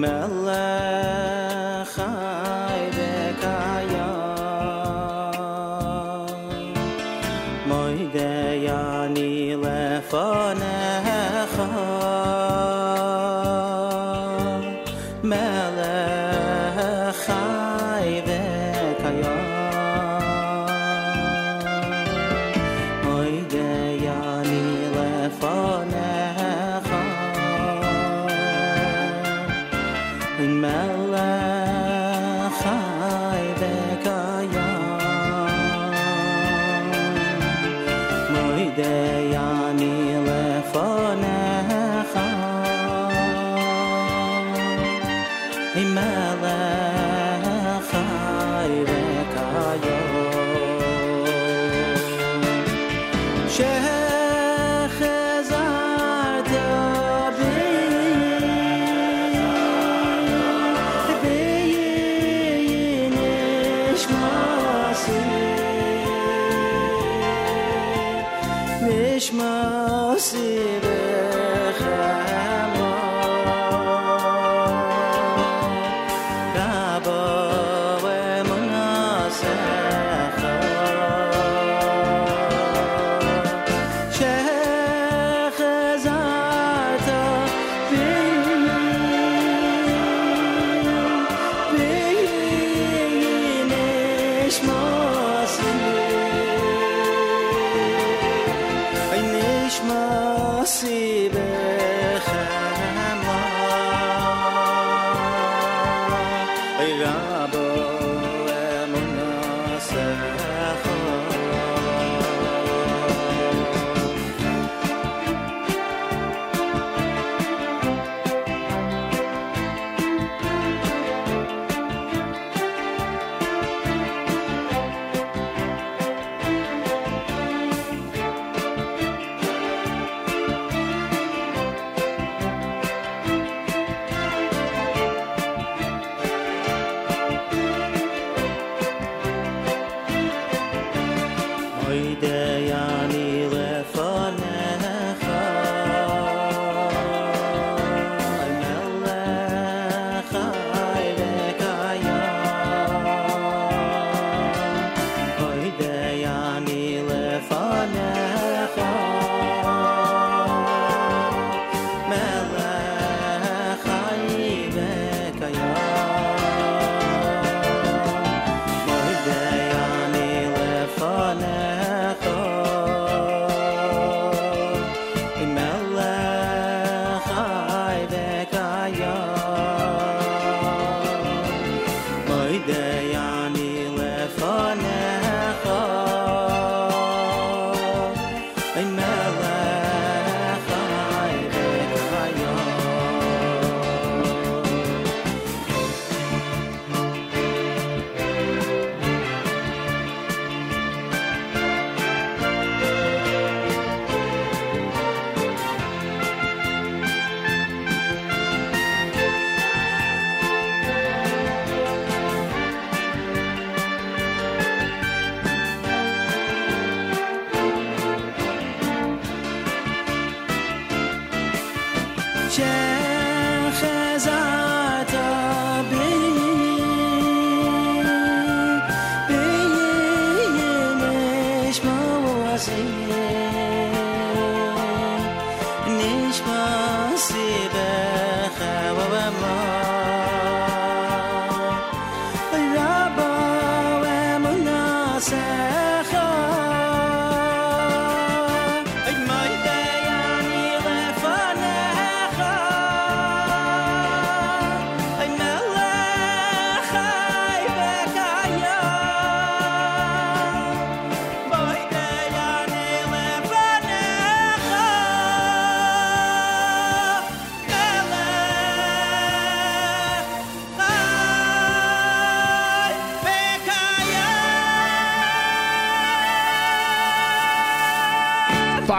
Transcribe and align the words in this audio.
ما 0.00 0.37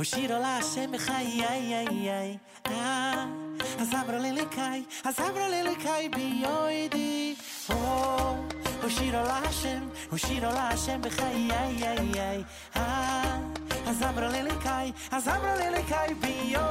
ושיר 0.00 0.34
עולה 0.34 0.56
השם 0.56 0.92
בחיי, 0.92 2.38
אז 3.78 3.94
אמרו 3.94 4.18
לליקאי, 4.18 4.82
אז 5.04 5.20
אמרו 5.20 5.48
לליקאי 5.50 6.08
ביועדי, 6.08 7.34
ושיר 8.84 9.18
עולה 9.18 9.38
השם, 9.38 9.88
ושיר 10.12 10.46
עולה 10.46 10.68
השם 10.68 11.00
בחיי, 11.02 11.48
אז 13.86 14.02
אמרו 14.02 14.20
לליקאי, 14.20 14.92
אז 15.12 15.28
אמרו 15.28 15.70
לליקאי 15.70 16.14
ביועדי. 16.14 16.69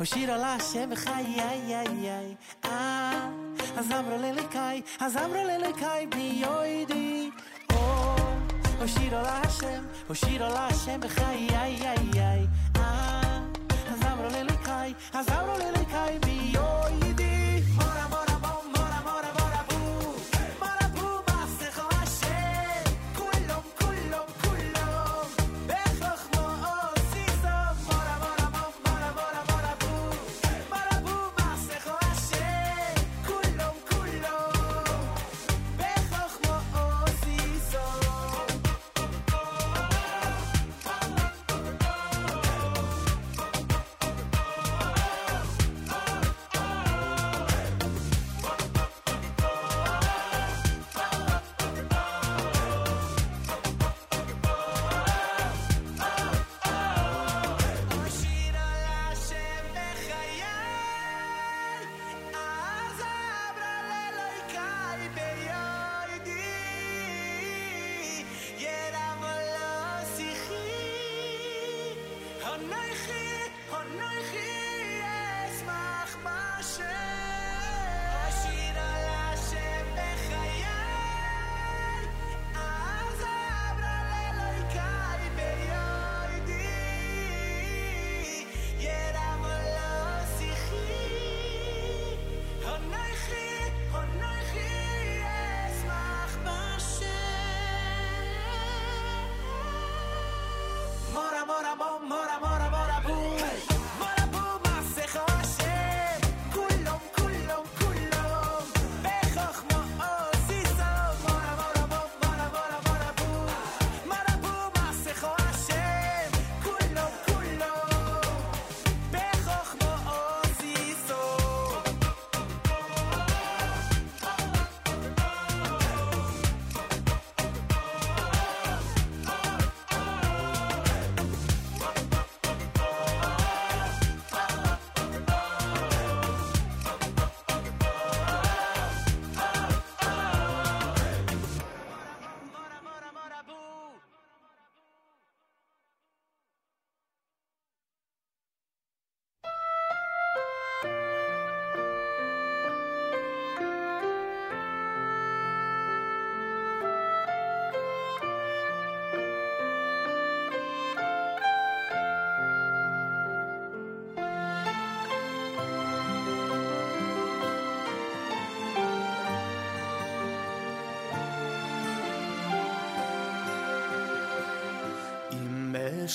ושיר 0.00 0.32
על 0.32 0.44
השם 0.44 0.88
וחיי, 0.92 1.74
אה, 2.64 3.28
אז 3.76 3.92
אמרו 3.92 4.16
לליקאי, 4.18 4.82
אז 5.00 5.16
אמרו 5.16 5.44
לליקאי 5.44 6.06
ביועדי, 6.06 7.30
או, 7.72 8.16
ושיר 8.80 9.16
על 9.16 9.26
השם, 9.26 9.84
ושיר 10.10 10.44
על 10.44 10.56
השם 10.56 11.00
וחיי, 11.02 11.48
אה, 12.76 13.40
אז 13.92 14.02
אמרו 14.12 14.28
לליקאי, 14.30 14.94
אז 15.12 15.28
אמרו 15.28 15.58
לליקאי 15.58 16.18
ביועדי. 16.18 16.45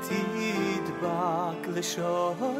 תדבק 0.00 1.68
לשור 1.68 2.55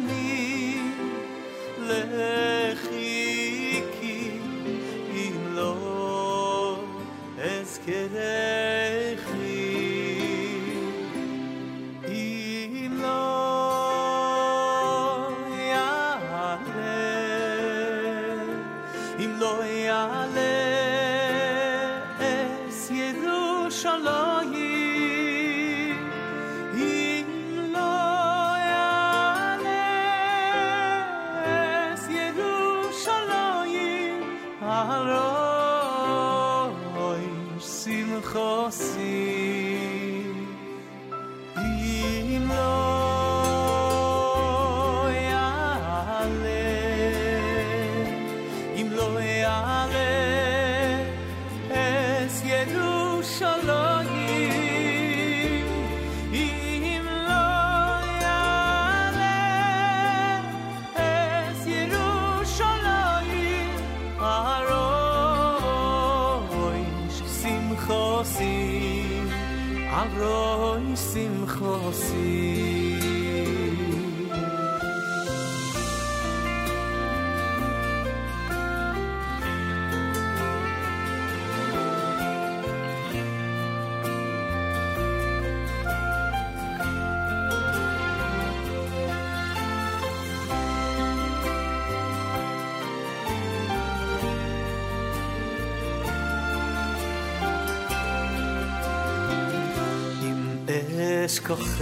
אשכחך 101.29 101.81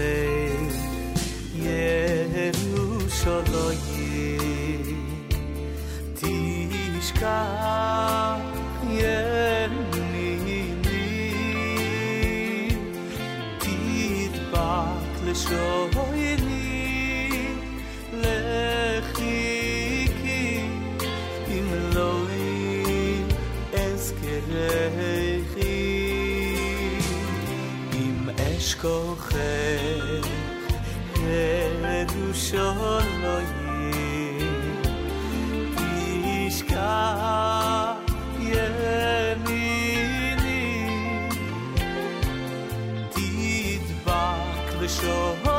手 44.88 45.57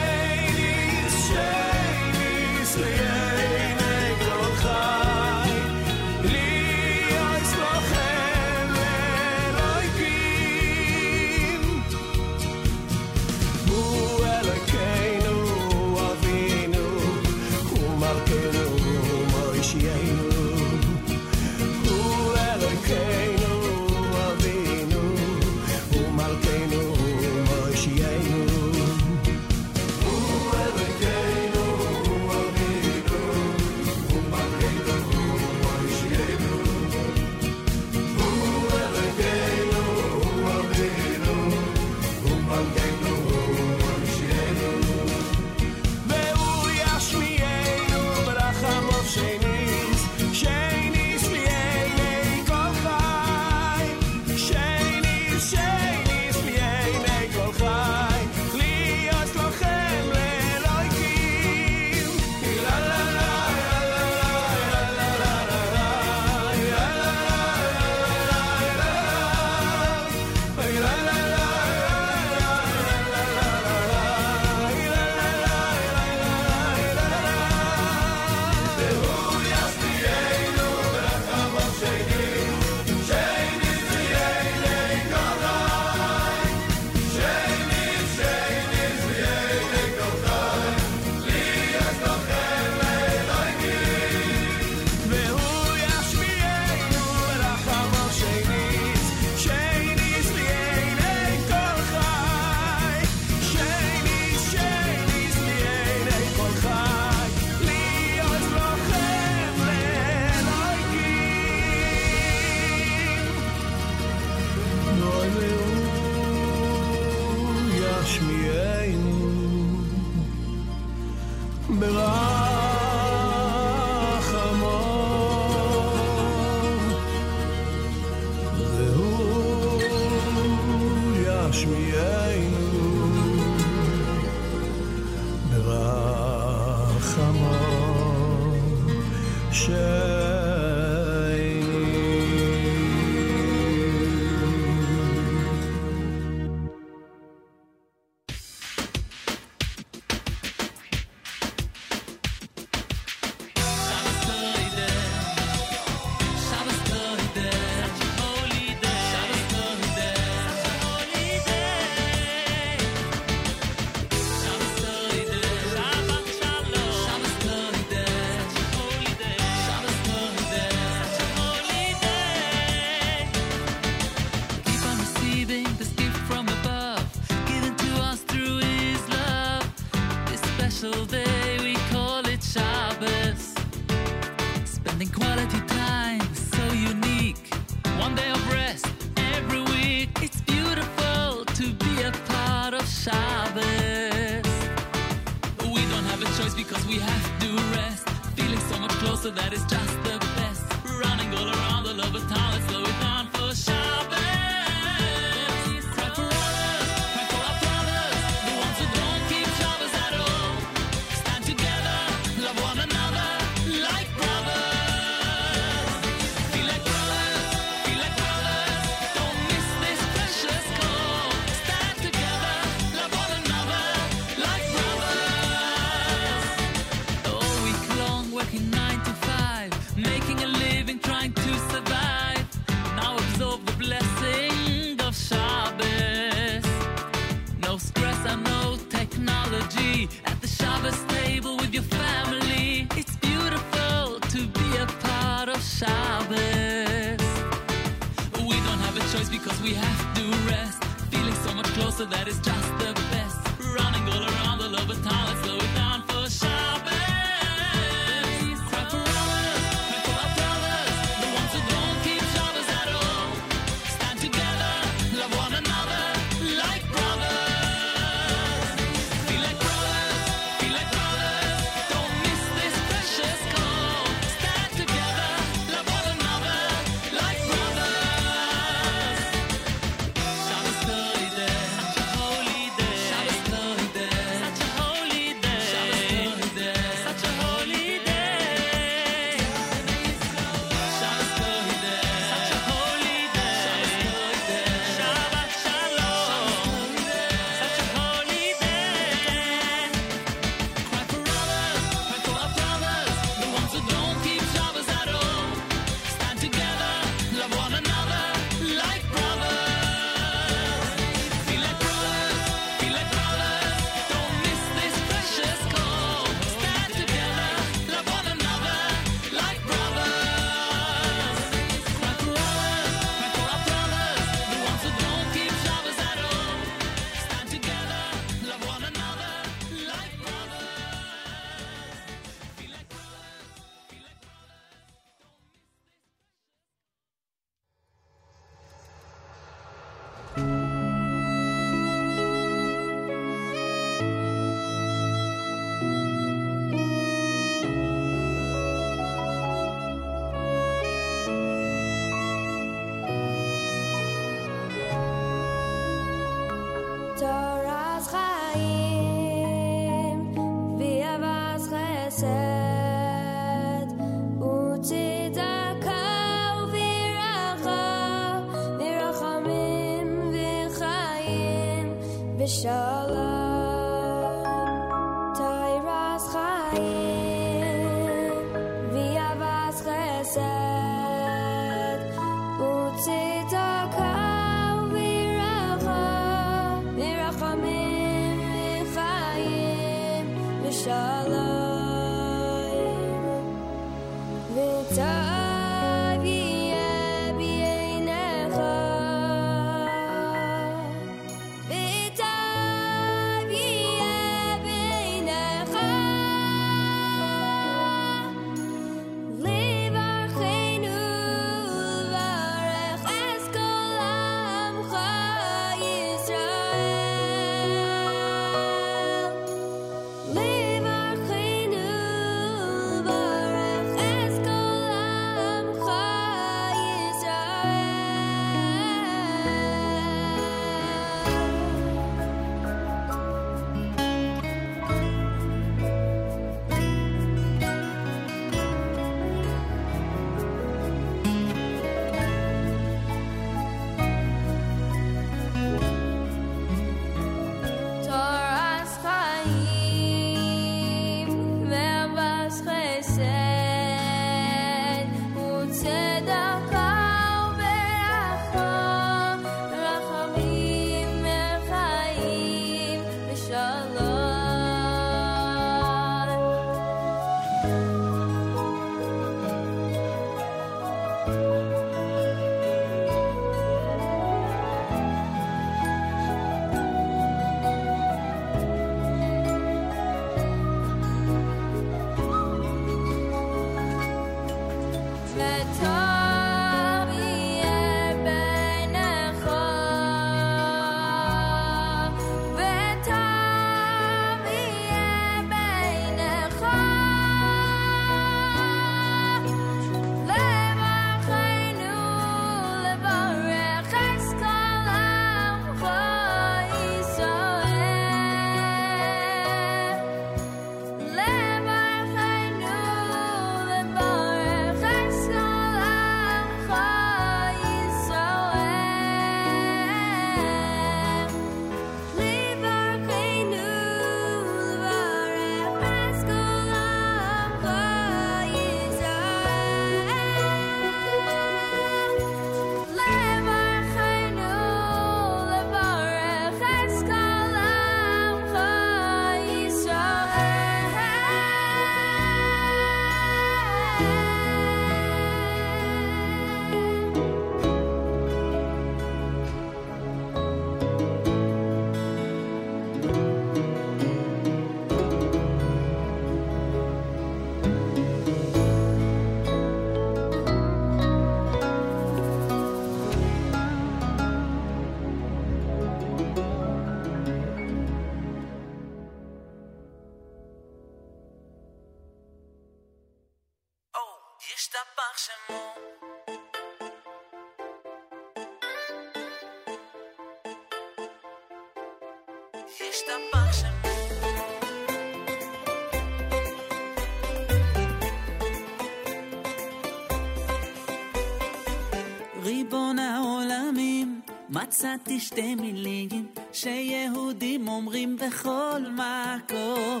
מצאתי 594.50 595.20
שתי 595.20 595.54
מילים 595.54 596.26
שיהודים 596.52 597.68
אומרים 597.68 598.16
בכל 598.16 598.80
מקום. 598.92 600.00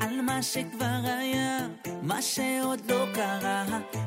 על 0.00 0.20
מה 0.20 0.42
שכבר 0.42 1.00
היה, 1.04 1.58
מה 2.02 2.22
שעוד 2.22 2.80
לא 2.90 3.06
קרה 3.14 3.64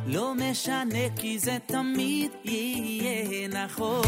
לא 0.08 0.34
משנה 0.36 1.15
כי 1.15 1.39
זה 1.39 1.58
תמיד 1.65 2.32
יהיה 2.43 3.47
נכון. 3.47 4.06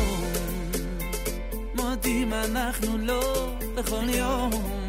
מודים 1.76 2.34
אנחנו 2.34 2.98
לא 2.98 3.50
בכל 3.76 4.10
יום. 4.10 4.85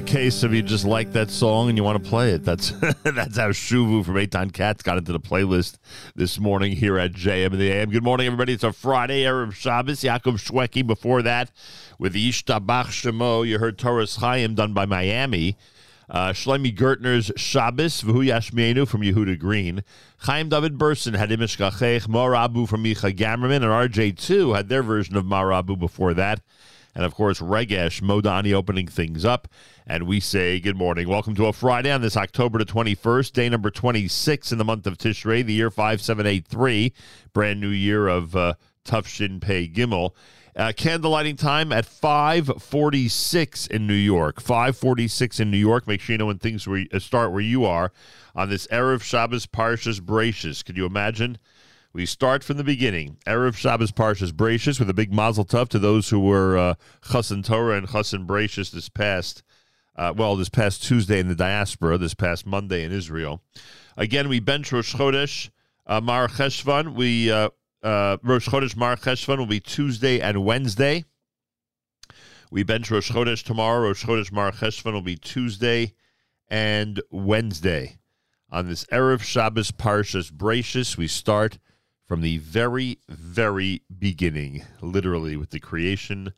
Case 0.00 0.42
of 0.42 0.52
you 0.54 0.62
just 0.62 0.84
like 0.84 1.12
that 1.12 1.30
song 1.30 1.68
and 1.68 1.78
you 1.78 1.84
want 1.84 2.02
to 2.02 2.08
play 2.08 2.32
it. 2.32 2.44
That's 2.44 2.70
that's 3.02 3.36
how 3.36 3.50
Shuvu 3.50 4.04
from 4.04 4.14
Eitan 4.14 4.52
Katz 4.52 4.82
got 4.82 4.98
into 4.98 5.12
the 5.12 5.20
playlist 5.20 5.78
this 6.14 6.38
morning 6.38 6.72
here 6.72 6.98
at 6.98 7.12
JM 7.12 7.52
in 7.52 7.58
the 7.58 7.70
AM. 7.70 7.90
Good 7.90 8.02
morning, 8.02 8.26
everybody. 8.26 8.52
It's 8.52 8.64
a 8.64 8.72
Friday, 8.72 9.22
Erev 9.24 9.52
Shabbos. 9.52 10.00
Yaakov 10.00 10.34
Shweki 10.34 10.86
before 10.86 11.22
that 11.22 11.50
with 11.98 12.14
Ishtabach 12.14 12.86
Shemo. 12.86 13.46
You 13.46 13.58
heard 13.58 13.78
Torah's 13.78 14.16
Chaim 14.16 14.54
done 14.54 14.72
by 14.72 14.86
Miami. 14.86 15.56
Uh, 16.08 16.32
Shlomi 16.32 16.76
Gertner's 16.76 17.30
Shabbos, 17.36 18.02
V'hu 18.02 18.26
Yashmienu 18.26 18.88
from 18.88 19.02
Yehuda 19.02 19.38
Green. 19.38 19.84
Chaim 20.18 20.48
David 20.48 20.76
Burson 20.76 21.14
had 21.14 21.30
Imish 21.30 21.56
Gachech, 21.56 22.08
Morabu 22.08 22.68
from 22.68 22.82
Micha 22.82 23.14
Gamerman, 23.14 23.56
and 23.56 23.94
RJ2 23.94 24.56
had 24.56 24.68
their 24.68 24.82
version 24.82 25.16
of 25.16 25.24
Marabu 25.24 25.78
before 25.78 26.14
that. 26.14 26.40
And 26.94 27.04
of 27.04 27.14
course, 27.14 27.40
Regesh 27.40 28.02
Modani 28.02 28.52
opening 28.52 28.86
things 28.86 29.24
up. 29.24 29.48
And 29.86 30.04
we 30.06 30.20
say 30.20 30.60
good 30.60 30.76
morning. 30.76 31.08
Welcome 31.08 31.34
to 31.36 31.46
a 31.46 31.52
Friday 31.52 31.90
on 31.90 32.02
this 32.02 32.16
October 32.16 32.58
the 32.58 32.64
21st, 32.64 33.32
day 33.32 33.48
number 33.48 33.70
26 33.70 34.52
in 34.52 34.58
the 34.58 34.64
month 34.64 34.86
of 34.86 34.98
Tishrei, 34.98 35.44
the 35.44 35.52
year 35.52 35.70
5783, 35.70 36.92
brand 37.32 37.60
new 37.60 37.68
year 37.68 38.08
of 38.08 38.34
uh, 38.34 38.54
Tufshin 38.84 39.40
Pei 39.40 39.68
Gimel. 39.68 40.10
Uh, 40.56 40.72
candle 40.76 41.12
lighting 41.12 41.36
time 41.36 41.72
at 41.72 41.86
546 41.86 43.68
in 43.68 43.86
New 43.86 43.94
York. 43.94 44.40
546 44.40 45.38
in 45.40 45.50
New 45.50 45.56
York. 45.56 45.86
Make 45.86 46.00
sure 46.00 46.14
you 46.14 46.18
know 46.18 46.26
when 46.26 46.38
things 46.38 46.66
uh, 46.66 46.98
start 46.98 47.30
where 47.30 47.40
you 47.40 47.64
are 47.64 47.92
on 48.34 48.50
this 48.50 48.66
Erev 48.66 49.02
Shabbos 49.02 49.46
Parshas 49.46 50.00
Bereishis. 50.00 50.64
Could 50.64 50.76
you 50.76 50.86
imagine? 50.86 51.38
We 51.92 52.06
start 52.06 52.44
from 52.44 52.56
the 52.56 52.62
beginning. 52.62 53.16
Erev 53.26 53.56
Shabbos 53.56 53.90
Parshas 53.90 54.30
Bereishis 54.30 54.78
with 54.78 54.88
a 54.88 54.94
big 54.94 55.12
mazel 55.12 55.44
tov 55.44 55.68
to 55.70 55.78
those 55.80 56.08
who 56.08 56.20
were 56.20 56.56
uh, 56.56 56.74
Chassan 57.02 57.44
Torah 57.44 57.78
and 57.78 57.88
Chassan 57.88 58.28
Bereishis 58.28 58.70
this 58.70 58.88
past, 58.88 59.42
uh, 59.96 60.14
well, 60.16 60.36
this 60.36 60.48
past 60.48 60.84
Tuesday 60.84 61.18
in 61.18 61.26
the 61.26 61.34
diaspora, 61.34 61.98
this 61.98 62.14
past 62.14 62.46
Monday 62.46 62.84
in 62.84 62.92
Israel. 62.92 63.42
Again, 63.96 64.28
we 64.28 64.38
bench 64.38 64.70
Rosh 64.70 64.94
Chodesh 64.94 65.50
uh, 65.84 66.00
Mar 66.00 66.28
Cheshvan. 66.28 66.94
We 66.94 67.32
uh, 67.32 67.50
uh, 67.82 68.18
Rosh 68.22 68.48
Chodesh 68.48 68.76
Mar 68.76 68.94
Cheshvan 68.94 69.38
will 69.38 69.46
be 69.46 69.58
Tuesday 69.58 70.20
and 70.20 70.44
Wednesday. 70.44 71.04
We 72.52 72.62
bench 72.62 72.88
Rosh 72.92 73.10
Chodesh 73.10 73.42
tomorrow. 73.42 73.88
Rosh 73.88 74.04
Chodesh 74.04 74.30
Mar 74.30 74.52
Cheshvan 74.52 74.92
will 74.92 75.02
be 75.02 75.16
Tuesday 75.16 75.94
and 76.46 77.02
Wednesday. 77.10 77.98
On 78.48 78.68
this 78.68 78.84
Erev 78.92 79.22
Shabbos 79.22 79.72
Parshas 79.72 80.30
Bereishis, 80.30 80.96
we 80.96 81.08
start 81.08 81.58
from 82.10 82.22
the 82.22 82.38
very, 82.38 82.98
very 83.08 83.82
beginning, 83.96 84.64
literally 84.80 85.36
with 85.36 85.50
the 85.50 85.60
creation 85.60 86.32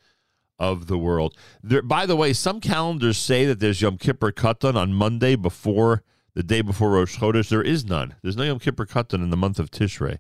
of 0.58 0.86
the 0.86 0.98
world. 0.98 1.34
There, 1.62 1.80
by 1.80 2.04
the 2.04 2.14
way, 2.14 2.34
some 2.34 2.60
calendars 2.60 3.16
say 3.16 3.46
that 3.46 3.58
there's 3.58 3.80
Yom 3.80 3.96
Kippur 3.96 4.32
Katan 4.32 4.74
on 4.74 4.92
Monday 4.92 5.34
before 5.34 6.02
the 6.34 6.42
day 6.42 6.60
before 6.60 6.90
Rosh 6.90 7.16
Chodesh. 7.16 7.48
There 7.48 7.62
is 7.62 7.86
none. 7.86 8.16
There's 8.20 8.36
no 8.36 8.44
Yom 8.44 8.58
Kippur 8.58 8.84
Katan 8.84 9.22
in 9.22 9.30
the 9.30 9.36
month 9.38 9.58
of 9.58 9.70
Tishrei. 9.70 10.18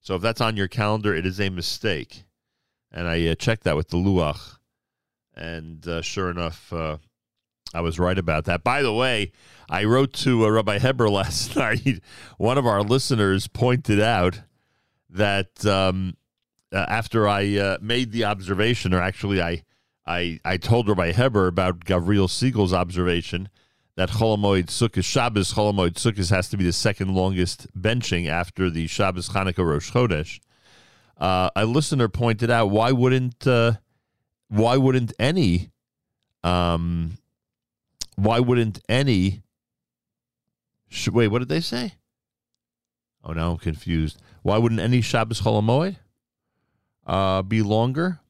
So 0.00 0.14
if 0.14 0.22
that's 0.22 0.40
on 0.40 0.56
your 0.56 0.68
calendar, 0.68 1.14
it 1.14 1.26
is 1.26 1.38
a 1.38 1.50
mistake. 1.50 2.24
And 2.90 3.06
I 3.06 3.26
uh, 3.26 3.34
checked 3.34 3.64
that 3.64 3.76
with 3.76 3.90
the 3.90 3.98
Luach. 3.98 4.56
And 5.36 5.86
uh, 5.86 6.00
sure 6.00 6.30
enough, 6.30 6.72
uh, 6.72 6.96
I 7.74 7.82
was 7.82 7.98
right 7.98 8.16
about 8.16 8.46
that. 8.46 8.64
By 8.64 8.80
the 8.80 8.94
way, 8.94 9.32
I 9.68 9.84
wrote 9.84 10.14
to 10.14 10.46
uh, 10.46 10.48
Rabbi 10.48 10.78
Heber 10.78 11.10
last 11.10 11.56
night. 11.56 12.00
One 12.38 12.56
of 12.56 12.64
our 12.66 12.82
listeners 12.82 13.48
pointed 13.48 14.00
out 14.00 14.40
that 15.10 15.64
um, 15.66 16.16
uh, 16.72 16.84
after 16.88 17.28
I 17.28 17.56
uh, 17.56 17.78
made 17.80 18.12
the 18.12 18.24
observation, 18.24 18.92
or 18.92 19.00
actually 19.00 19.42
I, 19.42 19.62
I, 20.06 20.40
I 20.44 20.56
told 20.56 20.88
Rabbi 20.88 21.12
Heber 21.12 21.46
about 21.46 21.80
Gavriel 21.80 22.28
Siegel's 22.28 22.72
observation 22.72 23.48
that 23.96 24.10
Chol 24.10 24.38
Hamoed 24.38 24.66
Sukkot 24.66 25.04
Shabbos 25.04 25.54
Chol 25.54 25.72
Hamoed 25.72 25.94
Sukkot 25.94 26.30
has 26.30 26.48
to 26.50 26.56
be 26.56 26.64
the 26.64 26.72
second 26.72 27.14
longest 27.14 27.66
benching 27.78 28.28
after 28.28 28.70
the 28.70 28.86
Shabbos 28.86 29.28
Chanukah 29.28 29.64
Rosh 29.66 29.90
Chodesh. 29.90 30.40
Uh, 31.16 31.50
a 31.56 31.66
listener 31.66 32.08
pointed 32.08 32.48
out 32.50 32.70
why 32.70 32.92
wouldn't 32.92 33.44
uh, 33.46 33.72
why 34.48 34.76
wouldn't 34.76 35.12
any 35.18 35.70
um, 36.44 37.18
why 38.16 38.40
wouldn't 38.40 38.80
any 38.88 39.42
sh- 40.88 41.08
wait 41.08 41.28
what 41.28 41.40
did 41.40 41.48
they 41.48 41.60
say 41.60 41.94
oh 43.24 43.32
now 43.32 43.50
i'm 43.52 43.58
confused 43.58 44.20
why 44.42 44.58
wouldn't 44.58 44.80
any 44.80 45.00
shabbos 45.00 45.40
chol 45.40 45.60
hamoed 45.62 45.96
uh 47.06 47.42
be 47.42 47.62
longer 47.62 48.20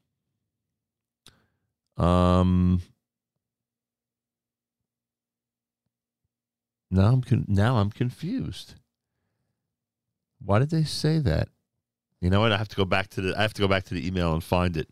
um 1.96 2.80
now 6.90 7.12
i'm 7.12 7.22
con- 7.22 7.46
now 7.48 7.76
i'm 7.76 7.90
confused 7.90 8.74
why 10.44 10.59
did 10.59 10.70
they 10.70 10.84
say 10.84 11.18
that 11.18 11.48
you 12.20 12.30
know 12.30 12.40
what 12.40 12.52
i 12.52 12.56
have 12.56 12.68
to 12.68 12.76
go 12.76 12.84
back 12.84 13.09
to 13.09 13.20
the 13.20 13.36
i 13.36 13.42
have 13.42 13.54
to 13.54 13.62
go 13.62 13.68
back 13.68 13.84
to 13.84 13.94
the 13.94 14.06
email 14.06 14.32
and 14.32 14.44
find 14.44 14.76
it 14.76 14.88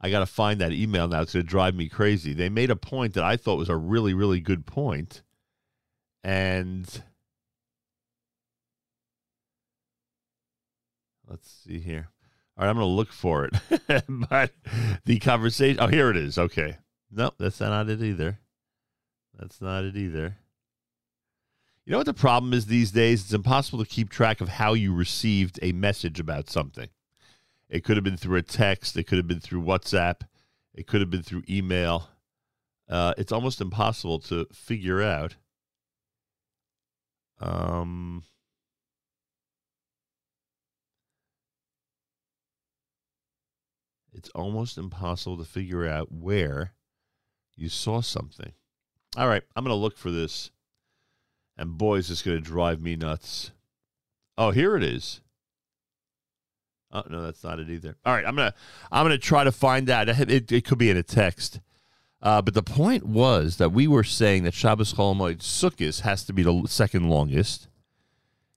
I 0.00 0.10
got 0.10 0.20
to 0.20 0.26
find 0.26 0.60
that 0.60 0.72
email 0.72 1.08
now. 1.08 1.20
It's 1.20 1.34
going 1.34 1.44
to 1.44 1.48
drive 1.48 1.74
me 1.74 1.88
crazy. 1.88 2.32
They 2.32 2.48
made 2.48 2.70
a 2.70 2.76
point 2.76 3.14
that 3.14 3.24
I 3.24 3.36
thought 3.36 3.58
was 3.58 3.68
a 3.68 3.76
really, 3.76 4.14
really 4.14 4.40
good 4.40 4.64
point, 4.64 5.22
and 6.24 7.02
let's 11.30 11.50
see 11.64 11.78
here. 11.78 12.08
All 12.56 12.64
right, 12.64 12.70
I'm 12.70 12.76
going 12.76 12.86
to 12.86 12.92
look 12.92 13.12
for 13.12 13.46
it. 13.46 14.04
but 14.28 14.52
the 15.06 15.18
conversation. 15.18 15.78
Oh, 15.80 15.86
here 15.86 16.10
it 16.10 16.16
is. 16.16 16.36
Okay. 16.36 16.76
Nope, 17.10 17.34
that's 17.38 17.60
not 17.60 17.88
it 17.88 18.02
either. 18.02 18.38
That's 19.38 19.60
not 19.60 19.84
it 19.84 19.96
either. 19.96 20.36
You 21.86 21.92
know 21.92 21.98
what 21.98 22.06
the 22.06 22.14
problem 22.14 22.52
is 22.52 22.66
these 22.66 22.92
days? 22.92 23.22
It's 23.22 23.32
impossible 23.32 23.82
to 23.82 23.90
keep 23.90 24.10
track 24.10 24.40
of 24.40 24.48
how 24.48 24.74
you 24.74 24.94
received 24.94 25.58
a 25.62 25.72
message 25.72 26.20
about 26.20 26.50
something. 26.50 26.88
It 27.68 27.84
could 27.84 27.96
have 27.96 28.04
been 28.04 28.16
through 28.16 28.36
a 28.36 28.42
text. 28.42 28.96
It 28.96 29.04
could 29.04 29.18
have 29.18 29.26
been 29.26 29.40
through 29.40 29.62
WhatsApp. 29.62 30.22
It 30.74 30.86
could 30.86 31.00
have 31.00 31.10
been 31.10 31.22
through 31.22 31.44
email. 31.48 32.08
Uh, 32.88 33.14
it's 33.16 33.32
almost 33.32 33.60
impossible 33.60 34.18
to 34.20 34.46
figure 34.52 35.00
out. 35.00 35.36
Um, 37.40 38.24
it's 44.12 44.28
almost 44.30 44.78
impossible 44.78 45.38
to 45.38 45.44
figure 45.44 45.86
out 45.86 46.12
where 46.12 46.72
you 47.56 47.68
saw 47.68 48.00
something. 48.00 48.52
All 49.16 49.28
right, 49.28 49.42
I'm 49.54 49.64
going 49.64 49.76
to 49.76 49.80
look 49.80 49.96
for 49.96 50.10
this. 50.10 50.50
And 51.56 51.76
boy, 51.76 51.96
is 51.96 52.08
this 52.08 52.22
going 52.22 52.36
to 52.38 52.42
drive 52.42 52.80
me 52.80 52.96
nuts. 52.96 53.50
Oh, 54.38 54.50
here 54.50 54.76
it 54.76 54.82
is. 54.82 55.20
Oh 56.92 57.04
no, 57.08 57.22
that's 57.22 57.44
not 57.44 57.60
it 57.60 57.70
either. 57.70 57.96
All 58.04 58.12
right, 58.12 58.26
I'm 58.26 58.34
gonna 58.34 58.54
I'm 58.90 59.04
gonna 59.04 59.18
try 59.18 59.44
to 59.44 59.52
find 59.52 59.88
out. 59.88 60.08
It, 60.08 60.30
it, 60.30 60.52
it 60.52 60.64
could 60.64 60.78
be 60.78 60.90
in 60.90 60.96
a 60.96 61.02
text. 61.02 61.60
Uh, 62.22 62.42
but 62.42 62.52
the 62.52 62.62
point 62.62 63.06
was 63.06 63.56
that 63.56 63.70
we 63.70 63.86
were 63.86 64.04
saying 64.04 64.42
that 64.42 64.54
Shabbos 64.54 64.94
Chol 64.94 65.14
Hamoed 65.14 65.38
Sukkot 65.38 66.00
has 66.00 66.24
to 66.24 66.32
be 66.32 66.42
the 66.42 66.64
second 66.66 67.08
longest 67.08 67.68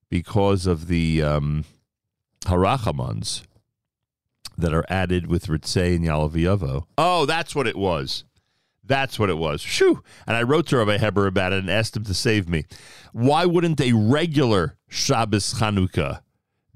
because 0.10 0.66
of 0.66 0.88
the 0.88 1.22
um, 1.22 1.64
harachamans 2.42 3.44
that 4.58 4.74
are 4.74 4.86
added 4.90 5.28
with 5.28 5.48
Ritzei 5.48 5.96
and 5.96 6.06
Yalaviavo. 6.06 6.86
Oh, 6.98 7.26
that's 7.26 7.56
what 7.56 7.68
it 7.68 7.78
was. 7.78 8.24
That's 8.86 9.18
what 9.18 9.30
it 9.30 9.38
was. 9.38 9.62
Shoo! 9.62 10.04
And 10.28 10.36
I 10.36 10.44
wrote 10.44 10.68
to 10.68 10.78
Rabbi 10.78 10.98
Heber 10.98 11.26
about 11.28 11.54
it 11.54 11.60
and 11.60 11.70
asked 11.70 11.96
him 11.96 12.04
to 12.04 12.14
save 12.14 12.50
me. 12.50 12.66
Why 13.14 13.46
wouldn't 13.46 13.80
a 13.80 13.94
regular 13.94 14.78
Shabbos 14.90 15.54
Chanukah 15.56 16.22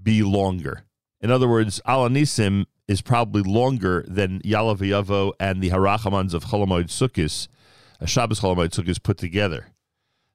be 0.01 0.23
longer? 0.23 0.85
In 1.19 1.31
other 1.31 1.47
words, 1.47 1.81
Al 1.85 2.07
Hanisim 2.07 2.65
is 2.87 3.01
probably 3.01 3.41
longer 3.41 4.05
than 4.07 4.39
Yalaviavo 4.41 5.33
and 5.39 5.61
the 5.61 5.69
Harachamans 5.69 6.33
of 6.33 6.45
Chol 6.45 6.65
Hamoed 6.65 6.85
Sukkis, 6.85 7.47
a 7.99 8.07
Shabbos 8.07 8.39
Chol 8.39 8.55
Hamoed 8.55 8.69
Sukkis 8.69 9.01
put 9.01 9.17
together. 9.17 9.67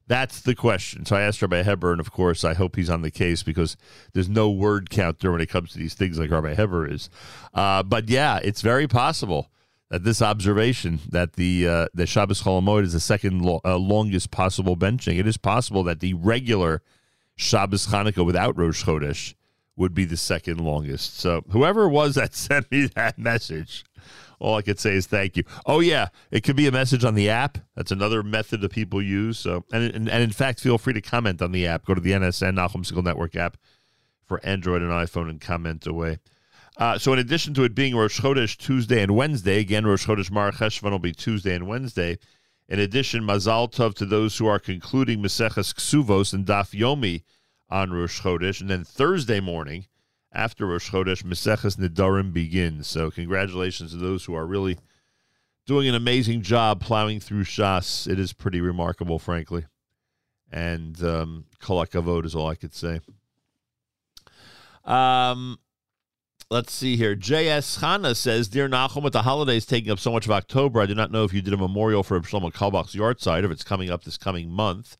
That's 0.07 0.41
the 0.41 0.55
question. 0.55 1.05
So 1.05 1.15
I 1.15 1.21
asked 1.21 1.41
Rabbi 1.41 1.63
Heber, 1.63 1.91
and 1.91 2.01
of 2.01 2.11
course, 2.11 2.43
I 2.43 2.53
hope 2.53 2.75
he's 2.75 2.89
on 2.89 3.01
the 3.01 3.11
case 3.11 3.41
because 3.41 3.77
there's 4.13 4.29
no 4.29 4.49
word 4.49 4.89
counter 4.89 5.31
when 5.31 5.41
it 5.41 5.49
comes 5.49 5.71
to 5.71 5.79
these 5.79 5.93
things 5.93 6.19
like 6.19 6.29
Rabbi 6.29 6.55
Heber 6.55 6.87
is. 6.87 7.09
Uh, 7.53 7.83
but 7.83 8.09
yeah, 8.09 8.39
it's 8.43 8.61
very 8.61 8.87
possible 8.87 9.49
that 9.89 10.03
this 10.03 10.21
observation 10.21 10.99
that 11.09 11.33
the 11.33 11.67
uh, 11.67 11.87
the 11.93 12.05
Shabbos 12.05 12.41
Chol 12.41 12.61
Hamoed 12.61 12.83
is 12.83 12.93
the 12.93 12.99
second 12.99 13.41
lo- 13.41 13.61
uh, 13.63 13.77
longest 13.77 14.31
possible 14.31 14.75
benching. 14.75 15.19
It 15.19 15.27
is 15.27 15.37
possible 15.37 15.83
that 15.83 15.99
the 15.99 16.15
regular 16.15 16.81
Shabbos 17.35 17.87
Chanukah 17.87 18.25
without 18.25 18.57
Rosh 18.57 18.83
Chodesh 18.83 19.35
would 19.75 19.93
be 19.93 20.05
the 20.05 20.17
second 20.17 20.59
longest. 20.59 21.19
So 21.19 21.43
whoever 21.49 21.87
was 21.87 22.15
that 22.15 22.33
sent 22.35 22.71
me 22.71 22.87
that 22.95 23.17
message, 23.17 23.85
all 24.43 24.55
I 24.57 24.61
could 24.61 24.77
say 24.77 24.93
is 24.93 25.07
thank 25.07 25.37
you. 25.37 25.43
Oh 25.65 25.79
yeah, 25.79 26.09
it 26.29 26.43
could 26.43 26.57
be 26.57 26.67
a 26.67 26.71
message 26.71 27.05
on 27.05 27.15
the 27.15 27.29
app. 27.29 27.57
That's 27.75 27.91
another 27.91 28.21
method 28.21 28.59
that 28.59 28.73
people 28.73 29.01
use. 29.01 29.39
So 29.39 29.63
and 29.71 29.83
and, 29.95 30.09
and 30.09 30.21
in 30.21 30.31
fact, 30.31 30.59
feel 30.59 30.77
free 30.77 30.93
to 30.93 31.01
comment 31.01 31.41
on 31.41 31.53
the 31.53 31.65
app. 31.65 31.85
Go 31.85 31.93
to 31.93 32.01
the 32.01 32.11
NSN 32.11 32.55
Nachum 32.55 32.85
Segal 32.85 33.03
Network 33.05 33.37
app 33.37 33.55
for 34.25 34.45
Android 34.45 34.81
and 34.81 34.91
iPhone 34.91 35.29
and 35.29 35.39
comment 35.39 35.87
away. 35.87 36.19
Uh, 36.77 36.97
so 36.97 37.13
in 37.13 37.19
addition 37.19 37.53
to 37.53 37.63
it 37.63 37.73
being 37.73 37.95
Rosh 37.95 38.19
Chodesh 38.19 38.57
Tuesday 38.57 39.01
and 39.01 39.15
Wednesday, 39.15 39.59
again 39.59 39.85
Rosh 39.85 40.05
Chodesh 40.05 40.29
Mar 40.29 40.51
Cheshvan 40.51 40.91
will 40.91 40.99
be 40.99 41.13
Tuesday 41.13 41.55
and 41.55 41.65
Wednesday. 41.65 42.17
In 42.67 42.79
addition, 42.79 43.23
Mazal 43.23 43.71
Tov 43.71 43.93
to 43.95 44.05
those 44.05 44.37
who 44.37 44.47
are 44.47 44.59
concluding 44.59 45.21
Maseches 45.21 45.73
Ksuvos 45.73 46.33
and 46.33 46.45
Daf 46.45 46.77
Yomi 46.77 47.23
on 47.69 47.91
Rosh 47.91 48.21
Chodesh, 48.21 48.59
and 48.59 48.69
then 48.69 48.83
Thursday 48.83 49.39
morning 49.39 49.85
after 50.33 50.65
Rosh 50.65 50.89
Chodesh, 50.89 51.23
Maseches 51.23 51.77
Nidarim 51.77 52.33
begins. 52.33 52.87
So 52.87 53.11
congratulations 53.11 53.91
to 53.91 53.97
those 53.97 54.25
who 54.25 54.33
are 54.33 54.45
really 54.45 54.77
doing 55.65 55.87
an 55.87 55.95
amazing 55.95 56.41
job 56.41 56.81
plowing 56.81 57.19
through 57.19 57.43
Shas. 57.43 58.07
It 58.09 58.19
is 58.19 58.33
pretty 58.33 58.59
remarkable, 58.59 59.19
frankly. 59.19 59.65
And 60.51 61.01
um, 61.03 61.45
Kol 61.59 61.85
HaKavod 61.85 62.25
is 62.25 62.35
all 62.35 62.47
I 62.47 62.55
could 62.55 62.73
say. 62.73 62.99
Um, 64.83 65.59
let's 66.49 66.73
see 66.73 66.97
here. 66.97 67.15
J.S. 67.15 67.79
Chana 67.79 68.15
says, 68.15 68.47
Dear 68.47 68.67
Nachum, 68.67 69.03
with 69.03 69.13
the 69.13 69.21
holidays 69.21 69.65
taking 69.65 69.91
up 69.91 69.99
so 69.99 70.11
much 70.11 70.25
of 70.25 70.31
October, 70.31 70.81
I 70.81 70.85
do 70.85 70.95
not 70.95 71.11
know 71.11 71.23
if 71.23 71.33
you 71.33 71.41
did 71.41 71.53
a 71.53 71.57
memorial 71.57 72.03
for 72.03 72.19
Shlomo 72.19 72.51
Carlebach's 72.51 72.95
yard 72.95 73.21
site, 73.21 73.43
if 73.43 73.51
it's 73.51 73.63
coming 73.63 73.89
up 73.89 74.03
this 74.03 74.17
coming 74.17 74.49
month 74.49 74.97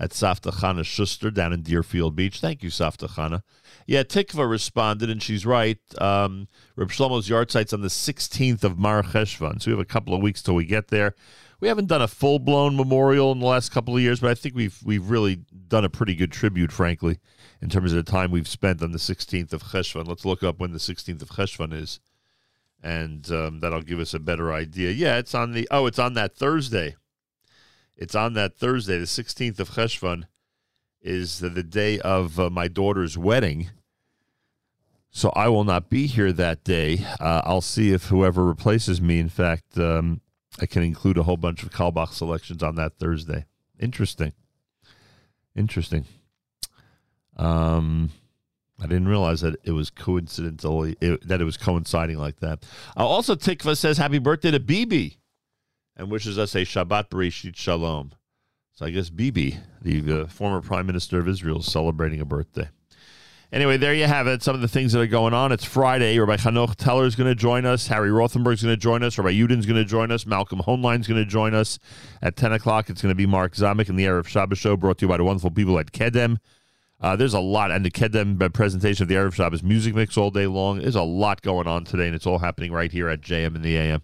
at 0.00 0.10
Safta 0.10 0.52
Chana 0.52 0.84
Schuster 0.84 1.30
down 1.30 1.52
in 1.52 1.62
Deerfield 1.62 2.14
Beach. 2.14 2.40
Thank 2.40 2.62
you, 2.62 2.70
Safta 2.70 3.08
Chana. 3.08 3.42
Yeah, 3.86 4.02
Tikva 4.02 4.48
responded, 4.48 5.10
and 5.10 5.22
she's 5.22 5.44
right. 5.44 5.78
Um, 6.00 6.48
Reb 6.76 6.90
Shlomo's 6.90 7.28
yahrzeit's 7.28 7.72
on 7.72 7.80
the 7.80 7.88
16th 7.88 8.62
of 8.62 8.78
Mar 8.78 9.02
Cheshvan, 9.02 9.60
so 9.60 9.70
we 9.70 9.72
have 9.72 9.80
a 9.80 9.84
couple 9.84 10.14
of 10.14 10.22
weeks 10.22 10.42
till 10.42 10.54
we 10.54 10.64
get 10.64 10.88
there. 10.88 11.14
We 11.60 11.66
haven't 11.66 11.86
done 11.86 12.02
a 12.02 12.08
full 12.08 12.38
blown 12.38 12.76
memorial 12.76 13.32
in 13.32 13.40
the 13.40 13.46
last 13.46 13.72
couple 13.72 13.96
of 13.96 14.00
years, 14.00 14.20
but 14.20 14.30
I 14.30 14.34
think 14.34 14.54
we've 14.54 14.78
we've 14.84 15.10
really 15.10 15.40
done 15.66 15.84
a 15.84 15.88
pretty 15.88 16.14
good 16.14 16.30
tribute, 16.30 16.70
frankly, 16.70 17.18
in 17.60 17.68
terms 17.68 17.92
of 17.92 17.96
the 17.96 18.08
time 18.08 18.30
we've 18.30 18.46
spent 18.46 18.80
on 18.80 18.92
the 18.92 18.98
16th 18.98 19.52
of 19.52 19.64
Cheshvan. 19.64 20.06
Let's 20.06 20.24
look 20.24 20.44
up 20.44 20.60
when 20.60 20.72
the 20.72 20.78
16th 20.78 21.20
of 21.20 21.30
Cheshvan 21.30 21.72
is, 21.72 21.98
and 22.80 23.28
um, 23.32 23.58
that'll 23.58 23.82
give 23.82 23.98
us 23.98 24.14
a 24.14 24.20
better 24.20 24.52
idea. 24.52 24.92
Yeah, 24.92 25.16
it's 25.16 25.34
on 25.34 25.50
the 25.50 25.66
oh, 25.72 25.86
it's 25.86 25.98
on 25.98 26.14
that 26.14 26.36
Thursday. 26.36 26.94
It's 27.98 28.14
on 28.14 28.34
that 28.34 28.56
Thursday, 28.56 28.96
the 28.96 29.06
16th 29.06 29.58
of 29.58 29.70
Cheshvan, 29.70 30.24
is 31.02 31.40
the, 31.40 31.48
the 31.48 31.64
day 31.64 31.98
of 31.98 32.38
uh, 32.38 32.48
my 32.48 32.68
daughter's 32.68 33.18
wedding. 33.18 33.70
So 35.10 35.30
I 35.30 35.48
will 35.48 35.64
not 35.64 35.90
be 35.90 36.06
here 36.06 36.32
that 36.32 36.62
day. 36.62 37.04
Uh, 37.18 37.42
I'll 37.44 37.60
see 37.60 37.92
if 37.92 38.04
whoever 38.04 38.44
replaces 38.44 39.00
me, 39.00 39.18
in 39.18 39.28
fact, 39.28 39.76
um, 39.78 40.20
I 40.60 40.66
can 40.66 40.84
include 40.84 41.18
a 41.18 41.24
whole 41.24 41.36
bunch 41.36 41.64
of 41.64 41.70
Carlebach 41.70 42.12
selections 42.12 42.62
on 42.62 42.76
that 42.76 42.98
Thursday. 42.98 43.46
Interesting. 43.80 44.32
Interesting. 45.56 46.04
Um, 47.36 48.10
I 48.80 48.86
didn't 48.86 49.08
realize 49.08 49.40
that 49.40 49.56
it 49.64 49.72
was 49.72 49.90
coincidentally 49.90 50.96
it, 51.00 51.26
that 51.26 51.40
it 51.40 51.44
was 51.44 51.56
coinciding 51.56 52.18
like 52.18 52.38
that. 52.40 52.64
Uh, 52.96 53.06
also, 53.06 53.34
Tikva 53.34 53.76
says 53.76 53.98
happy 53.98 54.18
birthday 54.18 54.52
to 54.52 54.60
Bibi 54.60 55.17
and 55.98 56.10
wishes 56.10 56.38
us 56.38 56.54
a 56.54 56.60
Shabbat 56.60 57.10
Bereshit 57.10 57.56
Shalom. 57.56 58.12
So 58.74 58.86
I 58.86 58.90
guess 58.90 59.10
Bibi, 59.10 59.58
the 59.82 60.22
uh, 60.22 60.26
former 60.28 60.60
Prime 60.60 60.86
Minister 60.86 61.18
of 61.18 61.28
Israel, 61.28 61.58
is 61.58 61.66
celebrating 61.66 62.20
a 62.20 62.24
birthday. 62.24 62.68
Anyway, 63.50 63.78
there 63.78 63.94
you 63.94 64.04
have 64.04 64.26
it. 64.26 64.42
Some 64.42 64.54
of 64.54 64.60
the 64.60 64.68
things 64.68 64.92
that 64.92 65.00
are 65.00 65.06
going 65.06 65.32
on. 65.32 65.52
It's 65.52 65.64
Friday. 65.64 66.18
Rabbi 66.18 66.36
Hanoch 66.36 66.76
Teller 66.76 67.06
is 67.06 67.16
going 67.16 67.30
to 67.30 67.34
join 67.34 67.64
us. 67.64 67.86
Harry 67.88 68.10
Rothenberg 68.10 68.54
is 68.54 68.62
going 68.62 68.74
to 68.74 68.80
join 68.80 69.02
us. 69.02 69.16
Rabbi 69.16 69.32
Yudin 69.32 69.58
is 69.58 69.66
going 69.66 69.82
to 69.82 69.86
join 69.86 70.12
us. 70.12 70.26
Malcolm 70.26 70.60
Hoenlein 70.60 71.00
is 71.00 71.08
going 71.08 71.20
to 71.20 71.28
join 71.28 71.54
us. 71.54 71.78
At 72.22 72.36
10 72.36 72.52
o'clock, 72.52 72.90
it's 72.90 73.00
going 73.00 73.10
to 73.10 73.16
be 73.16 73.26
Mark 73.26 73.54
Zamek 73.54 73.88
in 73.88 73.96
the 73.96 74.04
Erev 74.04 74.26
Shabbos 74.26 74.58
show 74.58 74.76
brought 74.76 74.98
to 74.98 75.06
you 75.06 75.08
by 75.08 75.16
the 75.16 75.24
wonderful 75.24 75.50
people 75.50 75.78
at 75.78 75.92
Kedem. 75.92 76.36
Uh, 77.00 77.16
there's 77.16 77.34
a 77.34 77.40
lot, 77.40 77.70
and 77.70 77.84
the 77.84 77.90
Kedem 77.90 78.52
presentation 78.52 79.04
of 79.04 79.08
the 79.08 79.14
Erev 79.14 79.32
Shabbos 79.32 79.62
music 79.62 79.94
mix 79.94 80.18
all 80.18 80.30
day 80.30 80.46
long. 80.46 80.80
There's 80.80 80.94
a 80.94 81.02
lot 81.02 81.40
going 81.40 81.66
on 81.66 81.84
today, 81.84 82.06
and 82.06 82.14
it's 82.14 82.26
all 82.26 82.40
happening 82.40 82.70
right 82.70 82.92
here 82.92 83.08
at 83.08 83.22
JM 83.22 83.56
in 83.56 83.62
the 83.62 83.76
AM. 83.76 84.02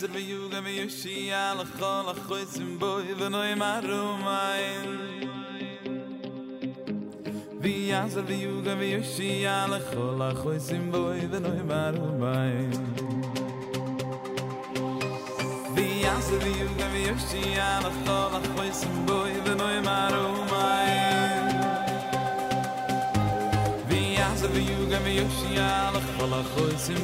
yitzer 0.00 0.14
ve 0.14 0.20
yuge 0.20 0.64
ve 0.64 0.70
yoshi 0.70 1.34
al 1.34 1.58
khol 1.78 2.08
a 2.08 2.14
khoyzim 2.14 2.80
boy 2.80 3.04
ve 3.20 3.30
noy 3.30 3.54
marumain 3.54 4.88
vi 7.62 7.72
yazer 7.92 8.28
ve 8.28 8.34
yuge 8.34 8.78
ve 8.78 8.86
yoshi 8.86 9.48
al 9.48 9.80
khol 9.90 10.20
a 10.20 10.34
khoyzim 10.34 10.92
boy 10.92 11.20
ve 11.32 11.40
noy 11.42 11.60
vi 15.76 15.86
yazer 16.04 16.40
ve 16.44 16.50
yuge 16.60 16.86
ve 16.92 17.00
yoshi 17.08 17.60
al 17.60 17.86
khol 18.04 18.34
a 18.34 18.40
khoyzim 18.54 18.96
boy 19.08 19.32
ve 19.46 19.54
noy 19.60 19.78
vi 23.90 24.00
yazer 24.18 24.50
ve 24.54 24.60
yuge 24.70 25.04
ve 25.04 25.12
yoshi 25.20 25.60
al 25.60 25.96
khol 26.18 26.32
a 26.32 26.42
khoyzim 26.54 27.00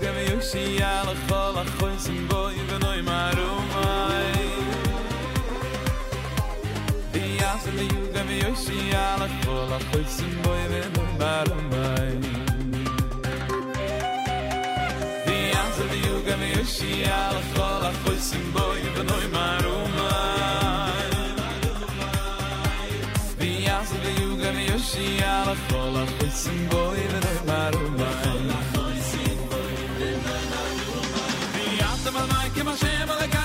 gem 0.00 0.16
yoshi 0.30 0.64
al 0.82 1.08
khol 1.26 1.56
a 1.62 1.64
khoyn 1.76 1.98
sim 2.04 2.20
boy 2.30 2.54
ve 2.68 2.76
noy 2.84 3.00
marumay 3.08 4.46
yu 7.92 8.02
gem 8.14 8.30
yoshi 8.44 8.80
al 9.06 9.22
khol 9.42 9.70
a 9.76 9.78
khoyn 9.90 10.08
sim 10.16 10.32
boy 10.44 10.62
ve 10.72 10.82
noy 10.94 11.14
marumay 11.22 12.12
yu 16.04 16.14
gem 16.26 16.42
yoshi 16.58 16.92
al 17.16 17.36
khol 17.52 17.82
a 17.88 17.90
khoyn 18.04 18.20
sim 18.30 18.48
boy 18.54 18.84
ve 18.94 19.06
noy 19.06 19.26
yu 27.36 27.37
ma 32.68 33.14
mai 33.16 33.28
kem 33.28 33.37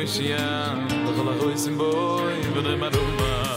Yoshia, 0.00 0.88
the 0.88 1.22
Lord 1.22 1.52
is 1.52 1.66
in 1.66 1.76
boy, 1.76 2.42
but 2.54 3.49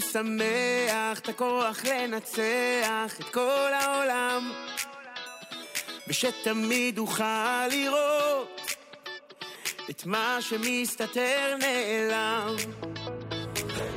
בפנים 0.00 0.38
שמח, 0.38 1.18
את 1.18 1.28
הכוח 1.28 1.84
לנצח 1.84 3.20
את 3.20 3.24
כל 3.24 3.70
העולם, 3.80 4.52
ושתמיד 6.08 6.98
אוכל 6.98 7.66
לראות 7.70 8.60
את 9.90 10.06
מה 10.06 10.38
שמסתתר 10.40 11.56
נעלם. 11.58 12.56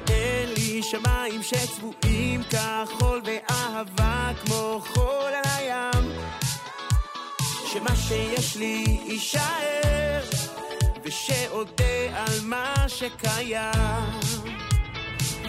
תן 0.04 0.46
לי 0.58 0.84
שמיים 0.84 1.44
שצבועים 1.44 2.42
כחול 2.44 3.22
ואהבה 3.26 4.32
כמו 4.46 4.82
חול 4.88 5.34
על 5.34 5.44
הים, 5.58 6.12
שמה 7.74 7.96
שיש 7.96 8.56
לי 8.56 9.00
יישאר, 9.06 10.24
ושאודה 11.04 11.84
על 12.14 12.40
מה 12.44 12.86
שקיים. 12.88 14.73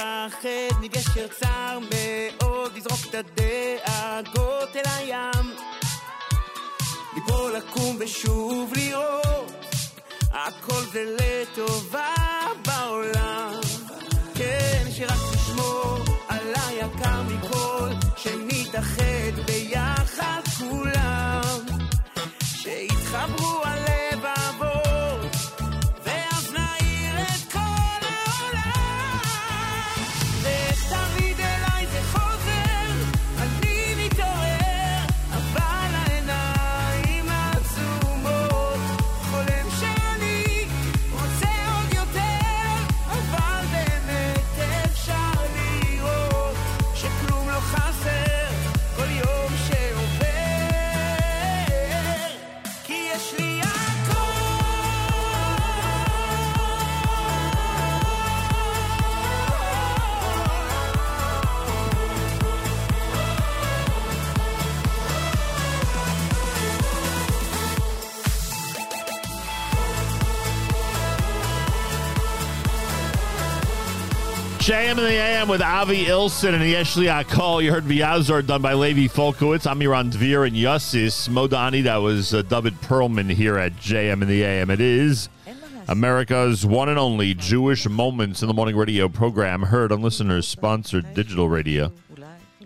לפחד 0.00 0.80
מגשר 0.80 1.26
צר 1.28 1.78
מאוד, 1.78 2.76
לזרוק 2.76 3.00
את 3.10 3.14
הדאגות 3.14 4.76
אל 4.76 4.82
הים. 4.86 5.54
ליפול, 7.14 7.56
לקום 7.56 7.96
ושוב 8.00 8.72
לראות, 8.76 9.52
הכל 10.32 10.82
זה 10.92 11.16
לטובה 11.20 12.14
בעולם. 12.66 13.60
כן, 14.34 14.84
שרק 14.90 15.18
תשמור 15.34 15.98
על 16.28 16.52
היקר 16.66 17.22
מכל, 17.22 17.88
שנתאחד 18.16 19.40
ביחד 19.46 20.40
כולם. 20.58 21.42
שיתחברו 22.44 23.60
הלבבות, 23.64 23.79
JM 74.70 74.90
in 74.90 74.96
the 74.98 75.10
AM 75.10 75.48
with 75.48 75.62
Avi 75.62 76.04
Ilson 76.04 76.54
and 76.54 76.62
Yeshli 76.62 77.10
Akol. 77.10 77.60
You 77.60 77.72
heard 77.72 77.86
Vyazar 77.86 78.46
done 78.46 78.62
by 78.62 78.74
Levi 78.74 79.12
Falkowitz. 79.12 79.66
I'm 79.66 79.82
Iran 79.82 80.12
Dvir 80.12 80.46
and 80.46 80.54
Yossis. 80.54 81.28
Modani, 81.28 81.82
that 81.82 81.96
was 81.96 82.32
uh, 82.32 82.42
David 82.42 82.74
Perlman 82.74 83.32
here 83.32 83.58
at 83.58 83.72
JM 83.78 84.22
in 84.22 84.28
the 84.28 84.44
AM. 84.44 84.70
It 84.70 84.80
is 84.80 85.28
America's 85.88 86.64
one 86.64 86.88
and 86.88 87.00
only 87.00 87.34
Jewish 87.34 87.88
Moments 87.88 88.42
in 88.42 88.46
the 88.46 88.54
Morning 88.54 88.76
radio 88.76 89.08
program, 89.08 89.62
heard 89.62 89.90
on 89.90 90.02
listeners 90.02 90.46
sponsored 90.46 91.14
digital 91.14 91.48
radio. 91.48 91.92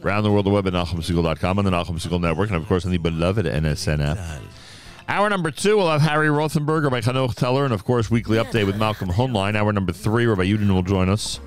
Around 0.02 0.24
the 0.24 0.30
world, 0.30 0.44
the 0.44 0.50
web 0.50 0.66
at 0.66 0.74
NachumSegal.com 0.74 1.58
and 1.58 1.66
the 1.66 1.70
Segal 1.70 2.20
Network, 2.20 2.50
and 2.50 2.58
of 2.58 2.68
course 2.68 2.84
on 2.84 2.90
the 2.90 2.98
beloved 2.98 3.46
NSN 3.46 4.04
app. 4.04 4.42
Hour 5.08 5.30
number 5.30 5.50
two, 5.50 5.78
we'll 5.78 5.90
have 5.90 6.02
Harry 6.02 6.28
Rothenberger 6.28 6.90
by 6.90 7.00
Chanoch 7.00 7.34
Teller, 7.34 7.64
and 7.64 7.72
of 7.72 7.86
course, 7.86 8.10
weekly 8.10 8.36
update 8.36 8.66
with 8.66 8.76
Malcolm 8.76 9.08
Hoenlein. 9.08 9.56
Hour 9.56 9.72
number 9.72 9.94
three, 9.94 10.26
Rabbi 10.26 10.44
Yudin 10.44 10.68
will 10.70 10.82
join 10.82 11.08
us. 11.08 11.40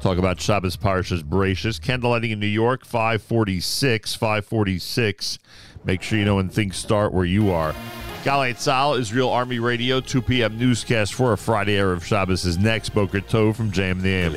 Talk 0.00 0.18
about 0.18 0.40
Shabbos 0.40 0.76
Parshas 0.76 1.22
Bereishis. 1.22 1.80
Candlelighting 1.80 2.30
in 2.30 2.38
New 2.38 2.46
York, 2.46 2.84
546, 2.84 4.14
546. 4.14 5.38
Make 5.84 6.02
sure 6.02 6.18
you 6.18 6.24
know 6.24 6.36
when 6.36 6.48
things 6.48 6.76
start 6.76 7.12
where 7.12 7.24
you 7.24 7.50
are. 7.50 7.74
Galei 8.22 8.52
Tzahal, 8.52 8.98
Israel 8.98 9.30
Army 9.30 9.58
Radio, 9.58 10.00
2 10.00 10.22
p.m. 10.22 10.58
newscast 10.58 11.14
for 11.14 11.32
a 11.32 11.38
Friday 11.38 11.76
Erev 11.76 12.02
Shabbos 12.04 12.44
is 12.44 12.58
next. 12.58 12.90
Boker 12.90 13.20
Tov 13.20 13.56
from 13.56 13.72
JAM 13.72 14.02
the 14.02 14.10
AM. 14.10 14.32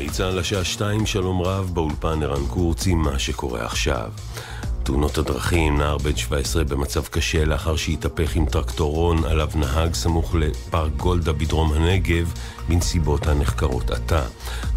תאונות 4.83 5.17
הדרכים, 5.17 5.77
נער 5.77 5.97
בן 5.97 6.15
17 6.15 6.63
במצב 6.63 7.03
קשה 7.05 7.45
לאחר 7.45 7.75
שהתהפך 7.75 8.35
עם 8.35 8.45
טרקטורון 8.45 9.25
עליו 9.25 9.49
נהג 9.55 9.93
סמוך 9.93 10.35
לפארק 10.35 10.91
גולדה 10.97 11.33
בדרום 11.33 11.73
הנגב 11.73 12.33
בנסיבות 12.69 13.27
הנחקרות 13.27 13.91
עתה. 13.91 14.23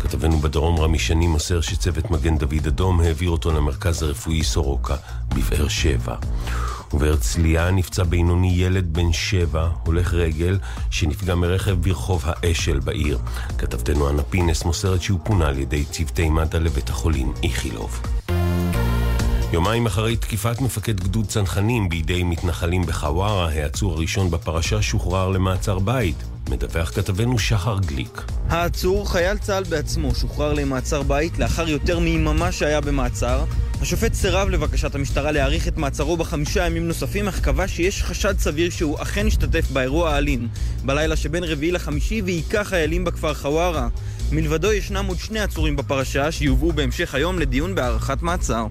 כתבנו 0.01 0.39
בדרום 0.39 0.81
רמי 0.81 0.99
שני 0.99 1.27
מוסר 1.27 1.61
שצוות 1.61 2.11
מגן 2.11 2.39
דוד 2.39 2.67
אדום 2.67 3.01
העביר 3.01 3.31
אותו 3.31 3.53
למרכז 3.53 4.03
הרפואי 4.03 4.45
סורוקה 4.45 4.97
בבאר 5.29 5.69
שבע. 5.69 6.15
ובהרצליה 6.95 7.71
נפצע 7.71 8.03
בינוני 8.03 8.53
ילד 8.57 8.93
בן 8.93 9.13
שבע, 9.13 9.69
הולך 9.87 10.15
רגל, 10.15 10.59
שנפגע 10.91 11.35
מרכב 11.35 11.75
ברחוב 11.81 12.25
האשל 12.27 12.79
בעיר. 12.81 13.19
כתבתנו 13.59 14.11
אנה 14.11 14.23
פינס 14.23 14.65
מוסרת 14.65 15.03
שהוא 15.03 15.21
פונה 15.23 15.47
על 15.49 15.59
ידי 15.59 15.85
צוותי 15.85 16.29
מד"א 16.29 16.59
לבית 16.59 16.91
החולים 16.91 17.33
איכילוב. 17.43 18.01
יומיים 19.55 19.87
אחרי 19.87 20.17
תקיפת 20.17 20.61
מפקד 20.61 21.01
גדוד 21.01 21.27
צנחנים 21.27 21.89
בידי 21.89 22.23
מתנחלים 22.23 22.87
בחווארה, 22.87 23.49
העצור 23.49 23.93
הראשון 23.93 24.31
בפרשה 24.31 24.83
שוחרר 24.83 25.29
למעצר 25.29 25.79
בית. 25.79 26.17
מדווח 26.51 26.91
כתבנו 26.91 27.39
שחר 27.39 27.79
גליק. 27.79 28.23
העצור, 28.49 29.13
חייל 29.13 29.39
צה"ל 29.39 29.65
בעצמו, 29.65 30.15
שוחרר 30.15 30.53
למעצר 30.53 31.03
בית 31.03 31.39
לאחר 31.39 31.69
יותר 31.69 31.99
מיממה 31.99 32.53
שהיה 32.53 32.81
במעצר. 32.81 33.45
השופט 33.81 34.15
סירב 34.15 34.49
לבקשת 34.49 34.95
המשטרה 34.95 35.33
להאריך 35.33 35.69
את 35.69 35.77
מעצרו 35.77 36.17
בחמישה 36.17 36.67
ימים 36.67 36.89
נוספים, 36.89 37.29
אך 37.29 37.41
קבע 37.41 37.69
שיש 37.69 38.03
חשד 38.03 38.39
סביר 38.39 38.71
שהוא 38.71 39.03
אכן 39.03 39.27
השתתף 39.27 39.71
באירוע 39.71 40.11
האלים 40.11 40.49
בלילה 40.85 41.17
שבין 41.17 41.45
רביעי 41.45 41.73
לחמישי 41.73 42.23
והיכה 42.23 42.65
חיילים 42.65 43.05
בכפר 43.05 43.35
חווארה. 43.35 43.89
מלבדו 44.33 44.73
ישנם 44.73 45.05
עוד 45.07 45.19
שני 45.19 45.41
עצורים 45.41 45.77
בפרשה 45.77 46.33
שיובאו 46.33 46.73
בהמשך 46.73 47.15
היום 47.15 47.39
לדיון 47.39 47.75
בהארכת 47.75 48.23
מעצר. 48.23 48.67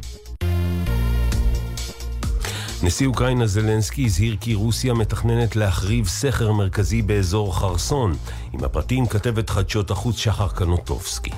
נשיא 2.84 3.08
אוקראינה 3.08 3.48
זלנסקי 3.48 4.06
הזהיר 4.06 4.38
כי 4.42 4.56
רוסיה 4.56 4.94
מתכננת 4.94 5.56
להחריב 5.56 6.08
סכר 6.08 6.52
מרכזי 6.52 7.02
באזור 7.02 7.60
חרסון. 7.60 8.16
עם 8.54 8.64
הפרטים 8.64 9.06
כתבת 9.06 9.50
חדשות 9.50 9.92
החוץ 9.92 10.18
שחר 10.18 10.48
קנוטובסקי. 10.48 11.32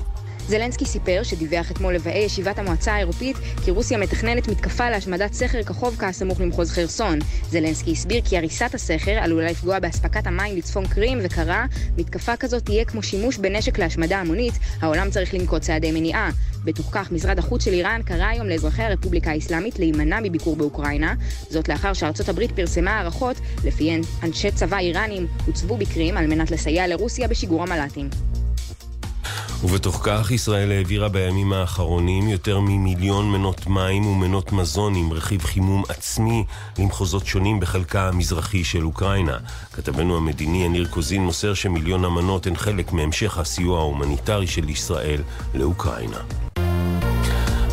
זלנסקי 0.47 0.85
סיפר 0.85 1.21
שדיווח 1.23 1.71
אתמול 1.71 1.95
לבאי 1.95 2.17
ישיבת 2.17 2.59
המועצה 2.59 2.93
האירופית 2.93 3.37
כי 3.65 3.71
רוסיה 3.71 3.97
מתכננת 3.97 4.47
מתקפה 4.47 4.89
להשמדת 4.89 5.33
סכר 5.33 5.63
כחובקה 5.63 6.07
הסמוך 6.07 6.41
למחוז 6.41 6.71
חרסון. 6.71 7.19
זלנסקי 7.49 7.91
הסביר 7.91 8.21
כי 8.25 8.37
הריסת 8.37 8.73
הסכר 8.73 9.11
עלולה 9.11 9.51
לפגוע 9.51 9.79
באספקת 9.79 10.27
המים 10.27 10.57
לצפון 10.57 10.87
קרים 10.87 11.19
וקרא 11.23 11.65
מתקפה 11.97 12.35
כזאת 12.37 12.65
תהיה 12.65 12.85
כמו 12.85 13.03
שימוש 13.03 13.37
בנשק 13.37 13.79
להשמדה 13.79 14.19
המונית, 14.19 14.53
העולם 14.81 15.09
צריך 15.09 15.33
לנקוט 15.33 15.61
צעדי 15.61 15.91
מניעה. 15.91 16.29
בתוך 16.63 16.89
כך 16.91 17.11
משרד 17.11 17.39
החוץ 17.39 17.65
של 17.65 17.73
איראן 17.73 18.01
קרא 18.05 18.25
היום 18.25 18.47
לאזרחי 18.47 18.83
הרפובליקה 18.83 19.31
האסלאמית 19.31 19.79
להימנע 19.79 20.19
מביקור 20.23 20.55
באוקראינה, 20.55 21.13
זאת 21.49 21.69
לאחר 21.69 21.93
שארצות 21.93 22.29
הברית 22.29 22.51
פרסמה 22.51 22.91
הערכות 22.91 23.37
לפיהן 23.63 24.01
אנשי 24.23 24.51
צבא 24.51 24.77
איראנים 24.77 25.27
הוצבו 25.45 25.77
בקרים 25.77 26.17
על 26.17 26.27
מנת 26.27 26.51
לסייע 26.51 26.87
לרוסיה 26.87 27.27
בשיגור 27.27 27.63
המל"טים. 27.63 28.09
ובתוך 29.63 29.99
כך 30.03 30.31
ישראל 30.31 30.71
העבירה 30.71 31.09
בימים 31.09 31.53
האחרונים 31.53 32.29
יותר 32.29 32.59
ממיליון 32.59 33.31
מנות 33.31 33.67
מים 33.67 34.05
ומנות 34.05 34.51
מזון 34.51 34.95
עם 34.95 35.13
רכיב 35.13 35.43
חימום 35.43 35.83
עצמי 35.89 36.45
למחוזות 36.79 37.25
שונים 37.25 37.59
בחלקה 37.59 38.07
המזרחי 38.07 38.63
של 38.63 38.85
אוקראינה. 38.85 39.37
כתבנו 39.73 40.17
המדיני 40.17 40.65
יניר 40.65 40.87
קוזין 40.87 41.21
מוסר 41.21 41.53
שמיליון 41.53 42.05
המנות 42.05 42.47
הן 42.47 42.55
חלק 42.55 42.93
מהמשך 42.93 43.37
הסיוע 43.37 43.79
ההומניטרי 43.79 44.47
של 44.47 44.69
ישראל 44.69 45.21
לאוקראינה. 45.53 46.19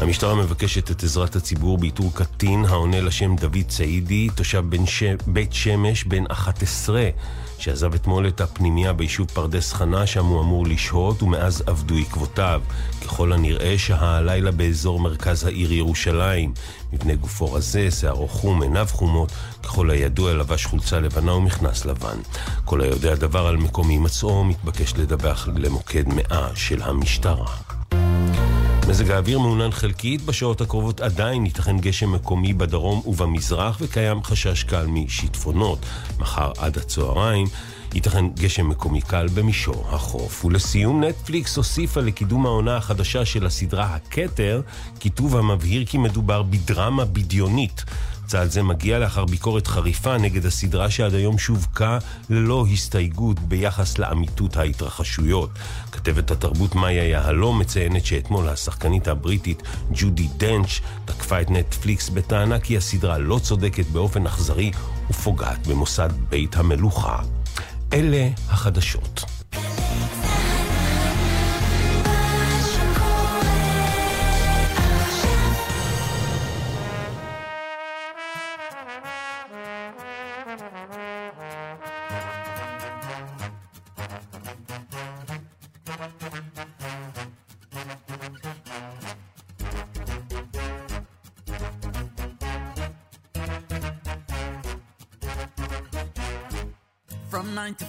המשטרה 0.03 0.35
מבקשת 0.35 0.91
את 0.91 1.03
עזרת 1.03 1.37
הציבור 1.37 1.79
באיתור 1.79 2.11
קטין 2.15 2.65
העונה 2.65 3.01
לשם 3.01 3.37
דוד 3.37 3.63
צעידי, 3.69 4.29
תושב 4.35 4.65
בן 4.69 4.87
ש... 4.87 5.03
בית 5.27 5.53
שמש, 5.53 6.05
בן 6.05 6.25
11, 6.27 7.09
שעזב 7.63 7.95
אתמול 7.95 8.29
את 8.29 8.41
הפנימייה 8.41 8.93
ביישוב 8.93 9.31
פרדס 9.35 9.73
חנה, 9.73 10.07
שם 10.07 10.25
הוא 10.25 10.41
אמור 10.41 10.67
לשהות, 10.67 11.23
ומאז 11.23 11.63
אבדו 11.69 11.95
עקבותיו. 11.97 12.63
ככל 13.05 13.33
הנראה 13.33 13.79
שהה 13.79 14.17
הלילה 14.17 14.51
באזור 14.51 15.01
מרכז 15.01 15.45
העיר 15.45 15.73
ירושלים. 15.73 16.53
מבנה 16.93 17.15
גופו 17.15 17.53
רזה, 17.53 17.91
שערו 17.91 18.29
חום, 18.29 18.63
עיניו 18.63 18.87
חומות, 18.91 19.33
ככל 19.63 19.91
הידוע 19.91 20.35
לבש 20.35 20.67
חולצה 20.67 21.01
לבנה 21.01 21.33
ומכנס 21.33 21.85
לבן. 21.85 22.19
כל 22.65 22.81
היודע 22.81 23.15
דבר 23.15 23.47
על 23.47 23.57
מקום 23.57 23.89
הימצאו 23.89 24.45
מתבקש 24.45 24.95
לדווח 24.97 25.49
למוקד 25.57 26.09
100 26.09 26.49
של 26.55 26.83
המשטרה. 26.83 27.47
מזג 28.93 29.11
האוויר 29.11 29.39
מעונן 29.39 29.71
חלקית, 29.71 30.23
בשעות 30.23 30.61
הקרובות 30.61 31.01
עדיין 31.01 31.47
ייתכן 31.47 31.79
גשם 31.79 32.13
מקומי 32.13 32.53
בדרום 32.53 33.03
ובמזרח 33.07 33.79
וקיים 33.81 34.23
חשש 34.23 34.65
קל 34.65 34.87
משיטפונות. 34.87 35.79
מחר 36.19 36.53
עד 36.59 36.79
הצהריים 36.79 37.47
ייתכן 37.95 38.29
גשם 38.29 38.69
מקומי 38.69 39.01
קל 39.01 39.27
במישור 39.35 39.87
החוף. 39.89 40.45
ולסיום, 40.45 41.05
נטפליקס 41.05 41.57
הוסיפה 41.57 42.01
לקידום 42.01 42.47
העונה 42.47 42.77
החדשה 42.77 43.25
של 43.25 43.47
הסדרה 43.47 43.85
הכתר, 43.85 44.61
כיתוב 45.01 45.37
המבהיר 45.37 45.85
כי 45.87 45.99
מדובר 45.99 46.43
בדרמה 46.43 47.05
בדיונית. 47.05 47.85
צעד 48.27 48.51
זה 48.51 48.63
מגיע 48.63 48.99
לאחר 48.99 49.25
ביקורת 49.25 49.67
חריפה 49.67 50.19
נגד 50.19 50.47
הסדרה 50.47 50.91
שעד 50.91 51.15
היום 51.15 51.39
שווקה 51.39 51.99
ללא 52.31 52.67
הסתייגות 52.73 53.39
ביחס 53.39 53.99
לאמיתות 53.99 54.57
ההתרחשויות. 54.57 55.51
כתבת 55.93 56.31
התרבות 56.31 56.75
מאיה 56.75 57.09
יהלום 57.09 57.59
מציינת 57.59 58.07
שאתמול 58.07 58.49
השחקנית 58.49 59.09
הבריטית 59.09 59.63
ג'ודי 59.93 60.29
דנץ' 60.37 60.81
תקפה 61.05 61.41
את 61.41 61.51
נטפליקס 61.51 62.09
בטענה 62.09 62.61
כי 62.61 62.77
הסדרה 62.77 63.19
לא 63.19 63.39
צודקת 63.39 63.87
באופן 63.87 64.27
אכזרי 64.27 64.71
ופוגעת 65.11 65.67
במוסד 65.67 66.11
בית 66.29 66.57
המלוכה. 66.57 67.19
אלה 67.93 68.29
החדשות. 68.49 69.25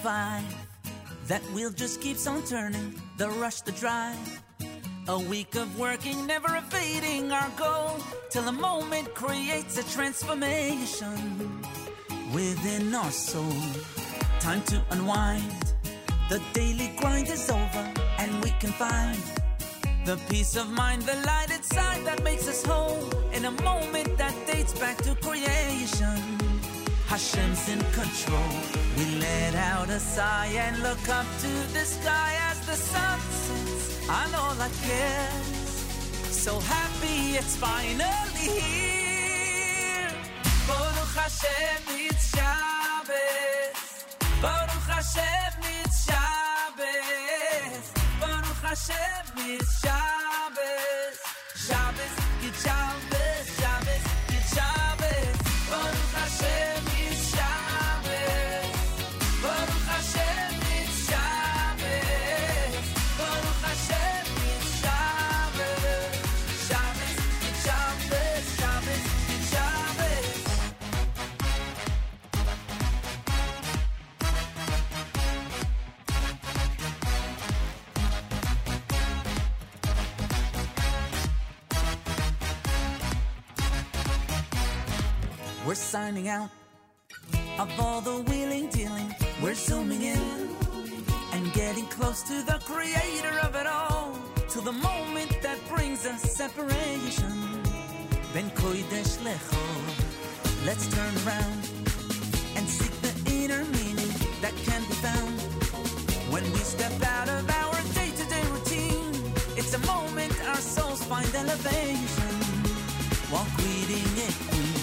Five, 0.03 0.43
that 1.27 1.41
wheel 1.53 1.69
just 1.69 2.01
keeps 2.01 2.27
on 2.27 2.43
turning. 2.43 2.93
The 3.17 3.29
rush, 3.29 3.61
the 3.61 3.71
drive. 3.71 4.43
A 5.07 5.17
week 5.17 5.55
of 5.55 5.79
working, 5.79 6.27
never 6.27 6.57
evading 6.57 7.31
our 7.31 7.49
goal. 7.57 7.95
Till 8.29 8.45
a 8.49 8.51
moment 8.51 9.13
creates 9.15 9.77
a 9.77 9.83
transformation 9.95 11.17
within 12.33 12.93
our 12.93 13.11
soul. 13.11 13.63
Time 14.41 14.61
to 14.63 14.83
unwind. 14.91 15.73
The 16.29 16.41
daily 16.51 16.91
grind 16.97 17.29
is 17.29 17.49
over, 17.49 17.93
and 18.19 18.43
we 18.43 18.51
can 18.59 18.73
find 18.73 19.17
the 20.03 20.19
peace 20.29 20.57
of 20.57 20.69
mind, 20.69 21.03
the 21.03 21.15
light 21.25 21.49
inside 21.49 22.03
that 22.03 22.21
makes 22.25 22.45
us 22.49 22.61
whole. 22.65 23.09
In 23.31 23.45
a 23.45 23.51
moment 23.63 24.17
that 24.17 24.35
dates 24.47 24.77
back 24.77 24.97
to 25.03 25.15
creation. 25.15 26.42
Hashem's 27.13 27.69
in 27.69 27.79
control. 27.91 28.55
We 28.97 29.05
let 29.19 29.53
out 29.53 29.87
a 29.87 29.99
sigh 29.99 30.49
and 30.65 30.81
look 30.81 31.07
up 31.09 31.27
to 31.43 31.51
the 31.71 31.85
sky 31.85 32.31
as 32.49 32.59
the 32.65 32.73
sun 32.73 33.19
sets. 33.19 34.09
on 34.09 34.33
all 34.33 34.57
I 34.59 34.69
guess. 34.87 35.47
So 36.43 36.59
happy 36.59 37.37
it's 37.37 37.55
finally 37.55 38.47
here. 38.47 40.09
Baruch 40.67 41.13
Hashem, 41.21 41.81
it's 42.07 42.25
Shabbos. 42.33 43.77
Baruch 44.41 44.87
Hashem, 44.95 45.53
it's 45.81 45.97
Shabbos. 46.07 47.85
Baruch 48.21 48.63
Hashem, 48.69 49.25
it's 49.53 49.81
Shabbos. 49.81 50.23
Shabbos, 50.33 51.19
Shabbos, 51.67 52.13
Shabbos, 52.63 53.22
We're 85.73 85.77
signing 85.77 86.27
out 86.27 86.51
of 87.57 87.79
all 87.79 87.99
the 87.99 88.21
wheeling 88.29 88.67
dealing. 88.69 89.11
We're 89.41 89.55
zooming 89.55 90.03
in 90.03 90.49
and 91.31 91.51
getting 91.51 91.87
close 91.87 92.21
to 92.29 92.43
the 92.43 92.59
creator 92.63 93.39
of 93.41 93.55
it 93.55 93.65
all. 93.65 94.15
To 94.51 94.61
the 94.61 94.71
moment 94.71 95.35
that 95.41 95.57
brings 95.67 96.05
us 96.05 96.21
separation. 96.21 97.63
Ben 98.35 98.51
kodesh 98.51 99.17
lecho. 99.25 99.65
Let's 100.63 100.85
turn 100.93 101.13
around 101.25 101.67
and 102.55 102.69
seek 102.69 102.93
the 103.01 103.33
inner 103.33 103.65
meaning 103.65 104.13
that 104.41 104.53
can 104.67 104.81
be 104.81 104.93
found 105.01 105.41
when 106.31 106.43
we 106.51 106.59
step 106.59 107.01
out 107.01 107.29
of 107.29 107.49
our 107.49 107.73
day-to-day 107.95 108.43
routine. 108.51 109.33
It's 109.57 109.73
a 109.73 109.79
moment 109.87 110.39
our 110.49 110.57
souls 110.57 111.03
find 111.03 111.33
elevation. 111.33 112.43
Queen, 113.55 113.87
we 113.87 114.03
let 114.21 114.82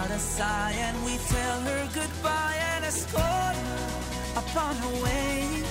out 0.00 0.10
a 0.10 0.18
sigh 0.18 0.72
and 0.86 0.96
we 1.04 1.16
tell 1.34 1.60
her 1.68 1.88
goodbye 1.94 2.56
and 2.72 2.84
escort 2.84 3.56
her 3.66 4.40
upon 4.42 4.74
her 4.76 4.94
way. 5.04 5.62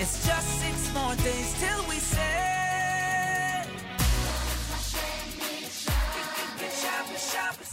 It's 0.00 0.26
just 0.26 0.48
six 0.62 0.76
more 0.92 1.14
days 1.16 1.50
till 1.62 1.82
we 1.88 1.98
say. 2.14 3.64
Shabbos, 6.82 7.22
Shabbos. 7.32 7.70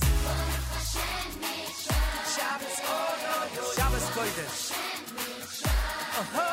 Shabbos, 2.36 2.77
oh, 2.94 3.11
no, 3.26 3.36
yo. 3.56 3.64
Shabbos 3.77 4.07
Kodesh. 4.15 4.61
Oh, 6.19 6.48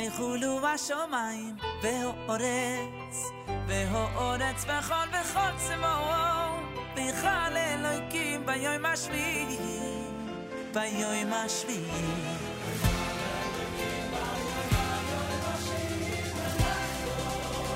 ויחולו 0.00 0.66
השמיים, 0.66 1.56
והאורץ, 1.82 3.30
והאורץ 3.66 4.64
וכל 4.64 5.08
וכל 5.08 5.56
צבאו, 5.56 6.06
ויכל 6.96 7.56
אלוהיקים 7.56 8.46
ביום 8.46 8.84
השביעי, 8.84 9.58
ביום 10.74 11.32
השביעי. 11.32 12.46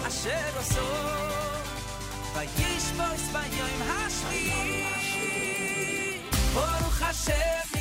אשר 0.08 0.58
עשו, 0.58 0.80
וישבוס 2.34 3.28
ביום 3.32 3.82
השביעי. 3.88 4.86
ברוך 6.54 7.02
השם, 7.02 7.73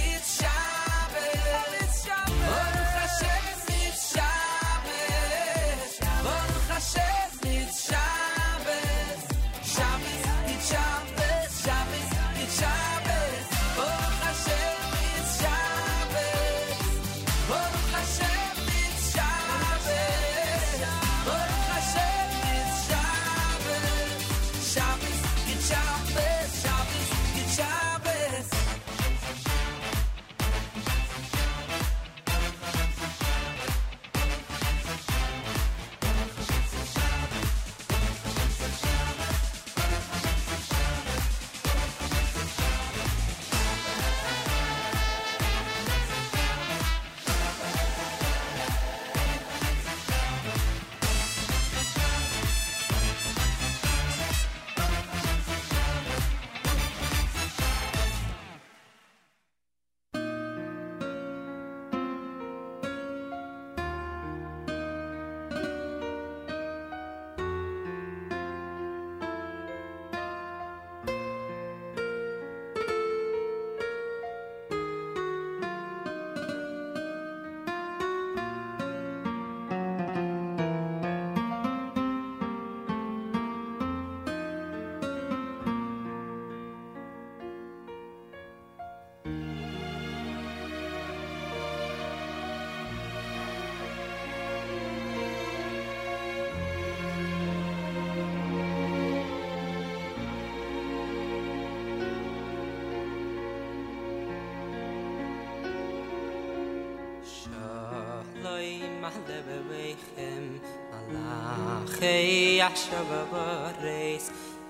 yasha 112.64 113.00
va 113.08 113.20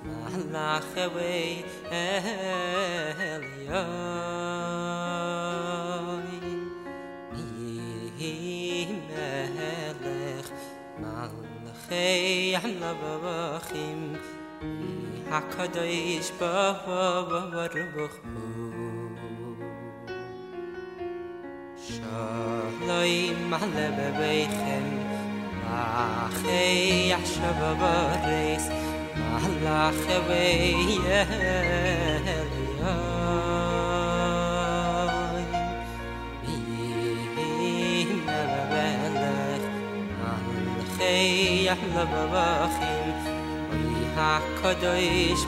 malach 0.04 0.94
vei 1.14 1.50
elio 1.98 3.82
hey 11.88 12.56
anna 12.62 12.90
bavachim 13.02 14.02
hakadish 15.30 16.30
bavavar 16.40 17.74
bakhu 17.94 18.44
shalay 21.86 23.16
malav 23.54 23.98
אַ 25.74 26.34
גיי 26.42 27.12
אַ 27.18 27.28
חַבַּבאַתס 27.34 28.64
אַ 29.36 29.46
לאַך 29.64 30.04
ווען 30.26 30.88
יער 31.06 31.30
לאַבוי 32.78 33.04
מיך 36.54 37.30
גיינבאַבאַנד 37.36 39.22
אַ 40.30 40.46
גיי 40.98 41.68
אַ 41.74 41.82
חַבַּבאַך 41.94 42.74
ווי 43.70 44.02
האָכאַ 44.16 44.76
דויש 44.82 45.42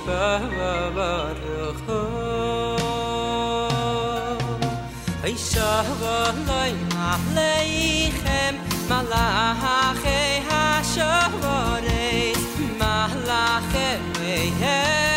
malache 8.89 10.43
ha 10.49 10.83
shavore 10.83 12.33
malache 12.79 13.89
mehe 14.19 15.16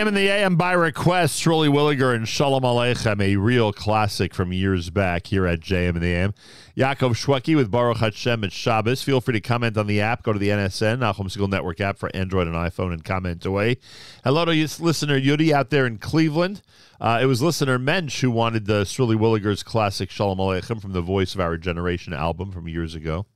JM 0.00 0.06
in 0.06 0.14
the 0.14 0.28
AM 0.28 0.56
by 0.56 0.72
request, 0.72 1.38
Shirley 1.38 1.68
Williger 1.68 2.14
and 2.14 2.26
Shalom 2.26 2.62
Aleichem, 2.62 3.20
a 3.20 3.36
real 3.36 3.70
classic 3.70 4.32
from 4.32 4.50
years 4.50 4.88
back 4.88 5.26
here 5.26 5.46
at 5.46 5.60
JM 5.60 5.90
in 5.90 6.00
the 6.00 6.14
AM. 6.14 6.32
Yaakov 6.74 7.10
Shweki 7.10 7.54
with 7.54 7.70
Baruch 7.70 7.98
Hashem 7.98 8.42
and 8.42 8.50
Shabbos. 8.50 9.02
Feel 9.02 9.20
free 9.20 9.34
to 9.34 9.42
comment 9.42 9.76
on 9.76 9.86
the 9.86 10.00
app. 10.00 10.22
Go 10.22 10.32
to 10.32 10.38
the 10.38 10.48
NSN, 10.48 11.00
Nachum 11.00 11.26
Segal 11.26 11.50
Network 11.50 11.82
app 11.82 11.98
for 11.98 12.10
Android 12.16 12.46
and 12.46 12.56
iPhone 12.56 12.94
and 12.94 13.04
comment 13.04 13.44
away. 13.44 13.76
Hello 14.24 14.46
to 14.46 14.52
listener 14.52 15.20
Yudi 15.20 15.52
out 15.52 15.68
there 15.68 15.84
in 15.84 15.98
Cleveland. 15.98 16.62
Uh, 16.98 17.18
it 17.20 17.26
was 17.26 17.42
listener 17.42 17.78
Mensch 17.78 18.22
who 18.22 18.30
wanted 18.30 18.64
the 18.64 18.86
Shirley 18.86 19.16
Williger's 19.16 19.62
classic 19.62 20.10
Shalom 20.10 20.38
Aleichem 20.38 20.80
from 20.80 20.92
the 20.92 21.02
Voice 21.02 21.34
of 21.34 21.40
Our 21.40 21.58
Generation 21.58 22.14
album 22.14 22.52
from 22.52 22.68
years 22.68 22.94
ago. 22.94 23.26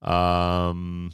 Um, 0.00 1.10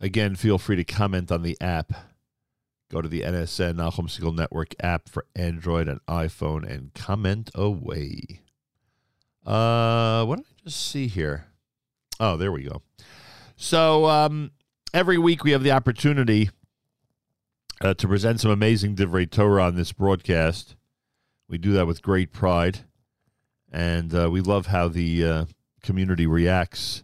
Again, 0.00 0.36
feel 0.36 0.58
free 0.58 0.76
to 0.76 0.84
comment 0.84 1.32
on 1.32 1.42
the 1.42 1.56
app. 1.60 1.92
Go 2.90 3.00
to 3.00 3.08
the 3.08 3.22
NSN 3.22 3.74
Nachum 3.74 4.08
Segal 4.08 4.34
Network 4.34 4.74
app 4.80 5.08
for 5.08 5.26
Android 5.34 5.88
and 5.88 6.00
iPhone 6.06 6.68
and 6.68 6.94
comment 6.94 7.50
away. 7.54 8.42
Uh, 9.44 10.24
what 10.24 10.36
did 10.36 10.46
I 10.46 10.64
just 10.64 10.90
see 10.90 11.08
here? 11.08 11.46
Oh, 12.20 12.36
there 12.36 12.52
we 12.52 12.64
go. 12.64 12.82
So 13.56 14.06
um, 14.06 14.52
every 14.92 15.18
week 15.18 15.44
we 15.44 15.52
have 15.52 15.62
the 15.62 15.72
opportunity 15.72 16.50
uh, 17.80 17.94
to 17.94 18.08
present 18.08 18.40
some 18.40 18.50
amazing 18.50 18.96
Divrei 18.96 19.30
Torah 19.30 19.64
on 19.64 19.76
this 19.76 19.92
broadcast. 19.92 20.76
We 21.48 21.58
do 21.58 21.72
that 21.72 21.86
with 21.86 22.02
great 22.02 22.32
pride, 22.32 22.80
and 23.72 24.14
uh, 24.14 24.30
we 24.30 24.40
love 24.40 24.66
how 24.66 24.88
the 24.88 25.24
uh, 25.24 25.44
community 25.82 26.26
reacts 26.26 27.02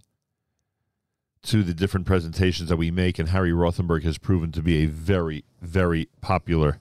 to 1.45 1.63
the 1.63 1.75
different 1.75 2.07
presentations 2.07 2.69
that 2.69 2.77
we 2.77 2.91
make, 2.91 3.19
and 3.19 3.31
Harry 3.31 3.51
Rothenberg 3.51 4.05
has 4.05 4.19
proven 4.19 4.53
to 4.53 4.63
be 4.63 4.85
a 4.85 4.87
very, 4.87 5.45
very 5.61 6.09
popular 6.21 6.81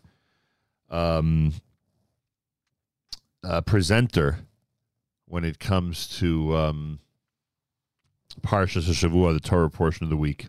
um, 0.90 1.54
uh, 3.44 3.62
presenter 3.62 4.40
when 5.28 5.44
it 5.44 5.60
comes 5.60 6.08
to 6.20 6.56
um, 6.56 7.00
Parshas 8.42 8.84
Shavua, 8.84 9.34
the 9.34 9.40
Torah 9.40 9.70
portion 9.70 10.04
of 10.04 10.10
the 10.10 10.18
week. 10.18 10.48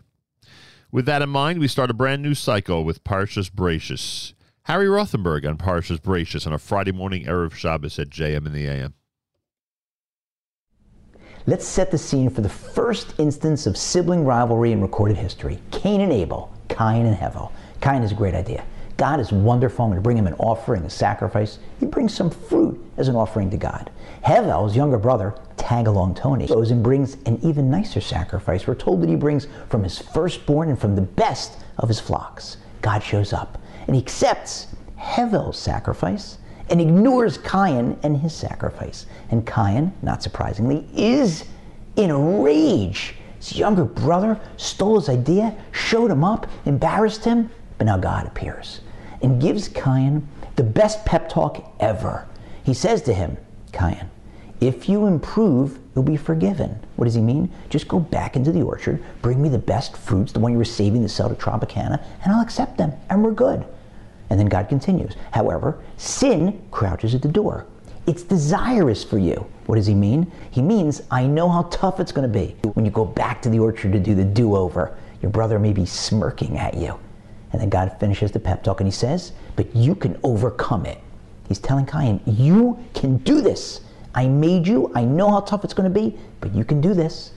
With 0.91 1.05
that 1.07 1.23
in 1.23 1.29
mind, 1.29 1.59
we 1.59 1.67
start 1.67 1.89
a 1.89 1.93
brand 1.93 2.21
new 2.21 2.35
cycle 2.35 2.83
with 2.83 3.03
Parshas 3.03 3.49
Bereishis. 3.49 4.33
Harry 4.63 4.85
Rothenberg 4.85 5.47
on 5.47 5.57
Parshas 5.57 5.99
Bereishis 5.99 6.45
on 6.45 6.53
a 6.53 6.59
Friday 6.59 6.91
morning 6.91 7.25
Erev 7.25 7.53
Shabbos 7.53 7.97
at 7.97 8.09
JM 8.09 8.45
in 8.45 8.53
the 8.53 8.67
AM. 8.67 8.93
Let's 11.45 11.67
set 11.67 11.91
the 11.91 11.97
scene 11.97 12.29
for 12.29 12.39
the 12.39 12.47
first 12.47 13.15
instance 13.17 13.67
of 13.67 13.75
sibling 13.75 14.23
rivalry 14.23 14.71
in 14.71 14.81
recorded 14.81 15.17
history 15.17 15.59
Cain 15.71 15.99
and 15.99 16.13
Abel, 16.13 16.49
Cain 16.69 17.05
and 17.05 17.17
Hevel. 17.17 17.51
Cain 17.81 18.01
is 18.01 18.13
a 18.13 18.15
great 18.15 18.33
idea. 18.33 18.63
God 18.95 19.19
is 19.19 19.33
wonderful. 19.33 19.83
I'm 19.83 19.91
going 19.91 19.97
to 19.97 20.01
bring 20.01 20.15
him 20.15 20.27
an 20.27 20.35
offering, 20.35 20.85
a 20.85 20.89
sacrifice. 20.89 21.59
He 21.81 21.85
brings 21.85 22.13
some 22.13 22.29
fruit 22.29 22.81
as 22.95 23.09
an 23.09 23.17
offering 23.17 23.49
to 23.49 23.57
God. 23.57 23.91
Hevel's 24.21 24.73
younger 24.73 24.97
brother, 24.97 25.35
tag 25.57 25.87
along 25.87 26.15
Tony, 26.15 26.47
goes 26.47 26.71
and 26.71 26.81
brings 26.81 27.17
an 27.25 27.37
even 27.43 27.69
nicer 27.69 27.99
sacrifice. 27.99 28.65
We're 28.65 28.75
told 28.75 29.01
that 29.01 29.09
he 29.09 29.17
brings 29.17 29.47
from 29.67 29.83
his 29.83 29.99
firstborn 29.99 30.69
and 30.69 30.79
from 30.79 30.95
the 30.95 31.01
best 31.01 31.59
of 31.77 31.89
his 31.89 31.99
flocks. 31.99 32.55
God 32.81 33.03
shows 33.03 33.33
up 33.33 33.61
and 33.87 33.97
he 33.97 34.01
accepts 34.01 34.67
Hevel's 34.95 35.59
sacrifice 35.59 36.37
and 36.73 36.81
ignores 36.81 37.37
Cain 37.37 37.99
and 38.01 38.17
his 38.17 38.33
sacrifice. 38.33 39.05
And 39.29 39.45
Cain, 39.45 39.93
not 40.01 40.23
surprisingly, 40.23 40.87
is 40.91 41.45
in 41.97 42.09
a 42.09 42.17
rage. 42.17 43.13
His 43.37 43.55
younger 43.55 43.85
brother 43.85 44.39
stole 44.57 44.99
his 44.99 45.07
idea, 45.07 45.55
showed 45.71 46.09
him 46.09 46.23
up, 46.23 46.47
embarrassed 46.65 47.25
him, 47.25 47.51
but 47.77 47.85
now 47.85 47.97
God 47.97 48.25
appears 48.25 48.81
and 49.21 49.39
gives 49.39 49.67
Cain 49.67 50.27
the 50.55 50.63
best 50.63 51.05
pep 51.05 51.29
talk 51.29 51.63
ever. 51.79 52.27
He 52.63 52.73
says 52.73 53.03
to 53.03 53.13
him, 53.13 53.37
Cain, 53.71 54.09
if 54.59 54.89
you 54.89 55.05
improve, 55.05 55.77
you'll 55.93 56.03
be 56.03 56.17
forgiven. 56.17 56.79
What 56.95 57.05
does 57.05 57.13
he 57.13 57.21
mean? 57.21 57.51
Just 57.69 57.87
go 57.87 57.99
back 57.99 58.35
into 58.35 58.51
the 58.51 58.63
orchard, 58.63 59.03
bring 59.21 59.39
me 59.39 59.47
the 59.47 59.59
best 59.59 59.95
fruits, 59.95 60.31
the 60.31 60.39
one 60.39 60.51
you 60.51 60.57
were 60.57 60.65
saving 60.65 61.03
to 61.03 61.09
sell 61.09 61.29
to 61.29 61.35
Tropicana, 61.35 62.03
and 62.23 62.33
I'll 62.33 62.41
accept 62.41 62.79
them, 62.79 62.93
and 63.11 63.23
we're 63.23 63.31
good. 63.31 63.63
And 64.33 64.39
then 64.39 64.47
God 64.47 64.67
continues. 64.67 65.15
However, 65.29 65.77
sin 65.97 66.59
crouches 66.71 67.13
at 67.13 67.21
the 67.21 67.27
door. 67.27 67.67
It's 68.07 68.23
desirous 68.23 69.03
for 69.03 69.19
you. 69.19 69.45
What 69.67 69.75
does 69.75 69.85
he 69.85 69.93
mean? 69.93 70.31
He 70.49 70.59
means, 70.59 71.03
I 71.11 71.27
know 71.27 71.47
how 71.47 71.61
tough 71.69 71.99
it's 71.99 72.11
going 72.11 72.27
to 72.27 72.39
be. 72.39 72.55
When 72.69 72.83
you 72.83 72.89
go 72.89 73.05
back 73.05 73.43
to 73.43 73.49
the 73.49 73.59
orchard 73.59 73.91
to 73.91 73.99
do 73.99 74.15
the 74.15 74.25
do 74.25 74.55
over, 74.55 74.97
your 75.21 75.29
brother 75.29 75.59
may 75.59 75.71
be 75.71 75.85
smirking 75.85 76.57
at 76.57 76.73
you. 76.73 76.99
And 77.51 77.61
then 77.61 77.69
God 77.69 77.95
finishes 77.99 78.31
the 78.31 78.39
pep 78.39 78.63
talk 78.63 78.79
and 78.79 78.87
he 78.87 78.91
says, 78.91 79.33
But 79.55 79.75
you 79.75 79.93
can 79.93 80.19
overcome 80.23 80.87
it. 80.87 80.97
He's 81.47 81.59
telling 81.59 81.85
Cain, 81.85 82.19
You 82.25 82.83
can 82.95 83.17
do 83.17 83.39
this. 83.39 83.81
I 84.15 84.27
made 84.27 84.65
you. 84.65 84.91
I 84.95 85.03
know 85.05 85.29
how 85.29 85.41
tough 85.41 85.63
it's 85.63 85.75
going 85.75 85.93
to 85.93 85.99
be, 85.99 86.17
but 86.41 86.55
you 86.55 86.65
can 86.65 86.81
do 86.81 86.95
this. 86.95 87.33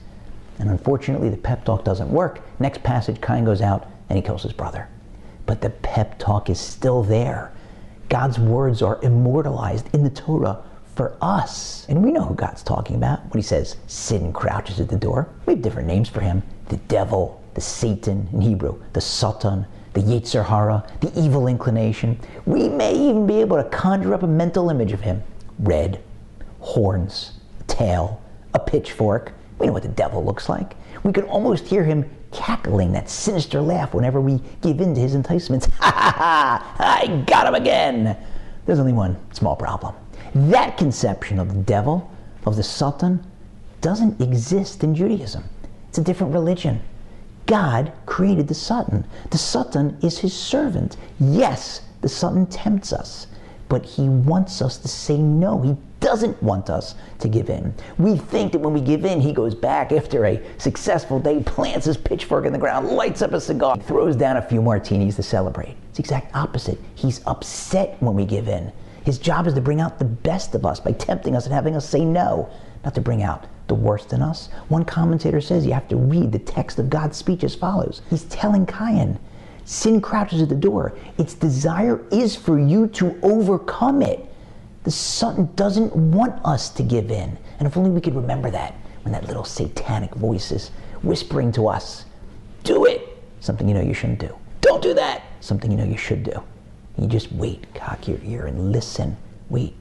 And 0.57 0.67
unfortunately, 0.67 1.29
the 1.29 1.37
pep 1.37 1.63
talk 1.63 1.85
doesn't 1.85 2.09
work. 2.09 2.39
Next 2.59 2.81
passage, 2.81 3.21
Cain 3.21 3.45
goes 3.45 3.61
out 3.61 3.85
and 4.09 4.17
he 4.17 4.23
kills 4.23 4.41
his 4.41 4.53
brother 4.53 4.89
but 5.47 5.61
the 5.61 5.71
pep 5.71 6.19
talk 6.19 6.49
is 6.51 6.59
still 6.59 7.01
there. 7.01 7.51
God's 8.09 8.37
words 8.37 8.81
are 8.83 8.99
immortalized 9.01 9.89
in 9.93 10.03
the 10.03 10.09
Torah 10.09 10.61
for 10.93 11.17
us. 11.21 11.85
And 11.89 12.03
we 12.03 12.11
know 12.11 12.23
who 12.23 12.35
God's 12.35 12.63
talking 12.63 12.95
about 12.95 13.23
when 13.23 13.39
he 13.39 13.47
says 13.47 13.77
sin 13.87 14.31
crouches 14.33 14.79
at 14.79 14.89
the 14.89 14.97
door. 14.97 15.29
We 15.45 15.53
have 15.53 15.61
different 15.61 15.87
names 15.87 16.09
for 16.09 16.21
him 16.21 16.43
the 16.69 16.77
devil, 16.77 17.41
the 17.53 17.61
Satan 17.61 18.27
in 18.33 18.41
Hebrew, 18.41 18.81
the 18.91 19.01
Satan, 19.01 19.65
the 19.93 20.01
Yetzer 20.01 20.45
Hara, 20.45 20.85
the 20.99 21.17
evil 21.17 21.47
inclination. 21.47 22.19
We 22.45 22.67
may 22.67 22.93
even 22.93 23.25
be 23.25 23.39
able 23.39 23.57
to 23.57 23.69
conjure 23.69 24.13
up 24.13 24.23
a 24.23 24.27
mental 24.27 24.69
image 24.69 24.91
of 24.91 24.99
him 25.01 25.23
red, 25.59 26.03
horns, 26.59 27.39
tail, 27.67 28.21
a 28.53 28.59
pitchfork. 28.59 29.33
We 29.59 29.67
know 29.67 29.73
what 29.73 29.83
the 29.83 29.89
devil 29.89 30.23
looks 30.23 30.49
like. 30.49 30.75
We 31.03 31.13
can 31.13 31.23
almost 31.23 31.65
hear 31.65 31.83
him 31.83 32.09
cackling 32.37 32.91
that 32.91 33.09
sinister 33.09 33.59
laugh 33.59 33.95
whenever 33.95 34.21
we 34.21 34.39
give 34.61 34.79
in 34.79 34.93
to 34.93 35.01
his 35.01 35.15
enticements. 35.15 35.67
Ha 35.79 35.91
ha 35.91 36.11
ha! 36.17 37.01
I 37.01 37.23
got 37.25 37.47
him 37.47 37.55
again! 37.55 38.15
There's 38.65 38.79
only 38.79 38.93
one 38.93 39.17
small 39.33 39.55
problem. 39.55 39.95
That 40.35 40.77
conception 40.77 41.39
of 41.39 41.49
the 41.49 41.61
devil, 41.63 42.11
of 42.45 42.55
the 42.55 42.63
Satan, 42.63 43.25
doesn't 43.81 44.21
exist 44.21 44.83
in 44.83 44.93
Judaism. 44.93 45.43
It's 45.89 45.97
a 45.97 46.03
different 46.03 46.33
religion. 46.33 46.81
God 47.47 47.91
created 48.05 48.47
the 48.47 48.53
Satan. 48.53 49.05
The 49.31 49.37
Satan 49.37 49.97
is 50.01 50.19
his 50.19 50.33
servant. 50.33 50.97
Yes, 51.19 51.81
the 52.01 52.09
Satan 52.09 52.45
tempts 52.45 52.93
us, 52.93 53.27
but 53.69 53.85
he 53.85 54.09
wants 54.09 54.61
us 54.61 54.77
to 54.77 54.87
say 54.87 55.17
no. 55.17 55.61
He 55.61 55.75
doesn't 55.99 56.41
want 56.41 56.69
us 56.69 56.95
to 57.19 57.27
give 57.27 57.49
in. 57.49 57.73
We 57.97 58.17
think 58.17 58.51
that 58.51 58.59
when 58.59 58.73
we 58.73 58.81
give 58.81 59.05
in, 59.05 59.19
he 59.19 59.33
goes 59.33 59.55
back 59.55 59.91
after 59.91 60.25
a 60.25 60.41
successful 60.57 61.19
day, 61.19 61.41
plants 61.43 61.85
his 61.85 61.97
pitchfork 61.97 62.45
in 62.45 62.53
the 62.53 62.59
ground, 62.59 62.89
lights 62.89 63.21
up 63.21 63.33
a 63.33 63.41
cigar, 63.41 63.77
throws 63.77 64.15
down 64.15 64.37
a 64.37 64.41
few 64.41 64.61
martinis 64.61 65.15
to 65.15 65.23
celebrate. 65.23 65.75
It's 65.89 65.97
the 65.97 66.03
exact 66.03 66.35
opposite. 66.35 66.79
He's 66.95 67.25
upset 67.25 67.97
when 67.99 68.15
we 68.15 68.25
give 68.25 68.47
in. 68.47 68.71
His 69.03 69.19
job 69.19 69.47
is 69.47 69.53
to 69.53 69.61
bring 69.61 69.79
out 69.79 69.99
the 69.99 70.05
best 70.05 70.53
of 70.53 70.65
us 70.65 70.79
by 70.79 70.91
tempting 70.91 71.35
us 71.35 71.45
and 71.45 71.53
having 71.53 71.75
us 71.75 71.87
say 71.87 72.03
no, 72.03 72.49
not 72.83 72.93
to 72.95 73.01
bring 73.01 73.23
out 73.23 73.47
the 73.67 73.75
worst 73.75 74.13
in 74.13 74.21
us. 74.21 74.49
One 74.67 74.83
commentator 74.85 75.41
says 75.41 75.65
you 75.65 75.73
have 75.73 75.87
to 75.89 75.95
read 75.95 76.31
the 76.31 76.39
text 76.39 76.77
of 76.79 76.89
God's 76.89 77.17
speech 77.17 77.43
as 77.43 77.55
follows. 77.55 78.01
He's 78.09 78.25
telling 78.25 78.65
Cain, 78.65 79.17
sin 79.65 80.01
crouches 80.01 80.41
at 80.41 80.49
the 80.49 80.55
door. 80.55 80.93
Its 81.17 81.33
desire 81.33 82.05
is 82.11 82.35
for 82.35 82.59
you 82.59 82.87
to 82.87 83.17
overcome 83.23 84.01
it. 84.01 84.26
The 84.87 84.91
Satan 84.91 85.49
doesn't 85.57 85.93
want 85.93 86.39
us 86.45 86.69
to 86.69 86.81
give 86.81 87.11
in. 87.11 87.37
And 87.59 87.67
if 87.67 87.75
only 87.75 87.89
we 87.89 87.99
could 87.99 88.15
remember 88.15 88.49
that 88.51 88.73
when 89.03 89.11
that 89.11 89.27
little 89.27 89.43
satanic 89.43 90.15
voice 90.15 90.49
is 90.49 90.71
whispering 91.03 91.51
to 91.51 91.67
us, 91.67 92.05
do 92.63 92.85
it, 92.85 93.21
something 93.41 93.67
you 93.67 93.73
know 93.73 93.81
you 93.81 93.93
shouldn't 93.93 94.19
do. 94.19 94.33
Don't 94.61 94.81
do 94.81 94.93
that, 94.93 95.23
something 95.41 95.69
you 95.69 95.75
know 95.75 95.83
you 95.83 95.97
should 95.97 96.23
do. 96.23 96.41
You 96.97 97.07
just 97.07 97.33
wait, 97.33 97.67
cock 97.73 98.07
your 98.07 98.19
ear 98.23 98.45
and 98.45 98.71
listen. 98.71 99.17
Wait, 99.49 99.73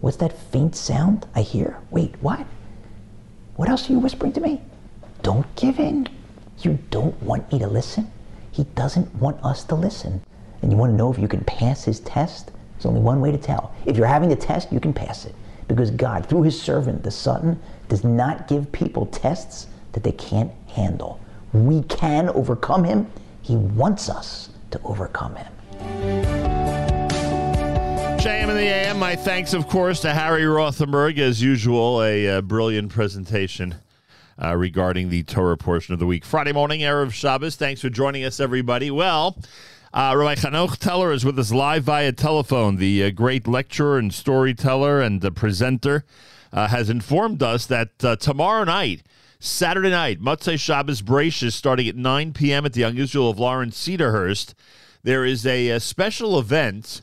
what's 0.00 0.16
that 0.16 0.32
faint 0.50 0.74
sound 0.74 1.26
I 1.34 1.42
hear? 1.42 1.76
Wait, 1.90 2.14
what? 2.22 2.46
What 3.56 3.68
else 3.68 3.90
are 3.90 3.92
you 3.92 3.98
whispering 3.98 4.32
to 4.32 4.40
me? 4.40 4.62
Don't 5.22 5.54
give 5.56 5.78
in. 5.78 6.08
You 6.60 6.78
don't 6.88 7.22
want 7.22 7.52
me 7.52 7.58
to 7.58 7.66
listen? 7.66 8.10
He 8.52 8.64
doesn't 8.64 9.14
want 9.16 9.38
us 9.44 9.64
to 9.64 9.74
listen. 9.74 10.22
And 10.62 10.72
you 10.72 10.78
want 10.78 10.94
to 10.94 10.96
know 10.96 11.12
if 11.12 11.18
you 11.18 11.28
can 11.28 11.44
pass 11.44 11.84
his 11.84 12.00
test? 12.00 12.52
There's 12.76 12.86
only 12.86 13.00
one 13.00 13.20
way 13.20 13.32
to 13.32 13.38
tell. 13.38 13.74
If 13.86 13.96
you're 13.96 14.06
having 14.06 14.32
a 14.32 14.36
test, 14.36 14.70
you 14.70 14.80
can 14.80 14.92
pass 14.92 15.24
it. 15.24 15.34
Because 15.66 15.90
God, 15.90 16.26
through 16.26 16.42
his 16.42 16.60
servant, 16.60 17.02
the 17.02 17.10
Satan, 17.10 17.58
does 17.88 18.04
not 18.04 18.48
give 18.48 18.70
people 18.70 19.06
tests 19.06 19.66
that 19.92 20.02
they 20.02 20.12
can't 20.12 20.52
handle. 20.68 21.18
We 21.52 21.82
can 21.84 22.28
overcome 22.30 22.84
him. 22.84 23.10
He 23.42 23.56
wants 23.56 24.10
us 24.10 24.50
to 24.70 24.80
overcome 24.84 25.36
him. 25.36 25.52
JM 28.18 28.48
in 28.48 28.56
the 28.56 28.62
AM. 28.62 28.98
My 28.98 29.16
thanks, 29.16 29.54
of 29.54 29.68
course, 29.68 30.00
to 30.00 30.12
Harry 30.12 30.42
Rothenberg. 30.42 31.18
As 31.18 31.42
usual, 31.42 32.02
a 32.02 32.28
uh, 32.28 32.40
brilliant 32.42 32.90
presentation 32.90 33.76
uh, 34.42 34.56
regarding 34.56 35.08
the 35.08 35.22
Torah 35.22 35.56
portion 35.56 35.94
of 35.94 36.00
the 36.00 36.06
week. 36.06 36.24
Friday 36.24 36.52
morning, 36.52 36.80
Erev 36.80 37.12
Shabbos. 37.12 37.56
Thanks 37.56 37.80
for 37.80 37.88
joining 37.88 38.24
us, 38.24 38.40
everybody. 38.40 38.90
Well, 38.90 39.38
uh, 39.96 40.14
Rabbi 40.14 40.34
Hanoch 40.34 40.76
Teller 40.76 41.10
is 41.10 41.24
with 41.24 41.38
us 41.38 41.50
live 41.50 41.84
via 41.84 42.12
telephone. 42.12 42.76
The 42.76 43.04
uh, 43.04 43.10
great 43.10 43.48
lecturer 43.48 43.96
and 43.96 44.12
storyteller 44.12 45.00
and 45.00 45.24
uh, 45.24 45.30
presenter 45.30 46.04
uh, 46.52 46.68
has 46.68 46.90
informed 46.90 47.42
us 47.42 47.64
that 47.64 48.04
uh, 48.04 48.16
tomorrow 48.16 48.64
night, 48.64 49.04
Saturday 49.40 49.88
night, 49.88 50.20
Motzei 50.20 50.60
Shabbos 50.60 51.00
Breishis, 51.00 51.52
starting 51.52 51.88
at 51.88 51.96
9 51.96 52.34
p.m. 52.34 52.66
at 52.66 52.74
the 52.74 52.80
Young 52.80 52.98
Israel 52.98 53.30
of 53.30 53.38
Lawrence 53.38 53.78
Cedarhurst, 53.78 54.52
there 55.02 55.24
is 55.24 55.46
a, 55.46 55.70
a 55.70 55.80
special 55.80 56.38
event 56.38 57.00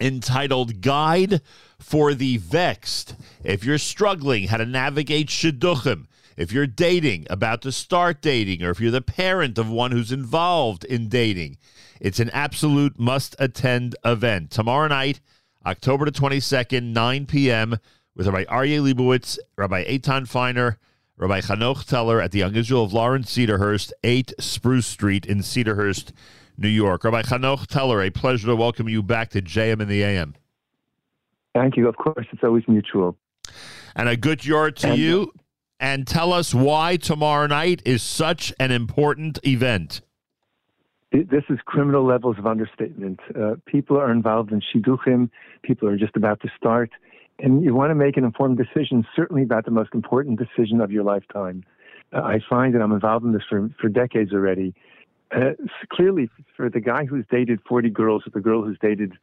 entitled 0.00 0.80
Guide 0.80 1.42
for 1.78 2.14
the 2.14 2.38
Vexed. 2.38 3.16
If 3.44 3.64
you're 3.64 3.76
struggling 3.76 4.48
how 4.48 4.56
to 4.56 4.64
navigate 4.64 5.28
shidduchim, 5.28 6.06
if 6.38 6.52
you're 6.52 6.66
dating, 6.66 7.26
about 7.28 7.60
to 7.62 7.72
start 7.72 8.22
dating, 8.22 8.62
or 8.62 8.70
if 8.70 8.80
you're 8.80 8.90
the 8.90 9.02
parent 9.02 9.58
of 9.58 9.68
one 9.68 9.90
who's 9.90 10.10
involved 10.10 10.84
in 10.84 11.10
dating, 11.10 11.58
it's 12.02 12.18
an 12.18 12.30
absolute 12.30 12.98
must 12.98 13.36
attend 13.38 13.94
event. 14.04 14.50
Tomorrow 14.50 14.88
night, 14.88 15.20
October 15.64 16.04
the 16.04 16.10
22nd, 16.10 16.92
9 16.92 17.26
p.m., 17.26 17.78
with 18.16 18.26
Rabbi 18.26 18.44
Aryeh 18.44 18.82
Leibowitz, 18.82 19.38
Rabbi 19.56 19.84
Eitan 19.84 20.28
Feiner, 20.28 20.78
Rabbi 21.16 21.40
Hanoch 21.40 21.84
Teller 21.84 22.20
at 22.20 22.32
the 22.32 22.40
Young 22.40 22.56
Israel 22.56 22.82
of 22.82 22.92
Lawrence 22.92 23.32
Cedarhurst, 23.32 23.92
8 24.02 24.32
Spruce 24.40 24.86
Street 24.88 25.24
in 25.24 25.38
Cedarhurst, 25.38 26.10
New 26.58 26.68
York. 26.68 27.04
Rabbi 27.04 27.22
Hanoch 27.22 27.68
Teller, 27.68 28.02
a 28.02 28.10
pleasure 28.10 28.48
to 28.48 28.56
welcome 28.56 28.88
you 28.88 29.02
back 29.02 29.30
to 29.30 29.40
JM 29.40 29.80
in 29.80 29.88
the 29.88 30.02
AM. 30.02 30.34
Thank 31.54 31.76
you. 31.76 31.86
Of 31.86 31.96
course, 31.96 32.26
it's 32.32 32.42
always 32.42 32.64
mutual. 32.66 33.16
And 33.94 34.08
a 34.08 34.16
good 34.16 34.44
yard 34.44 34.76
to 34.78 34.88
And- 34.90 34.98
you. 34.98 35.32
Uh, 35.34 35.38
and 35.78 36.06
tell 36.06 36.32
us 36.32 36.54
why 36.54 36.96
tomorrow 36.96 37.48
night 37.48 37.82
is 37.84 38.02
such 38.02 38.52
an 38.60 38.70
important 38.70 39.40
event. 39.44 40.00
Th- 41.12 41.28
This 41.28 41.44
is 41.48 41.58
criminal 41.64 42.04
levels 42.04 42.38
of 42.38 42.46
understatement. 42.46 43.20
Uh, 43.38 43.54
people 43.66 43.98
are 43.98 44.10
involved 44.10 44.52
in 44.52 44.60
shidduchim. 44.60 45.30
People 45.62 45.88
are 45.88 45.96
just 45.96 46.16
about 46.16 46.40
to 46.40 46.48
start. 46.56 46.90
And 47.38 47.64
you 47.64 47.74
want 47.74 47.90
to 47.90 47.94
make 47.94 48.16
an 48.16 48.24
informed 48.24 48.58
decision, 48.58 49.06
certainly 49.14 49.42
about 49.42 49.64
the 49.64 49.70
most 49.70 49.90
important 49.94 50.38
decision 50.38 50.80
of 50.80 50.90
your 50.92 51.02
lifetime. 51.04 51.64
Uh, 52.12 52.20
I 52.22 52.40
find 52.48 52.74
that 52.74 52.82
I'm 52.82 52.92
involved 52.92 53.24
in 53.24 53.32
this 53.32 53.42
for, 53.48 53.68
for 53.80 53.88
decades 53.88 54.32
already. 54.32 54.74
Uh, 55.34 55.52
clearly, 55.90 56.28
for 56.56 56.68
the 56.68 56.80
guy 56.80 57.04
who's 57.04 57.24
dated 57.30 57.60
40 57.66 57.88
girls 57.90 58.22
or 58.26 58.30
the 58.30 58.40
girl 58.40 58.62
who's 58.62 58.78
dated 58.80 59.14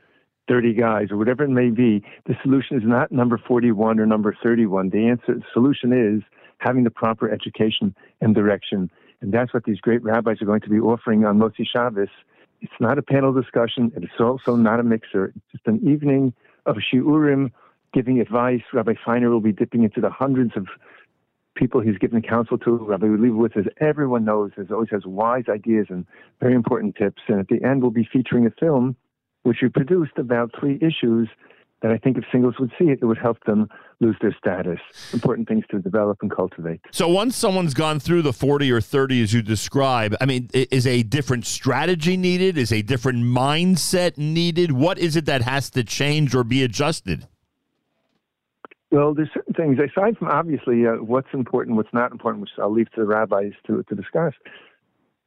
30 0.48 0.74
guys 0.74 1.12
or 1.12 1.18
whatever 1.18 1.44
it 1.44 1.50
may 1.50 1.70
be, 1.70 2.04
the 2.26 2.36
solution 2.42 2.78
is 2.78 2.84
not 2.84 3.12
number 3.12 3.38
41 3.38 4.00
or 4.00 4.06
number 4.08 4.36
31. 4.42 4.90
The 4.90 5.08
answer, 5.08 5.36
the 5.36 5.44
solution 5.54 5.94
is 5.94 6.24
having 6.58 6.84
the 6.84 6.90
proper 6.90 7.32
education 7.32 7.96
and 8.22 8.34
direction. 8.34 8.90
And 9.22 9.34
that's 9.34 9.54
what 9.54 9.66
these 9.66 9.80
great 9.80 10.04
rabbis 10.04 10.42
are 10.42 10.46
going 10.46 10.62
to 10.62 10.70
be 10.70 10.80
offering 10.80 11.26
on 11.26 11.40
Motzi 11.40 11.66
Shabbos. 11.68 12.10
It's 12.62 12.74
not 12.80 12.98
a 12.98 13.02
panel 13.02 13.34
discussion. 13.34 13.92
and 13.96 14.04
It's 14.04 14.20
also 14.20 14.56
not 14.56 14.80
a 14.80 14.84
mixer. 14.84 15.34
It's 15.36 15.52
just 15.52 15.68
an 15.68 15.88
evening 15.88 16.34
of 16.66 16.78
shiurim, 16.78 17.52
giving 17.94 18.20
advice. 18.20 18.62
Rabbi 18.74 18.94
Feiner 19.04 19.30
will 19.30 19.42
be 19.42 19.52
dipping 19.52 19.84
into 19.84 20.02
the 20.02 20.10
hundreds 20.10 20.56
of 20.56 20.68
people 21.56 21.82
he's 21.82 21.98
given 21.98 22.22
counsel 22.22 22.58
to. 22.60 22.78
Rabbi 22.78 23.08
Leibowitz, 23.08 23.58
as 23.58 23.66
everyone 23.82 24.24
knows, 24.24 24.52
has 24.56 24.68
always 24.72 24.90
has 24.92 25.06
wise 25.06 25.46
ideas 25.50 25.88
and 25.90 26.06
very 26.40 26.54
important 26.54 26.96
tips. 26.96 27.22
And 27.28 27.40
at 27.40 27.48
the 27.48 27.64
end, 27.64 27.82
we'll 27.82 27.92
be 27.92 28.08
featuring 28.12 28.46
a 28.46 28.52
film 28.52 28.96
which 29.44 29.58
we 29.62 29.70
produced 29.70 30.18
about 30.18 30.52
three 30.58 30.80
issues 30.82 31.30
that 31.82 31.92
I 31.92 31.98
think 31.98 32.18
if 32.18 32.26
singles 32.32 32.56
would 32.60 32.72
see 32.78 32.86
it, 32.86 33.00
it 33.02 33.06
would 33.06 33.18
help 33.18 33.44
them 33.46 33.70
lose 34.00 34.16
their 34.22 34.36
status. 34.38 34.80
Important 35.14 35.48
things 35.48 35.64
to 35.72 35.80
develop 35.80 36.18
and 36.22 36.30
cultivate. 36.30 36.82
So 36.92 37.08
once 37.08 37.36
someone's 37.36 37.74
gone 37.74 38.00
through 38.00 38.22
the 38.24 38.34
40 38.34 38.72
or 38.72 38.82
30 38.82 39.22
as 39.24 39.34
you 39.34 39.42
describe, 39.42 40.16
I 40.20 40.26
mean, 40.26 40.50
is 40.54 40.86
a 40.86 41.04
different 41.04 41.46
strategy 41.46 42.18
needed? 42.18 42.58
Is 42.58 42.72
a 42.72 42.82
different 42.82 43.20
mindset 43.24 44.18
needed? 44.18 44.72
What 44.72 45.00
is 45.00 45.16
it 45.16 45.26
that 45.26 45.42
has 45.44 45.70
to 45.72 45.84
change 45.84 46.36
or 46.36 46.44
be 46.44 46.64
adjusted? 46.64 47.28
Well, 48.92 49.14
there's 49.14 49.30
certain 49.34 49.54
things, 49.54 49.78
aside 49.80 50.18
from 50.18 50.30
obviously 50.30 50.86
uh, 50.88 50.96
what's 50.96 51.28
important, 51.34 51.78
what's 51.78 51.94
not 51.94 52.12
important, 52.12 52.42
which 52.42 52.50
I'll 52.58 52.74
leave 52.74 52.90
to 52.92 53.02
the 53.02 53.06
rabbis 53.06 53.54
to, 53.68 53.84
to 53.84 53.96
discuss. 53.96 54.34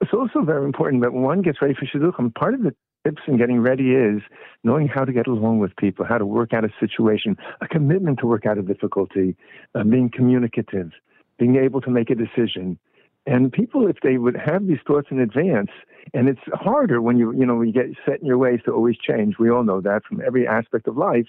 It's 0.00 0.12
also 0.12 0.42
very 0.42 0.64
important 0.64 1.02
that 1.02 1.12
when 1.12 1.22
one 1.22 1.42
gets 1.42 1.62
ready 1.62 1.74
for 1.74 1.86
Shidduchim, 1.86 2.34
part 2.34 2.54
of 2.54 2.62
the 2.62 2.74
tips 3.04 3.22
in 3.26 3.36
getting 3.36 3.60
ready 3.60 3.92
is 3.92 4.22
knowing 4.64 4.88
how 4.88 5.04
to 5.04 5.12
get 5.12 5.26
along 5.26 5.58
with 5.58 5.74
people, 5.76 6.04
how 6.04 6.18
to 6.18 6.26
work 6.26 6.52
out 6.52 6.64
a 6.64 6.70
situation, 6.78 7.36
a 7.60 7.68
commitment 7.68 8.18
to 8.20 8.26
work 8.26 8.46
out 8.46 8.58
a 8.58 8.62
difficulty, 8.62 9.36
uh, 9.74 9.84
being 9.84 10.10
communicative, 10.10 10.92
being 11.38 11.56
able 11.56 11.80
to 11.80 11.90
make 11.90 12.10
a 12.10 12.14
decision. 12.14 12.78
And 13.26 13.52
people, 13.52 13.86
if 13.86 13.96
they 14.02 14.18
would 14.18 14.36
have 14.36 14.66
these 14.66 14.80
thoughts 14.86 15.08
in 15.10 15.20
advance, 15.20 15.70
and 16.12 16.28
it's 16.28 16.40
harder 16.52 17.00
when 17.00 17.16
you, 17.18 17.32
you 17.32 17.46
know, 17.46 17.62
you 17.62 17.72
get 17.72 17.86
set 18.04 18.20
in 18.20 18.26
your 18.26 18.38
ways 18.38 18.60
to 18.64 18.72
always 18.72 18.96
change. 18.98 19.38
We 19.38 19.50
all 19.50 19.62
know 19.62 19.80
that 19.80 20.04
from 20.04 20.20
every 20.26 20.46
aspect 20.46 20.88
of 20.88 20.96
life. 20.96 21.26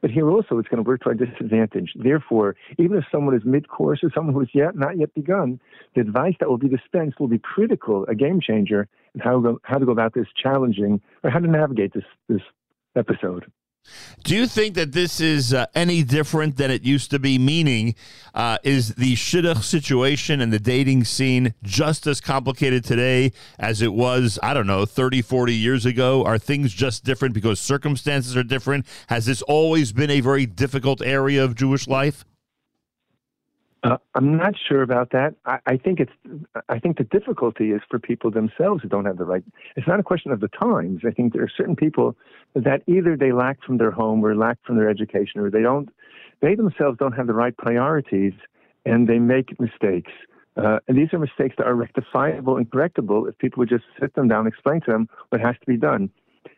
But 0.00 0.10
here 0.10 0.30
also, 0.30 0.58
it's 0.58 0.68
going 0.68 0.82
to 0.82 0.88
work 0.88 1.02
to 1.02 1.08
our 1.08 1.14
disadvantage. 1.14 1.92
Therefore, 1.96 2.54
even 2.78 2.98
if 2.98 3.04
someone 3.10 3.34
is 3.34 3.42
mid-course 3.44 4.00
or 4.02 4.10
someone 4.14 4.34
who 4.34 4.40
has 4.40 4.50
yet 4.54 4.76
not 4.76 4.98
yet 4.98 5.14
begun, 5.14 5.60
the 5.94 6.00
advice 6.00 6.34
that 6.40 6.48
will 6.48 6.58
be 6.58 6.68
dispensed 6.68 7.18
will 7.18 7.28
be 7.28 7.38
critical, 7.38 8.04
a 8.08 8.14
game 8.14 8.40
changer, 8.40 8.88
in 9.14 9.20
how 9.20 9.58
how 9.62 9.78
to 9.78 9.86
go 9.86 9.92
about 9.92 10.14
this 10.14 10.26
challenging 10.40 11.00
or 11.22 11.30
how 11.30 11.38
to 11.38 11.48
navigate 11.48 11.94
this 11.94 12.04
this 12.28 12.42
episode. 12.94 13.50
Do 14.24 14.34
you 14.34 14.46
think 14.46 14.74
that 14.74 14.92
this 14.92 15.20
is 15.20 15.54
uh, 15.54 15.66
any 15.74 16.02
different 16.02 16.56
than 16.56 16.70
it 16.70 16.82
used 16.82 17.10
to 17.12 17.18
be? 17.18 17.38
Meaning, 17.38 17.94
uh, 18.34 18.58
is 18.64 18.94
the 18.94 19.14
shidduch 19.14 19.62
situation 19.62 20.40
and 20.40 20.52
the 20.52 20.58
dating 20.58 21.04
scene 21.04 21.54
just 21.62 22.06
as 22.06 22.20
complicated 22.20 22.84
today 22.84 23.32
as 23.58 23.82
it 23.82 23.92
was, 23.92 24.38
I 24.42 24.52
don't 24.52 24.66
know, 24.66 24.84
30, 24.84 25.22
40 25.22 25.54
years 25.54 25.86
ago? 25.86 26.24
Are 26.24 26.38
things 26.38 26.72
just 26.72 27.04
different 27.04 27.34
because 27.34 27.60
circumstances 27.60 28.36
are 28.36 28.42
different? 28.42 28.86
Has 29.08 29.26
this 29.26 29.42
always 29.42 29.92
been 29.92 30.10
a 30.10 30.20
very 30.20 30.46
difficult 30.46 31.00
area 31.02 31.44
of 31.44 31.54
Jewish 31.54 31.86
life? 31.86 32.24
Uh, 33.86 33.98
I'm 34.16 34.36
not 34.36 34.54
sure 34.68 34.82
about 34.82 35.10
that. 35.10 35.34
I, 35.44 35.58
I 35.66 35.76
think 35.76 36.00
it's. 36.00 36.10
I 36.68 36.80
think 36.80 36.98
the 36.98 37.04
difficulty 37.04 37.70
is 37.70 37.80
for 37.88 38.00
people 38.00 38.32
themselves 38.32 38.82
who 38.82 38.88
don't 38.88 39.04
have 39.04 39.16
the 39.16 39.24
right. 39.24 39.44
It's 39.76 39.86
not 39.86 40.00
a 40.00 40.02
question 40.02 40.32
of 40.32 40.40
the 40.40 40.48
times. 40.48 41.02
I 41.06 41.12
think 41.12 41.34
there 41.34 41.44
are 41.44 41.52
certain 41.56 41.76
people 41.76 42.16
that 42.54 42.82
either 42.88 43.16
they 43.16 43.30
lack 43.30 43.62
from 43.62 43.78
their 43.78 43.92
home 43.92 44.24
or 44.24 44.34
lack 44.34 44.58
from 44.64 44.76
their 44.76 44.88
education, 44.88 45.40
or 45.40 45.50
they 45.50 45.62
don't. 45.62 45.88
They 46.40 46.56
themselves 46.56 46.98
don't 46.98 47.12
have 47.12 47.28
the 47.28 47.34
right 47.34 47.56
priorities, 47.56 48.32
and 48.84 49.08
they 49.08 49.20
make 49.20 49.58
mistakes. 49.60 50.10
Uh, 50.56 50.80
and 50.88 50.98
these 50.98 51.12
are 51.12 51.20
mistakes 51.20 51.54
that 51.58 51.66
are 51.66 51.76
rectifiable 51.76 52.56
and 52.56 52.68
correctable 52.68 53.28
if 53.28 53.38
people 53.38 53.60
would 53.60 53.68
just 53.68 53.84
sit 54.00 54.14
them 54.14 54.26
down, 54.26 54.40
and 54.40 54.48
explain 54.48 54.80
to 54.80 54.90
them 54.90 55.08
what 55.28 55.40
has 55.40 55.54
to 55.60 55.66
be 55.66 55.76
done. 55.76 56.10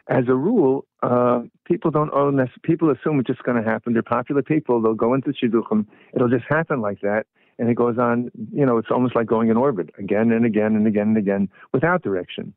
As 0.08 0.24
a 0.28 0.34
rule, 0.34 0.86
uh, 1.02 1.42
people 1.64 1.90
don't 1.90 2.12
own 2.12 2.36
this. 2.36 2.50
People 2.62 2.90
assume 2.90 3.20
it's 3.20 3.26
just 3.26 3.42
going 3.42 3.62
to 3.62 3.68
happen. 3.68 3.92
They're 3.92 4.02
popular 4.02 4.42
people. 4.42 4.80
They'll 4.80 4.94
go 4.94 5.14
into 5.14 5.30
shidduchim. 5.30 5.86
It'll 6.14 6.28
just 6.28 6.44
happen 6.48 6.80
like 6.80 7.00
that. 7.00 7.26
And 7.58 7.68
it 7.68 7.74
goes 7.74 7.98
on, 7.98 8.30
you 8.52 8.64
know, 8.64 8.78
it's 8.78 8.90
almost 8.90 9.16
like 9.16 9.26
going 9.26 9.48
in 9.48 9.56
orbit 9.56 9.90
again 9.98 10.30
and 10.30 10.46
again 10.46 10.76
and 10.76 10.86
again 10.86 11.08
and 11.08 11.16
again 11.18 11.48
without 11.72 12.02
direction. 12.02 12.54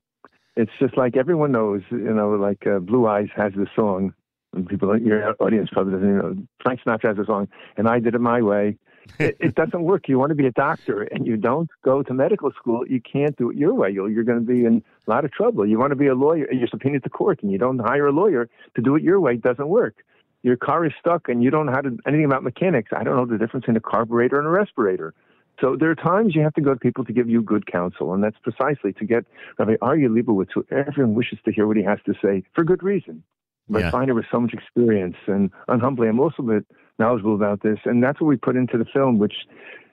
It's 0.55 0.71
just 0.79 0.95
like 0.97 1.17
everyone 1.17 1.51
knows, 1.51 1.81
you 1.89 2.13
know, 2.13 2.31
like 2.31 2.67
uh, 2.67 2.79
Blue 2.79 3.07
Eyes 3.07 3.29
has 3.35 3.53
this 3.55 3.69
song. 3.75 4.13
And 4.53 4.67
people, 4.67 4.99
your 4.99 5.33
audience 5.39 5.69
probably 5.71 5.93
doesn't 5.93 6.07
even 6.09 6.19
know. 6.19 6.35
Frank 6.61 6.81
Sinatra 6.85 7.15
has 7.15 7.17
a 7.17 7.25
song, 7.25 7.47
and 7.77 7.87
I 7.87 7.99
did 7.99 8.15
it 8.15 8.21
my 8.21 8.41
way. 8.41 8.77
It, 9.19 9.37
it 9.39 9.55
doesn't 9.55 9.83
work. 9.83 10.07
You 10.07 10.17
want 10.19 10.29
to 10.29 10.35
be 10.35 10.47
a 10.47 10.51
doctor 10.51 11.03
and 11.03 11.25
you 11.25 11.37
don't 11.37 11.69
go 11.83 12.03
to 12.03 12.13
medical 12.13 12.51
school, 12.51 12.85
you 12.87 13.01
can't 13.01 13.35
do 13.37 13.49
it 13.51 13.57
your 13.57 13.73
way. 13.73 13.89
You're, 13.89 14.09
you're 14.09 14.23
going 14.23 14.39
to 14.39 14.45
be 14.45 14.65
in 14.65 14.83
a 15.07 15.09
lot 15.09 15.25
of 15.25 15.31
trouble. 15.31 15.65
You 15.65 15.79
want 15.79 15.91
to 15.91 15.95
be 15.95 16.07
a 16.07 16.15
lawyer, 16.15 16.45
and 16.45 16.59
you're 16.59 16.67
subpoenaed 16.67 17.03
to 17.03 17.09
court, 17.09 17.41
and 17.43 17.51
you 17.51 17.57
don't 17.57 17.79
hire 17.79 18.07
a 18.07 18.11
lawyer 18.11 18.49
to 18.75 18.81
do 18.81 18.95
it 18.95 19.03
your 19.03 19.19
way. 19.19 19.33
It 19.33 19.41
doesn't 19.41 19.67
work. 19.67 19.95
Your 20.43 20.57
car 20.57 20.85
is 20.85 20.93
stuck 20.99 21.29
and 21.29 21.43
you 21.43 21.51
don't 21.51 21.67
know 21.67 21.71
how 21.71 21.81
to, 21.81 21.97
anything 22.07 22.25
about 22.25 22.43
mechanics. 22.43 22.89
I 22.95 23.03
don't 23.03 23.15
know 23.15 23.25
the 23.25 23.37
difference 23.37 23.65
in 23.67 23.77
a 23.77 23.79
carburetor 23.79 24.39
and 24.39 24.47
a 24.47 24.49
respirator. 24.49 25.13
So 25.59 25.75
there 25.79 25.91
are 25.91 25.95
times 25.95 26.33
you 26.33 26.41
have 26.41 26.55
to 26.55 26.61
go 26.61 26.73
to 26.73 26.79
people 26.79 27.05
to 27.05 27.13
give 27.13 27.29
you 27.29 27.43
good 27.43 27.67
counsel, 27.71 28.13
and 28.13 28.23
that's 28.23 28.37
precisely 28.41 28.93
to 28.93 29.05
get 29.05 29.25
Rabbi 29.59 29.75
Aryeh 29.75 30.09
Leibowitz, 30.09 30.49
who 30.55 30.65
everyone 30.71 31.13
wishes 31.13 31.37
to 31.45 31.51
hear 31.51 31.67
what 31.67 31.77
he 31.77 31.83
has 31.83 31.99
to 32.07 32.15
say 32.23 32.43
for 32.55 32.63
good 32.63 32.81
reason. 32.81 33.21
But 33.69 33.81
Yeah. 33.81 33.91
Feiner 33.91 34.15
with 34.15 34.25
so 34.31 34.39
much 34.39 34.53
experience, 34.53 35.17
and 35.27 35.51
unhumbly, 35.67 36.07
I'm 36.07 36.19
also 36.19 36.41
a 36.41 36.45
bit 36.45 36.65
knowledgeable 36.99 37.35
about 37.35 37.61
this, 37.61 37.79
and 37.85 38.03
that's 38.03 38.19
what 38.21 38.27
we 38.27 38.37
put 38.37 38.55
into 38.55 38.77
the 38.77 38.85
film, 38.85 39.17
which 39.17 39.33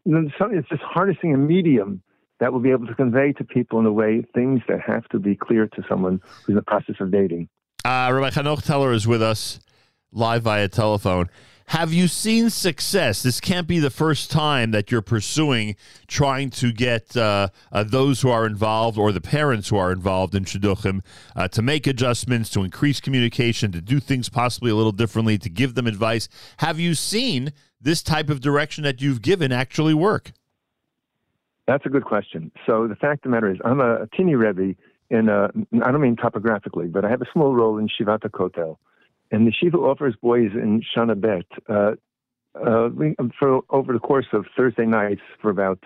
you 0.04 0.12
know, 0.12 0.28
it's 0.50 0.68
just 0.68 0.82
harnessing 0.82 1.34
a 1.34 1.38
medium 1.38 2.02
that 2.40 2.52
will 2.52 2.60
be 2.60 2.70
able 2.70 2.86
to 2.86 2.94
convey 2.94 3.32
to 3.32 3.44
people 3.44 3.80
in 3.80 3.86
a 3.86 3.92
way 3.92 4.24
things 4.34 4.60
that 4.68 4.80
have 4.80 5.06
to 5.08 5.18
be 5.18 5.34
clear 5.34 5.66
to 5.66 5.82
someone 5.88 6.20
who's 6.44 6.50
in 6.50 6.54
the 6.54 6.62
process 6.62 6.94
of 7.00 7.10
dating. 7.10 7.48
Uh, 7.84 8.10
Rabbi 8.12 8.30
Hanoch 8.30 8.62
Teller 8.62 8.92
is 8.92 9.06
with 9.06 9.22
us 9.22 9.60
live 10.12 10.42
via 10.42 10.68
telephone. 10.68 11.28
Have 11.68 11.92
you 11.92 12.08
seen 12.08 12.48
success? 12.48 13.22
This 13.22 13.40
can't 13.40 13.66
be 13.66 13.78
the 13.78 13.90
first 13.90 14.30
time 14.30 14.70
that 14.70 14.90
you're 14.90 15.02
pursuing 15.02 15.76
trying 16.06 16.48
to 16.50 16.72
get 16.72 17.14
uh, 17.14 17.48
uh, 17.70 17.84
those 17.84 18.22
who 18.22 18.30
are 18.30 18.46
involved 18.46 18.96
or 18.96 19.12
the 19.12 19.20
parents 19.20 19.68
who 19.68 19.76
are 19.76 19.92
involved 19.92 20.34
in 20.34 20.44
shidduchim 20.44 21.02
uh, 21.36 21.46
to 21.48 21.60
make 21.60 21.86
adjustments, 21.86 22.48
to 22.50 22.64
increase 22.64 23.02
communication, 23.02 23.70
to 23.72 23.82
do 23.82 24.00
things 24.00 24.30
possibly 24.30 24.70
a 24.70 24.74
little 24.74 24.92
differently, 24.92 25.36
to 25.36 25.50
give 25.50 25.74
them 25.74 25.86
advice. 25.86 26.26
Have 26.56 26.80
you 26.80 26.94
seen 26.94 27.52
this 27.78 28.02
type 28.02 28.30
of 28.30 28.40
direction 28.40 28.82
that 28.84 29.02
you've 29.02 29.20
given 29.20 29.52
actually 29.52 29.92
work? 29.92 30.32
That's 31.66 31.84
a 31.84 31.90
good 31.90 32.06
question. 32.06 32.50
So 32.64 32.88
the 32.88 32.96
fact 32.96 33.26
of 33.26 33.30
the 33.30 33.36
matter 33.36 33.52
is, 33.52 33.58
I'm 33.62 33.80
a, 33.80 34.06
teeny 34.16 34.36
rebbe 34.36 34.74
in 35.10 35.28
a, 35.28 35.50
I 35.84 35.92
don't 35.92 36.00
mean 36.00 36.16
topographically, 36.16 36.88
but 36.88 37.04
I 37.04 37.10
have 37.10 37.20
a 37.20 37.26
small 37.30 37.54
role 37.54 37.76
in 37.76 37.88
Shivat 37.88 38.20
Kotel. 38.20 38.78
And 39.30 39.46
the 39.46 39.52
Shiva 39.52 39.76
offers 39.76 40.14
boys 40.20 40.50
in 40.55 40.82
Shana 40.96 41.20
Bet 41.20 41.46
uh, 41.68 41.92
uh, 42.55 42.88
we, 42.94 43.14
for 43.38 43.60
over 43.70 43.92
the 43.92 43.98
course 43.98 44.26
of 44.32 44.46
Thursday 44.56 44.86
nights 44.86 45.20
for 45.40 45.50
about 45.50 45.78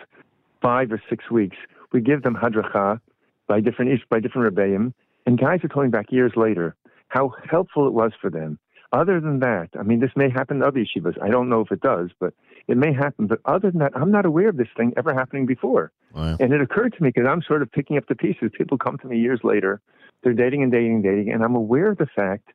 five 0.60 0.92
or 0.92 1.02
six 1.10 1.30
weeks. 1.30 1.56
We 1.92 2.00
give 2.00 2.22
them 2.22 2.34
hadracha 2.34 3.00
by 3.48 3.60
different 3.60 4.00
by 4.08 4.20
different 4.20 4.54
rebbeim, 4.54 4.94
and 5.26 5.38
guys 5.38 5.60
are 5.64 5.68
coming 5.68 5.90
back 5.90 6.10
years 6.10 6.32
later 6.36 6.76
how 7.08 7.34
helpful 7.50 7.86
it 7.86 7.92
was 7.92 8.12
for 8.20 8.30
them. 8.30 8.58
Other 8.92 9.20
than 9.20 9.40
that, 9.40 9.70
I 9.78 9.82
mean, 9.82 10.00
this 10.00 10.10
may 10.16 10.28
happen 10.30 10.60
to 10.60 10.66
other 10.66 10.80
yeshivas. 10.80 11.20
I 11.22 11.28
don't 11.28 11.48
know 11.48 11.60
if 11.60 11.72
it 11.72 11.80
does, 11.80 12.10
but 12.20 12.34
it 12.68 12.76
may 12.76 12.92
happen. 12.92 13.26
But 13.26 13.40
other 13.46 13.70
than 13.70 13.80
that, 13.80 13.92
I'm 13.94 14.10
not 14.10 14.26
aware 14.26 14.48
of 14.48 14.56
this 14.56 14.68
thing 14.76 14.92
ever 14.96 15.14
happening 15.14 15.46
before. 15.46 15.92
Wow. 16.14 16.36
And 16.40 16.52
it 16.52 16.60
occurred 16.60 16.94
to 16.94 17.02
me 17.02 17.10
because 17.14 17.28
I'm 17.28 17.42
sort 17.42 17.62
of 17.62 17.72
picking 17.72 17.96
up 17.96 18.06
the 18.06 18.14
pieces. 18.14 18.50
People 18.56 18.76
come 18.76 18.98
to 18.98 19.06
me 19.06 19.18
years 19.18 19.40
later, 19.42 19.80
they're 20.22 20.34
dating 20.34 20.62
and 20.62 20.70
dating 20.70 20.94
and 20.94 21.02
dating, 21.02 21.32
and 21.32 21.42
I'm 21.42 21.54
aware 21.54 21.90
of 21.90 21.98
the 21.98 22.06
fact 22.06 22.50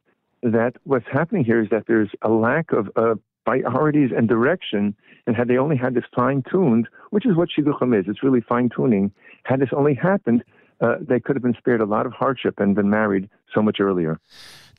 that 0.53 0.73
what's 0.83 1.07
happening 1.11 1.43
here 1.43 1.61
is 1.61 1.69
that 1.69 1.85
there's 1.87 2.09
a 2.21 2.29
lack 2.29 2.71
of 2.71 2.89
uh, 2.95 3.15
priorities 3.45 4.11
and 4.15 4.27
direction. 4.27 4.95
And 5.25 5.35
had 5.35 5.47
they 5.47 5.57
only 5.57 5.77
had 5.77 5.93
this 5.93 6.03
fine 6.15 6.43
tuned, 6.49 6.87
which 7.11 7.25
is 7.25 7.35
what 7.35 7.49
shidduchim 7.49 7.97
is, 7.97 8.05
it's 8.07 8.23
really 8.23 8.41
fine 8.41 8.69
tuning. 8.75 9.11
Had 9.43 9.59
this 9.59 9.69
only 9.71 9.93
happened, 9.93 10.43
uh, 10.81 10.95
they 11.01 11.19
could 11.19 11.35
have 11.35 11.43
been 11.43 11.55
spared 11.57 11.81
a 11.81 11.85
lot 11.85 12.05
of 12.05 12.13
hardship 12.13 12.59
and 12.59 12.75
been 12.75 12.89
married 12.89 13.29
so 13.53 13.61
much 13.61 13.79
earlier. 13.79 14.19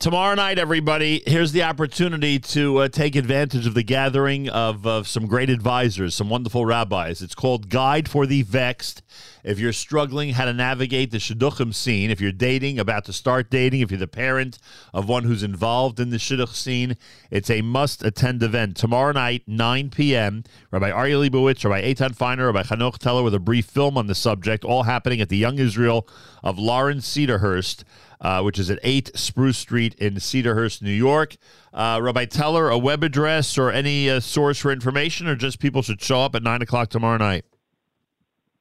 Tomorrow 0.01 0.37
night, 0.37 0.61
everybody, 0.61 1.25
here's 1.27 1.51
the 1.51 1.65
opportunity 1.65 2.39
to 2.39 2.77
uh, 2.77 2.89
take 2.89 3.17
advantage 3.17 3.67
of 3.67 3.75
the 3.75 3.83
gathering 3.83 4.49
of, 4.49 4.87
of 4.87 5.09
some 5.09 5.27
great 5.27 5.51
advisors, 5.51 6.15
some 6.15 6.31
wonderful 6.31 6.65
rabbis. 6.65 7.21
It's 7.21 7.35
called 7.35 7.69
Guide 7.69 8.09
for 8.09 8.25
the 8.25 8.43
Vexed. 8.43 9.03
If 9.43 9.59
you're 9.59 9.73
struggling 9.73 10.35
how 10.35 10.45
to 10.45 10.53
navigate 10.53 11.11
the 11.11 11.19
shidduchim 11.19 11.75
scene, 11.75 12.13
if 12.13 12.21
you're 12.21 12.31
dating, 12.31 12.79
about 12.79 13.07
to 13.07 13.13
start 13.13 13.51
dating, 13.51 13.81
if 13.81 13.91
you're 13.91 13.99
the 13.99 14.07
parent 14.07 14.59
of 14.95 15.09
one 15.09 15.25
who's 15.25 15.43
involved 15.43 15.99
in 15.99 16.11
the 16.11 16.19
shidduch 16.19 16.55
scene, 16.55 16.97
it's 17.33 17.51
a 17.51 17.63
must-attend 17.63 18.41
event. 18.41 18.77
Tomorrow 18.77 19.13
night, 19.13 19.43
9 19.49 19.91
p.m., 19.91 20.45
Rabbi 20.71 20.93
Aryeh 20.93 21.29
Leibowitz, 21.29 21.65
Rabbi 21.65 21.93
Eitan 21.93 22.15
Feiner, 22.15 22.53
Rabbi 22.53 22.63
Hanoch 22.63 22.99
Teller 22.99 23.25
with 23.25 23.35
a 23.35 23.41
brief 23.41 23.67
film 23.67 23.99
on 23.99 24.07
the 24.07 24.15
subject, 24.15 24.65
all 24.65 24.85
happening 24.85 25.21
at 25.21 25.29
the 25.29 25.37
Young 25.37 25.59
Israel 25.59 26.07
of 26.45 26.57
Lawrence 26.57 27.09
Cedarhurst 27.09 27.83
uh, 28.21 28.43
which 28.43 28.59
is 28.59 28.71
at 28.71 28.79
8 28.83 29.11
Spruce 29.15 29.59
Street 29.59 29.95
in 29.95 30.15
Cedarhurst, 30.15 30.83
New 30.83 30.91
York. 30.91 31.37
Uh, 31.73 32.01
Rabbi 32.03 32.25
Teller, 32.25 32.69
a 32.71 32.79
web 32.79 33.03
address 33.03 33.57
or 33.59 33.71
any 33.71 34.11
uh, 34.11 34.21
source 34.21 34.59
for 34.59 34.73
information, 34.73 35.27
or 35.27 35.37
just 35.37 35.59
people 35.59 35.83
should 35.83 36.01
show 36.01 36.21
up 36.21 36.35
at 36.35 36.43
9 36.43 36.63
o'clock 36.63 36.89
tomorrow 36.89 37.19
night? 37.19 37.45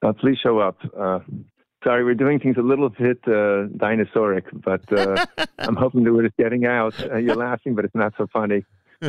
Uh, 0.02 0.14
please 0.14 0.38
show 0.42 0.60
up. 0.60 0.78
Uh, 0.98 1.20
sorry, 1.84 2.04
we're 2.04 2.14
doing 2.14 2.40
things 2.40 2.58
a 2.58 2.62
little 2.62 2.90
bit 2.90 3.20
uh, 3.26 3.68
dinosauric, 3.78 4.44
but 4.54 4.82
I'm 5.60 5.76
hoping 5.76 6.04
that 6.04 6.14
we're 6.14 6.24
just 6.24 6.38
getting 6.38 6.66
out. 6.66 6.94
you're 7.00 7.36
laughing, 7.36 7.76
but 7.76 7.86
it's 7.86 7.96
not 7.96 8.14
so 8.18 8.28
funny. 8.32 8.64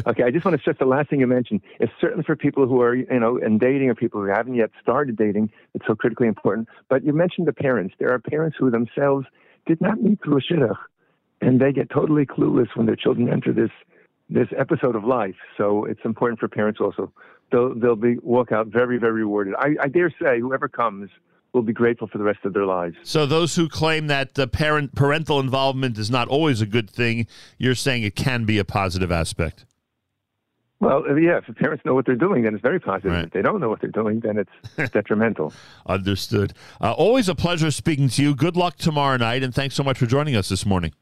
okay, 0.07 0.23
I 0.23 0.31
just 0.31 0.45
want 0.45 0.55
to 0.55 0.61
stress 0.61 0.77
the 0.79 0.85
last 0.85 1.09
thing 1.09 1.21
you 1.21 1.27
mentioned. 1.27 1.63
It's 1.81 1.93
certainly 2.01 2.23
for 2.23 2.37
people 2.37 2.67
who 2.67 2.83
are, 2.83 2.95
you 2.95 3.07
know, 3.19 3.39
in 3.39 3.57
dating 3.59 3.89
or 3.89 3.95
people 3.95 4.21
who 4.21 4.27
haven't 4.27 4.55
yet 4.55 4.71
started 4.83 5.17
dating. 5.17 5.51
It's 5.75 5.87
so 5.87 5.95
critically 5.95 6.29
important. 6.29 6.69
But 6.91 7.05
you 7.05 7.13
mentioned 7.15 7.47
the 7.47 7.55
parents. 7.55 7.95
There 7.99 8.13
are 8.13 8.19
parents 8.19 8.57
who 8.59 8.71
themselves 8.71 9.27
did 9.69 9.81
not 9.81 10.03
meet 10.03 10.19
through 10.25 10.39
a 10.39 10.41
shidduch, 10.41 10.77
and 11.41 11.61
they 11.61 11.73
get 11.73 11.91
totally 11.91 12.27
clueless 12.27 12.69
when 12.75 12.87
their 12.87 12.97
children 12.97 13.29
enter 13.33 13.53
this 13.53 13.71
this 14.29 14.49
episode 14.59 14.97
of 14.97 15.05
life. 15.05 15.37
So 15.57 15.85
it's 15.85 16.01
important 16.05 16.41
for 16.41 16.49
parents 16.49 16.81
also. 16.81 17.13
They'll 17.53 17.75
they'll 17.79 17.97
be 17.97 18.17
walk 18.19 18.51
out 18.51 18.67
very 18.67 18.99
very 18.99 19.23
rewarded. 19.23 19.55
I, 19.59 19.77
I 19.81 19.89
dare 19.89 20.13
say 20.21 20.41
whoever 20.41 20.69
comes 20.69 21.11
will 21.53 21.63
be 21.63 21.73
grateful 21.73 22.09
for 22.09 22.19
the 22.19 22.25
rest 22.25 22.41
of 22.45 22.53
their 22.53 22.67
lives. 22.67 22.97
So 23.05 23.25
those 23.25 23.57
who 23.57 23.69
claim 23.69 24.07
that 24.09 24.39
uh, 24.39 24.47
parent 24.47 24.95
parental 24.95 25.41
involvement 25.41 25.97
is 25.97 26.11
not 26.11 26.29
always 26.29 26.61
a 26.61 26.67
good 26.67 26.91
thing, 26.91 27.27
you're 27.57 27.75
saying 27.75 28.03
it 28.03 28.17
can 28.17 28.45
be 28.45 28.59
a 28.59 28.65
positive 28.65 29.11
aspect. 29.11 29.65
Well, 30.81 31.05
uh, 31.09 31.15
yeah, 31.17 31.39
if 31.39 31.47
the 31.47 31.55
parents 31.55 31.85
know 31.85 31.95
what 31.95 32.07
they're 32.07 32.15
doing, 32.15 32.45
then 32.45 32.55
it's 32.55 32.63
very 32.63 32.79
positive. 32.79 33.13
Right. 33.13 33.25
If 33.25 33.33
they 33.33 33.43
don't 33.43 33.61
know 33.61 33.69
what 33.69 33.81
they're 33.81 33.91
doing, 33.91 34.21
then 34.21 34.39
it's 34.39 34.91
detrimental. 34.93 35.53
Understood. 35.87 36.53
Uh, 36.81 36.93
always 36.93 37.29
a 37.29 37.35
pleasure 37.35 37.71
speaking 37.71 38.09
to 38.11 38.23
you. 38.23 38.35
Good 38.35 38.57
luck 38.57 38.77
tomorrow 38.77 39.17
night, 39.17 39.43
and 39.43 39.55
thanks 39.55 39.75
so 39.75 39.83
much 39.83 39.99
for 39.99 40.07
joining 40.07 40.37
us 40.37 40.49
this 40.49 40.65
morning. 40.65 40.93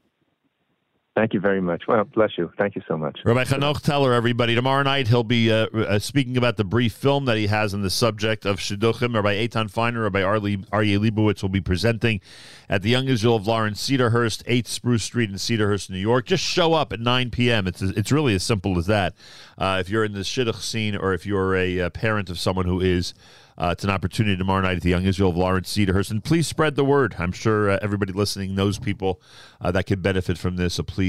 Thank 1.17 1.33
you 1.33 1.39
very 1.39 1.61
much. 1.61 1.87
Well, 1.87 2.03
bless 2.03 2.37
you. 2.37 2.51
Thank 2.59 2.75
you 2.75 2.83
so 2.87 2.95
much. 2.95 3.21
Rabbi 3.25 3.43
Hanoch 3.45 3.81
Teller, 3.81 4.13
everybody. 4.13 4.53
Tomorrow 4.53 4.83
night, 4.83 5.07
he'll 5.07 5.23
be 5.23 5.51
uh, 5.51 5.65
uh, 5.65 5.97
speaking 5.97 6.37
about 6.37 6.57
the 6.57 6.63
brief 6.63 6.93
film 6.93 7.25
that 7.25 7.37
he 7.37 7.47
has 7.47 7.73
on 7.73 7.81
the 7.81 7.89
subject 7.89 8.45
of 8.45 8.57
Shidduchim. 8.57 9.15
Rabbi 9.15 9.47
Eitan 9.47 9.71
Feiner, 9.71 10.03
Rabbi 10.03 10.21
Aryeh 10.21 10.99
Leibowitz 10.99 11.41
will 11.41 11.49
be 11.49 11.59
presenting 11.59 12.21
at 12.69 12.83
the 12.83 12.91
Young 12.91 13.07
Israel 13.07 13.35
of 13.35 13.47
Lawrence 13.47 13.81
Cedarhurst, 13.81 14.43
8th 14.43 14.67
Spruce 14.67 15.05
Street 15.05 15.31
in 15.31 15.37
Cedarhurst, 15.37 15.89
New 15.89 15.97
York. 15.97 16.27
Just 16.27 16.43
show 16.43 16.75
up 16.75 16.93
at 16.93 16.99
9 16.99 17.31
p.m. 17.31 17.65
It's, 17.65 17.81
it's 17.81 18.11
really 18.11 18.35
as 18.35 18.43
simple 18.43 18.77
as 18.77 18.85
that. 18.85 19.15
Uh, 19.57 19.77
if 19.81 19.89
you're 19.89 20.05
in 20.05 20.13
the 20.13 20.19
Shidduch 20.19 20.61
scene 20.61 20.95
or 20.95 21.15
if 21.15 21.25
you're 21.25 21.55
a, 21.55 21.79
a 21.79 21.85
uh, 21.87 21.89
parent 21.89 22.29
of 22.29 22.39
someone 22.39 22.67
who 22.67 22.79
is, 22.79 23.15
uh, 23.57 23.69
it's 23.71 23.83
an 23.83 23.89
opportunity 23.89 24.37
tomorrow 24.37 24.61
night 24.61 24.77
at 24.77 24.83
the 24.83 24.89
Young 24.89 25.05
Israel 25.05 25.31
of 25.31 25.37
Lawrence 25.37 25.75
Cedarhurst. 25.75 26.11
And 26.11 26.23
please 26.23 26.47
spread 26.47 26.75
the 26.75 26.85
word. 26.85 27.15
I'm 27.17 27.31
sure 27.31 27.71
uh, 27.71 27.79
everybody 27.81 28.13
listening 28.13 28.53
knows 28.53 28.77
people 28.77 29.19
uh, 29.59 29.71
that 29.71 29.87
could 29.87 30.03
benefit 30.03 30.37
from 30.37 30.57
this. 30.57 30.75
So 30.75 30.83
please 30.83 31.06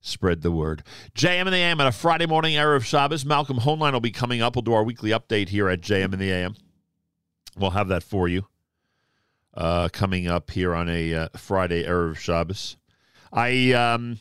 spread 0.00 0.42
the 0.42 0.52
word. 0.52 0.82
JM 1.14 1.46
in 1.46 1.52
the 1.52 1.56
AM 1.56 1.80
on 1.80 1.86
a 1.86 1.92
Friday 1.92 2.26
morning, 2.26 2.54
Erev 2.54 2.84
Shabbos. 2.84 3.24
Malcolm 3.24 3.58
Hoenlein 3.58 3.92
will 3.92 4.00
be 4.00 4.10
coming 4.10 4.42
up. 4.42 4.54
We'll 4.54 4.62
do 4.62 4.74
our 4.74 4.84
weekly 4.84 5.10
update 5.10 5.48
here 5.48 5.68
at 5.68 5.80
JM 5.80 6.12
in 6.12 6.18
the 6.18 6.30
AM. 6.30 6.56
We'll 7.56 7.70
have 7.70 7.88
that 7.88 8.02
for 8.02 8.28
you 8.28 8.46
uh, 9.54 9.88
coming 9.92 10.28
up 10.28 10.50
here 10.50 10.74
on 10.74 10.88
a 10.88 11.14
uh, 11.14 11.28
Friday, 11.36 11.84
of 11.84 12.18
Shabbos. 12.18 12.76
I, 13.32 13.72
um, 13.72 14.18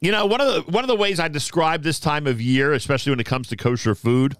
you 0.00 0.12
know, 0.12 0.26
one 0.26 0.40
of 0.40 0.46
the 0.46 0.70
one 0.70 0.84
of 0.84 0.88
the 0.88 0.96
ways 0.96 1.18
I 1.20 1.28
describe 1.28 1.82
this 1.82 2.00
time 2.00 2.26
of 2.26 2.40
year, 2.40 2.72
especially 2.72 3.10
when 3.10 3.20
it 3.20 3.26
comes 3.26 3.48
to 3.48 3.56
kosher 3.56 3.94
food, 3.94 4.36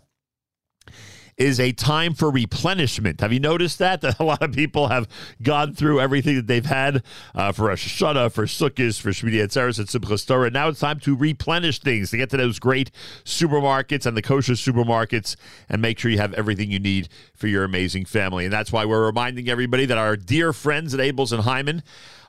is 1.39 1.61
a 1.61 1.73
time 1.73 2.15
for 2.15 2.31
replenishment. 2.31 3.21
Have 3.21 3.33
you 3.33 3.41
noticed 3.41 3.79
that? 3.79 4.01
That 4.01 4.19
a 4.21 4.25
lot 4.25 4.43
of 4.43 4.53
people 4.53 4.89
have 4.89 5.09
gone 5.43 5.75
through 5.75 6.01
everything 6.01 6.37
that 6.37 6.47
they've 6.47 6.67
had 6.67 7.03
uh, 7.35 7.53
for 7.53 7.71
a 7.71 7.75
Shana, 7.75 8.31
for 8.31 8.45
Sukkot, 8.45 9.01
for 9.01 9.11
Shmini 9.11 9.43
Atzeres, 9.43 9.79
and 9.79 9.89
Simchas. 9.89 10.53
Now 10.53 10.69
it's 10.69 10.81
time 10.81 11.01
to 11.01 11.17
replenish 11.17 11.79
things, 11.79 12.11
to 12.11 12.17
get 12.17 12.31
to 12.31 12.37
those 12.37 12.59
great 12.59 12.91
supermarkets 13.25 14.05
and 14.05 14.17
the 14.17 14.23
kosher 14.23 14.55
supermarkets 14.55 15.37
and 15.69 15.81
make 15.81 15.99
sure 15.99 16.11
you 16.11 16.19
have 16.19 16.35
everything 16.35 16.71
you 16.71 16.81
need 16.81 17.09
for 17.35 17.47
your 17.47 17.65
amazing 17.65 18.05
family. 18.05 18.45
And 18.45 18.53
that's 18.53 18.73
why 18.73 18.85
we're 18.85 19.07
reminding 19.07 19.49
everybody 19.49 19.87
that 19.87 19.99
our 19.99 20.17
dear 20.17 20.53
friends 20.53 20.93
at 20.93 21.01
Abeles 21.01 21.33
and 21.33 21.45
Heymann 21.45 21.83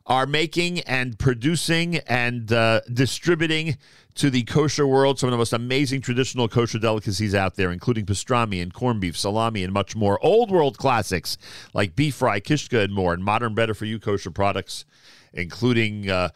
are 0.10 0.26
making 0.26 0.80
and 0.82 1.18
producing 1.20 1.98
and 2.00 2.52
uh, 2.52 2.82
distributing 2.92 3.78
to 4.16 4.32
the 4.32 4.44
kosher 4.44 4.88
world 4.88 5.20
some 5.20 5.28
of 5.28 5.32
the 5.32 5.38
most 5.38 5.54
amazing 5.54 6.02
traditional 6.02 6.48
kosher 6.48 6.80
delicacies 6.80 7.36
out 7.36 7.56
there, 7.56 7.72
including 7.72 8.06
pastrami 8.06 8.62
and 8.62 8.74
corned 8.74 9.00
beef, 9.00 9.16
salami, 9.16 9.64
and 9.64 9.72
much 9.72 9.96
more. 9.96 10.20
Old 10.26 10.50
world 10.50 10.80
classics 10.80 11.38
like 11.76 11.96
beef 11.96 12.16
fry, 12.16 12.40
kishka, 12.40 12.84
and 12.84 12.92
more, 12.92 13.14
and 13.14 13.24
modern, 13.24 13.54
better 13.54 13.76
for 13.76 13.86
you 13.86 14.00
kosher 14.00 14.32
products, 14.32 14.84
including 15.32 16.10
uh, 16.10 16.30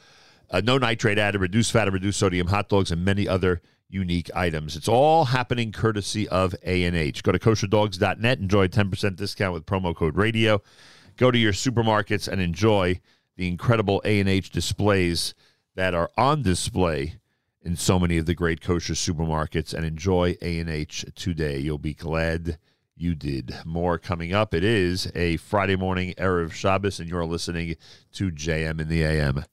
no 0.63 0.77
nitrate 0.77 1.17
added, 1.17 1.41
reduced 1.41 1.71
fat, 1.71 1.87
and 1.87 1.95
reduced 1.95 2.19
sodium 2.19 2.47
hot 2.47 2.69
dogs, 2.69 2.91
and 2.91 3.03
many 3.03 3.27
other 3.27 3.59
unique 3.89 4.29
items. 4.35 4.75
It's 4.75 4.87
all 4.87 5.25
happening 5.25 5.71
courtesy 5.71 6.29
of 6.29 6.55
A&H. 6.63 7.23
Go 7.23 7.31
to 7.31 7.39
kosherdogs.net, 7.39 8.37
enjoy 8.37 8.65
a 8.65 8.69
10% 8.69 9.15
discount 9.15 9.53
with 9.53 9.65
promo 9.65 9.95
code 9.95 10.15
radio. 10.15 10.61
Go 11.17 11.31
to 11.31 11.37
your 11.37 11.53
supermarkets 11.53 12.27
and 12.27 12.39
enjoy 12.39 12.99
the 13.35 13.47
incredible 13.47 14.01
A&H 14.05 14.49
displays 14.49 15.34
that 15.76 15.93
are 15.93 16.11
on 16.18 16.41
display 16.41 17.15
in 17.61 17.76
so 17.76 17.97
many 17.97 18.18
of 18.18 18.26
the 18.26 18.35
great 18.35 18.61
kosher 18.61 18.93
supermarkets 18.93 19.73
and 19.73 19.85
enjoy 19.85 20.35
A&H 20.41 21.05
today. 21.15 21.57
You'll 21.57 21.77
be 21.77 21.93
glad 21.93 22.57
you 22.95 23.15
did. 23.15 23.55
More 23.65 23.97
coming 23.97 24.34
up. 24.34 24.53
It 24.53 24.64
is 24.64 25.11
a 25.15 25.38
Friday 25.38 25.76
morning 25.76 26.14
Erev 26.18 26.51
Shabbos, 26.51 26.99
and 26.99 27.10
you're 27.10 27.26
listening 27.26 27.76
to 28.14 28.31
JM 28.31 28.80
in 28.80 28.88
the 28.88 29.03
AM. 29.03 29.45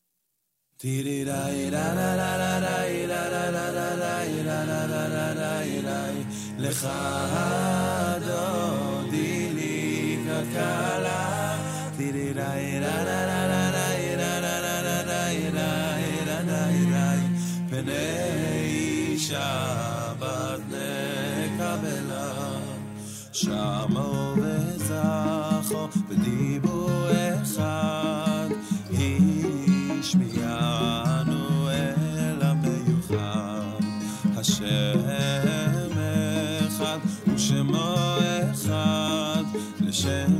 שמו 23.41 24.35
וזכו 24.37 25.89
בדיבור 26.09 26.91
אחד 27.43 28.49
השמיענו 30.01 31.71
אל 31.71 32.43
המיוחד. 32.43 33.81
השם 34.37 35.01
אחד 36.67 36.99
ושמו 37.35 37.95
אחד 38.53 39.45
לשם 39.81 40.40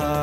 ha 0.00 0.14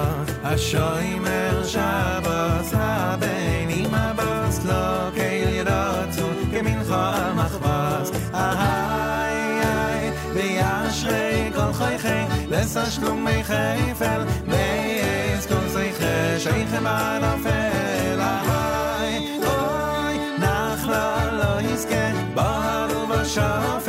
a 0.51 0.53
shaimer 0.67 1.55
shabas 1.73 2.69
ha 2.79 2.91
beni 3.21 3.81
ma 3.93 4.05
bas 4.19 4.57
lo 4.69 4.83
ke 5.17 5.27
yirat 5.43 6.09
zu 6.17 6.27
ke 6.51 6.59
min 6.67 6.79
kha 6.89 7.03
machbas 7.39 8.07
a 8.43 8.45
hay 8.61 9.39
hay 9.65 10.03
be 10.35 10.45
yashrei 10.59 11.41
kol 11.57 11.71
khay 11.79 11.95
khay 12.05 12.21
les 12.53 12.75
a 12.83 12.85
shlom 12.95 13.19
me 13.27 13.37
khay 13.49 13.81
fel 14.01 14.21
me 14.53 14.65
es 15.11 15.45
kon 15.51 15.65
zay 15.75 15.89
khay 15.99 16.39
shay 16.45 16.61
khay 16.71 16.81
ma 16.87 16.97
na 17.25 17.33
fel 17.45 18.19
a 18.31 18.33
hay 18.49 19.13
oy 19.55 20.13
nach 20.45 20.83
la 20.93 21.05
lo 21.39 21.51
iske 21.73 22.03
ba 22.39 22.49
ro 22.91 23.01
va 23.11 23.21
shaf 23.35 23.86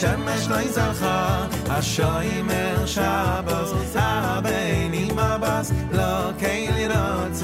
שמש 0.00 0.48
לא 0.48 0.92
חער, 1.00 1.46
השוימר 1.70 2.86
שבוס, 2.86 3.70
שאַבאַז, 3.92 5.70
אַ 5.70 5.96
לא 5.98 6.30
קיין 6.38 6.74
ליט 6.74 6.90
אונט, 6.94 7.38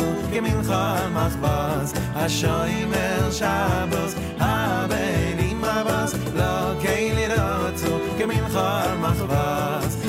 מחבס. 1.16 1.90
השוימר 2.14 3.30
שבוס, 3.30 4.12
האַר, 4.40 4.86
מאַך 5.62 6.12
לא 6.38 6.54
קיין 6.82 7.14
ליט 7.18 7.38
אונט, 7.38 7.80
מחבס. 9.02 10.03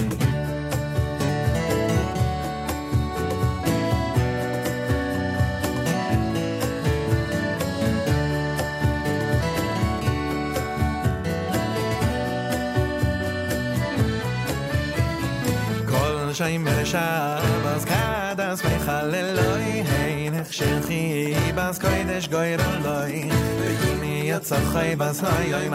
כמנחה 16.45 16.45
על 16.45 16.45
מחבוס 16.45 16.45
כל 16.45 16.45
שיימר 16.45 16.85
שבס 16.85 17.85
קדס 17.85 18.63
מחללוי 18.65 19.63
הינך 19.63 20.53
שכי 20.53 21.35
בס 21.55 21.79
קוידש 21.79 22.29
גויר 22.29 22.61
אלוי 22.61 23.31
וימי 23.61 24.23
יצא 24.25 24.57
חי 24.73 24.95
בס 24.99 25.25
היוי 25.25 25.69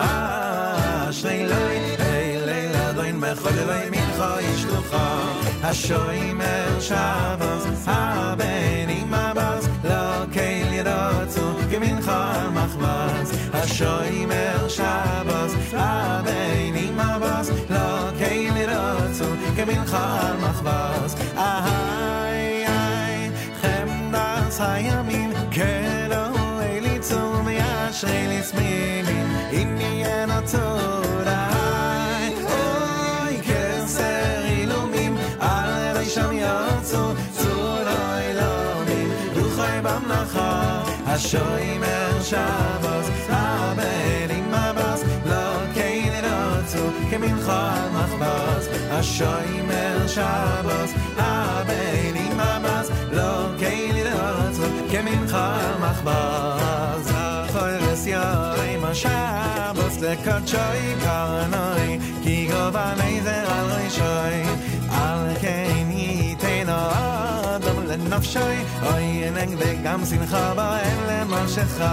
אשרי 1.10 1.48
לוי 1.48 1.96
היי 2.00 2.46
לילה 2.46 2.92
דוין 2.94 3.20
מחוללוי 3.20 3.90
מנחה 3.92 4.38
ישלוחה 4.42 5.20
השוימר 5.64 6.80
שבס 6.80 7.86
הבנים 7.88 9.14
הבס 9.14 9.29
לא 9.29 9.29
קהיל 9.29 9.29
ירוצו 11.70 11.70
כמנחה 11.72 12.42
על 12.42 12.50
מחבס 12.50 13.32
השוימר 13.54 14.68
שבס 14.68 15.56
הבנים 15.74 17.00
הבס 17.00 17.50
לא 17.70 18.10
קהיל 18.20 18.58
ירוצו 18.58 19.26
כמנחה 19.56 20.30
על 20.30 20.38
מחבס 20.38 21.16
איי 21.38 22.68
איי 22.68 23.32
חמדס 23.62 24.62
הימים 24.62 25.34
כלו 25.54 26.62
אליצו 26.62 27.46
וישרי 27.46 28.28
לסמימים 28.28 29.28
אם 29.52 29.78
יהיה 29.80 30.26
נטורה 30.26 30.99
במלאכה 41.20 41.20
השוימר 41.20 42.22
שבוס 42.24 43.10
הבנים 43.30 44.54
הבוס 44.54 45.04
לא 45.26 45.74
כן 45.76 46.12
ירוצו 46.24 46.88
כמנחה 47.10 47.74
על 47.74 47.90
מחבוס 47.90 48.68
השוימר 48.90 50.08
שבוס 50.08 50.94
הבנים 51.18 52.40
הבוס 52.40 52.92
לא 53.12 53.48
כן 53.60 53.96
ירוצו 53.96 54.64
כמנחה 54.92 55.56
על 55.56 55.90
מחבוס 55.90 57.12
החורס 57.14 58.08
יורים 58.08 58.84
השבוס 58.84 60.02
לקודשוי 60.02 60.96
קרנוי 61.04 62.00
כי 62.24 62.48
גובני 62.52 63.22
זר 63.24 63.52
על 63.52 63.66
ראשוי 63.66 64.44
על 64.92 65.36
כן 65.42 65.88
ייתן 65.89 65.89
אדם 68.20 68.20
לנפשוי 68.20 68.58
אוי 68.84 69.28
ענג 69.28 69.56
וגם 69.58 70.06
שמחה 70.06 70.54
באין 70.54 70.98
למרשך 71.10 71.84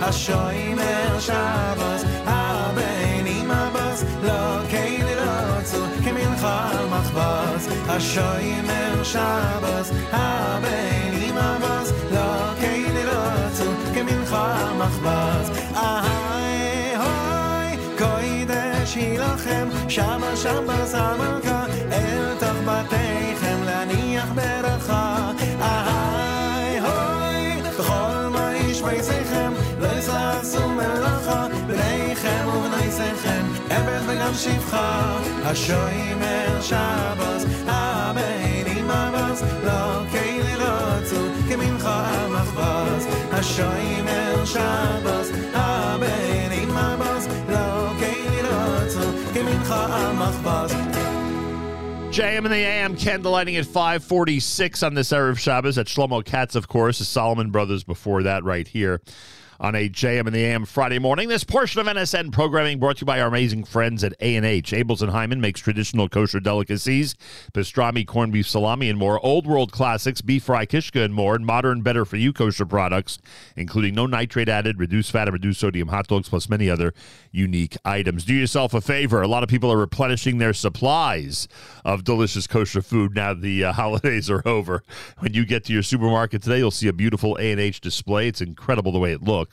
השוימר 0.00 1.20
שבוס 1.20 2.04
הבנים 2.26 3.50
הבוס 3.50 4.04
לא 4.22 4.58
כן 4.70 4.92
ירוצו 4.98 5.84
כמנחה 6.04 6.70
על 6.70 6.86
מחבוס 6.86 7.68
השוימר 7.88 9.02
שבוס 9.02 9.90
הבנים 10.12 11.36
הבוס 11.36 11.92
לא 12.12 12.54
כן 12.60 12.82
ירוצו 12.96 13.70
כמנחה 13.94 14.56
על 14.60 14.76
מחבוס 14.76 15.58
איי 15.76 16.96
הוי 16.96 17.76
קוידש 17.98 18.96
יילחם 18.96 19.68
שמה 19.88 20.36
שבס 20.36 20.94
המלכה 20.94 21.64
אל 21.92 22.34
תוך 22.38 22.58
בתיכם 22.66 23.58
להניח 23.64 24.28
ברכה 24.34 25.27
מעשה 32.99 33.17
חן, 33.17 33.45
וגם 34.07 34.33
שפחה, 34.33 35.19
השוימר 35.43 36.61
שבס, 36.61 37.45
הבנים 37.67 38.89
אבס, 38.89 39.43
לא 39.63 40.05
כאילו 40.11 40.65
רצו, 40.65 41.15
כמנחה 41.49 42.05
המחבס, 42.07 43.05
השוימר 43.31 44.45
שבס, 44.45 45.31
הבנים 45.53 46.77
אבס, 46.77 47.27
לא 47.49 47.93
כאילו 47.99 48.49
רצו, 48.51 49.33
כמנחה 49.33 49.85
המחבס. 49.85 50.73
JM 52.11 52.45
in 52.45 52.51
the 52.51 52.65
AM 52.65 52.97
candlelighting 52.97 53.57
at 53.57 53.65
546 53.65 54.83
on 54.83 54.93
this 54.95 55.13
Erev 55.13 55.37
Shabbos 55.37 55.77
at 55.77 55.85
Shlomo 55.85 56.25
Katz, 56.25 56.55
of 56.55 56.67
course, 56.67 56.99
the 56.99 57.05
Solomon 57.05 57.49
Brothers 57.49 57.83
before 57.85 58.23
that 58.23 58.43
right 58.43 58.67
here 58.67 58.99
on 59.59 59.75
a 59.75 59.89
JM 59.89 60.25
in 60.25 60.33
the 60.33 60.45
AM 60.45 60.63
Friday 60.65 60.99
morning. 60.99 61.27
This 61.27 61.43
portion 61.43 61.81
of 61.81 61.87
NSN 61.87 62.31
programming 62.31 62.79
brought 62.79 62.97
to 62.97 63.01
you 63.01 63.05
by 63.05 63.19
our 63.19 63.27
amazing 63.27 63.65
friends 63.65 64.05
at 64.05 64.13
A&H. 64.21 64.71
Abeles 64.71 65.01
and 65.01 65.11
Heymann 65.11 65.39
makes 65.39 65.59
traditional 65.59 66.07
kosher 66.07 66.39
delicacies, 66.39 67.15
pastrami, 67.53 68.07
corned 68.07 68.31
beef 68.31 68.47
salami, 68.47 68.89
and 68.89 68.97
more. 68.97 69.23
Old 69.23 69.45
world 69.45 69.73
classics, 69.73 70.21
beef 70.21 70.43
fry, 70.43 70.65
kishka, 70.65 71.03
and 71.03 71.13
more. 71.13 71.35
And 71.35 71.45
modern, 71.45 71.81
better 71.81 72.05
for 72.05 72.15
you 72.15 72.31
kosher 72.31 72.65
products, 72.65 73.19
including 73.57 73.95
no 73.95 74.05
nitrate 74.05 74.47
added, 74.47 74.79
reduced 74.79 75.11
fat, 75.11 75.27
and 75.27 75.33
reduced 75.33 75.59
sodium 75.59 75.89
hot 75.89 76.07
dogs, 76.07 76.29
plus 76.29 76.47
many 76.47 76.69
other 76.69 76.93
unique 77.31 77.75
items. 77.83 78.23
Do 78.23 78.33
yourself 78.33 78.73
a 78.73 78.79
favor. 78.79 79.21
A 79.21 79.27
lot 79.27 79.43
of 79.43 79.49
people 79.49 79.71
are 79.71 79.77
replenishing 79.77 80.37
their 80.37 80.53
supplies 80.53 81.49
of 81.83 82.05
delicious 82.05 82.47
kosher 82.47 82.81
food 82.81 83.13
now 83.13 83.33
the 83.33 83.65
uh, 83.65 83.73
holidays 83.79 84.29
are 84.29 84.41
over. 84.47 84.83
When 85.17 85.33
you 85.33 85.45
get 85.45 85.65
to 85.65 85.73
your 85.73 85.83
supermarket 85.83 86.43
today, 86.43 86.59
you'll 86.59 86.71
see 86.71 86.87
a 86.87 86.93
beautiful 86.93 87.37
A&H 87.41 87.81
display. 87.81 88.29
It's 88.29 88.41
incredible 88.41 88.93
the 88.93 88.99
way 88.99 89.11
it 89.11 89.21
looks. 89.21 89.48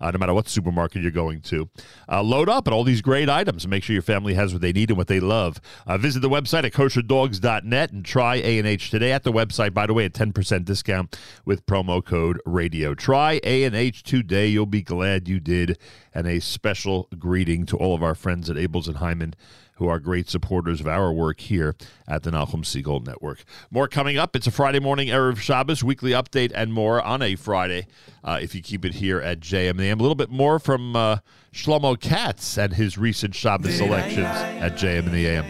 Uh, 0.00 0.10
no 0.10 0.18
matter 0.18 0.32
what 0.32 0.48
supermarket 0.48 1.02
you're 1.02 1.10
going 1.10 1.40
to. 1.40 1.68
Uh, 2.08 2.22
load 2.22 2.48
up 2.48 2.66
at 2.66 2.72
all 2.72 2.84
these 2.84 3.02
great 3.02 3.28
items 3.28 3.64
and 3.64 3.70
make 3.70 3.82
sure 3.82 3.92
your 3.92 4.02
family 4.02 4.34
has 4.34 4.52
what 4.52 4.62
they 4.62 4.72
need 4.72 4.90
and 4.90 4.96
what 4.96 5.08
they 5.08 5.20
love. 5.20 5.60
Uh, 5.86 5.98
visit 5.98 6.20
the 6.20 6.28
website 6.28 6.64
at 6.64 6.72
kosherdogs.net 6.72 7.92
and 7.92 8.04
try 8.04 8.36
A&H 8.36 8.90
today 8.90 9.12
at 9.12 9.24
the 9.24 9.32
website, 9.32 9.74
by 9.74 9.86
the 9.86 9.94
way, 9.94 10.06
a 10.06 10.10
10% 10.10 10.64
discount 10.64 11.18
with 11.44 11.66
promo 11.66 12.04
code 12.04 12.40
radio. 12.46 12.94
Try 12.94 13.40
A&H 13.44 14.02
today. 14.02 14.46
You'll 14.46 14.66
be 14.66 14.82
glad 14.82 15.28
you 15.28 15.38
did. 15.38 15.78
And 16.14 16.26
a 16.26 16.40
special 16.40 17.08
greeting 17.18 17.66
to 17.66 17.76
all 17.76 17.94
of 17.94 18.02
our 18.02 18.14
friends 18.14 18.50
at 18.50 18.56
Abeles 18.56 18.88
and 18.88 18.96
Heymann 18.96 19.34
who 19.80 19.88
are 19.88 19.98
great 19.98 20.28
supporters 20.28 20.78
of 20.78 20.86
our 20.86 21.10
work 21.10 21.40
here 21.40 21.74
at 22.06 22.22
the 22.22 22.30
Nachum 22.30 22.62
Segal 22.62 23.04
Network. 23.04 23.44
More 23.70 23.88
coming 23.88 24.18
up. 24.18 24.36
It's 24.36 24.46
a 24.46 24.50
Friday 24.50 24.78
morning, 24.78 25.08
Erev 25.08 25.38
Shabbos, 25.38 25.82
weekly 25.82 26.10
update, 26.10 26.52
and 26.54 26.70
more 26.70 27.00
on 27.00 27.22
a 27.22 27.34
Friday 27.34 27.86
uh, 28.22 28.38
if 28.42 28.54
you 28.54 28.60
keep 28.60 28.84
it 28.84 28.94
here 28.96 29.22
at 29.22 29.40
JMAM. 29.40 29.98
A 29.98 30.02
little 30.02 30.14
bit 30.14 30.28
more 30.28 30.58
from 30.58 30.94
uh, 30.94 31.16
Shlomo 31.52 31.98
Katz 31.98 32.58
and 32.58 32.74
his 32.74 32.98
recent 32.98 33.34
Shabbos 33.34 33.74
selections 33.74 34.26
at 34.26 34.76
JM 34.76 35.06
in 35.06 35.12
the 35.12 35.26
AM. 35.26 35.44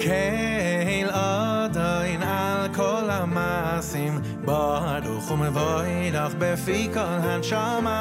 kel 0.00 1.10
adain 1.12 2.22
al 2.22 2.68
kol 2.78 3.08
amasim 3.20 4.14
baru 4.48 5.16
khum 5.26 5.42
vay 5.56 6.10
nach 6.16 6.34
befikal 6.40 7.20
han 7.26 7.42
shama 7.42 8.00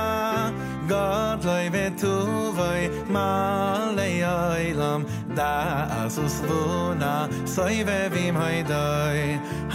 god 0.87 1.43
loy 1.43 1.65
vetu 1.75 2.15
voy 2.57 2.83
mal 3.15 3.97
yailam 4.23 5.01
da 5.35 5.55
asus 6.03 6.35
vuna 6.47 7.15
soy 7.55 7.83
vevim 7.89 8.35
haydai 8.43 9.19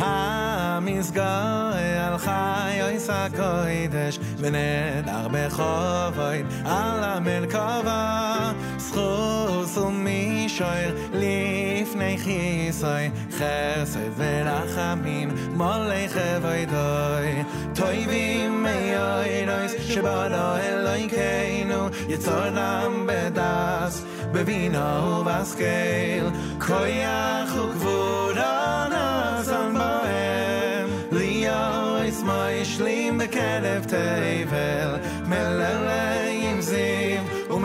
ha 0.00 0.80
mis 0.86 1.10
gay 1.20 1.88
al 2.08 2.18
khay 2.26 2.74
oy 2.86 2.96
sakoydesh 3.08 4.18
venen 4.42 5.08
ar 5.18 5.26
bekhovay 5.34 6.38
al 6.80 7.02
amel 7.14 7.46
kavah 7.54 8.54
schuss 8.94 9.76
und 9.76 9.86
um 9.86 10.02
mich 10.02 10.60
heul 10.60 10.92
lief 11.20 11.94
nech 11.94 12.26
isoi 12.26 13.10
chese 13.36 14.04
verachamim 14.18 15.30
molleche 15.60 16.28
voidoi 16.44 17.44
toi 17.78 17.98
vi 18.10 18.26
mei 18.64 18.86
oidois 19.12 19.72
shibara 19.88 20.46
eloi 20.70 21.04
keinu 21.16 21.82
jetzor 22.10 22.50
nam 22.58 23.06
bedas 23.08 23.94
bevina 24.32 24.86
u 25.12 25.24
vaskeil 25.28 26.26
koyach 26.66 27.54
u 27.64 27.66
kvura 27.80 28.56
nazan 28.94 29.70
boem 29.80 30.86
li 31.16 31.32
ois 31.48 32.18
moishlim 32.30 33.18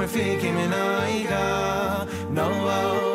רפיק 0.10 0.44
עם 0.44 0.58
עיניידה 0.58 2.04
נור 2.30 2.70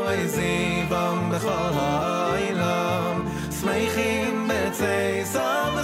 אוי 0.07 0.29
זיבם 0.29 1.31
בכל 1.31 1.49
העולם 1.49 3.27
שמחים 3.61 4.49
בצי 4.49 5.25
סבא 5.25 5.84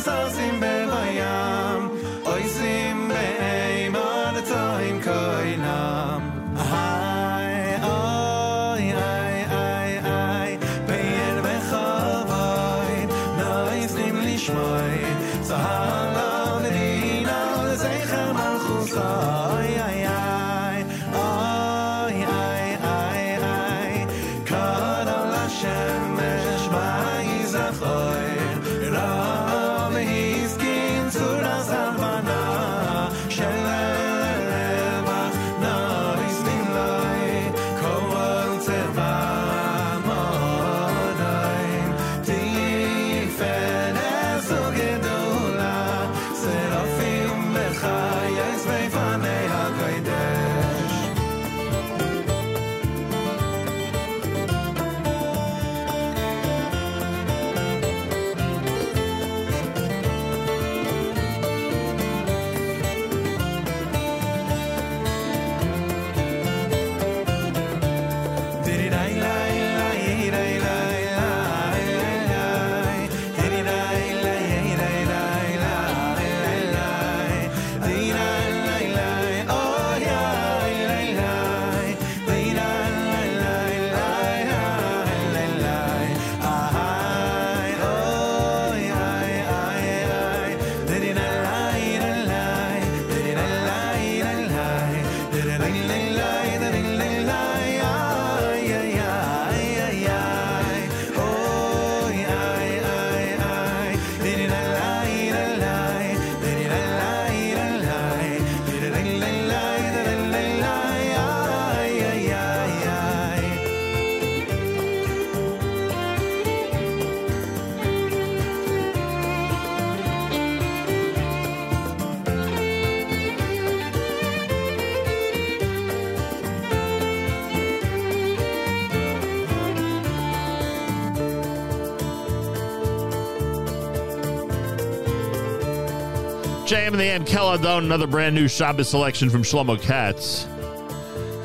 JM 136.91 136.95
in 136.95 136.99
the 136.99 137.05
AM 137.05 137.25
Kel 137.25 137.53
Adon, 137.53 137.85
another 137.85 138.09
brand 138.09 138.35
new 138.35 138.49
Shabbos 138.49 138.89
selection 138.89 139.31
from 139.31 139.45
Shlomo 139.45 139.81
Katz. 139.81 140.49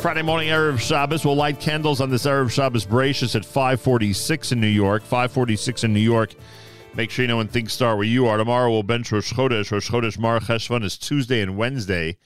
Friday 0.01 0.23
morning, 0.23 0.49
Erev 0.49 0.79
Shabbos. 0.79 1.23
We'll 1.23 1.35
light 1.35 1.59
candles 1.59 2.01
on 2.01 2.09
this 2.09 2.25
Erev 2.25 2.49
Shabbos 2.49 2.83
Bereishis 2.83 3.35
at 3.35 3.45
546 3.45 4.53
in 4.53 4.59
New 4.59 4.65
York. 4.65 5.03
546 5.03 5.83
in 5.83 5.93
New 5.93 5.99
York. 5.99 6.33
Make 6.95 7.11
sure 7.11 7.23
you 7.23 7.27
know 7.27 7.37
when 7.37 7.47
things 7.47 7.73
start 7.73 7.97
where 7.97 8.07
you 8.07 8.25
are. 8.25 8.37
Tomorrow 8.37 8.71
we'll 8.71 8.81
bench 8.81 9.11
Rosh 9.11 9.33
Chodesh. 9.33 9.71
Rosh 9.71 9.91
Chodesh 9.91 10.17
Mar 10.17 10.39
Cheshvan 10.39 10.83
is 10.83 10.97
Tuesday 10.97 11.41
and 11.41 11.55
Wednesday. 11.55 12.17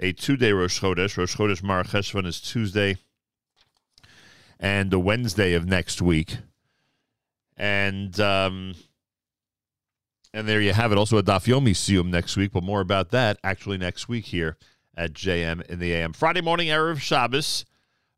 A 0.00 0.12
two-day 0.12 0.50
Rosh 0.50 0.80
Chodesh. 0.80 1.16
Rosh 1.16 1.36
Chodesh 1.36 1.62
Mar 1.62 1.84
Cheshvan 1.84 2.26
is 2.26 2.40
Tuesday 2.40 2.96
and 4.58 4.90
the 4.90 4.98
Wednesday 4.98 5.52
of 5.54 5.66
next 5.66 6.02
week. 6.02 6.38
And 7.56 8.18
um, 8.18 8.74
and 10.32 10.48
there 10.48 10.60
you 10.60 10.72
have 10.72 10.92
it. 10.92 10.98
Also 10.98 11.18
a 11.18 11.22
Daf 11.22 11.46
Yomi 11.46 11.70
Siyum 11.70 12.06
next 12.06 12.36
week, 12.36 12.52
but 12.52 12.62
more 12.62 12.80
about 12.80 13.10
that 13.10 13.38
actually 13.42 13.78
next 13.78 14.08
week 14.08 14.26
here 14.26 14.56
at 14.96 15.12
JM 15.12 15.64
in 15.66 15.78
the 15.78 15.92
AM. 15.92 16.12
Friday 16.12 16.40
morning, 16.40 16.68
Erev 16.68 16.98
Shabbos. 16.98 17.64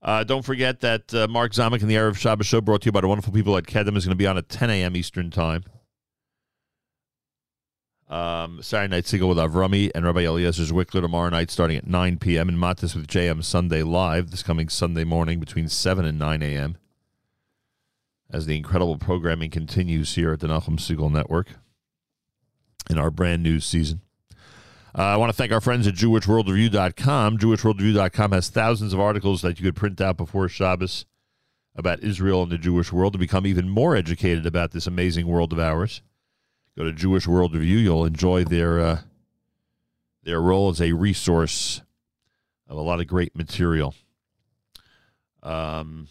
Uh, 0.03 0.25
don't 0.25 0.45
forget 0.45 0.81
that 0.81 1.13
uh, 1.13 1.29
Mark 1.29 1.53
Zamek 1.53 1.83
and 1.83 1.91
the 1.91 1.95
Erev 1.95 2.17
Shabbos 2.17 2.47
show 2.47 2.61
brought 2.61 2.83
to 2.83 2.87
you 2.87 2.93
by 2.93 3.03
the 3.03 3.09
wonderful 3.09 3.33
people 3.33 3.57
at 3.57 3.65
Kedem 3.65 3.97
is 3.97 4.07
going 4.07 4.13
to 4.13 4.17
be 4.17 4.27
on 4.27 4.39
at 4.39 4.49
10 4.49 4.71
a.m. 4.71 4.97
Eastern 4.97 5.31
Time. 5.31 5.63
Um, 8.09 8.61
Saturday 8.61 8.91
night 8.91 9.07
single 9.07 9.29
with 9.29 9.39
Avrami 9.39 9.93
and 9.95 10.05
Rabbi 10.05 10.23
Eliezer 10.23 10.65
Zwickler 10.65 11.01
tomorrow 11.01 11.29
night 11.29 11.49
starting 11.49 11.77
at 11.77 11.87
9 11.87 12.19
p.m. 12.19 12.49
and 12.49 12.59
Matis 12.59 12.97
with 12.97 13.07
JM 13.07 13.45
Sunday 13.45 13.85
live 13.85 14.33
this 14.33 14.43
coming 14.43 14.69
Sunday 14.69 15.05
morning 15.05 15.39
between 15.39 15.69
7 15.69 16.05
and 16.05 16.19
9 16.19 16.43
a.m. 16.43 16.77
As 18.29 18.47
the 18.47 18.57
incredible 18.57 18.99
programming 18.99 19.51
continues 19.51 20.17
here 20.17 20.33
at 20.33 20.41
the 20.41 20.49
Nachum 20.49 20.79
Segal 20.81 21.13
Network 21.13 21.51
in 22.91 22.99
our 22.99 23.11
brand 23.11 23.43
new 23.43 23.61
season. 23.61 24.03
Uh, 24.93 25.03
I 25.03 25.17
want 25.17 25.31
to 25.31 25.37
thank 25.37 25.53
our 25.53 25.61
friends 25.61 25.87
at 25.87 25.95
JewishWorldReview.com. 25.95 27.39
JewishWorldReview.com 27.39 28.33
has 28.33 28.49
thousands 28.49 28.93
of 28.93 28.99
articles 28.99 29.43
that 29.43 29.61
you 29.61 29.65
could 29.65 29.77
print 29.77 30.01
out 30.01 30.17
before 30.17 30.49
Shabbos 30.49 31.07
about 31.77 32.03
Israel 32.03 32.43
and 32.43 32.51
the 32.51 32.59
Jewish 32.59 32.93
world 32.93 33.13
to 33.13 33.19
become 33.19 33.47
even 33.47 33.69
more 33.69 33.95
educated 33.95 34.45
about 34.45 34.73
this 34.73 34.89
amazing 34.89 35.29
world 35.29 35.53
of 35.53 35.61
ours. 35.61 36.03
Go 36.77 36.85
to 36.85 36.93
Jewish 36.93 37.27
World 37.27 37.55
Review. 37.55 37.79
You'll 37.79 38.05
enjoy 38.05 38.45
their 38.45 38.81
uh, 38.81 39.01
their 40.23 40.41
role 40.41 40.71
as 40.71 40.81
a 40.81 40.93
resource 40.93 41.83
of 42.69 42.77
a 42.77 42.81
lot 42.81 43.01
of 43.01 43.07
great 43.07 43.37
material. 43.37 43.95
Um, 45.43 46.09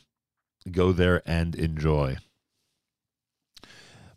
go 0.71 0.91
there 0.91 1.21
and 1.25 1.55
enjoy. 1.55 2.17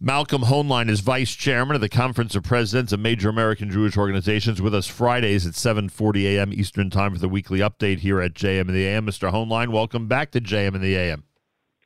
Malcolm 0.04 0.42
Hoenlein 0.42 0.90
is 0.90 0.98
vice 0.98 1.32
chairman 1.32 1.76
of 1.76 1.80
the 1.80 1.88
Conference 1.88 2.34
of 2.34 2.42
Presidents 2.42 2.92
of 2.92 2.98
Major 2.98 3.28
American 3.28 3.70
Jewish 3.70 3.96
Organizations 3.96 4.60
with 4.60 4.74
us 4.74 4.88
Fridays 4.88 5.46
at 5.46 5.52
7:40 5.52 6.24
a.m. 6.24 6.52
Eastern 6.52 6.90
Time 6.90 7.12
for 7.12 7.20
the 7.20 7.28
weekly 7.28 7.60
update 7.60 8.00
here 8.00 8.20
at 8.20 8.34
JM 8.34 8.62
in 8.62 8.74
the 8.74 8.84
AM. 8.84 9.06
Mr. 9.06 9.30
Hoenlein, 9.30 9.68
welcome 9.68 10.08
back 10.08 10.32
to 10.32 10.40
JM 10.40 10.74
in 10.74 10.80
the 10.80 10.96
AM. 10.96 11.22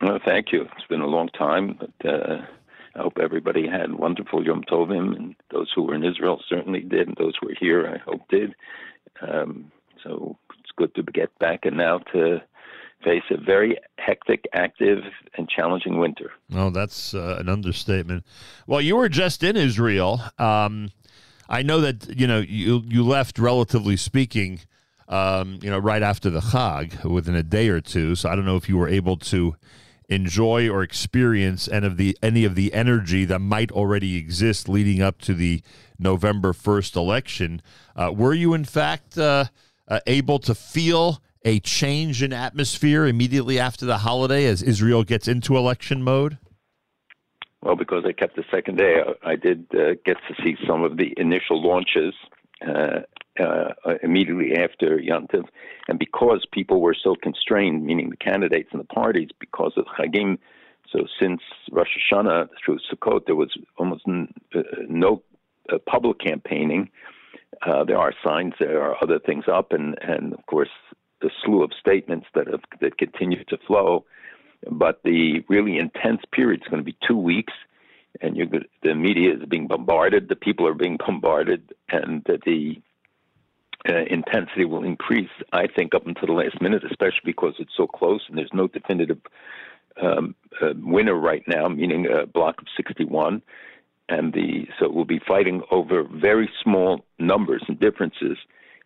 Well, 0.01 0.17
thank 0.25 0.51
you. 0.51 0.63
It's 0.63 0.87
been 0.89 1.01
a 1.01 1.05
long 1.05 1.29
time, 1.29 1.79
but 1.79 2.09
uh, 2.09 2.37
I 2.95 2.99
hope 3.03 3.19
everybody 3.21 3.67
had 3.67 3.93
wonderful 3.93 4.43
Yom 4.43 4.63
Tovim, 4.63 5.15
and 5.15 5.35
those 5.51 5.71
who 5.75 5.83
were 5.83 5.93
in 5.93 6.03
Israel 6.03 6.41
certainly 6.49 6.79
did, 6.79 7.07
and 7.07 7.17
those 7.17 7.35
who 7.39 7.49
were 7.49 7.55
here, 7.59 7.85
I 7.85 7.99
hope 7.99 8.27
did. 8.29 8.55
Um, 9.21 9.71
so 10.03 10.35
it's 10.59 10.71
good 10.75 10.95
to 10.95 11.03
get 11.03 11.37
back 11.37 11.65
and 11.65 11.77
now 11.77 11.99
to 12.13 12.41
face 13.03 13.23
a 13.29 13.37
very 13.37 13.77
hectic, 13.97 14.45
active, 14.53 14.99
and 15.37 15.49
challenging 15.49 15.99
winter. 15.99 16.31
Oh, 16.53 16.69
that's 16.69 17.13
uh, 17.13 17.37
an 17.39 17.49
understatement. 17.49 18.25
Well, 18.65 18.81
you 18.81 18.95
were 18.95 19.09
just 19.09 19.43
in 19.43 19.55
Israel. 19.55 20.21
Um, 20.37 20.89
I 21.49 21.63
know 21.63 21.81
that 21.81 22.17
you 22.17 22.27
know 22.27 22.39
you 22.39 22.83
you 22.85 23.03
left, 23.03 23.39
relatively 23.39 23.97
speaking, 23.97 24.61
um, 25.07 25.59
you 25.61 25.69
know, 25.69 25.79
right 25.79 26.01
after 26.01 26.29
the 26.29 26.41
Chag, 26.41 27.03
within 27.05 27.35
a 27.35 27.43
day 27.43 27.69
or 27.69 27.81
two. 27.81 28.15
So 28.15 28.29
I 28.29 28.35
don't 28.35 28.45
know 28.45 28.57
if 28.57 28.67
you 28.67 28.77
were 28.77 28.89
able 28.89 29.17
to 29.17 29.55
enjoy 30.09 30.69
or 30.69 30.83
experience 30.83 31.67
any 31.67 31.85
of 31.85 31.97
the 31.97 32.17
any 32.21 32.45
of 32.45 32.55
the 32.55 32.73
energy 32.73 33.25
that 33.25 33.39
might 33.39 33.71
already 33.71 34.17
exist 34.17 34.69
leading 34.69 35.01
up 35.01 35.19
to 35.21 35.33
the 35.33 35.61
November 35.99 36.53
first 36.53 36.95
election. 36.95 37.61
Uh, 37.95 38.11
were 38.13 38.33
you, 38.33 38.53
in 38.53 38.65
fact, 38.65 39.17
uh, 39.17 39.45
uh, 39.87 39.99
able 40.05 40.39
to 40.39 40.53
feel 40.53 41.21
a 41.47 41.61
change 41.61 42.21
in 42.21 42.33
atmosphere 42.33 43.05
immediately 43.05 43.57
after 43.57 43.85
the 43.85 43.99
holiday 43.99 44.45
as 44.45 44.61
Israel 44.61 45.05
gets 45.05 45.29
into 45.29 45.55
election 45.55 46.03
mode? 46.03 46.37
Well, 47.61 47.77
because 47.77 48.03
I 48.05 48.11
kept 48.11 48.35
the 48.35 48.43
second 48.51 48.77
day, 48.77 48.97
I 49.23 49.35
did 49.37 49.65
uh, 49.73 49.93
get 50.05 50.17
to 50.27 50.35
see 50.43 50.57
some 50.67 50.83
of 50.83 50.97
the 50.97 51.13
initial 51.15 51.61
launches 51.65 52.13
uh, 52.67 52.99
uh, 53.39 53.69
immediately 54.03 54.57
after 54.57 54.99
Yantiv, 54.99 55.45
and 55.87 55.97
because 55.97 56.45
people 56.51 56.81
were 56.81 56.95
so 57.01 57.15
constrained, 57.15 57.85
meaning 57.85 58.09
the 58.09 58.17
candidates 58.17 58.69
and 58.73 58.81
the 58.81 58.85
parties, 58.85 59.29
because 59.39 59.71
of 59.77 59.85
Chagim. 59.97 60.37
So 60.91 60.99
since 61.19 61.41
Rosh 61.71 61.87
Hashanah 62.11 62.49
through 62.63 62.79
Sukkot, 62.91 63.25
there 63.25 63.35
was 63.35 63.57
almost 63.77 64.03
n- 64.07 64.33
uh, 64.53 64.61
no 64.89 65.23
uh, 65.71 65.77
public 65.89 66.19
campaigning. 66.19 66.89
Uh, 67.65 67.83
there 67.85 67.97
are 67.97 68.13
signs, 68.25 68.53
there 68.59 68.81
are 68.81 68.95
other 69.01 69.19
things 69.19 69.45
up, 69.51 69.71
and 69.71 69.97
and 70.01 70.33
of 70.33 70.45
course 70.45 70.69
the 71.21 71.29
slew 71.43 71.63
of 71.63 71.71
statements 71.79 72.27
that 72.35 72.47
have 72.47 72.61
that 72.81 72.97
continue 72.97 73.43
to 73.45 73.57
flow. 73.65 74.05
But 74.69 75.01
the 75.03 75.43
really 75.47 75.77
intense 75.77 76.21
period 76.31 76.61
is 76.61 76.67
going 76.67 76.81
to 76.81 76.85
be 76.85 76.97
two 77.07 77.17
weeks, 77.17 77.53
and 78.21 78.35
you're 78.35 78.47
the 78.83 78.95
media 78.95 79.35
is 79.35 79.45
being 79.47 79.67
bombarded, 79.67 80.29
the 80.29 80.35
people 80.35 80.67
are 80.67 80.73
being 80.73 80.97
bombarded, 81.05 81.73
and 81.89 82.23
the 82.25 82.81
uh, 83.87 84.03
intensity 84.09 84.65
will 84.65 84.83
increase, 84.83 85.29
I 85.53 85.67
think, 85.67 85.93
up 85.93 86.07
until 86.07 86.27
the 86.27 86.33
last 86.33 86.61
minute, 86.61 86.83
especially 86.83 87.21
because 87.23 87.53
it's 87.59 87.75
so 87.75 87.87
close 87.87 88.21
and 88.27 88.37
there's 88.37 88.53
no 88.53 88.67
definitive 88.67 89.19
um, 90.01 90.35
uh, 90.61 90.73
winner 90.75 91.15
right 91.15 91.43
now, 91.47 91.67
meaning 91.67 92.07
a 92.07 92.25
block 92.25 92.59
of 92.59 92.67
61. 92.75 93.41
And 94.09 94.33
the 94.33 94.67
so 94.79 94.89
we'll 94.89 95.05
be 95.05 95.19
fighting 95.19 95.61
over 95.69 96.03
very 96.03 96.49
small 96.63 97.05
numbers 97.19 97.63
and 97.67 97.79
differences, 97.79 98.37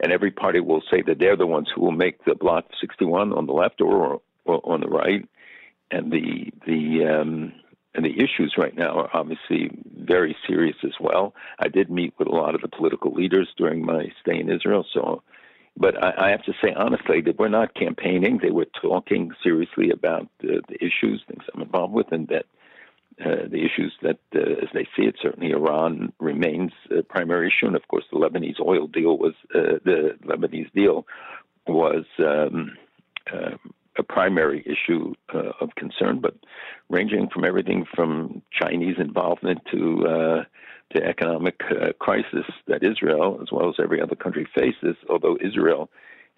and 0.01 0.11
every 0.11 0.31
party 0.31 0.59
will 0.59 0.81
say 0.91 1.01
that 1.03 1.19
they're 1.19 1.37
the 1.37 1.47
ones 1.47 1.69
who 1.73 1.81
will 1.81 1.91
make 1.91 2.25
the 2.25 2.35
block 2.35 2.65
61 2.81 3.33
on 3.33 3.45
the 3.45 3.53
left 3.53 3.81
or, 3.81 4.21
or 4.45 4.61
on 4.63 4.81
the 4.81 4.87
right. 4.87 5.27
And 5.91 6.11
the 6.11 6.51
the 6.65 7.05
um, 7.05 7.53
and 7.93 8.05
the 8.05 8.17
issues 8.17 8.55
right 8.57 8.75
now 8.75 8.97
are 8.97 9.09
obviously 9.13 9.69
very 9.97 10.35
serious 10.47 10.77
as 10.83 10.93
well. 10.99 11.35
I 11.59 11.67
did 11.67 11.91
meet 11.91 12.13
with 12.17 12.29
a 12.29 12.35
lot 12.35 12.55
of 12.55 12.61
the 12.61 12.69
political 12.69 13.11
leaders 13.11 13.49
during 13.57 13.85
my 13.85 14.11
stay 14.21 14.39
in 14.39 14.49
Israel, 14.49 14.85
so. 14.93 15.23
But 15.77 16.03
I, 16.03 16.27
I 16.27 16.29
have 16.31 16.43
to 16.43 16.53
say 16.61 16.73
honestly 16.73 17.21
that 17.21 17.39
we're 17.39 17.47
not 17.47 17.75
campaigning. 17.75 18.39
They 18.41 18.51
were 18.51 18.67
talking 18.81 19.31
seriously 19.41 19.89
about 19.89 20.23
uh, 20.43 20.59
the 20.67 20.75
issues, 20.81 21.23
things 21.27 21.43
I'm 21.53 21.61
involved 21.61 21.93
with, 21.93 22.11
and 22.11 22.27
that 22.27 22.45
uh, 23.23 23.47
the 23.49 23.63
issues 23.63 23.93
that, 24.01 24.19
uh, 24.35 24.39
as 24.39 24.69
they 24.73 24.87
see 24.95 25.03
it, 25.03 25.15
certainly 25.21 25.51
Iran 25.51 26.11
remains 26.19 26.71
a 26.97 27.03
primary 27.03 27.47
issue, 27.47 27.67
and 27.67 27.75
of 27.75 27.87
course 27.87 28.05
the 28.11 28.17
Lebanese 28.17 28.59
oil 28.59 28.87
deal 28.87 29.17
was 29.17 29.33
uh, 29.53 29.79
the 29.85 30.17
Lebanese 30.25 30.71
deal 30.73 31.05
was 31.67 32.05
um, 32.19 32.77
uh, 33.31 33.57
a 33.97 34.03
primary 34.03 34.65
issue 34.65 35.13
uh, 35.33 35.51
of 35.61 35.75
concern, 35.75 36.19
but 36.19 36.35
ranging 36.89 37.29
from 37.29 37.45
everything 37.45 37.85
from 37.95 38.41
Chinese 38.51 38.95
involvement 38.97 39.59
to 39.71 40.45
to 40.95 41.01
economic 41.05 41.57
crisis 41.99 42.45
that 42.67 42.83
Israel, 42.83 43.39
as 43.41 43.47
well 43.49 43.69
as 43.69 43.75
every 43.81 44.01
other 44.01 44.15
country, 44.15 44.45
faces. 44.53 44.97
Although 45.09 45.37
Israel 45.39 45.89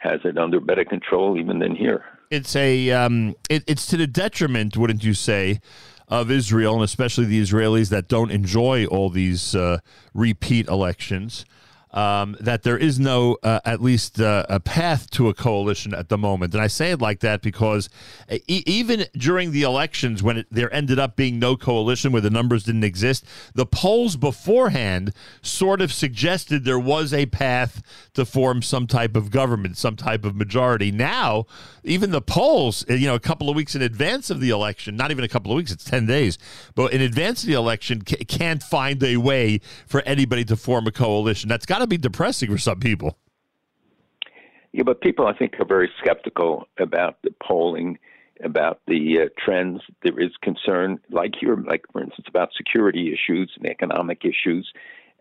has 0.04 0.20
it 0.26 0.38
under 0.38 0.60
better 0.60 0.84
control 0.84 1.40
even 1.40 1.60
than 1.60 1.76
here. 1.76 2.04
It's 2.30 2.56
a 2.56 2.92
um, 2.92 3.36
it, 3.50 3.64
it's 3.68 3.86
to 3.88 3.98
the 3.98 4.08
detriment, 4.08 4.76
wouldn't 4.76 5.04
you 5.04 5.14
say, 5.14 5.60
of 6.08 6.30
Israel 6.30 6.76
and 6.76 6.84
especially 6.84 7.26
the 7.26 7.42
Israelis 7.42 7.90
that 7.90 8.08
don't 8.08 8.32
enjoy 8.32 8.86
all 8.86 9.10
these 9.10 9.56
uh, 9.56 9.80
repeat 10.14 10.68
elections 10.68 11.46
um, 11.94 12.36
that 12.40 12.64
there 12.64 12.78
is 12.78 13.00
no, 13.00 13.38
uh, 13.44 13.60
at 13.66 13.82
least, 13.82 14.20
uh, 14.20 14.46
a 14.50 14.60
path 14.60 15.10
to 15.12 15.30
a 15.30 15.34
coalition 15.34 15.94
at 15.94 16.10
the 16.10 16.18
moment. 16.18 16.54
And 16.54 16.64
I 16.64 16.68
say 16.68 16.92
it 16.92 17.02
like 17.02 17.20
that 17.20 17.42
because 17.42 17.90
e- 18.32 18.64
even 18.66 19.06
during 19.16 19.52
the 19.52 19.62
elections, 19.62 20.24
when 20.24 20.38
it, 20.38 20.48
there 20.50 20.74
ended 20.74 20.98
up 20.98 21.16
being 21.16 21.38
no 21.38 21.56
coalition 21.56 22.12
where 22.12 22.22
the 22.22 22.32
numbers 22.32 22.64
didn't 22.64 22.84
exist, 22.84 23.26
the 23.54 23.66
polls 23.66 24.16
beforehand 24.16 25.14
sort 25.42 25.82
of 25.82 25.94
suggested 25.94 26.66
there 26.66 26.80
was 26.80 27.14
a 27.14 27.28
path 27.28 27.82
to 28.14 28.26
form 28.26 28.62
some 28.62 28.88
type 28.88 29.16
of 29.16 29.30
government, 29.30 29.78
some 29.78 29.96
type 29.96 30.26
of 30.26 30.36
majority. 30.36 30.92
Now, 30.92 31.46
even 31.84 32.10
the 32.10 32.22
polls, 32.22 32.84
you 32.90 33.06
know, 33.06 33.16
a 33.16 33.20
couple 33.20 33.50
of 33.50 33.56
weeks 33.56 33.76
in 33.76 33.82
advance 33.84 34.32
of 34.32 34.40
the 34.40 34.50
election, 34.50 34.96
not 34.96 35.12
even 35.12 35.24
a 35.24 35.28
couple 35.28 35.52
of 35.52 35.58
weeks, 35.58 35.72
it's 35.72 35.84
10 35.84 36.08
days, 36.08 36.40
but 36.74 36.92
in 36.92 37.02
advance 37.02 37.44
of 37.44 37.48
the 37.48 37.54
election, 37.54 38.02
c- 38.06 38.16
can't 38.26 38.64
find 38.64 39.04
a 39.04 39.18
way 39.18 39.62
for 39.86 40.02
anybody 40.02 40.44
to 40.46 40.56
form 40.56 40.88
a 40.88 40.92
coalition. 40.92 41.50
That's 41.50 41.66
got 41.66 41.83
to 41.84 41.88
be 41.88 41.98
depressing 41.98 42.50
for 42.50 42.58
some 42.58 42.80
people. 42.80 43.18
Yeah, 44.72 44.84
but 44.84 45.02
people, 45.02 45.28
I 45.28 45.34
think, 45.34 45.60
are 45.60 45.66
very 45.66 45.90
skeptical 46.00 46.68
about 46.80 47.22
the 47.22 47.30
polling, 47.42 48.00
about 48.44 48.82
the 48.88 49.22
uh, 49.22 49.30
trends. 49.38 49.82
There 50.02 50.20
is 50.20 50.32
concern, 50.42 51.00
like 51.12 51.36
here, 51.40 51.56
like 51.56 51.86
for 51.92 52.02
instance, 52.02 52.26
about 52.28 52.50
security 52.58 53.14
issues 53.14 53.52
and 53.56 53.68
economic 53.68 54.26
issues, 54.26 54.72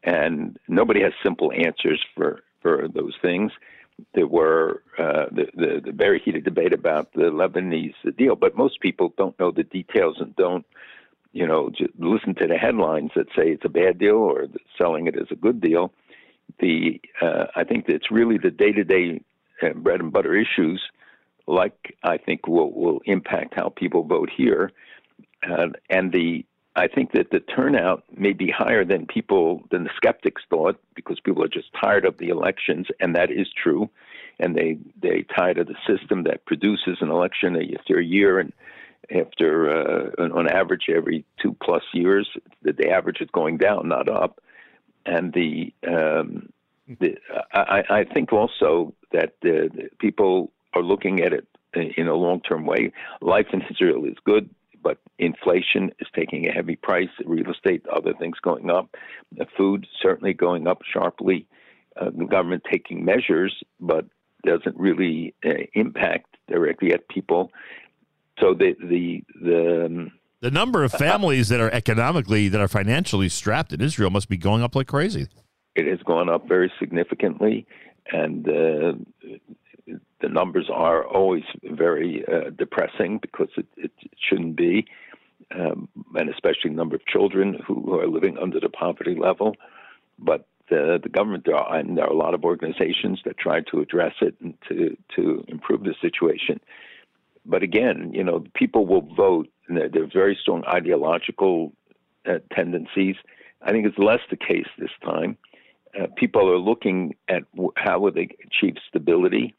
and 0.02 0.59
nobody 0.68 1.02
has 1.02 1.12
simple 1.22 1.52
answers 1.52 2.02
for 2.14 2.40
for 2.62 2.89
those 2.89 3.14
things. 3.20 3.52
There 4.14 4.26
were 4.26 4.82
uh, 4.98 5.26
the, 5.30 5.47
the 5.55 5.82
the 5.84 5.93
very 5.93 6.18
heated 6.18 6.44
debate 6.44 6.72
about 6.72 7.12
the 7.12 7.24
Lebanese 7.30 8.16
deal, 8.16 8.36
but 8.36 8.56
most 8.56 8.80
people 8.80 9.12
don't 9.18 9.39
know 9.39 9.51
the 9.51 9.64
details 9.64 10.16
and 10.18 10.34
don't 10.36 10.64
you 11.34 11.47
know, 11.47 11.70
just 11.70 11.93
listen 11.98 12.34
to 12.34 12.47
the 12.47 12.59
headlines 12.59 13.10
that 13.16 13.26
say 13.34 13.48
it's 13.48 13.64
a 13.64 13.70
bad 13.70 13.98
deal 13.98 14.16
or 14.16 14.48
selling 14.76 15.06
it 15.06 15.16
as 15.16 15.28
a 15.30 15.34
good 15.34 15.62
deal 15.62 15.90
the 16.60 17.01
uh, 17.20 17.47
I 17.56 17.64
think 17.64 17.86
it's 17.89 18.10
really 18.10 18.39
the 18.39 18.51
day 18.51 18.73
to 18.73 18.85
day 18.85 19.20
bread 19.77 20.01
and 20.01 20.12
butter 20.12 20.35
issues, 20.35 20.82
like 21.47 21.97
I 22.02 22.16
think 22.19 22.47
will 22.47 22.73
will 22.73 23.01
impact 23.05 23.55
how 23.56 23.69
people 23.69 24.05
vote 24.05 24.31
here, 24.35 24.70
uh, 25.48 25.69
and 25.90 26.12
the 26.12 26.44
I 26.74 26.89
think 26.89 27.12
that 27.12 27.31
the 27.31 27.40
turnout 27.40 28.05
may 28.16 28.32
be 28.32 28.51
higher 28.51 28.85
than 28.85 29.06
people 29.06 29.62
than 29.70 29.85
the 29.85 29.90
skeptics 29.97 30.43
thought 30.48 30.81
because 30.94 31.20
people 31.20 31.44
are 31.44 31.48
just 31.48 31.69
tired 31.81 32.05
of 32.05 32.19
the 32.19 32.28
elections, 32.28 32.86
and 33.01 33.14
that 33.14 33.31
is 33.31 33.48
true, 33.62 33.90
and 34.39 34.56
they 34.56 34.78
they 35.01 35.24
tired 35.36 35.59
of 35.59 35.66
the 35.66 35.77
system 35.86 36.24
that 36.24 36.47
produces 36.47 36.98
an 37.01 37.10
election 37.10 37.56
after 37.78 37.98
a 37.98 38.05
year 38.05 38.39
and 38.39 38.52
after 39.10 39.69
uh, 39.69 40.23
on 40.23 40.48
average 40.48 40.86
every 40.89 41.24
two 41.43 41.56
plus 41.62 41.82
years, 41.93 42.28
the, 42.62 42.73
the 42.73 42.89
average 42.89 43.20
is 43.20 43.28
going 43.32 43.59
down, 43.59 43.89
not 43.89 44.09
up 44.09 44.40
and 45.07 45.33
the, 45.33 45.73
um, 45.87 46.49
the 47.01 47.16
I, 47.53 47.83
I 47.91 48.05
think 48.05 48.33
also 48.33 48.95
that 49.12 49.35
the, 49.43 49.70
the 49.74 49.89
people 49.99 50.53
are 50.74 50.83
looking 50.83 51.20
at 51.20 51.33
it 51.33 51.47
in 51.74 52.09
a 52.09 52.15
long 52.15 52.41
term 52.41 52.66
way. 52.66 52.93
Life 53.20 53.47
in 53.53 53.62
Israel 53.70 54.05
is 54.05 54.16
good, 54.24 54.51
but 54.83 54.99
inflation 55.19 55.93
is 56.01 56.09
taking 56.15 56.49
a 56.49 56.53
heavy 56.53 56.77
price. 56.77 57.09
Real 57.24 57.51
estate, 57.51 57.85
other 57.89 58.15
things 58.15 58.37
going 58.43 58.70
up. 58.70 58.95
Food 59.57 59.87
certainly 60.01 60.35
going 60.35 60.66
up 60.66 60.83
sharply. 60.91 61.47
Uh, 62.01 62.11
the 62.16 62.24
government 62.24 62.62
taking 62.70 63.05
measures, 63.05 63.62
but 63.81 64.07
doesn't 64.45 64.77
really 64.77 65.35
uh, 65.45 65.65
impact 65.74 66.37
directly 66.49 66.93
at 66.93 67.09
people. 67.09 67.51
So 68.41 68.55
the 68.55 68.74
the 68.83 69.23
the 69.41 69.87
um, 69.87 70.12
the 70.43 70.51
number 70.51 70.82
of 70.82 70.93
families 70.93 71.48
that 71.48 71.60
are 71.60 71.70
economically 71.70 72.48
that 72.48 72.60
are 72.60 72.69
financially 72.69 73.28
strapped 73.28 73.73
in 73.73 73.81
Israel 73.81 74.10
must 74.10 74.28
be 74.28 74.36
going 74.36 74.62
up 74.62 74.74
like 74.74 74.89
crazy. 74.89 75.28
It 75.77 75.86
has 75.86 76.01
gone 76.05 76.28
up 76.28 76.47
very 76.47 76.70
significantly, 76.78 77.64
and 78.10 78.47
uh, 78.47 78.93
the 80.20 80.28
numbers 80.28 80.69
are 80.70 81.06
always 81.06 81.44
very 81.62 82.24
uh, 82.27 82.51
depressing 82.51 83.19
because 83.23 83.48
it, 83.56 83.66
it, 83.77 83.93
shouldn't 84.28 84.56
be, 84.56 84.85
um, 85.59 85.89
and 86.14 86.28
especially 86.28 86.70
the 86.70 86.77
number 86.77 86.97
of 86.97 87.06
children 87.06 87.59
who 87.66 87.98
are 87.98 88.09
living 88.09 88.36
under 88.36 88.60
the 88.60 88.69
poverty 88.69 89.14
level. 89.14 89.55
But 90.19 90.47
the, 90.69 90.98
the 91.02 91.09
government 91.09 91.44
there 91.47 91.56
are, 91.56 91.77
and 91.77 91.97
there 91.97 92.05
are 92.05 92.12
a 92.12 92.16
lot 92.16 92.35
of 92.35 92.44
organizations 92.44 93.20
that 93.24 93.39
try 93.39 93.60
to 93.70 93.81
address 93.81 94.14
it 94.20 94.35
and 94.40 94.55
to 94.69 94.97
to 95.14 95.44
improve 95.48 95.85
the 95.85 95.94
situation. 96.01 96.60
But 97.44 97.62
again, 97.62 98.12
you 98.12 98.23
know, 98.23 98.44
people 98.55 98.86
will 98.86 99.02
vote, 99.02 99.48
and 99.68 99.76
there, 99.76 99.89
there 99.89 100.02
are 100.05 100.10
very 100.12 100.39
strong 100.40 100.64
ideological 100.66 101.72
uh, 102.26 102.39
tendencies. 102.55 103.16
I 103.62 103.70
think 103.70 103.86
it's 103.86 103.98
less 103.98 104.20
the 104.30 104.36
case 104.36 104.66
this 104.78 104.90
time. 105.05 105.36
Uh, 105.98 106.06
people 106.16 106.51
are 106.51 106.59
looking 106.59 107.14
at 107.28 107.43
how 107.76 108.01
will 108.01 108.12
they 108.12 108.28
achieve 108.44 108.76
stability 108.89 109.55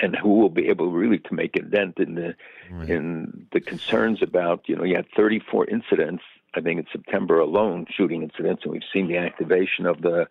and 0.00 0.16
who 0.16 0.34
will 0.34 0.50
be 0.50 0.68
able 0.68 0.92
really 0.92 1.18
to 1.18 1.34
make 1.34 1.56
a 1.56 1.62
dent 1.62 1.98
in 1.98 2.14
the 2.14 2.34
right. 2.70 2.88
in 2.88 3.46
the 3.52 3.60
concerns 3.60 4.22
about 4.22 4.62
you 4.68 4.76
know 4.76 4.84
you 4.84 4.94
had 4.94 5.06
34 5.16 5.66
incidents 5.66 6.22
I 6.54 6.60
think 6.60 6.80
in 6.80 6.86
September 6.92 7.40
alone 7.40 7.86
shooting 7.90 8.22
incidents 8.22 8.62
and 8.62 8.72
we've 8.72 8.82
seen 8.92 9.08
the 9.08 9.16
activation 9.16 9.86
of 9.86 10.02
the 10.02 10.28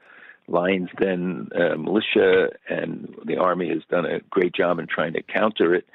Lions 0.47 0.89
Den 0.97 1.49
uh, 1.53 1.75
militia 1.75 2.49
and 2.69 3.13
the 3.25 3.37
army 3.37 3.69
has 3.69 3.83
done 3.89 4.05
a 4.05 4.21
great 4.29 4.53
job 4.53 4.79
in 4.79 4.87
trying 4.87 5.13
to 5.13 5.21
counter 5.21 5.75
it 5.75 5.87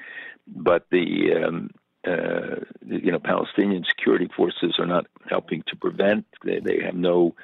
but 0.47 0.85
the 0.91 1.33
um, 1.43 1.71
uh, 2.05 2.55
you 2.85 3.11
know 3.11 3.19
Palestinian 3.19 3.83
security 3.83 4.29
forces 4.35 4.75
are 4.79 4.85
not 4.85 5.07
helping 5.29 5.63
to 5.67 5.75
prevent 5.75 6.25
they, 6.43 6.59
they 6.59 6.81
have 6.83 6.95
no 6.95 7.35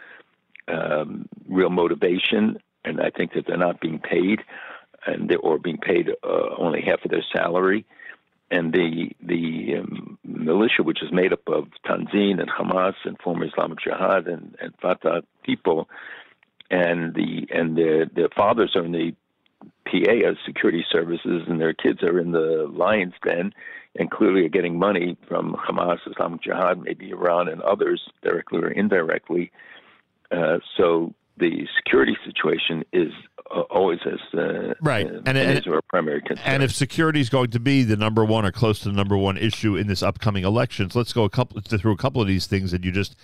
um, 0.68 1.27
real 1.48 1.69
motivation 1.69 2.57
and 2.86 3.02
I 3.02 3.10
think 3.10 3.34
that 3.34 3.45
they're 3.48 3.57
not 3.57 3.81
being 3.81 3.99
paid 3.99 4.41
and 5.06 5.30
they 5.30 5.36
or 5.36 5.57
being 5.57 5.77
paid 5.77 6.10
uh, 6.23 6.56
only 6.57 6.81
half 6.81 7.03
of 7.03 7.11
their 7.11 7.26
salary. 7.36 7.86
And 8.52 8.73
the 8.73 9.11
the 9.22 9.77
um, 9.80 10.18
militia, 10.23 10.81
which 10.81 11.03
is 11.03 11.11
made 11.11 11.34
up 11.34 11.48
of 11.48 11.68
Tanzim 11.86 12.40
and 12.40 12.49
Hamas 12.49 12.95
and 13.06 13.18
former 13.22 13.45
Islamic 13.45 13.80
Jihad 13.80 14.27
and, 14.27 14.56
and 14.60 14.73
Fatah 14.81 15.22
people, 15.44 15.88
and 16.72 17.14
the 17.14 17.48
and 17.53 17.77
their 17.77 18.06
their 18.06 18.30
fathers 18.30 18.76
are 18.76 18.84
in 18.84 18.91
the 18.91 19.14
PA 19.86 20.27
as 20.27 20.38
security 20.48 20.84
services, 20.91 21.44
and 21.48 21.61
their 21.61 21.73
kids 21.73 22.02
are 22.02 22.19
in 22.19 22.31
the 22.31 22.68
Lions 22.73 23.14
Den, 23.23 23.53
and 23.95 24.10
clearly 24.11 24.45
are 24.45 24.49
getting 24.49 24.78
money 24.78 25.18
from 25.28 25.56
Hamas, 25.56 25.99
Islamic 26.10 26.41
Jihad, 26.44 26.82
maybe 26.82 27.10
Iran, 27.10 27.48
and 27.48 27.61
others 27.61 28.02
directly 28.22 28.60
or 28.60 28.70
indirectly. 28.70 29.52
Uh, 30.32 30.60
so 30.78 31.14
the 31.38 31.68
security 31.78 32.16
situation 32.26 32.84
is 32.94 33.11
uh, 33.49 33.61
always 33.61 33.99
as 34.06 34.20
uh, 34.38 34.74
right, 34.82 35.07
uh, 35.07 35.22
and, 35.26 35.38
and, 35.38 35.68
our 35.68 35.82
primary 35.90 36.22
concern. 36.22 36.44
And 36.45 36.64
if 36.64 36.72
security 36.72 37.20
is 37.20 37.30
going 37.30 37.49
to 37.52 37.60
be 37.60 37.84
the 37.84 37.98
number 37.98 38.24
one 38.24 38.45
or 38.45 38.52
close 38.52 38.80
to 38.82 38.90
the 38.90 38.95
number 38.95 39.18
one 39.18 39.38
issue 39.38 39.76
in 39.76 39.88
this 39.88 40.03
upcoming 40.03 40.44
elections, 40.44 40.95
let's 40.95 41.14
go 41.14 41.24
a 41.24 41.30
couple 41.30 41.60
through 41.61 41.94
a 41.94 41.98
couple 41.98 42.22
of 42.22 42.28
these 42.28 42.45
things 42.45 42.72
that 42.72 42.84
you 42.84 42.91
just 42.91 43.16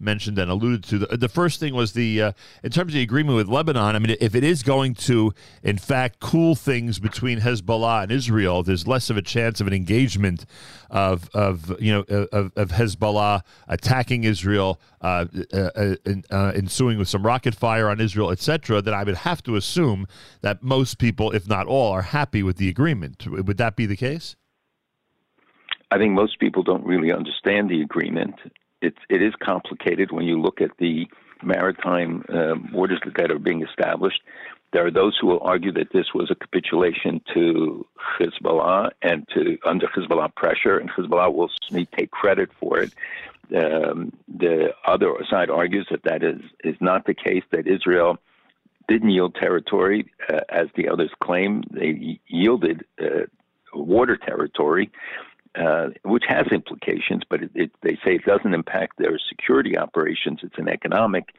mentioned 0.00 0.38
and 0.38 0.50
alluded 0.50 0.84
to. 0.84 0.98
The, 0.98 1.16
the 1.16 1.28
first 1.28 1.60
thing 1.60 1.74
was 1.74 1.92
the 1.92 2.22
uh, 2.22 2.32
in 2.62 2.70
terms 2.70 2.92
of 2.92 2.94
the 2.94 3.02
agreement 3.02 3.36
with 3.36 3.48
Lebanon. 3.48 3.96
I 3.96 3.98
mean, 3.98 4.16
if 4.20 4.34
it 4.34 4.44
is 4.44 4.62
going 4.62 4.94
to, 4.94 5.32
in 5.62 5.78
fact, 5.78 6.20
cool 6.20 6.54
things 6.54 6.98
between 6.98 7.40
Hezbollah 7.40 8.04
and 8.04 8.12
Israel, 8.12 8.62
there's 8.62 8.86
less 8.86 9.10
of 9.10 9.16
a 9.16 9.22
chance 9.22 9.60
of 9.60 9.66
an 9.66 9.72
engagement 9.72 10.44
of 10.90 11.28
of 11.34 11.74
you 11.80 11.92
know 11.92 12.26
of, 12.32 12.52
of 12.56 12.70
Hezbollah 12.70 13.42
attacking 13.68 14.24
Israel, 14.24 14.80
uh, 15.00 15.26
uh, 15.52 15.56
uh, 15.56 15.94
uh 16.30 16.52
ensuing 16.54 16.98
with 16.98 17.08
some 17.08 17.24
rocket 17.24 17.54
fire 17.54 17.88
on 17.88 18.00
Israel, 18.00 18.30
etc. 18.30 18.82
That 18.82 18.94
I 18.94 19.04
would 19.04 19.16
have 19.16 19.42
to 19.44 19.56
assume 19.56 20.06
that 20.42 20.62
most 20.62 20.98
people, 20.98 21.32
if 21.32 21.48
not 21.48 21.66
all, 21.66 21.92
are 21.92 22.02
happy 22.02 22.42
with 22.42 22.56
the 22.56 22.68
agreement. 22.68 23.26
Would 23.26 23.56
that 23.56 23.76
be 23.76 23.86
the 23.86 23.96
case? 23.96 24.36
I 25.90 25.98
think 25.98 26.12
most 26.12 26.40
people 26.40 26.62
don't 26.62 26.84
really 26.84 27.12
understand 27.12 27.68
the 27.68 27.82
agreement 27.82 28.36
it 28.82 29.22
is 29.22 29.34
complicated 29.42 30.12
when 30.12 30.24
you 30.24 30.40
look 30.40 30.60
at 30.60 30.70
the 30.78 31.06
maritime 31.42 32.24
uh, 32.28 32.54
borders 32.72 33.00
that 33.16 33.30
are 33.30 33.38
being 33.38 33.62
established. 33.62 34.22
There 34.72 34.86
are 34.86 34.90
those 34.90 35.18
who 35.20 35.26
will 35.26 35.42
argue 35.42 35.72
that 35.72 35.92
this 35.92 36.14
was 36.14 36.30
a 36.30 36.34
capitulation 36.34 37.20
to 37.34 37.86
Hezbollah 38.18 38.90
and 39.02 39.28
to 39.34 39.58
under 39.66 39.86
Hezbollah 39.88 40.34
pressure, 40.34 40.78
and 40.78 40.90
Hezbollah 40.90 41.32
will 41.32 41.50
take 41.96 42.10
credit 42.10 42.50
for 42.58 42.78
it. 42.78 42.92
Um, 43.54 44.12
the 44.28 44.72
other 44.86 45.12
side 45.28 45.50
argues 45.50 45.86
that 45.90 46.04
that 46.04 46.22
is 46.22 46.40
is 46.64 46.76
not 46.80 47.04
the 47.04 47.14
case. 47.14 47.44
That 47.50 47.66
Israel 47.66 48.18
didn't 48.88 49.10
yield 49.10 49.34
territory, 49.34 50.10
uh, 50.32 50.40
as 50.48 50.68
the 50.74 50.88
others 50.88 51.10
claim. 51.22 51.62
They 51.70 52.20
yielded 52.26 52.84
uh, 53.00 53.26
water 53.74 54.16
territory 54.16 54.90
uh, 55.54 55.88
which 56.02 56.24
has 56.28 56.46
implications, 56.50 57.22
but 57.28 57.42
it, 57.42 57.50
it, 57.54 57.70
they 57.82 57.96
say 58.04 58.14
it 58.14 58.24
doesn't 58.24 58.54
impact 58.54 58.98
their 58.98 59.18
security 59.28 59.76
operations. 59.76 60.40
It's 60.42 60.58
an 60.58 60.68
economic 60.68 61.34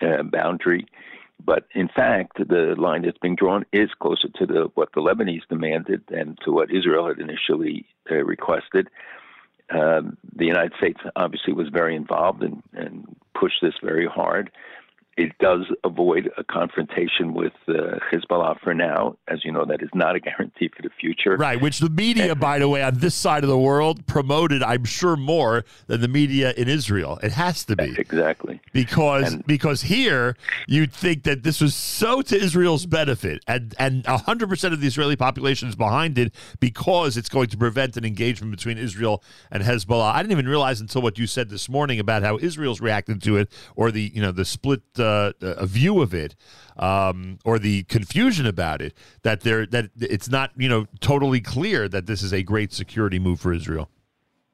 uh, 0.00 0.22
boundary. 0.22 0.86
But 1.44 1.66
in 1.74 1.88
fact, 1.88 2.38
the 2.38 2.74
line 2.78 3.02
that's 3.02 3.18
being 3.18 3.36
drawn 3.36 3.64
is 3.72 3.90
closer 4.00 4.28
to 4.36 4.46
the, 4.46 4.70
what 4.74 4.90
the 4.94 5.00
Lebanese 5.00 5.46
demanded 5.48 6.02
than 6.08 6.36
to 6.44 6.52
what 6.52 6.70
Israel 6.70 7.08
had 7.08 7.18
initially 7.18 7.86
uh, 8.10 8.24
requested. 8.24 8.88
Um, 9.70 10.16
the 10.34 10.46
United 10.46 10.72
States 10.78 11.00
obviously 11.16 11.52
was 11.52 11.68
very 11.68 11.96
involved 11.96 12.42
and, 12.42 12.62
and 12.72 13.16
pushed 13.38 13.60
this 13.60 13.74
very 13.82 14.06
hard 14.06 14.50
it 15.16 15.32
does 15.38 15.66
avoid 15.84 16.30
a 16.36 16.44
confrontation 16.44 17.34
with 17.34 17.52
uh, 17.68 17.98
Hezbollah 18.12 18.60
for 18.60 18.74
now. 18.74 19.16
As 19.28 19.44
you 19.44 19.52
know, 19.52 19.64
that 19.64 19.82
is 19.82 19.90
not 19.94 20.16
a 20.16 20.20
guarantee 20.20 20.70
for 20.74 20.82
the 20.82 20.90
future. 21.00 21.36
Right, 21.36 21.60
which 21.60 21.78
the 21.78 21.90
media, 21.90 22.34
by 22.34 22.58
the 22.58 22.68
way, 22.68 22.82
on 22.82 22.98
this 22.98 23.14
side 23.14 23.44
of 23.44 23.50
the 23.50 23.58
world 23.58 24.06
promoted, 24.06 24.62
I'm 24.62 24.84
sure, 24.84 25.16
more 25.16 25.64
than 25.86 26.00
the 26.00 26.08
media 26.08 26.52
in 26.56 26.68
Israel. 26.68 27.20
It 27.22 27.32
has 27.32 27.64
to 27.66 27.76
be. 27.76 27.94
Exactly. 27.96 28.60
Because 28.72 29.34
and, 29.34 29.46
because 29.46 29.82
here, 29.82 30.36
you'd 30.66 30.92
think 30.92 31.22
that 31.24 31.44
this 31.44 31.60
was 31.60 31.74
so 31.74 32.20
to 32.22 32.36
Israel's 32.36 32.86
benefit, 32.86 33.42
and, 33.46 33.74
and 33.78 34.04
100% 34.04 34.72
of 34.72 34.80
the 34.80 34.86
Israeli 34.86 35.16
population 35.16 35.68
is 35.68 35.76
behind 35.76 36.18
it 36.18 36.34
because 36.58 37.16
it's 37.16 37.28
going 37.28 37.48
to 37.48 37.56
prevent 37.56 37.96
an 37.96 38.04
engagement 38.04 38.50
between 38.50 38.78
Israel 38.78 39.22
and 39.50 39.62
Hezbollah. 39.62 40.12
I 40.12 40.22
didn't 40.22 40.32
even 40.32 40.48
realize 40.48 40.80
until 40.80 41.02
what 41.02 41.18
you 41.18 41.26
said 41.28 41.50
this 41.50 41.68
morning 41.68 42.00
about 42.00 42.24
how 42.24 42.36
Israel's 42.38 42.80
reacting 42.80 43.20
to 43.20 43.36
it 43.36 43.52
or 43.76 43.92
the, 43.92 44.10
you 44.12 44.20
know, 44.20 44.32
the 44.32 44.44
split. 44.44 44.82
Uh, 44.98 45.03
a 45.04 45.66
view 45.66 46.00
of 46.00 46.14
it 46.14 46.34
um, 46.76 47.38
or 47.44 47.58
the 47.58 47.84
confusion 47.84 48.46
about 48.46 48.82
it 48.82 48.94
that 49.22 49.40
there 49.40 49.66
that 49.66 49.90
it's 50.00 50.28
not 50.28 50.50
you 50.56 50.68
know 50.68 50.86
totally 51.00 51.40
clear 51.40 51.88
that 51.88 52.06
this 52.06 52.22
is 52.22 52.32
a 52.32 52.42
great 52.42 52.72
security 52.72 53.18
move 53.18 53.40
for 53.40 53.52
Israel. 53.52 53.88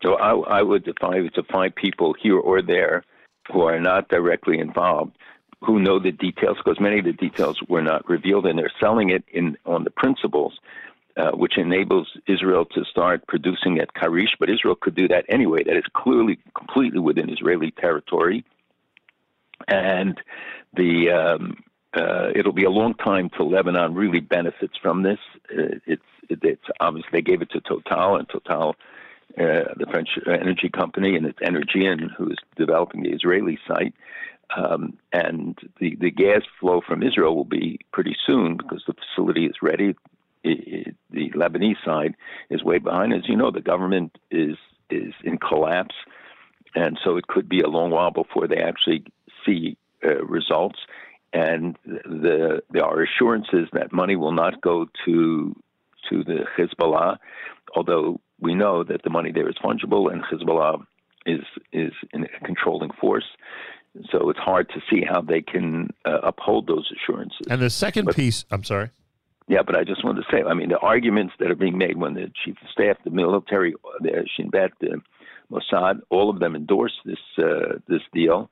So 0.02 0.14
I, 0.14 0.58
I 0.58 0.62
would 0.62 0.84
define 0.84 1.30
define 1.34 1.72
people 1.72 2.14
here 2.20 2.38
or 2.38 2.62
there 2.62 3.04
who 3.52 3.62
are 3.62 3.80
not 3.80 4.08
directly 4.08 4.58
involved 4.58 5.16
who 5.62 5.78
know 5.78 5.98
the 5.98 6.12
details 6.12 6.56
because 6.56 6.80
many 6.80 6.98
of 6.98 7.04
the 7.04 7.12
details 7.12 7.60
were 7.68 7.82
not 7.82 8.08
revealed 8.08 8.46
and 8.46 8.58
they're 8.58 8.72
selling 8.80 9.10
it 9.10 9.24
in 9.32 9.56
on 9.66 9.84
the 9.84 9.90
principles 9.90 10.58
uh, 11.16 11.32
which 11.32 11.58
enables 11.58 12.08
Israel 12.26 12.64
to 12.64 12.84
start 12.84 13.26
producing 13.26 13.78
at 13.78 13.92
Karish, 13.94 14.30
but 14.38 14.48
Israel 14.48 14.76
could 14.76 14.94
do 14.94 15.08
that 15.08 15.24
anyway. 15.28 15.62
That 15.64 15.76
is 15.76 15.84
clearly 15.92 16.38
completely 16.56 17.00
within 17.00 17.28
Israeli 17.28 17.72
territory 17.72 18.44
and 19.70 20.20
the 20.74 21.10
um, 21.10 21.56
uh, 21.94 22.30
it'll 22.34 22.52
be 22.52 22.64
a 22.64 22.70
long 22.70 22.94
time 22.94 23.30
till 23.36 23.50
Lebanon 23.50 23.94
really 23.94 24.20
benefits 24.20 24.74
from 24.80 25.02
this. 25.02 25.18
Uh, 25.50 25.78
it's 25.86 26.02
it's 26.28 26.62
obviously 26.80 27.10
they 27.12 27.22
gave 27.22 27.42
it 27.42 27.50
to 27.50 27.60
Total 27.60 28.16
and 28.16 28.28
Total, 28.28 28.76
uh, 29.38 29.74
the 29.76 29.86
French 29.90 30.10
energy 30.26 30.68
company, 30.68 31.16
and 31.16 31.26
it's 31.26 31.38
Energean 31.42 32.10
who 32.16 32.30
is 32.30 32.38
developing 32.56 33.02
the 33.02 33.10
Israeli 33.10 33.58
site. 33.66 33.94
Um, 34.56 34.98
and 35.12 35.58
the 35.78 35.96
the 35.96 36.10
gas 36.10 36.42
flow 36.58 36.80
from 36.86 37.02
Israel 37.02 37.36
will 37.36 37.44
be 37.44 37.80
pretty 37.92 38.16
soon 38.26 38.56
because 38.56 38.82
the 38.86 38.94
facility 38.94 39.46
is 39.46 39.56
ready. 39.62 39.94
It, 40.42 40.86
it, 40.88 40.96
the 41.10 41.30
Lebanese 41.30 41.84
side 41.84 42.14
is 42.50 42.64
way 42.64 42.78
behind. 42.78 43.12
As 43.12 43.28
you 43.28 43.36
know, 43.36 43.50
the 43.50 43.60
government 43.60 44.16
is 44.30 44.56
is 44.90 45.12
in 45.24 45.38
collapse, 45.38 45.94
and 46.74 46.98
so 47.04 47.16
it 47.16 47.26
could 47.26 47.48
be 47.48 47.60
a 47.60 47.68
long 47.68 47.90
while 47.90 48.10
before 48.10 48.48
they 48.48 48.58
actually 48.58 49.04
see 49.44 49.76
uh, 50.04 50.10
uh, 50.10 50.24
results, 50.24 50.78
and 51.32 51.76
the 51.84 52.62
there 52.70 52.84
are 52.84 53.02
assurances 53.02 53.68
that 53.72 53.92
money 53.92 54.16
will 54.16 54.32
not 54.32 54.60
go 54.60 54.86
to 55.04 55.54
to 56.08 56.24
the 56.24 56.44
Hezbollah, 56.56 57.18
although 57.76 58.20
we 58.40 58.54
know 58.54 58.82
that 58.82 59.02
the 59.02 59.10
money 59.10 59.30
there 59.32 59.48
is 59.48 59.56
fungible 59.62 60.10
and 60.12 60.22
Hezbollah 60.24 60.82
is 61.26 61.42
is 61.72 61.92
in 62.12 62.24
a 62.24 62.44
controlling 62.44 62.90
force. 63.00 63.26
So 64.10 64.30
it's 64.30 64.38
hard 64.38 64.68
to 64.70 64.80
see 64.88 65.02
how 65.08 65.20
they 65.20 65.42
can 65.42 65.90
uh, 66.04 66.20
uphold 66.22 66.66
those 66.68 66.90
assurances. 66.96 67.40
And 67.48 67.60
the 67.60 67.70
second 67.70 68.04
but, 68.06 68.14
piece, 68.14 68.44
I'm 68.50 68.62
sorry. 68.62 68.90
Yeah, 69.48 69.62
but 69.66 69.74
I 69.74 69.82
just 69.82 70.04
wanted 70.04 70.22
to 70.22 70.26
say, 70.30 70.44
I 70.44 70.54
mean, 70.54 70.68
the 70.68 70.78
arguments 70.78 71.34
that 71.40 71.50
are 71.50 71.56
being 71.56 71.76
made 71.76 71.96
when 71.96 72.14
the 72.14 72.30
chief 72.44 72.54
of 72.62 72.68
staff, 72.70 72.98
the 73.04 73.10
military, 73.10 73.74
the 74.00 74.24
Shin 74.36 74.48
Bet, 74.48 74.70
the 74.80 75.02
Mossad, 75.50 76.00
all 76.08 76.30
of 76.30 76.38
them 76.38 76.54
endorsed 76.54 77.00
this 77.04 77.18
uh, 77.36 77.78
this 77.88 78.02
deal, 78.14 78.48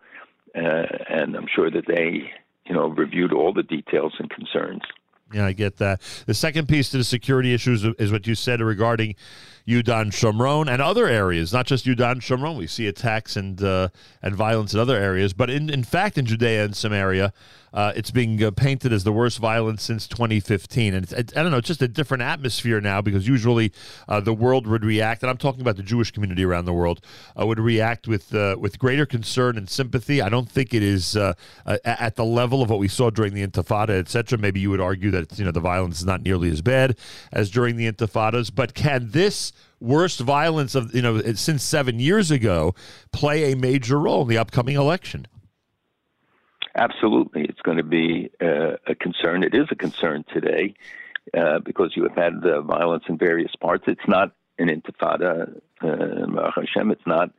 uh, 0.59 0.87
and 1.09 1.37
I'm 1.37 1.47
sure 1.55 1.71
that 1.71 1.87
they, 1.87 2.31
you 2.67 2.75
know, 2.75 2.89
reviewed 2.89 3.33
all 3.33 3.53
the 3.53 3.63
details 3.63 4.15
and 4.19 4.29
concerns. 4.31 4.83
Yeah, 5.33 5.47
I 5.47 5.53
get 5.53 5.77
that. 5.77 6.01
The 6.27 6.35
second 6.35 6.69
piece 6.69 6.91
to 6.91 6.99
the 6.99 7.05
security 7.05 7.53
issues 7.53 7.85
is 7.85 8.11
what 8.11 8.27
you 8.27 8.35
said 8.35 8.61
regarding 8.61 9.15
Yudan 9.69 10.07
Shomron 10.07 10.66
and 10.66 10.81
other 10.81 11.07
areas, 11.07 11.53
not 11.53 11.66
just 11.66 11.85
Yudan 11.85 12.23
Shomron. 12.23 12.57
We 12.57 12.66
see 12.66 12.86
attacks 12.86 13.36
and 13.36 13.62
uh, 13.62 13.90
and 14.23 14.35
violence 14.35 14.73
in 14.73 14.81
other 14.81 14.97
areas, 14.97 15.35
but 15.35 15.51
in 15.51 15.69
in 15.69 15.85
fact, 15.85 16.16
in 16.16 16.24
Judea 16.24 16.65
and 16.65 16.74
Samaria, 16.74 17.35
uh, 17.74 17.93
it's 17.95 18.11
being 18.11 18.43
uh, 18.43 18.51
painted 18.51 18.95
as 18.95 19.05
the 19.05 19.12
worst 19.12 19.39
violence 19.39 19.82
since 19.82 20.09
2015. 20.09 20.95
And 20.95 21.12
it, 21.12 21.36
I 21.36 21.43
don't 21.43 21.53
know, 21.53 21.59
it's 21.59 21.69
just 21.69 21.82
a 21.82 21.89
different 21.89 22.23
atmosphere 22.23 22.81
now 22.81 23.03
because 23.03 23.28
usually 23.28 23.70
uh, 24.09 24.20
the 24.20 24.32
world 24.32 24.66
would 24.66 24.86
react, 24.86 25.23
and 25.23 25.28
I'm 25.28 25.36
talking 25.36 25.61
about 25.61 25.77
the 25.77 25.82
Jewish 25.82 26.12
community 26.12 26.47
around 26.47 26.65
the 26.65 26.73
world, 26.73 27.03
uh, 27.39 27.47
would 27.47 27.61
react 27.61 28.09
with 28.09 28.35
uh, 28.35 28.57
with 28.59 28.78
greater 28.78 29.05
concern 29.05 29.59
and 29.59 29.69
sympathy. 29.69 30.23
I 30.23 30.31
don't 30.31 30.51
think 30.51 30.73
it 30.73 30.82
is 30.82 31.15
at 31.15 32.16
the 32.16 32.24
level 32.24 32.62
of 32.62 32.70
what 32.70 32.78
we 32.78 32.89
saw 32.89 33.11
during 33.11 33.35
the 33.35 33.47
Intifada, 33.47 33.90
etc. 33.90 34.39
Maybe 34.39 34.61
you 34.61 34.70
would 34.70 34.81
argue 34.81 35.11
that 35.11 35.39
you 35.39 35.45
know 35.45 35.53
the 35.53 35.61
violence 35.61 35.99
is 35.99 36.07
not 36.07 36.23
nearly 36.23 36.51
as 36.51 36.62
bad 36.62 36.97
as 37.32 37.51
during 37.51 37.77
the 37.77 37.90
Intifadas, 37.90 38.51
but 38.55 38.73
can 38.73 39.11
this 39.11 39.53
worst 39.81 40.21
violence 40.21 40.75
of 40.75 40.95
you 40.95 41.03
know 41.03 41.21
since 41.35 41.63
seven 41.63 41.99
years 42.01 42.31
ago 42.31 42.75
play 43.13 43.53
a 43.53 43.57
major 43.57 43.99
role 43.99 44.23
in 44.23 44.29
the 44.29 44.39
upcoming 44.39 44.77
election? 44.77 45.27
Absolutely, 46.75 47.45
it's 47.45 47.61
going 47.63 47.79
to 47.79 47.83
be 47.83 48.31
uh, 48.41 48.77
a 48.87 48.95
concern. 48.95 49.43
It 49.43 49.55
is 49.55 49.67
a 49.71 49.75
concern 49.75 50.25
today 50.33 50.75
uh, 51.37 51.59
because 51.61 51.93
you 51.97 52.05
have 52.05 52.17
had 52.17 52.41
the 52.41 52.61
violence 52.61 53.05
in 53.09 53.19
various 53.19 53.55
parts. 53.57 53.85
It's 53.87 54.07
not 54.07 54.33
an 54.59 54.69
intifada, 54.69 55.61
uh, 55.83 56.51
Hashem. 56.55 56.91
It's 56.91 57.07
not 57.07 57.31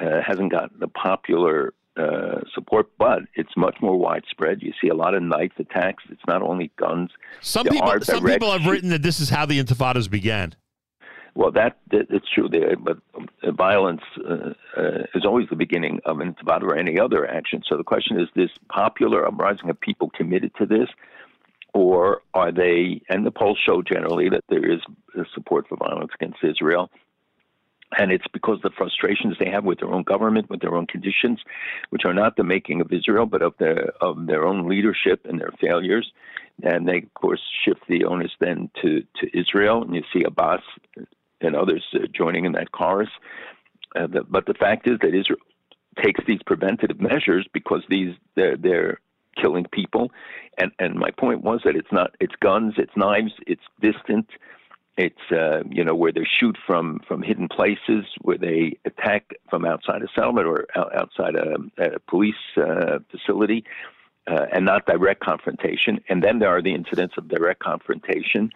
uh, 0.00 0.20
hasn't 0.26 0.50
got 0.50 0.78
the 0.78 0.88
popular 0.88 1.72
uh, 1.96 2.40
support, 2.54 2.90
but 2.98 3.20
it's 3.34 3.56
much 3.56 3.76
more 3.80 3.96
widespread. 3.96 4.62
You 4.62 4.72
see 4.80 4.88
a 4.88 4.94
lot 4.94 5.14
of 5.14 5.22
knife 5.22 5.52
attacks. 5.58 6.04
It's 6.10 6.22
not 6.26 6.42
only 6.42 6.70
guns. 6.76 7.10
Some 7.40 7.66
people, 7.66 8.00
some 8.00 8.24
people 8.24 8.50
have 8.52 8.66
written 8.66 8.90
that 8.90 9.02
this 9.02 9.20
is 9.20 9.28
how 9.28 9.46
the 9.46 9.62
intifadas 9.62 10.10
began. 10.10 10.54
Well, 11.34 11.52
that, 11.52 11.78
it's 11.90 12.28
true 12.34 12.48
there, 12.48 12.76
but 12.76 12.98
uh, 13.42 13.52
violence 13.52 14.02
uh, 14.28 14.52
uh, 14.76 15.04
is 15.14 15.24
always 15.24 15.48
the 15.48 15.56
beginning 15.56 16.00
of 16.04 16.20
an 16.20 16.34
intifada 16.34 16.62
or 16.62 16.76
any 16.76 16.98
other 16.98 17.26
action. 17.26 17.62
So 17.68 17.76
the 17.76 17.84
question 17.84 18.20
is: 18.20 18.28
this 18.34 18.50
popular 18.68 19.26
uprising 19.26 19.70
of 19.70 19.80
people 19.80 20.10
committed 20.10 20.52
to 20.58 20.66
this, 20.66 20.88
or 21.72 22.22
are 22.34 22.52
they? 22.52 23.02
And 23.08 23.24
the 23.24 23.30
polls 23.30 23.58
show 23.64 23.80
generally 23.82 24.28
that 24.28 24.44
there 24.48 24.70
is 24.70 24.80
support 25.34 25.68
for 25.68 25.76
violence 25.76 26.12
against 26.14 26.42
Israel. 26.42 26.90
And 27.98 28.12
it's 28.12 28.26
because 28.32 28.60
the 28.62 28.70
frustrations 28.70 29.34
they 29.40 29.50
have 29.50 29.64
with 29.64 29.80
their 29.80 29.92
own 29.92 30.04
government, 30.04 30.48
with 30.48 30.60
their 30.60 30.76
own 30.76 30.86
conditions, 30.86 31.40
which 31.88 32.04
are 32.04 32.14
not 32.14 32.36
the 32.36 32.44
making 32.44 32.80
of 32.80 32.92
Israel, 32.92 33.26
but 33.26 33.42
of 33.42 33.54
their 33.58 33.92
of 34.00 34.26
their 34.26 34.46
own 34.46 34.68
leadership 34.68 35.26
and 35.28 35.40
their 35.40 35.50
failures. 35.60 36.12
And 36.62 36.86
they, 36.86 36.98
of 36.98 37.14
course, 37.14 37.40
shift 37.64 37.80
the 37.88 38.04
onus 38.04 38.32
then 38.38 38.70
to, 38.82 39.02
to 39.18 39.38
Israel. 39.38 39.82
And 39.82 39.94
you 39.94 40.02
see 40.12 40.22
Abbas 40.24 40.60
and 41.40 41.56
others 41.56 41.84
uh, 41.94 42.06
joining 42.12 42.44
in 42.44 42.52
that 42.52 42.72
chorus. 42.72 43.10
Uh, 43.96 44.06
the, 44.06 44.22
but 44.22 44.46
the 44.46 44.54
fact 44.54 44.86
is 44.86 44.98
that 45.00 45.14
Israel 45.14 45.40
takes 46.02 46.20
these 46.26 46.42
preventative 46.44 47.00
measures 47.10 47.46
because 47.52 47.82
these 47.88 48.14
they're, 48.34 48.56
they're 48.56 49.00
killing 49.40 49.66
people, 49.72 50.10
and 50.58 50.72
and 50.78 50.94
my 50.94 51.10
point 51.10 51.42
was 51.42 51.60
that 51.64 51.76
it's 51.76 51.92
not 51.92 52.14
it's 52.20 52.34
guns, 52.40 52.74
it's 52.76 52.96
knives, 52.96 53.32
it's 53.46 53.62
distant, 53.80 54.28
it's 54.96 55.32
uh, 55.32 55.62
you 55.70 55.84
know 55.84 55.94
where 55.94 56.12
they 56.12 56.24
shoot 56.24 56.56
from 56.66 57.00
from 57.06 57.22
hidden 57.22 57.48
places, 57.48 58.04
where 58.20 58.38
they 58.38 58.76
attack 58.84 59.32
from 59.48 59.64
outside 59.64 60.02
a 60.02 60.08
settlement 60.14 60.46
or 60.46 60.66
outside 60.76 61.34
a, 61.34 61.56
a 61.78 61.98
police 62.00 62.34
uh, 62.56 62.98
facility. 63.10 63.64
Uh, 64.26 64.46
and 64.52 64.66
not 64.66 64.86
direct 64.86 65.20
confrontation. 65.20 65.98
And 66.08 66.22
then 66.22 66.38
there 66.38 66.50
are 66.50 66.62
the 66.62 66.74
incidents 66.74 67.14
of 67.16 67.26
direct 67.26 67.58
confrontation, 67.60 68.52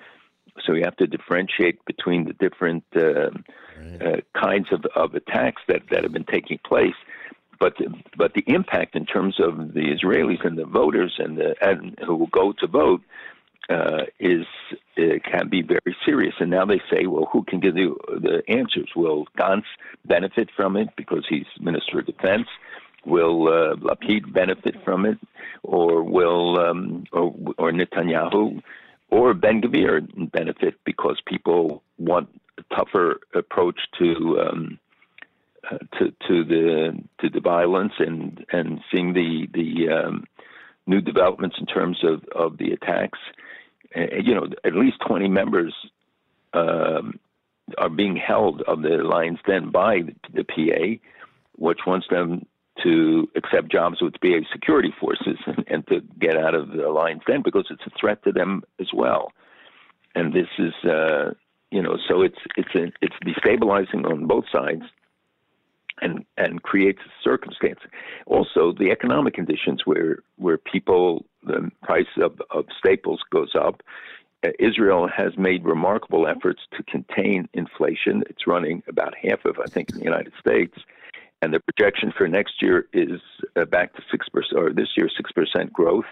so 0.64 0.72
you 0.72 0.82
have 0.84 0.96
to 0.96 1.06
differentiate 1.06 1.84
between 1.84 2.24
the 2.26 2.32
different 2.34 2.84
uh, 2.96 3.30
right. 3.30 4.02
uh, 4.02 4.40
kinds 4.40 4.68
of, 4.72 4.84
of 4.94 5.14
attacks 5.14 5.62
that, 5.68 5.82
that 5.90 6.02
have 6.02 6.12
been 6.12 6.24
taking 6.24 6.58
place. 6.64 6.94
But 7.60 7.74
the, 7.78 7.94
but 8.16 8.34
the 8.34 8.44
impact 8.46 8.96
in 8.96 9.06
terms 9.06 9.36
of 9.38 9.74
the 9.74 9.94
Israelis 9.94 10.44
and 10.44 10.58
the 10.58 10.64
voters 10.64 11.14
and 11.18 11.38
the 11.38 11.54
and 11.60 11.96
who 12.04 12.14
will 12.16 12.26
go 12.26 12.52
to 12.52 12.66
vote 12.66 13.00
uh, 13.70 14.02
is 14.18 14.44
can 14.96 15.48
be 15.48 15.62
very 15.62 15.96
serious. 16.04 16.34
And 16.40 16.50
now 16.50 16.64
they 16.66 16.82
say, 16.90 17.06
well, 17.06 17.28
who 17.32 17.44
can 17.44 17.60
give 17.60 17.74
the 17.74 17.94
the 18.08 18.42
answers? 18.48 18.90
Will 18.96 19.26
Gantz 19.38 19.64
benefit 20.04 20.50
from 20.56 20.76
it 20.76 20.88
because 20.96 21.24
he's 21.28 21.46
Minister 21.60 22.00
of 22.00 22.06
Defense? 22.06 22.48
Will 23.06 23.48
uh, 23.48 23.76
Lapid 23.76 24.32
benefit 24.32 24.76
from 24.84 25.06
it, 25.06 25.18
or 25.62 26.02
will 26.02 26.58
um, 26.58 27.04
or, 27.12 27.34
or 27.58 27.70
Netanyahu? 27.70 28.62
Or 29.14 29.32
Ben 29.32 29.62
Gvir 29.62 30.32
benefit 30.32 30.74
because 30.84 31.20
people 31.24 31.84
want 31.98 32.28
a 32.58 32.74
tougher 32.74 33.20
approach 33.32 33.78
to 33.98 34.40
um, 34.40 34.78
uh, 35.70 35.78
to 35.98 36.10
to 36.26 36.44
the 36.44 36.98
to 37.20 37.30
the 37.30 37.40
violence 37.40 37.92
and 38.00 38.44
and 38.50 38.80
seeing 38.90 39.12
the 39.12 39.46
the 39.54 39.88
um, 39.88 40.24
new 40.88 41.00
developments 41.00 41.56
in 41.60 41.66
terms 41.66 41.98
of 42.02 42.24
of 42.34 42.58
the 42.58 42.72
attacks. 42.72 43.20
Uh, 43.96 44.16
you 44.20 44.34
know, 44.34 44.48
at 44.64 44.74
least 44.74 44.96
twenty 45.06 45.28
members 45.28 45.72
um, 46.52 47.20
are 47.78 47.88
being 47.88 48.16
held 48.16 48.62
of 48.62 48.82
the 48.82 48.96
Lions 48.96 49.38
Den 49.46 49.70
by 49.70 50.00
the, 50.00 50.42
the 50.42 50.44
PA, 50.44 51.06
which 51.54 51.78
wants 51.86 52.08
them 52.10 52.46
to 52.82 53.28
accept 53.36 53.70
jobs 53.70 54.00
with 54.00 54.14
PA 54.20 54.40
security 54.52 54.92
forces 55.00 55.38
and, 55.46 55.64
and 55.68 55.86
to 55.88 56.00
get 56.18 56.36
out 56.36 56.54
of 56.54 56.70
the 56.70 56.88
Lions 56.88 57.22
Den 57.26 57.42
because 57.42 57.66
it's 57.70 57.86
a 57.86 57.98
threat 57.98 58.22
to 58.24 58.32
them 58.32 58.62
as 58.80 58.88
well. 58.92 59.32
And 60.14 60.32
this 60.32 60.48
is, 60.58 60.74
uh, 60.88 61.34
you 61.70 61.82
know, 61.82 61.96
so 62.08 62.22
it's 62.22 62.38
it's 62.56 62.74
a, 62.74 62.92
it's 63.00 63.16
destabilizing 63.24 64.08
on 64.10 64.26
both 64.26 64.44
sides, 64.52 64.82
and 66.00 66.24
and 66.36 66.62
creates 66.62 67.00
a 67.04 67.10
circumstance. 67.22 67.80
Also, 68.26 68.72
the 68.72 68.90
economic 68.90 69.34
conditions 69.34 69.82
where 69.84 70.18
where 70.36 70.58
people 70.58 71.24
the 71.42 71.70
price 71.82 72.06
of, 72.20 72.40
of 72.50 72.66
staples 72.78 73.20
goes 73.30 73.54
up. 73.54 73.82
Uh, 74.44 74.50
Israel 74.58 75.08
has 75.08 75.36
made 75.38 75.64
remarkable 75.64 76.26
efforts 76.26 76.60
to 76.76 76.82
contain 76.84 77.48
inflation. 77.54 78.22
It's 78.28 78.46
running 78.46 78.82
about 78.88 79.14
half 79.16 79.44
of, 79.44 79.58
I 79.58 79.66
think, 79.66 79.90
in 79.90 79.98
the 79.98 80.04
United 80.04 80.32
States 80.38 80.76
and 81.44 81.52
the 81.52 81.60
projection 81.60 82.10
for 82.16 82.26
next 82.26 82.62
year 82.62 82.86
is 82.94 83.20
uh, 83.54 83.66
back 83.66 83.94
to 83.94 84.02
six 84.10 84.26
percent, 84.30 84.58
or 84.58 84.72
this 84.72 84.88
year 84.96 85.10
six 85.14 85.30
percent 85.30 85.70
growth, 85.72 86.06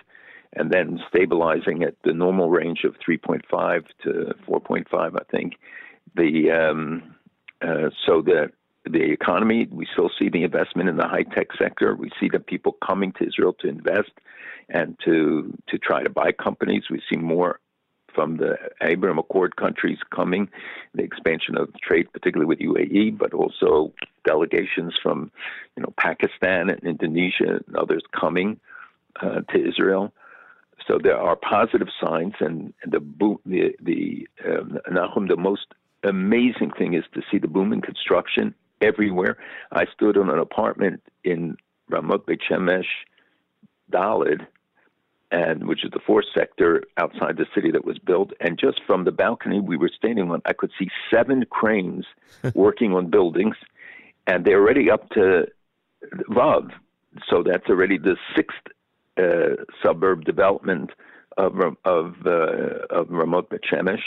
and 0.53 0.71
then 0.71 1.01
stabilizing 1.09 1.83
at 1.83 1.95
the 2.05 2.13
normal 2.13 2.51
range 2.51 2.85
of 2.85 2.95
3.5 3.09 3.85
to 4.03 4.35
4.5, 4.47 4.85
I 4.95 5.25
think. 5.31 5.55
The 6.15 6.51
um, 6.51 7.15
uh, 7.63 7.89
so 8.07 8.21
the 8.21 8.51
the 8.85 9.11
economy, 9.11 9.69
we 9.71 9.87
still 9.93 10.11
see 10.19 10.29
the 10.29 10.43
investment 10.43 10.91
in 10.91 10.97
the 10.97 11.09
high 11.09 11.23
tech 11.23 11.47
sector. 11.59 11.95
We 11.95 12.11
see 12.21 12.29
the 12.31 12.41
people 12.41 12.77
coming 12.87 13.13
to 13.13 13.27
Israel 13.27 13.55
to 13.61 13.69
invest 13.69 14.13
and 14.69 14.99
to 15.07 15.57
to 15.69 15.79
try 15.79 16.03
to 16.03 16.11
buy 16.11 16.33
companies. 16.33 16.85
We 16.91 17.01
see 17.11 17.17
more 17.17 17.59
from 18.15 18.37
the 18.37 18.57
Abraham 18.81 19.19
Accord 19.19 19.57
countries 19.57 19.99
coming, 20.15 20.49
the 20.95 21.03
expansion 21.03 21.57
of 21.57 21.69
trade, 21.81 22.13
particularly 22.13 22.47
with 22.47 22.59
UAE, 22.59 23.17
but 23.19 23.35
also 23.35 23.93
delegations 24.25 24.95
from, 25.03 25.31
you 25.77 25.83
know, 25.83 25.93
Pakistan 25.97 26.71
and 26.71 26.83
Indonesia 26.83 27.61
and 27.67 27.77
others 27.77 28.03
coming 28.19 28.61
uh, 29.21 29.41
to 29.53 29.69
Israel. 29.69 30.13
So 30.87 30.99
there 31.03 31.19
are 31.19 31.37
positive 31.37 31.89
signs, 32.03 32.35
and 32.41 32.75
the 32.85 33.01
boom, 33.01 33.39
the 33.47 33.75
the 33.81 34.29
um, 34.45 34.79
Nachum, 34.91 35.29
the 35.29 35.37
most 35.37 35.67
amazing 36.03 36.73
thing 36.77 36.95
is 36.95 37.05
to 37.15 37.23
see 37.31 37.39
the 37.39 37.47
boom 37.47 37.73
in 37.73 37.81
construction 37.81 38.55
everywhere. 38.81 39.37
I 39.71 39.85
stood 39.95 40.17
on 40.17 40.29
an 40.29 40.39
apartment 40.39 41.03
in 41.23 41.57
Ramat 41.91 42.27
Beit 42.27 42.41
Shemesh, 42.51 42.87
and 45.33 45.67
which 45.67 45.83
is 45.83 45.91
the 45.91 46.01
fourth 46.07 46.27
sector 46.35 46.85
outside 46.99 47.39
the 47.39 47.47
city 47.55 47.71
that 47.71 47.87
was 47.87 47.99
built. 47.99 48.33
And 48.41 48.59
just 48.59 48.83
from 48.87 49.05
the 49.05 49.11
balcony 49.11 49.61
we 49.61 49.79
were 49.79 49.91
standing 49.97 50.31
on, 50.31 50.43
I 50.45 50.53
could 50.53 50.71
see 50.79 50.89
seven 51.11 51.45
cranes 51.51 52.05
working 52.55 52.93
on 52.93 53.11
buildings, 53.11 53.57
and 54.27 54.45
they're 54.45 54.61
already 54.61 54.91
up 54.91 55.09
to 55.11 55.47
Vav. 56.29 56.71
So 57.29 57.43
that's 57.43 57.67
already 57.69 57.99
the 57.99 58.17
sixth 58.37 58.61
uh, 59.19 59.65
suburb 59.83 60.25
development 60.25 60.91
of 61.39 61.55
of 61.85 62.15
uh, 62.27 62.87
of 62.91 63.09
Ramat 63.09 63.49
Bet 63.49 63.61
Shemesh, 63.71 64.03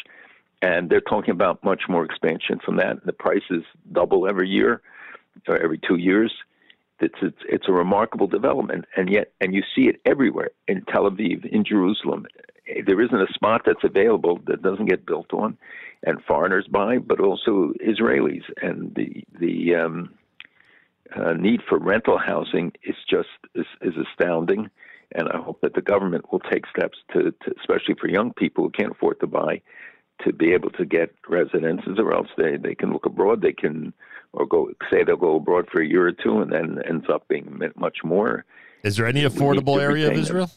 and 0.61 0.89
they're 0.89 1.02
talking 1.02 1.31
about 1.31 1.64
much 1.64 1.84
more 1.89 2.06
expansion 2.06 2.60
from 2.64 2.77
that. 2.77 3.03
The 3.06 3.14
prices 3.14 3.64
double 3.91 4.27
every 4.27 4.47
year, 4.47 4.81
or 5.47 5.57
every 5.57 5.80
two 5.88 5.95
years. 5.95 6.31
It's, 7.00 7.16
it's 7.22 7.42
it's 7.50 7.68
a 7.68 7.74
remarkable 7.74 8.28
development, 8.28 8.86
and 8.96 9.10
yet 9.10 9.34
and 9.42 9.54
you 9.54 9.64
see 9.76 9.88
it 9.88 10.00
everywhere 10.06 10.52
in 10.68 10.84
Tel 10.86 11.10
Aviv, 11.10 11.46
in 11.46 11.64
Jerusalem. 11.64 12.26
There 12.86 13.02
isn't 13.02 13.22
a 13.22 13.34
spot 13.34 13.62
that's 13.66 13.84
available 13.84 14.40
that 14.48 14.62
doesn't 14.62 14.88
get 14.88 15.06
built 15.06 15.34
on, 15.34 15.58
and 16.04 16.24
foreigners 16.24 16.68
buy, 16.68 16.98
but 16.98 17.20
also 17.20 17.74
Israelis, 17.86 18.44
and 18.62 18.96
the 18.96 19.24
the 19.40 19.76
um, 19.76 20.14
uh, 21.16 21.34
need 21.34 21.62
for 21.68 21.78
rental 21.78 22.18
housing 22.18 22.72
is 22.84 22.96
just 23.10 23.30
is, 23.54 23.68
is 23.82 23.94
astounding. 23.98 24.70
And 25.12 25.30
I 25.30 25.38
hope 25.38 25.62
that 25.62 25.76
the 25.76 25.82
government 25.82 26.32
will 26.32 26.40
take 26.40 26.66
steps 26.68 26.98
to, 27.14 27.32
to, 27.32 27.54
especially 27.60 27.96
for 28.00 28.10
young 28.10 28.34
people 28.34 28.64
who 28.64 28.72
can't 28.72 28.92
afford 28.92 29.20
to 29.20 29.28
buy, 29.28 29.62
to 30.24 30.34
be 30.34 30.52
able 30.52 30.72
to 30.72 30.86
get 30.86 31.14
residences, 31.30 32.00
or 32.00 32.14
else 32.14 32.28
they, 32.38 32.58
they 32.58 32.74
can 32.74 32.92
look 32.92 33.06
abroad. 33.06 33.42
They 33.42 33.54
can, 33.54 33.94
or 34.36 34.45
go 34.45 34.72
say 34.91 35.03
they'll 35.03 35.16
go 35.16 35.38
abroad 35.38 35.68
for 35.72 35.82
a 35.82 35.88
year 35.88 36.07
or 36.07 36.12
two, 36.12 36.41
and 36.41 36.52
then 36.52 36.80
ends 36.88 37.06
up 37.12 37.28
being 37.28 37.60
much 37.76 37.98
more. 38.03 38.45
Is 38.84 38.98
there 38.98 39.07
any 39.07 39.24
affordable 39.24 39.82
area 39.82 40.07
of 40.12 40.18
Israel? 40.18 40.48
Them. 40.48 40.56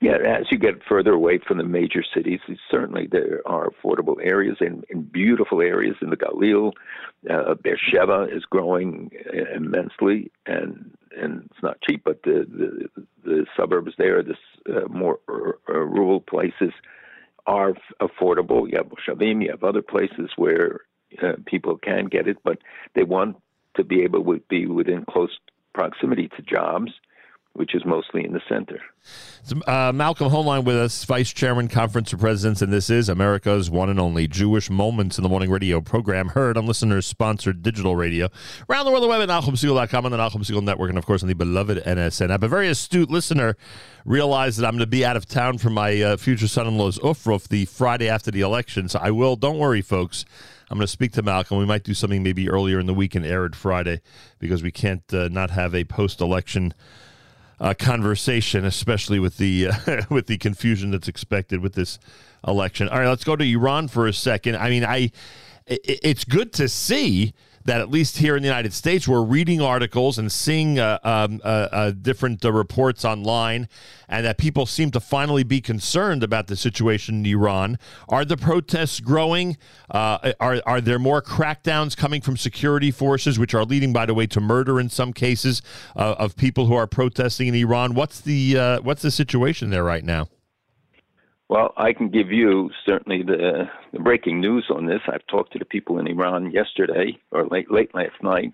Yeah, 0.00 0.18
as 0.26 0.46
you 0.50 0.58
get 0.58 0.82
further 0.86 1.12
away 1.12 1.38
from 1.38 1.56
the 1.56 1.64
major 1.64 2.04
cities, 2.14 2.40
certainly 2.70 3.08
there 3.10 3.40
are 3.46 3.70
affordable 3.70 4.16
areas 4.22 4.58
and, 4.60 4.84
and 4.90 5.10
beautiful 5.10 5.62
areas 5.62 5.96
in 6.02 6.10
the 6.10 6.18
Galil. 6.18 6.72
Uh, 7.30 7.54
Beersheba 7.54 8.28
is 8.30 8.44
growing 8.44 9.10
immensely, 9.54 10.30
and 10.44 10.94
and 11.16 11.48
it's 11.50 11.62
not 11.62 11.80
cheap, 11.80 12.02
but 12.04 12.22
the 12.24 12.46
the, 12.46 13.04
the 13.24 13.46
suburbs 13.56 13.92
there, 13.96 14.22
the 14.22 14.36
uh, 14.68 14.86
more 14.88 15.18
uh, 15.30 15.72
rural 15.72 16.20
places, 16.20 16.72
are 17.46 17.72
affordable. 18.02 18.70
You 18.70 18.76
have 18.76 18.92
Shavim, 19.08 19.42
you 19.42 19.50
have 19.50 19.64
other 19.64 19.82
places 19.82 20.30
where 20.36 20.80
uh, 21.22 21.32
people 21.46 21.78
can 21.78 22.06
get 22.06 22.28
it, 22.28 22.38
but 22.44 22.58
they 22.94 23.02
want 23.02 23.36
to 23.76 23.84
be 23.84 24.02
able 24.02 24.24
to 24.24 24.40
be 24.48 24.66
within 24.66 25.04
close 25.04 25.38
proximity 25.74 26.28
to 26.36 26.42
jobs 26.42 26.92
which 27.56 27.74
is 27.74 27.84
mostly 27.84 28.24
in 28.24 28.32
the 28.32 28.40
center. 28.48 28.80
Uh, 29.66 29.90
Malcolm 29.92 30.30
Hoenlein 30.30 30.64
with 30.64 30.76
us, 30.76 31.04
Vice 31.04 31.32
Chairman, 31.32 31.68
Conference 31.68 32.12
of 32.12 32.20
Presidents, 32.20 32.60
and 32.60 32.72
this 32.72 32.90
is 32.90 33.08
America's 33.08 33.70
one 33.70 33.88
and 33.88 33.98
only 33.98 34.28
Jewish 34.28 34.68
Moments 34.68 35.16
in 35.16 35.22
the 35.22 35.28
Morning 35.28 35.50
radio 35.50 35.80
program, 35.80 36.28
heard 36.28 36.58
on 36.58 36.66
listeners 36.66 37.06
sponsored 37.06 37.62
digital 37.62 37.96
radio 37.96 38.28
around 38.68 38.84
the 38.84 38.90
world, 38.90 39.02
the 39.02 39.08
web 39.08 39.22
at 39.22 39.28
NachumSegal.com 39.28 40.04
on 40.04 40.10
the 40.12 40.18
Segal 40.18 40.62
Network, 40.62 40.90
and 40.90 40.98
of 40.98 41.06
course 41.06 41.22
on 41.22 41.28
the 41.28 41.34
beloved 41.34 41.82
NSN 41.84 42.30
app. 42.30 42.42
A 42.42 42.48
very 42.48 42.68
astute 42.68 43.10
listener 43.10 43.56
realized 44.04 44.58
that 44.58 44.66
I'm 44.66 44.72
going 44.72 44.80
to 44.80 44.86
be 44.86 45.04
out 45.04 45.16
of 45.16 45.26
town 45.26 45.58
for 45.58 45.70
my 45.70 46.00
uh, 46.02 46.16
future 46.16 46.48
son 46.48 46.66
in 46.66 46.76
law's 46.76 46.98
Ufruf 46.98 47.48
the 47.48 47.64
Friday 47.64 48.08
after 48.08 48.30
the 48.30 48.42
election, 48.42 48.88
so 48.88 48.98
I 49.00 49.10
will, 49.10 49.36
don't 49.36 49.58
worry, 49.58 49.80
folks. 49.80 50.26
I'm 50.70 50.78
going 50.78 50.86
to 50.86 50.92
speak 50.92 51.12
to 51.12 51.22
Malcolm. 51.22 51.58
We 51.58 51.64
might 51.64 51.84
do 51.84 51.94
something 51.94 52.22
maybe 52.22 52.50
earlier 52.50 52.80
in 52.80 52.86
the 52.86 52.94
week 52.94 53.14
and 53.14 53.24
air 53.24 53.46
it 53.46 53.54
Friday 53.54 54.00
because 54.38 54.62
we 54.62 54.72
can't 54.72 55.02
uh, 55.12 55.28
not 55.28 55.50
have 55.50 55.74
a 55.74 55.84
post 55.84 56.20
election 56.20 56.74
uh, 57.60 57.74
conversation, 57.78 58.64
especially 58.64 59.18
with 59.18 59.36
the 59.38 59.68
uh, 59.68 60.02
with 60.10 60.26
the 60.26 60.38
confusion 60.38 60.90
that's 60.90 61.08
expected 61.08 61.60
with 61.60 61.74
this 61.74 61.98
election. 62.46 62.88
All 62.88 62.98
right, 62.98 63.08
let's 63.08 63.24
go 63.24 63.36
to 63.36 63.44
Iran 63.44 63.88
for 63.88 64.06
a 64.06 64.12
second. 64.12 64.56
I 64.56 64.70
mean, 64.70 64.84
I 64.84 65.10
it, 65.66 66.00
it's 66.02 66.24
good 66.24 66.52
to 66.54 66.68
see 66.68 67.32
that 67.66 67.80
at 67.80 67.90
least 67.90 68.18
here 68.18 68.36
in 68.36 68.42
the 68.42 68.48
United 68.48 68.72
States, 68.72 69.06
we're 69.06 69.22
reading 69.22 69.60
articles 69.60 70.18
and 70.18 70.30
seeing 70.30 70.78
uh, 70.78 70.98
um, 71.02 71.40
uh, 71.44 71.68
uh, 71.70 71.90
different 71.90 72.44
uh, 72.44 72.52
reports 72.52 73.04
online, 73.04 73.68
and 74.08 74.24
that 74.24 74.38
people 74.38 74.66
seem 74.66 74.90
to 74.92 75.00
finally 75.00 75.42
be 75.42 75.60
concerned 75.60 76.22
about 76.22 76.46
the 76.46 76.56
situation 76.56 77.16
in 77.16 77.26
Iran. 77.26 77.78
Are 78.08 78.24
the 78.24 78.36
protests 78.36 79.00
growing? 79.00 79.56
Uh, 79.90 80.32
are 80.40 80.62
are 80.64 80.80
there 80.80 80.98
more 80.98 81.20
crackdowns 81.20 81.96
coming 81.96 82.20
from 82.20 82.36
security 82.36 82.90
forces, 82.90 83.38
which 83.38 83.54
are 83.54 83.64
leading, 83.64 83.92
by 83.92 84.06
the 84.06 84.14
way, 84.14 84.26
to 84.28 84.40
murder 84.40 84.78
in 84.80 84.88
some 84.88 85.12
cases 85.12 85.60
uh, 85.96 86.14
of 86.18 86.36
people 86.36 86.66
who 86.66 86.74
are 86.74 86.86
protesting 86.86 87.48
in 87.48 87.54
Iran? 87.54 87.94
What's 87.94 88.20
the 88.20 88.80
what's 88.82 89.02
the 89.02 89.10
situation 89.10 89.70
there 89.70 89.84
right 89.84 90.04
now? 90.04 90.28
Well, 91.48 91.72
I 91.76 91.92
can 91.92 92.08
give 92.08 92.32
you 92.32 92.70
certainly 92.84 93.22
the, 93.22 93.68
the, 93.92 94.00
breaking 94.00 94.40
news 94.40 94.66
on 94.68 94.86
this. 94.86 95.00
I've 95.06 95.26
talked 95.28 95.52
to 95.52 95.60
the 95.60 95.64
people 95.64 95.98
in 95.98 96.08
Iran 96.08 96.50
yesterday 96.50 97.18
or 97.30 97.46
late 97.46 97.70
late 97.70 97.94
last 97.94 98.20
night, 98.20 98.52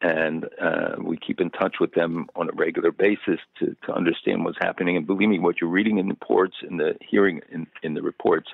and 0.00 0.46
uh, 0.60 0.96
we 1.00 1.16
keep 1.16 1.40
in 1.40 1.50
touch 1.50 1.76
with 1.80 1.94
them 1.94 2.26
on 2.34 2.48
a 2.48 2.52
regular 2.52 2.90
basis 2.90 3.38
to, 3.60 3.76
to 3.86 3.92
understand 3.92 4.44
what's 4.44 4.58
happening. 4.60 4.96
And 4.96 5.06
believe 5.06 5.28
me, 5.28 5.38
what 5.38 5.60
you're 5.60 5.70
reading 5.70 5.98
in 5.98 6.08
the 6.08 6.14
reports 6.14 6.56
and 6.62 6.80
the 6.80 6.96
hearing 7.08 7.40
in, 7.52 7.68
in 7.84 7.94
the 7.94 8.02
reports, 8.02 8.48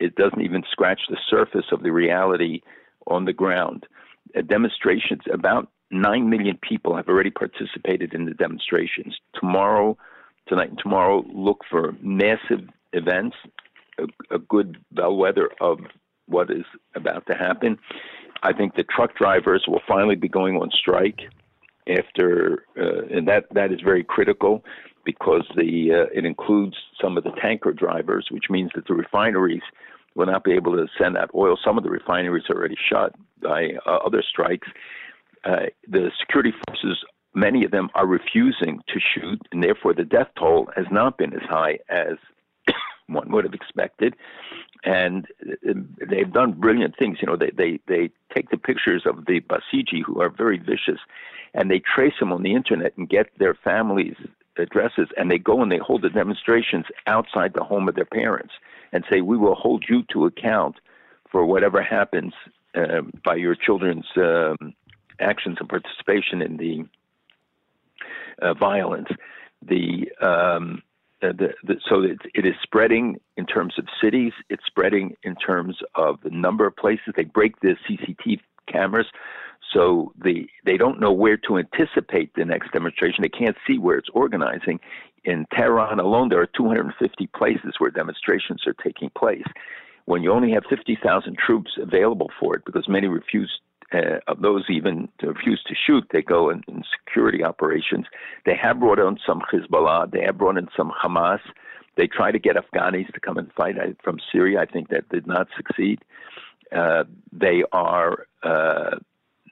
it 0.00 0.14
doesn't 0.16 0.42
even 0.42 0.62
scratch 0.70 1.00
the 1.08 1.18
surface 1.30 1.66
of 1.72 1.82
the 1.82 1.92
reality 1.92 2.60
on 3.06 3.24
the 3.24 3.32
ground. 3.32 3.86
Uh, 4.36 4.42
demonstrations, 4.42 5.22
about 5.32 5.70
nine 5.90 6.28
million 6.28 6.58
people 6.60 6.94
have 6.94 7.08
already 7.08 7.30
participated 7.30 8.12
in 8.12 8.26
the 8.26 8.34
demonstrations. 8.34 9.16
Tomorrow, 9.34 9.96
tonight 10.46 10.68
and 10.68 10.78
tomorrow, 10.78 11.24
look 11.32 11.64
for 11.70 11.94
massive 12.02 12.68
events, 12.92 13.36
a, 13.98 14.34
a 14.34 14.38
good 14.38 14.78
bellwether 14.92 15.50
of 15.60 15.78
what 16.26 16.50
is 16.50 16.64
about 16.94 17.26
to 17.26 17.34
happen. 17.34 17.78
I 18.42 18.52
think 18.52 18.76
the 18.76 18.84
truck 18.84 19.16
drivers 19.16 19.64
will 19.66 19.80
finally 19.88 20.14
be 20.14 20.28
going 20.28 20.56
on 20.56 20.70
strike 20.70 21.20
after, 21.88 22.64
uh, 22.78 23.06
and 23.16 23.26
that 23.28 23.46
that 23.52 23.72
is 23.72 23.80
very 23.80 24.04
critical 24.04 24.64
because 25.04 25.44
the 25.56 25.90
uh, 25.92 26.18
it 26.18 26.24
includes 26.24 26.76
some 27.00 27.16
of 27.16 27.24
the 27.24 27.32
tanker 27.40 27.72
drivers, 27.72 28.28
which 28.30 28.44
means 28.50 28.70
that 28.74 28.86
the 28.86 28.94
refineries 28.94 29.62
will 30.14 30.26
not 30.26 30.44
be 30.44 30.52
able 30.52 30.76
to 30.76 30.86
send 31.00 31.16
out 31.16 31.30
oil. 31.34 31.56
Some 31.64 31.78
of 31.78 31.84
the 31.84 31.90
refineries 31.90 32.44
are 32.50 32.56
already 32.56 32.76
shut 32.90 33.14
by 33.42 33.70
uh, 33.86 33.98
other 34.04 34.22
strikes. 34.28 34.68
Uh, 35.44 35.66
the 35.88 36.10
security 36.20 36.52
forces, 36.66 36.98
many 37.34 37.64
of 37.64 37.70
them 37.70 37.88
are 37.94 38.06
refusing 38.06 38.80
to 38.88 39.00
shoot, 39.00 39.40
and 39.52 39.62
therefore 39.62 39.94
the 39.94 40.04
death 40.04 40.28
toll 40.38 40.68
has 40.76 40.86
not 40.90 41.16
been 41.16 41.32
as 41.32 41.42
high 41.48 41.78
as 41.88 42.16
one 43.08 43.30
would 43.30 43.44
have 43.44 43.54
expected. 43.54 44.14
And 44.84 45.26
uh, 45.68 45.72
they've 46.08 46.32
done 46.32 46.52
brilliant 46.52 46.96
things. 46.96 47.18
You 47.20 47.26
know, 47.26 47.36
they, 47.36 47.50
they, 47.50 47.80
they 47.88 48.10
take 48.34 48.50
the 48.50 48.56
pictures 48.56 49.04
of 49.06 49.26
the 49.26 49.40
Basiji, 49.40 50.02
who 50.04 50.20
are 50.20 50.28
very 50.28 50.58
vicious, 50.58 51.00
and 51.54 51.70
they 51.70 51.80
trace 51.80 52.14
them 52.20 52.32
on 52.32 52.42
the 52.42 52.54
internet 52.54 52.96
and 52.96 53.08
get 53.08 53.30
their 53.38 53.54
families' 53.54 54.16
addresses, 54.56 55.08
and 55.16 55.30
they 55.30 55.38
go 55.38 55.62
and 55.62 55.72
they 55.72 55.78
hold 55.78 56.02
the 56.02 56.10
demonstrations 56.10 56.86
outside 57.06 57.54
the 57.54 57.64
home 57.64 57.88
of 57.88 57.94
their 57.94 58.04
parents 58.04 58.54
and 58.92 59.04
say, 59.10 59.20
We 59.20 59.36
will 59.36 59.54
hold 59.54 59.84
you 59.88 60.04
to 60.12 60.26
account 60.26 60.76
for 61.30 61.44
whatever 61.44 61.82
happens 61.82 62.32
uh, 62.74 63.02
by 63.24 63.34
your 63.34 63.54
children's 63.54 64.06
um, 64.16 64.74
actions 65.20 65.58
and 65.60 65.68
participation 65.68 66.42
in 66.42 66.56
the 66.56 66.84
uh, 68.40 68.54
violence. 68.54 69.08
The 69.62 70.10
um, 70.20 70.82
uh, 71.22 71.32
the, 71.32 71.48
the, 71.64 71.80
so 71.88 72.02
it, 72.02 72.18
it 72.34 72.46
is 72.46 72.54
spreading 72.62 73.16
in 73.36 73.46
terms 73.46 73.74
of 73.78 73.86
cities. 74.02 74.32
It's 74.48 74.64
spreading 74.66 75.16
in 75.22 75.34
terms 75.34 75.78
of 75.94 76.20
the 76.22 76.30
number 76.30 76.66
of 76.66 76.76
places. 76.76 77.14
They 77.16 77.24
break 77.24 77.60
the 77.60 77.76
CCTV 77.88 78.40
cameras, 78.68 79.06
so 79.72 80.12
the 80.22 80.48
they 80.64 80.76
don't 80.76 81.00
know 81.00 81.12
where 81.12 81.36
to 81.38 81.58
anticipate 81.58 82.34
the 82.34 82.44
next 82.44 82.72
demonstration. 82.72 83.22
They 83.22 83.28
can't 83.28 83.56
see 83.66 83.78
where 83.78 83.98
it's 83.98 84.10
organizing. 84.12 84.80
In 85.24 85.46
Tehran 85.52 85.98
alone, 85.98 86.28
there 86.28 86.40
are 86.40 86.46
250 86.46 87.26
places 87.28 87.74
where 87.78 87.90
demonstrations 87.90 88.66
are 88.66 88.74
taking 88.74 89.10
place. 89.10 89.46
When 90.04 90.22
you 90.22 90.32
only 90.32 90.52
have 90.52 90.64
50,000 90.70 91.36
troops 91.36 91.72
available 91.76 92.30
for 92.40 92.54
it, 92.54 92.64
because 92.64 92.88
many 92.88 93.08
refuse 93.08 93.60
uh, 93.92 94.18
of 94.26 94.40
those 94.40 94.64
even 94.68 95.08
refuse 95.22 95.62
to 95.66 95.74
shoot, 95.74 96.04
they 96.12 96.22
go 96.22 96.50
in, 96.50 96.62
in, 96.68 96.82
security 97.06 97.42
operations. 97.42 98.06
They 98.44 98.54
have 98.54 98.80
brought 98.80 98.98
in 98.98 99.18
some 99.26 99.42
Hezbollah, 99.52 100.10
they 100.10 100.22
have 100.24 100.38
brought 100.38 100.58
in 100.58 100.68
some 100.76 100.92
Hamas. 101.02 101.40
They 101.96 102.06
try 102.06 102.30
to 102.30 102.38
get 102.38 102.56
Afghans 102.56 103.08
to 103.12 103.20
come 103.20 103.38
and 103.38 103.52
fight 103.54 103.74
from 104.04 104.18
Syria. 104.30 104.60
I 104.60 104.66
think 104.66 104.90
that 104.90 105.08
did 105.08 105.26
not 105.26 105.48
succeed. 105.56 106.00
Uh, 106.70 107.04
they 107.32 107.64
are 107.72 108.26
uh, 108.42 108.96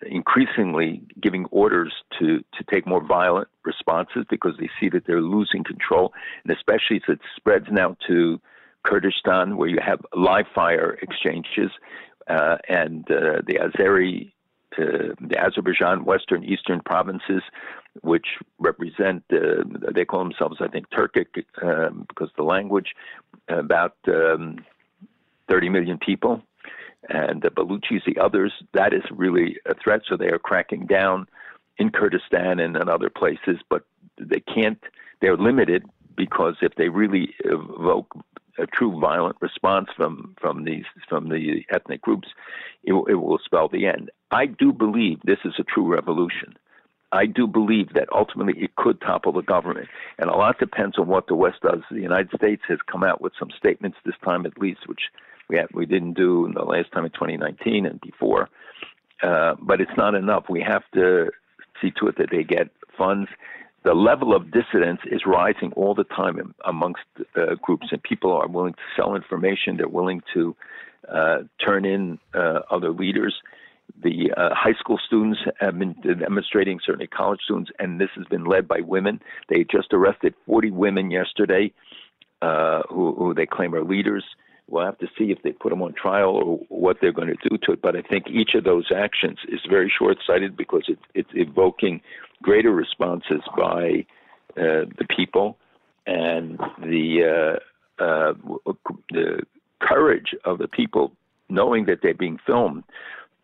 increasingly 0.02 1.02
giving 1.20 1.46
orders 1.46 1.92
to, 2.18 2.38
to 2.38 2.64
take 2.70 2.86
more 2.86 3.04
violent 3.04 3.48
responses 3.64 4.24
because 4.28 4.54
they 4.58 4.68
see 4.78 4.88
that 4.90 5.06
they're 5.06 5.22
losing 5.22 5.64
control, 5.64 6.12
and 6.44 6.56
especially 6.56 6.96
as 6.96 7.14
it 7.14 7.20
spreads 7.36 7.66
now 7.70 7.96
to 8.06 8.40
Kurdistan, 8.84 9.56
where 9.56 9.68
you 9.68 9.78
have 9.84 10.00
live 10.14 10.46
fire 10.54 10.98
exchanges 11.02 11.72
uh, 12.28 12.56
and 12.68 13.04
uh, 13.10 13.42
the 13.46 13.54
Azeri, 13.54 14.32
uh, 14.78 15.14
the 15.20 15.38
Azerbaijan 15.38 16.04
Western 16.04 16.44
Eastern 16.44 16.80
provinces, 16.80 17.42
which 18.02 18.26
represent, 18.58 19.24
uh, 19.32 19.64
they 19.94 20.04
call 20.04 20.22
themselves, 20.22 20.56
I 20.60 20.68
think, 20.68 20.90
Turkic 20.90 21.44
um, 21.62 22.04
because 22.08 22.30
the 22.36 22.42
language, 22.42 22.94
about 23.48 23.96
um, 24.08 24.58
30 25.48 25.68
million 25.68 25.98
people. 25.98 26.42
And 27.08 27.42
the 27.42 27.50
Baluchis, 27.50 28.04
the 28.04 28.18
others, 28.18 28.52
that 28.72 28.92
is 28.92 29.04
really 29.10 29.58
a 29.66 29.74
threat. 29.74 30.02
So 30.08 30.16
they 30.16 30.28
are 30.30 30.40
cracking 30.40 30.86
down 30.86 31.26
in 31.78 31.90
Kurdistan 31.90 32.58
and 32.58 32.76
in 32.76 32.88
other 32.88 33.10
places. 33.10 33.58
But 33.70 33.84
they 34.18 34.40
can't. 34.40 34.82
They're 35.20 35.36
limited 35.36 35.84
because 36.16 36.56
if 36.62 36.74
they 36.74 36.88
really 36.88 37.34
evoke 37.44 38.08
a 38.58 38.66
true 38.66 38.98
violent 39.00 39.36
response 39.40 39.88
from 39.96 40.34
from 40.40 40.64
these 40.64 40.84
from 41.08 41.28
the 41.28 41.64
ethnic 41.70 42.02
groups, 42.02 42.28
it, 42.84 42.92
it 42.92 43.14
will 43.14 43.38
spell 43.44 43.68
the 43.68 43.86
end. 43.86 44.10
I 44.30 44.46
do 44.46 44.72
believe 44.72 45.20
this 45.24 45.38
is 45.44 45.54
a 45.58 45.64
true 45.64 45.86
revolution. 45.86 46.56
I 47.12 47.26
do 47.26 47.46
believe 47.46 47.94
that 47.94 48.08
ultimately 48.12 48.60
it 48.62 48.74
could 48.74 49.00
topple 49.00 49.32
the 49.32 49.42
government, 49.42 49.88
and 50.18 50.28
a 50.28 50.36
lot 50.36 50.58
depends 50.58 50.98
on 50.98 51.06
what 51.06 51.28
the 51.28 51.36
West 51.36 51.62
does. 51.62 51.82
The 51.90 52.00
United 52.00 52.30
States 52.36 52.62
has 52.68 52.78
come 52.90 53.04
out 53.04 53.20
with 53.20 53.32
some 53.38 53.50
statements 53.56 53.98
this 54.04 54.16
time, 54.24 54.44
at 54.44 54.58
least, 54.58 54.88
which 54.88 55.02
we 55.48 55.60
we 55.72 55.86
didn't 55.86 56.14
do 56.14 56.46
in 56.46 56.54
the 56.54 56.64
last 56.64 56.90
time 56.92 57.04
in 57.04 57.12
2019 57.12 57.86
and 57.86 58.00
before. 58.00 58.48
Uh, 59.22 59.54
but 59.60 59.80
it's 59.80 59.96
not 59.96 60.14
enough. 60.14 60.44
We 60.48 60.60
have 60.62 60.82
to 60.94 61.30
see 61.80 61.90
to 61.92 62.08
it 62.08 62.18
that 62.18 62.30
they 62.30 62.42
get 62.42 62.68
funds. 62.96 63.28
The 63.86 63.94
level 63.94 64.34
of 64.34 64.50
dissidence 64.50 64.98
is 65.12 65.20
rising 65.26 65.72
all 65.76 65.94
the 65.94 66.02
time 66.02 66.52
amongst 66.64 67.04
uh, 67.36 67.54
groups, 67.62 67.86
and 67.92 68.02
people 68.02 68.32
are 68.32 68.48
willing 68.48 68.72
to 68.72 68.80
sell 68.96 69.14
information. 69.14 69.76
They're 69.76 69.86
willing 69.86 70.22
to 70.34 70.56
uh, 71.08 71.38
turn 71.64 71.84
in 71.84 72.18
uh, 72.34 72.62
other 72.68 72.90
leaders. 72.90 73.32
The 74.02 74.32
uh, 74.36 74.48
high 74.56 74.72
school 74.72 74.98
students 75.06 75.38
have 75.60 75.78
been 75.78 75.94
demonstrating, 76.02 76.80
certainly 76.84 77.06
college 77.06 77.42
students, 77.44 77.70
and 77.78 78.00
this 78.00 78.08
has 78.16 78.26
been 78.26 78.44
led 78.44 78.66
by 78.66 78.80
women. 78.80 79.20
They 79.48 79.62
just 79.62 79.92
arrested 79.92 80.34
40 80.46 80.72
women 80.72 81.12
yesterday 81.12 81.72
uh, 82.42 82.82
who, 82.88 83.14
who 83.14 83.34
they 83.34 83.46
claim 83.46 83.72
are 83.72 83.84
leaders. 83.84 84.24
We'll 84.68 84.84
have 84.84 84.98
to 84.98 85.06
see 85.16 85.30
if 85.30 85.42
they 85.42 85.52
put 85.52 85.70
them 85.70 85.82
on 85.82 85.92
trial 85.92 86.30
or 86.30 86.56
what 86.68 86.98
they're 87.00 87.12
going 87.12 87.28
to 87.28 87.48
do 87.48 87.56
to 87.58 87.72
it. 87.72 87.82
But 87.82 87.94
I 87.96 88.02
think 88.02 88.28
each 88.28 88.54
of 88.54 88.64
those 88.64 88.90
actions 88.94 89.38
is 89.48 89.60
very 89.68 89.92
short 89.96 90.18
sighted 90.26 90.56
because 90.56 90.84
it, 90.88 90.98
it's 91.14 91.30
evoking 91.34 92.00
greater 92.42 92.72
responses 92.72 93.42
by 93.56 94.04
uh, 94.56 94.86
the 94.98 95.06
people 95.08 95.56
and 96.06 96.58
the, 96.80 97.60
uh, 98.00 98.02
uh, 98.02 98.34
the 99.10 99.42
courage 99.80 100.34
of 100.44 100.58
the 100.58 100.68
people 100.68 101.12
knowing 101.48 101.86
that 101.86 102.00
they're 102.02 102.14
being 102.14 102.38
filmed 102.44 102.82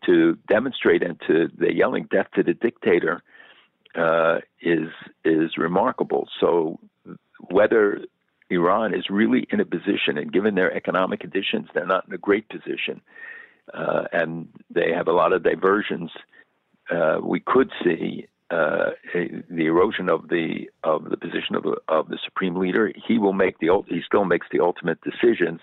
to 0.05 0.37
demonstrate 0.47 1.03
and 1.03 1.19
to 1.27 1.49
they're 1.57 1.71
yelling 1.71 2.07
death 2.11 2.27
to 2.35 2.43
the 2.43 2.53
dictator 2.53 3.21
uh, 3.95 4.39
is 4.61 4.89
is 5.23 5.57
remarkable. 5.57 6.27
So 6.39 6.79
whether 7.49 8.01
Iran 8.53 8.93
is 8.93 9.05
really 9.09 9.47
in 9.49 9.59
a 9.59 9.65
position, 9.65 10.17
and 10.17 10.31
given 10.31 10.55
their 10.55 10.73
economic 10.73 11.19
conditions, 11.19 11.67
they're 11.73 11.85
not 11.85 12.07
in 12.07 12.13
a 12.13 12.17
great 12.17 12.47
position, 12.49 13.01
uh, 13.73 14.03
and 14.11 14.47
they 14.69 14.91
have 14.91 15.07
a 15.07 15.11
lot 15.13 15.33
of 15.33 15.43
diversions. 15.43 16.11
Uh, 16.89 17.17
we 17.21 17.39
could 17.39 17.71
see 17.83 18.27
uh, 18.51 18.91
the 19.13 19.65
erosion 19.65 20.09
of 20.09 20.29
the 20.29 20.69
of 20.83 21.09
the 21.09 21.17
position 21.17 21.55
of, 21.55 21.65
of 21.87 22.09
the 22.09 22.19
supreme 22.23 22.55
leader. 22.55 22.91
He 23.07 23.17
will 23.17 23.33
make 23.33 23.59
the 23.59 23.69
he 23.87 24.01
still 24.05 24.25
makes 24.25 24.47
the 24.51 24.59
ultimate 24.59 24.99
decisions, 25.01 25.61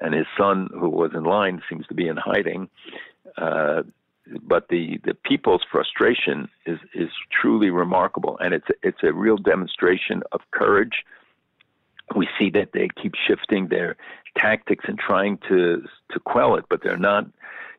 and 0.00 0.14
his 0.14 0.26
son, 0.36 0.68
who 0.72 0.88
was 0.88 1.12
in 1.14 1.24
line, 1.24 1.62
seems 1.68 1.86
to 1.86 1.94
be 1.94 2.08
in 2.08 2.16
hiding. 2.16 2.68
Uh, 3.36 3.82
but 4.42 4.68
the, 4.68 5.00
the 5.04 5.14
people's 5.14 5.62
frustration 5.70 6.48
is, 6.66 6.78
is 6.94 7.08
truly 7.30 7.70
remarkable, 7.70 8.36
and 8.40 8.52
it's 8.52 8.68
it's 8.82 9.02
a 9.02 9.12
real 9.12 9.38
demonstration 9.38 10.22
of 10.32 10.40
courage 10.50 11.04
we 12.14 12.28
see 12.38 12.50
that 12.50 12.70
they 12.72 12.88
keep 13.00 13.14
shifting 13.26 13.68
their 13.68 13.96
tactics 14.36 14.84
and 14.88 14.98
trying 14.98 15.38
to 15.48 15.82
to 16.12 16.20
quell 16.20 16.56
it, 16.56 16.64
but 16.68 16.82
they're 16.82 16.96
not. 16.96 17.26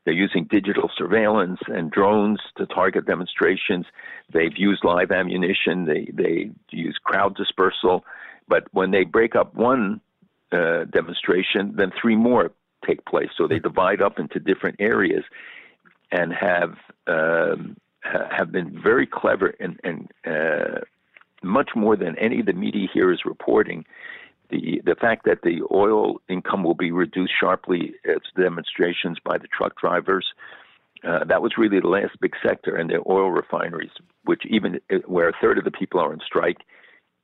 They're 0.06 0.14
using 0.14 0.46
digital 0.46 0.90
surveillance 0.98 1.60
and 1.68 1.92
drones 1.92 2.40
to 2.58 2.66
target 2.66 3.06
demonstrations. 3.06 3.86
They've 4.32 4.58
used 4.58 4.84
live 4.84 5.12
ammunition. 5.12 5.86
They 5.86 6.10
they 6.14 6.52
use 6.72 6.98
crowd 7.04 7.36
dispersal. 7.36 8.06
But 8.48 8.68
when 8.72 8.92
they 8.92 9.04
break 9.04 9.36
up 9.36 9.54
one 9.54 10.02
uh, 10.52 10.86
demonstration, 10.86 11.74
then 11.76 11.92
three 12.02 12.16
more 12.16 12.52
take 12.88 13.06
place. 13.06 13.30
So 13.38 13.48
they 13.48 13.60
divide 13.60 14.02
up 14.02 14.20
into 14.20 14.40
different 14.40 14.78
areas 14.80 15.24
and 16.12 16.34
have 16.34 16.76
um, 17.08 17.78
have 18.02 18.52
been 18.52 18.82
very 18.82 19.06
clever 19.06 19.54
and, 19.60 19.80
and 19.84 20.10
uh, 20.26 20.80
much 21.44 21.72
more 21.76 21.96
than 21.96 22.18
any 22.18 22.40
of 22.40 22.46
the 22.46 22.54
media 22.54 22.88
here 22.92 23.12
is 23.12 23.26
reporting 23.26 23.86
the 24.50 24.82
the 24.86 24.96
fact 24.96 25.26
that 25.26 25.42
the 25.44 25.62
oil 25.72 26.22
income 26.28 26.64
will 26.64 26.76
be 26.76 26.92
reduced 26.92 27.34
sharply 27.40 27.94
as 28.06 28.18
demonstrations 28.36 29.18
by 29.24 29.38
the 29.38 29.48
truck 29.48 29.80
drivers. 29.80 30.26
Uh, 31.02 31.24
that 31.24 31.42
was 31.42 31.54
really 31.58 31.80
the 31.80 31.88
last 31.88 32.20
big 32.20 32.34
sector, 32.46 32.76
and 32.76 32.90
the 32.90 33.02
oil 33.08 33.32
refineries, 33.32 33.92
which 34.26 34.44
even 34.48 34.80
uh, 34.92 34.98
where 35.06 35.30
a 35.30 35.34
third 35.42 35.58
of 35.58 35.64
the 35.64 35.72
people 35.72 36.00
are 36.00 36.12
on 36.12 36.20
strike, 36.26 36.58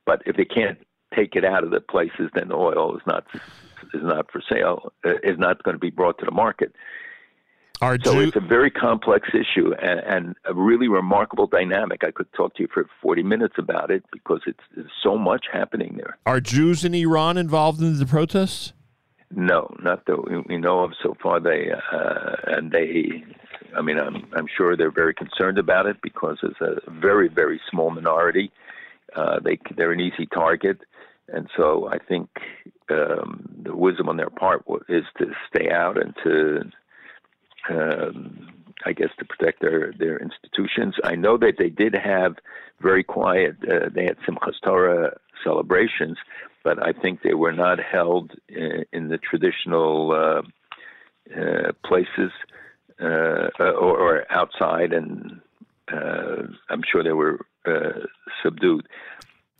but 0.06 0.22
if 0.24 0.36
they 0.36 0.46
can't 0.46 0.78
take 1.14 1.36
it 1.36 1.44
out 1.44 1.62
of 1.62 1.70
the 1.70 1.80
places, 1.80 2.30
then 2.34 2.48
the 2.48 2.54
oil 2.54 2.96
is 2.96 3.02
not 3.06 3.26
is 3.94 4.02
not 4.02 4.30
for 4.30 4.40
sale, 4.50 4.92
uh, 5.04 5.14
is 5.22 5.38
not 5.38 5.62
going 5.62 5.74
to 5.74 5.78
be 5.78 5.90
brought 5.90 6.18
to 6.18 6.24
the 6.24 6.30
market. 6.30 6.74
Are 7.82 7.98
so 8.02 8.14
Jew- 8.14 8.20
it's 8.20 8.36
a 8.36 8.40
very 8.40 8.70
complex 8.70 9.28
issue 9.34 9.74
and, 9.74 10.00
and, 10.00 10.36
a 10.46 10.54
really 10.54 10.88
remarkable 10.88 11.46
dynamic. 11.46 12.04
I 12.04 12.10
could 12.10 12.32
talk 12.32 12.54
to 12.54 12.62
you 12.62 12.68
for 12.72 12.88
40 13.02 13.22
minutes 13.22 13.56
about 13.58 13.90
it 13.90 14.02
because 14.12 14.40
it's 14.46 14.60
there's 14.74 14.90
so 15.02 15.18
much 15.18 15.46
happening 15.52 15.96
there. 15.96 16.16
Are 16.24 16.40
Jews 16.40 16.84
in 16.84 16.94
Iran 16.94 17.36
involved 17.36 17.80
in 17.82 17.98
the 17.98 18.06
protests? 18.06 18.72
No, 19.30 19.74
not 19.82 20.06
that 20.06 20.46
we 20.48 20.56
know 20.56 20.84
of 20.84 20.92
so 21.02 21.16
far. 21.22 21.40
They 21.40 21.70
uh, 21.70 22.36
and 22.46 22.70
they, 22.70 23.24
I 23.76 23.82
mean, 23.82 23.98
I'm 23.98 24.24
I'm 24.34 24.46
sure 24.56 24.76
they're 24.76 24.90
very 24.90 25.14
concerned 25.14 25.58
about 25.58 25.86
it 25.86 25.96
because 26.00 26.38
it's 26.42 26.60
a 26.60 26.90
very 26.90 27.28
very 27.28 27.60
small 27.70 27.90
minority. 27.90 28.52
Uh, 29.14 29.40
they 29.40 29.58
they're 29.76 29.92
an 29.92 30.00
easy 30.00 30.26
target, 30.26 30.78
and 31.28 31.48
so 31.56 31.88
I 31.90 31.98
think 31.98 32.28
um, 32.88 33.48
the 33.64 33.74
wisdom 33.74 34.08
on 34.08 34.16
their 34.16 34.30
part 34.30 34.64
is 34.88 35.04
to 35.18 35.32
stay 35.48 35.70
out 35.70 36.00
and 36.00 36.14
to 36.22 36.70
um, 37.70 38.56
I 38.84 38.92
guess, 38.92 39.08
to 39.18 39.24
protect 39.24 39.60
their 39.60 39.92
their 39.98 40.18
institutions. 40.18 40.94
I 41.02 41.14
know 41.14 41.36
that 41.38 41.54
they 41.58 41.70
did 41.70 41.94
have 41.94 42.36
very 42.80 43.02
quiet. 43.02 43.56
Uh, 43.62 43.88
they 43.92 44.04
had 44.04 44.18
Simchas 44.28 44.60
Torah 44.62 45.16
celebrations, 45.42 46.18
but 46.62 46.82
I 46.82 46.92
think 46.92 47.22
they 47.22 47.34
were 47.34 47.52
not 47.52 47.78
held 47.80 48.32
in, 48.48 48.84
in 48.92 49.08
the 49.08 49.18
traditional 49.18 50.12
uh, 50.12 50.42
uh, 51.34 51.72
places 51.84 52.32
uh, 53.00 53.48
or, 53.58 53.98
or, 53.98 54.32
outside, 54.32 54.92
and 54.92 55.40
uh, 55.92 56.42
I'm 56.70 56.82
sure 56.90 57.02
they 57.02 57.12
were 57.12 57.40
uh, 57.66 58.06
subdued. 58.42 58.86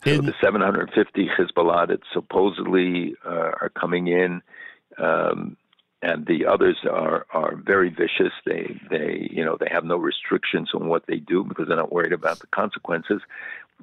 So 0.03 0.11
in- 0.11 0.25
the 0.25 0.33
750 0.41 1.29
Hezbollah 1.37 1.87
that 1.89 1.99
supposedly 2.13 3.15
are 3.23 3.71
coming 3.75 4.07
in. 4.07 4.41
Um, 4.97 5.57
and 6.07 6.25
the 6.25 6.45
others 6.45 6.77
are 6.89 7.25
are 7.31 7.55
very 7.55 7.89
vicious. 7.89 8.31
They 8.45 8.79
they 8.89 9.29
you 9.29 9.43
know 9.43 9.57
they 9.59 9.67
have 9.69 9.83
no 9.83 9.97
restrictions 9.97 10.69
on 10.73 10.87
what 10.87 11.05
they 11.05 11.17
do 11.17 11.43
because 11.43 11.67
they're 11.67 11.75
not 11.75 11.91
worried 11.91 12.13
about 12.13 12.39
the 12.39 12.47
consequences 12.47 13.21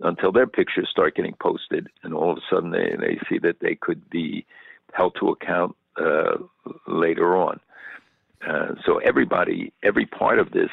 until 0.03 0.33
their 0.33 0.47
pictures 0.47 0.89
start 0.91 1.15
getting 1.17 1.35
posted, 1.41 1.89
and 2.03 2.15
all 2.15 2.33
of 2.33 2.39
a 2.39 2.41
sudden 2.51 2.71
they 2.71 2.97
they 2.99 3.19
see 3.29 3.39
that 3.39 3.61
they 3.61 3.75
could 3.75 4.09
be 4.09 4.47
held 4.93 5.15
to 5.21 5.29
account 5.29 5.77
uh, 5.97 6.37
later 6.87 7.37
on. 7.37 7.61
Uh, 8.49 8.75
so 8.85 8.99
everybody, 8.99 9.73
every 9.83 10.07
part 10.07 10.39
of 10.39 10.51
this 10.53 10.71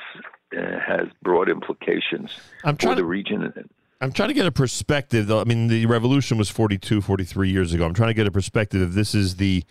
uh, 0.57 0.79
has 0.85 1.07
broad 1.21 1.49
implications 1.49 2.31
I'm 2.63 2.77
for 2.77 2.95
the 2.95 3.05
region. 3.05 3.69
I'm 4.01 4.11
trying 4.11 4.29
to 4.29 4.33
get 4.33 4.45
a 4.45 4.51
perspective, 4.51 5.27
though. 5.27 5.39
I 5.39 5.43
mean, 5.43 5.67
the 5.67 5.85
revolution 5.85 6.37
was 6.37 6.49
42, 6.49 7.01
43 7.01 7.49
years 7.49 7.73
ago. 7.73 7.85
I'm 7.85 7.93
trying 7.93 8.09
to 8.09 8.13
get 8.13 8.25
a 8.25 8.31
perspective 8.31 8.81
if 8.81 8.93
this 8.93 9.13
is 9.13 9.35
the 9.35 9.63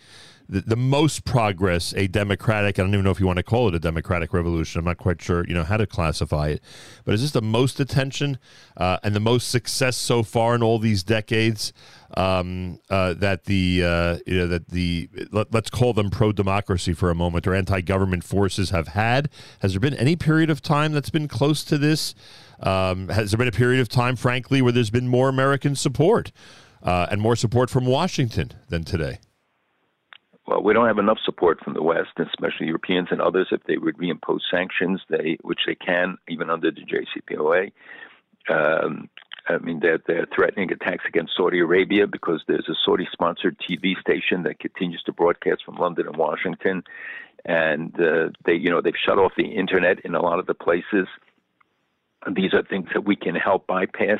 the, 0.51 0.61
the 0.61 0.75
most 0.75 1.23
progress 1.23 1.93
a 1.95 2.07
democratic 2.07 2.77
i 2.77 2.83
don't 2.83 2.93
even 2.93 3.03
know 3.03 3.11
if 3.11 3.19
you 3.19 3.25
want 3.25 3.37
to 3.37 3.43
call 3.43 3.67
it 3.67 3.73
a 3.73 3.79
democratic 3.79 4.33
revolution 4.33 4.79
i'm 4.79 4.85
not 4.85 4.97
quite 4.97 5.21
sure 5.21 5.45
you 5.47 5.53
know 5.53 5.63
how 5.63 5.77
to 5.77 5.87
classify 5.87 6.49
it 6.49 6.61
but 7.05 7.13
is 7.13 7.21
this 7.21 7.31
the 7.31 7.41
most 7.41 7.79
attention 7.79 8.37
uh, 8.77 8.97
and 9.01 9.15
the 9.15 9.19
most 9.19 9.49
success 9.49 9.97
so 9.97 10.21
far 10.21 10.53
in 10.53 10.61
all 10.61 10.77
these 10.77 11.01
decades 11.03 11.73
um, 12.17 12.79
uh, 12.89 13.13
that 13.13 13.45
the 13.45 13.83
uh, 13.83 14.17
you 14.27 14.37
know 14.37 14.47
that 14.47 14.67
the 14.69 15.09
let, 15.31 15.53
us 15.55 15.69
call 15.69 15.93
them 15.93 16.09
pro 16.09 16.31
democracy 16.31 16.93
for 16.93 17.09
a 17.09 17.15
moment 17.15 17.47
or 17.47 17.55
anti 17.55 17.79
government 17.79 18.23
forces 18.23 18.71
have 18.71 18.89
had? 18.89 19.29
Has 19.61 19.71
there 19.71 19.79
been 19.79 19.93
any 19.93 20.17
period 20.17 20.49
of 20.49 20.61
time 20.61 20.91
that's 20.91 21.09
been 21.09 21.29
close 21.29 21.63
to 21.63 21.77
this? 21.77 22.13
Um, 22.59 23.07
has 23.07 23.31
there 23.31 23.37
been 23.37 23.47
a 23.47 23.51
period 23.51 23.79
of 23.79 23.89
time 23.89 24.15
frankly 24.15 24.61
where 24.61 24.71
there's 24.71 24.91
been 24.91 25.07
more 25.07 25.29
american 25.29 25.75
support 25.75 26.31
uh, 26.83 27.07
and 27.09 27.19
more 27.19 27.35
support 27.35 27.71
from 27.71 27.87
washington 27.87 28.51
than 28.69 28.83
today 28.83 29.17
well, 30.47 30.63
we 30.63 30.73
don't 30.73 30.87
have 30.87 30.97
enough 30.97 31.19
support 31.23 31.63
from 31.63 31.73
the 31.73 31.83
West, 31.83 32.09
especially 32.17 32.67
Europeans 32.67 33.09
and 33.11 33.21
others, 33.21 33.49
if 33.51 33.63
they 33.63 33.77
would 33.77 33.97
reimpose 33.97 34.41
sanctions, 34.49 35.01
they 35.09 35.37
which 35.41 35.61
they 35.67 35.75
can 35.75 36.17
even 36.27 36.49
under 36.49 36.71
the 36.71 36.81
JCPOA. 36.81 37.71
Um, 38.49 39.09
I 39.47 39.57
mean, 39.57 39.79
they're, 39.79 39.99
they're 40.07 40.27
threatening 40.33 40.71
attacks 40.71 41.03
against 41.07 41.33
Saudi 41.35 41.59
Arabia 41.59 42.07
because 42.07 42.43
there's 42.47 42.69
a 42.69 42.75
Saudi-sponsored 42.85 43.57
TV 43.59 43.99
station 43.99 44.43
that 44.43 44.59
continues 44.59 45.01
to 45.03 45.13
broadcast 45.13 45.63
from 45.65 45.75
London 45.75 46.07
and 46.07 46.15
Washington, 46.15 46.83
and 47.45 47.93
uh, 47.99 48.29
they, 48.45 48.53
you 48.53 48.69
know, 48.69 48.81
they've 48.81 48.93
shut 49.05 49.17
off 49.17 49.33
the 49.35 49.55
internet 49.55 49.99
in 50.05 50.15
a 50.15 50.21
lot 50.21 50.39
of 50.39 50.45
the 50.45 50.53
places. 50.53 51.07
these 52.35 52.53
are 52.53 52.63
things 52.63 52.87
that 52.93 53.05
we 53.05 53.15
can 53.15 53.35
help 53.35 53.67
bypass 53.67 54.19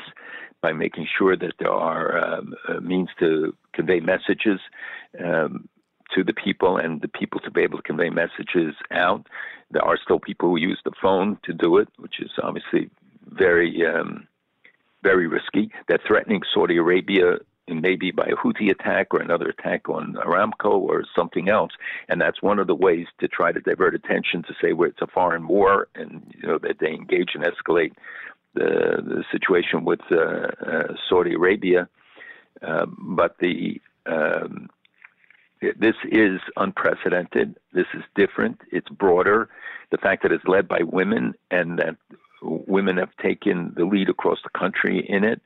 by 0.60 0.72
making 0.72 1.06
sure 1.18 1.36
that 1.36 1.54
there 1.58 1.72
are 1.72 2.18
um, 2.24 2.54
uh, 2.68 2.80
means 2.80 3.08
to 3.18 3.54
convey 3.72 4.00
messages 4.00 4.60
um, 5.22 5.68
to 6.14 6.24
the 6.24 6.32
people 6.32 6.76
and 6.76 7.00
the 7.00 7.08
people 7.08 7.40
to 7.40 7.50
be 7.50 7.62
able 7.62 7.78
to 7.78 7.82
convey 7.82 8.10
messages 8.10 8.74
out. 8.90 9.26
There 9.70 9.84
are 9.84 9.98
still 10.02 10.18
people 10.18 10.50
who 10.50 10.56
use 10.56 10.80
the 10.84 10.92
phone 11.00 11.38
to 11.44 11.52
do 11.52 11.78
it, 11.78 11.88
which 11.98 12.20
is 12.20 12.30
obviously 12.42 12.90
very, 13.26 13.86
um, 13.86 14.26
very 15.02 15.26
risky. 15.26 15.70
They're 15.88 15.98
threatening 16.06 16.42
Saudi 16.52 16.76
Arabia 16.76 17.38
maybe 17.68 18.10
by 18.10 18.24
a 18.24 18.36
Houthi 18.36 18.70
attack 18.70 19.14
or 19.14 19.20
another 19.20 19.48
attack 19.48 19.88
on 19.88 20.14
Aramco 20.14 20.72
or 20.72 21.04
something 21.16 21.48
else. 21.48 21.72
And 22.08 22.20
that's 22.20 22.42
one 22.42 22.58
of 22.58 22.66
the 22.66 22.74
ways 22.74 23.06
to 23.20 23.28
try 23.28 23.52
to 23.52 23.60
divert 23.60 23.94
attention 23.94 24.42
to 24.42 24.54
say 24.60 24.72
well, 24.72 24.90
it's 24.90 25.00
a 25.00 25.06
foreign 25.06 25.46
war 25.46 25.88
and 25.94 26.34
you 26.36 26.48
know 26.48 26.58
that 26.58 26.78
they 26.80 26.90
engage 26.90 27.30
and 27.34 27.44
escalate 27.44 27.92
the, 28.54 29.02
the 29.04 29.24
situation 29.30 29.84
with 29.84 30.00
uh, 30.10 30.48
uh, 30.66 30.94
Saudi 31.08 31.34
Arabia. 31.34 31.88
Uh, 32.60 32.86
but 32.98 33.36
the 33.38 33.80
um, 34.06 34.68
this 35.78 35.96
is 36.10 36.40
unprecedented. 36.56 37.56
This 37.72 37.86
is 37.94 38.02
different. 38.14 38.60
It's 38.70 38.88
broader. 38.88 39.48
The 39.90 39.98
fact 39.98 40.22
that 40.22 40.32
it's 40.32 40.44
led 40.46 40.66
by 40.68 40.82
women 40.82 41.34
and 41.50 41.78
that 41.78 41.96
women 42.42 42.96
have 42.96 43.16
taken 43.22 43.72
the 43.76 43.84
lead 43.84 44.08
across 44.08 44.38
the 44.42 44.58
country 44.58 45.04
in 45.08 45.24
it, 45.24 45.40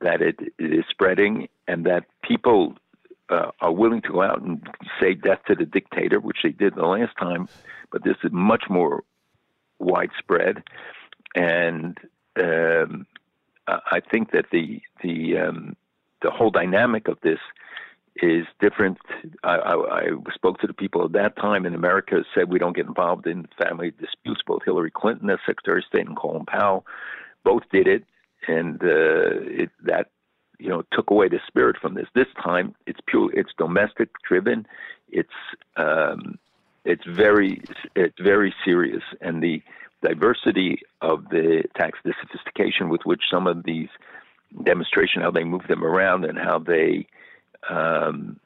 that 0.00 0.22
it, 0.22 0.38
it 0.58 0.72
is 0.72 0.84
spreading, 0.88 1.48
and 1.68 1.84
that 1.86 2.04
people 2.22 2.74
uh, 3.28 3.50
are 3.60 3.72
willing 3.72 4.02
to 4.02 4.08
go 4.08 4.22
out 4.22 4.40
and 4.42 4.66
say 5.00 5.14
death 5.14 5.40
to 5.46 5.54
the 5.54 5.66
dictator, 5.66 6.20
which 6.20 6.38
they 6.42 6.50
did 6.50 6.74
the 6.74 6.86
last 6.86 7.16
time, 7.18 7.48
but 7.90 8.04
this 8.04 8.16
is 8.24 8.30
much 8.32 8.64
more 8.68 9.04
widespread. 9.78 10.62
And 11.34 11.98
um, 12.40 13.06
I 13.66 14.00
think 14.10 14.32
that 14.32 14.46
the 14.50 14.80
the 15.02 15.38
um, 15.38 15.76
the 16.22 16.30
whole 16.30 16.50
dynamic 16.50 17.08
of 17.08 17.18
this 17.22 17.38
is 18.16 18.46
different. 18.60 18.98
I, 19.42 19.54
I, 19.54 20.00
I, 20.00 20.02
spoke 20.34 20.58
to 20.60 20.66
the 20.66 20.74
people 20.74 21.04
at 21.04 21.12
that 21.12 21.36
time 21.36 21.64
in 21.64 21.74
America, 21.74 22.22
said 22.34 22.50
we 22.50 22.58
don't 22.58 22.76
get 22.76 22.86
involved 22.86 23.26
in 23.26 23.48
family 23.62 23.90
disputes. 23.90 24.42
Both 24.46 24.62
Hillary 24.64 24.90
Clinton 24.90 25.30
as 25.30 25.38
Secretary 25.46 25.78
of 25.78 25.84
State 25.84 26.06
and 26.06 26.16
Colin 26.16 26.44
Powell 26.44 26.84
both 27.44 27.62
did 27.72 27.86
it, 27.86 28.04
and 28.46 28.82
uh, 28.82 29.62
it, 29.62 29.70
that 29.84 30.10
you 30.58 30.68
know 30.68 30.82
took 30.92 31.10
away 31.10 31.28
the 31.28 31.40
spirit 31.46 31.76
from 31.80 31.94
this. 31.94 32.06
This 32.14 32.26
time, 32.42 32.74
it's 32.86 33.00
pure, 33.06 33.30
it's 33.32 33.52
domestic 33.56 34.10
driven. 34.28 34.66
It's 35.10 35.30
um, 35.76 36.38
it's 36.84 37.04
very 37.06 37.62
it's 37.96 38.20
very 38.20 38.54
serious, 38.64 39.02
and 39.20 39.42
the 39.42 39.62
diversity 40.02 40.80
of 41.00 41.28
the 41.30 41.62
tax, 41.76 41.98
the 42.04 42.12
sophistication 42.20 42.88
with 42.88 43.02
which 43.04 43.22
some 43.30 43.46
of 43.46 43.64
these 43.64 43.88
demonstration, 44.64 45.22
how 45.22 45.30
they 45.30 45.44
move 45.44 45.62
them 45.68 45.84
around, 45.84 46.24
and 46.24 46.38
how 46.38 46.58
they 46.58 47.06
um, 47.70 48.38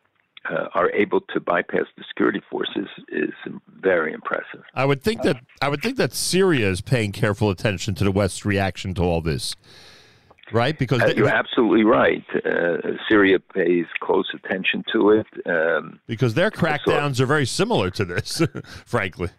uh, 0.51 0.69
are 0.75 0.91
able 0.93 1.21
to 1.21 1.41
bypass 1.41 1.87
the 1.97 2.05
security 2.09 2.41
forces 2.51 2.89
is 3.09 3.33
very 3.81 4.13
impressive. 4.13 4.63
I 4.75 4.85
would 4.85 5.03
think 5.03 5.23
that 5.23 5.41
I 5.61 5.69
would 5.69 5.83
think 5.83 5.97
that 5.97 6.13
Syria 6.13 6.71
is 6.71 6.81
paying 6.81 7.13
careful 7.13 7.51
attention 7.51 7.95
to 7.97 8.05
the 8.05 8.13
West's 8.13 8.45
reaction 8.45 8.95
to 8.95 9.03
all 9.03 9.21
this, 9.21 9.57
right? 10.53 10.79
Because 10.79 11.03
uh, 11.03 11.15
you're 11.17 11.29
absolutely 11.29 11.85
right. 11.85 12.25
Uh, 12.45 12.77
Syria 13.09 13.39
pays 13.41 13.87
close 14.01 14.31
attention 14.35 14.85
to 14.93 15.11
it 15.11 15.27
um, 15.47 16.01
because 16.07 16.35
their 16.35 16.51
crackdowns 16.51 17.17
so, 17.17 17.25
are 17.25 17.27
very 17.27 17.47
similar 17.47 17.91
to 17.91 18.05
this, 18.05 18.43
frankly. 18.87 19.31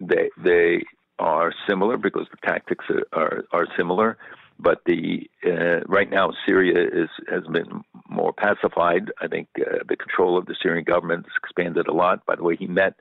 They 0.00 0.30
they 0.42 0.84
are 1.18 1.52
similar 1.68 1.96
because 1.96 2.26
the 2.30 2.38
tactics 2.46 2.84
are, 2.90 3.04
are, 3.12 3.44
are 3.52 3.66
similar. 3.76 4.16
But 4.58 4.82
the 4.86 5.28
uh, 5.46 5.80
right 5.86 6.10
now 6.10 6.32
Syria 6.46 6.88
is 6.92 7.10
has 7.28 7.42
been 7.52 7.82
more 8.08 8.32
pacified. 8.32 9.10
I 9.20 9.26
think 9.26 9.48
uh, 9.58 9.78
the 9.88 9.96
control 9.96 10.38
of 10.38 10.46
the 10.46 10.54
Syrian 10.62 10.84
government 10.84 11.26
has 11.26 11.32
expanded 11.42 11.88
a 11.88 11.92
lot. 11.92 12.24
By 12.24 12.36
the 12.36 12.44
way, 12.44 12.56
he 12.56 12.66
met 12.66 12.94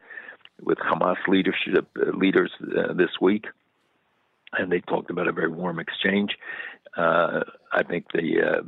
with 0.61 0.77
Hamas 0.79 1.17
leadership 1.27 1.87
uh, 1.97 2.11
leaders 2.17 2.51
uh, 2.61 2.93
this 2.93 3.11
week, 3.21 3.45
and 4.57 4.71
they 4.71 4.81
talked 4.81 5.09
about 5.09 5.27
a 5.27 5.31
very 5.31 5.49
warm 5.49 5.79
exchange. 5.79 6.37
Uh, 6.97 7.41
I 7.71 7.83
think 7.83 8.05
the 8.13 8.41
uh, 8.41 8.61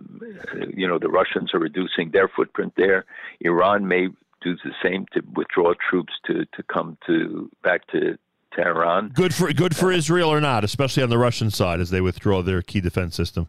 you 0.76 0.88
know 0.88 0.99
the 0.99 1.10
Russians 1.10 1.53
are 1.53 1.60
reducing 1.60 2.12
their 2.12 2.28
footprint 2.28 2.74
there. 2.78 3.06
Iran 3.41 3.88
may 3.88 4.07
do 4.41 4.56
the 4.64 4.72
same 4.84 5.06
to 5.14 5.22
withdraw 5.36 5.74
troops 5.90 6.14
to 6.28 6.45
to 6.45 6.64
come 6.64 6.98
to 7.07 7.49
back 7.64 7.88
to 7.88 8.18
Tehran. 8.56 9.10
Good 9.10 9.34
for 9.34 9.52
good 9.53 9.76
for 9.76 9.91
Israel 9.91 10.32
or 10.32 10.41
not, 10.41 10.64
especially 10.64 11.03
on 11.03 11.10
the 11.10 11.18
Russian 11.18 11.52
side 11.52 11.80
as 11.80 11.90
they 11.90 12.02
withdraw 12.02 12.41
their 12.41 12.61
key 12.61 12.82
defense 12.82 13.15
system. 13.15 13.48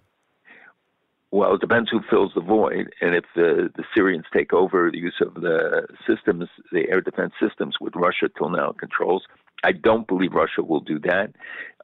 Well, 1.31 1.55
it 1.55 1.61
depends 1.61 1.91
who 1.91 2.01
fills 2.09 2.33
the 2.35 2.41
void, 2.41 2.93
and 3.01 3.15
if 3.15 3.24
the 3.35 3.70
the 3.77 3.85
Syrians 3.95 4.24
take 4.33 4.53
over 4.53 4.91
the 4.91 4.99
use 4.99 5.20
of 5.20 5.35
the 5.35 5.87
systems, 6.07 6.49
the 6.73 6.89
air 6.89 7.01
defense 7.01 7.33
systems, 7.41 7.77
which 7.78 7.95
Russia 7.95 8.28
till 8.37 8.51
now 8.51 8.73
controls. 8.73 9.24
I 9.65 9.73
don't 9.73 10.07
believe 10.07 10.35
Russia 10.35 10.62
will 10.62 10.81
do 10.81 10.99
that. 11.01 11.33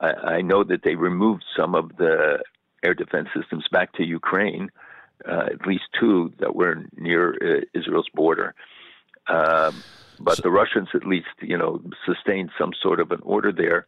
I, 0.00 0.10
I 0.36 0.40
know 0.42 0.62
that 0.64 0.82
they 0.84 0.94
removed 0.94 1.44
some 1.56 1.74
of 1.74 1.96
the 1.96 2.42
air 2.84 2.94
defense 2.94 3.28
systems 3.34 3.64
back 3.70 3.92
to 3.94 4.04
Ukraine, 4.04 4.70
uh, 5.26 5.46
at 5.52 5.66
least 5.66 5.84
two 5.98 6.32
that 6.38 6.54
were 6.54 6.84
near 6.96 7.34
uh, 7.34 7.60
Israel's 7.74 8.08
border. 8.14 8.54
Um, 9.28 9.82
but 10.22 10.36
so, 10.36 10.42
the 10.42 10.50
Russians 10.50 10.88
at 10.94 11.06
least, 11.06 11.26
you 11.40 11.56
know, 11.56 11.80
sustained 12.06 12.50
some 12.58 12.72
sort 12.80 13.00
of 13.00 13.10
an 13.10 13.20
order 13.22 13.52
there. 13.52 13.86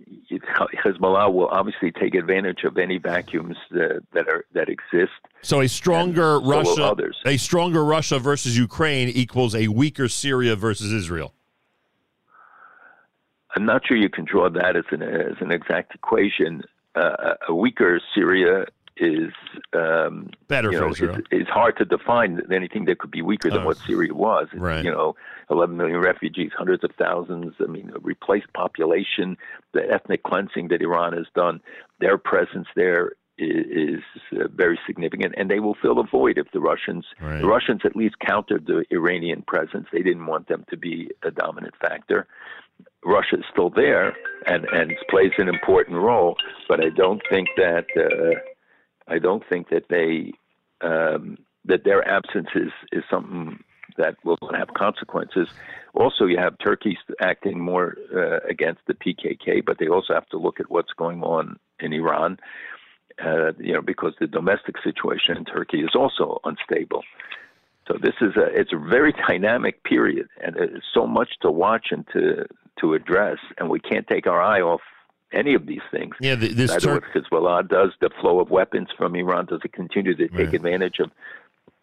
Hezbollah 0.30 1.32
will 1.32 1.46
obviously 1.48 1.92
take 1.92 2.14
advantage 2.14 2.64
of 2.64 2.76
any 2.78 2.98
vacuums 2.98 3.56
that, 3.70 4.02
that 4.12 4.28
are 4.28 4.44
that 4.52 4.68
exist. 4.68 5.12
So 5.42 5.60
a 5.60 5.68
stronger 5.68 6.40
Russia, 6.40 6.96
a 7.24 7.36
stronger 7.36 7.84
Russia 7.84 8.18
versus 8.18 8.58
Ukraine 8.58 9.08
equals 9.08 9.54
a 9.54 9.68
weaker 9.68 10.08
Syria 10.08 10.56
versus 10.56 10.92
Israel. 10.92 11.32
I'm 13.56 13.64
not 13.64 13.86
sure 13.86 13.96
you 13.96 14.08
can 14.08 14.24
draw 14.24 14.50
that 14.50 14.76
as 14.76 14.84
an 14.90 15.02
as 15.02 15.36
an 15.40 15.52
exact 15.52 15.94
equation. 15.94 16.64
Uh, 16.96 17.34
a 17.48 17.54
weaker 17.54 18.00
Syria 18.14 18.66
is 18.96 19.32
um, 19.72 20.30
better 20.48 20.70
you 20.70 20.80
know, 20.80 20.90
Israel. 20.90 21.16
It's, 21.16 21.28
it's, 21.30 21.50
hard 21.50 21.76
to 21.78 21.84
define 21.84 22.40
anything 22.52 22.84
that 22.84 22.98
could 22.98 23.10
be 23.10 23.22
weaker 23.22 23.50
than 23.50 23.62
oh. 23.62 23.66
what 23.66 23.76
Syria 23.78 24.14
was. 24.14 24.46
Right. 24.54 24.84
You 24.84 24.90
know, 24.90 25.16
11 25.50 25.76
million 25.76 26.00
refugees, 26.00 26.50
hundreds 26.56 26.84
of 26.84 26.90
thousands. 26.98 27.54
I 27.60 27.66
mean, 27.66 27.92
a 27.94 27.98
replaced 28.00 28.52
population, 28.52 29.36
the 29.72 29.82
ethnic 29.90 30.22
cleansing 30.22 30.68
that 30.68 30.82
Iran 30.82 31.12
has 31.12 31.26
done, 31.34 31.60
their 32.00 32.18
presence 32.18 32.66
there 32.76 33.12
is, 33.36 34.00
uh, 34.32 34.46
very 34.54 34.78
significant, 34.86 35.34
and 35.36 35.50
they 35.50 35.58
will 35.58 35.76
fill 35.82 35.98
a 35.98 36.06
void 36.06 36.38
if 36.38 36.50
the 36.52 36.60
Russians. 36.60 37.04
Right. 37.20 37.40
The 37.40 37.46
Russians 37.46 37.80
at 37.84 37.96
least 37.96 38.18
countered 38.20 38.66
the 38.66 38.84
Iranian 38.90 39.42
presence. 39.42 39.86
They 39.92 40.02
didn't 40.02 40.26
want 40.26 40.48
them 40.48 40.64
to 40.70 40.76
be 40.76 41.10
a 41.22 41.30
dominant 41.30 41.74
factor. 41.80 42.26
Russia 43.04 43.36
is 43.38 43.44
still 43.52 43.70
there 43.70 44.16
and 44.46 44.64
and 44.72 44.92
plays 45.10 45.32
an 45.38 45.48
important 45.48 45.98
role, 45.98 46.36
but 46.68 46.80
I 46.80 46.90
don't 46.90 47.22
think 47.30 47.48
that. 47.56 47.86
Uh, 47.96 48.40
I 49.06 49.18
don't 49.18 49.42
think 49.48 49.68
that 49.68 49.88
they 49.90 50.32
um, 50.80 51.38
that 51.64 51.84
their 51.84 52.06
absence 52.06 52.48
is, 52.54 52.72
is 52.92 53.04
something 53.10 53.62
that 53.96 54.16
will 54.24 54.38
have 54.56 54.68
consequences. 54.74 55.48
Also, 55.94 56.26
you 56.26 56.38
have 56.38 56.56
Turkey 56.58 56.98
acting 57.20 57.60
more 57.60 57.96
uh, 58.14 58.38
against 58.48 58.80
the 58.86 58.94
PKK, 58.94 59.64
but 59.64 59.78
they 59.78 59.88
also 59.88 60.12
have 60.14 60.28
to 60.28 60.38
look 60.38 60.60
at 60.60 60.70
what's 60.70 60.92
going 60.92 61.22
on 61.22 61.58
in 61.80 61.92
Iran. 61.92 62.38
Uh, 63.24 63.52
you 63.58 63.72
know, 63.72 63.80
because 63.80 64.12
the 64.18 64.26
domestic 64.26 64.74
situation 64.82 65.36
in 65.36 65.44
Turkey 65.44 65.80
is 65.80 65.94
also 65.94 66.40
unstable. 66.42 67.04
So 67.86 67.96
this 68.00 68.14
is 68.20 68.34
a 68.36 68.46
it's 68.46 68.72
a 68.72 68.78
very 68.78 69.12
dynamic 69.28 69.84
period, 69.84 70.26
and 70.42 70.56
there's 70.56 70.82
so 70.92 71.06
much 71.06 71.28
to 71.42 71.50
watch 71.50 71.88
and 71.90 72.04
to 72.12 72.46
to 72.80 72.94
address, 72.94 73.38
and 73.58 73.70
we 73.70 73.78
can't 73.78 74.06
take 74.08 74.26
our 74.26 74.42
eye 74.42 74.60
off 74.60 74.80
any 75.32 75.54
of 75.54 75.66
these 75.66 75.82
things. 75.90 76.14
Yeah, 76.20 76.34
the, 76.34 76.48
this 76.48 76.74
Tur- 76.76 76.94
what 76.94 77.04
Hezbollah 77.14 77.68
does, 77.68 77.90
the 78.00 78.10
flow 78.20 78.40
of 78.40 78.50
weapons 78.50 78.88
from 78.96 79.14
Iran, 79.14 79.46
does 79.46 79.60
it 79.64 79.72
continue 79.72 80.14
to 80.14 80.28
take 80.28 80.38
right. 80.38 80.54
advantage 80.54 80.98
of, 81.00 81.10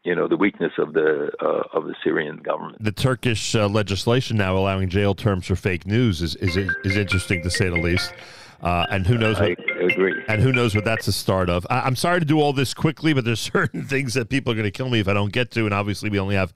you 0.03 0.15
know, 0.15 0.27
the 0.27 0.37
weakness 0.37 0.71
of 0.77 0.93
the 0.93 1.31
uh, 1.39 1.77
of 1.77 1.85
the 1.85 1.95
Syrian 2.03 2.37
government? 2.37 2.83
The 2.83 2.91
Turkish 2.91 3.55
uh, 3.55 3.67
legislation 3.67 4.37
now 4.37 4.57
allowing 4.57 4.89
jail 4.89 5.13
terms 5.13 5.47
for 5.47 5.55
fake 5.55 5.85
news 5.85 6.21
is 6.21 6.35
is 6.37 6.57
is 6.57 6.97
interesting 6.97 7.43
to 7.43 7.49
say 7.49 7.69
the 7.69 7.75
least. 7.75 8.13
Uh, 8.61 8.85
and 8.91 9.07
who 9.07 9.17
knows? 9.17 9.39
What, 9.39 9.57
I 9.59 9.83
agree. 9.91 10.13
And 10.27 10.39
who 10.41 10.51
knows 10.51 10.75
what 10.75 10.85
that's 10.85 11.07
the 11.07 11.11
start 11.11 11.49
of? 11.49 11.65
I, 11.69 11.87
am 11.87 11.95
sorry 11.95 12.19
to 12.19 12.25
do 12.25 12.39
all 12.39 12.53
this 12.53 12.73
quickly, 12.75 13.13
but 13.13 13.25
there's 13.25 13.39
certain 13.53 13.83
things 13.83 14.13
that 14.13 14.29
people 14.29 14.51
are 14.51 14.55
going 14.55 14.65
to 14.65 14.71
kill 14.71 14.89
me 14.89 14.99
if 14.99 15.07
I 15.07 15.13
don't 15.13 15.33
get 15.33 15.51
to, 15.51 15.65
and 15.65 15.73
obviously 15.73 16.09
we 16.09 16.19
only 16.19 16.35
have 16.35 16.53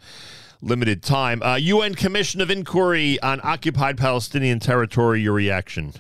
limited 0.62 1.02
time. 1.02 1.42
Uh, 1.42 1.56
UN 1.56 1.96
Commission 1.96 2.42
of 2.42 2.52
Inquiry 2.52 3.20
on 3.22 3.40
occupied 3.44 3.98
Palestinian 3.98 4.60
territory. 4.60 5.22
Your 5.22 5.34
reaction? 5.34 5.94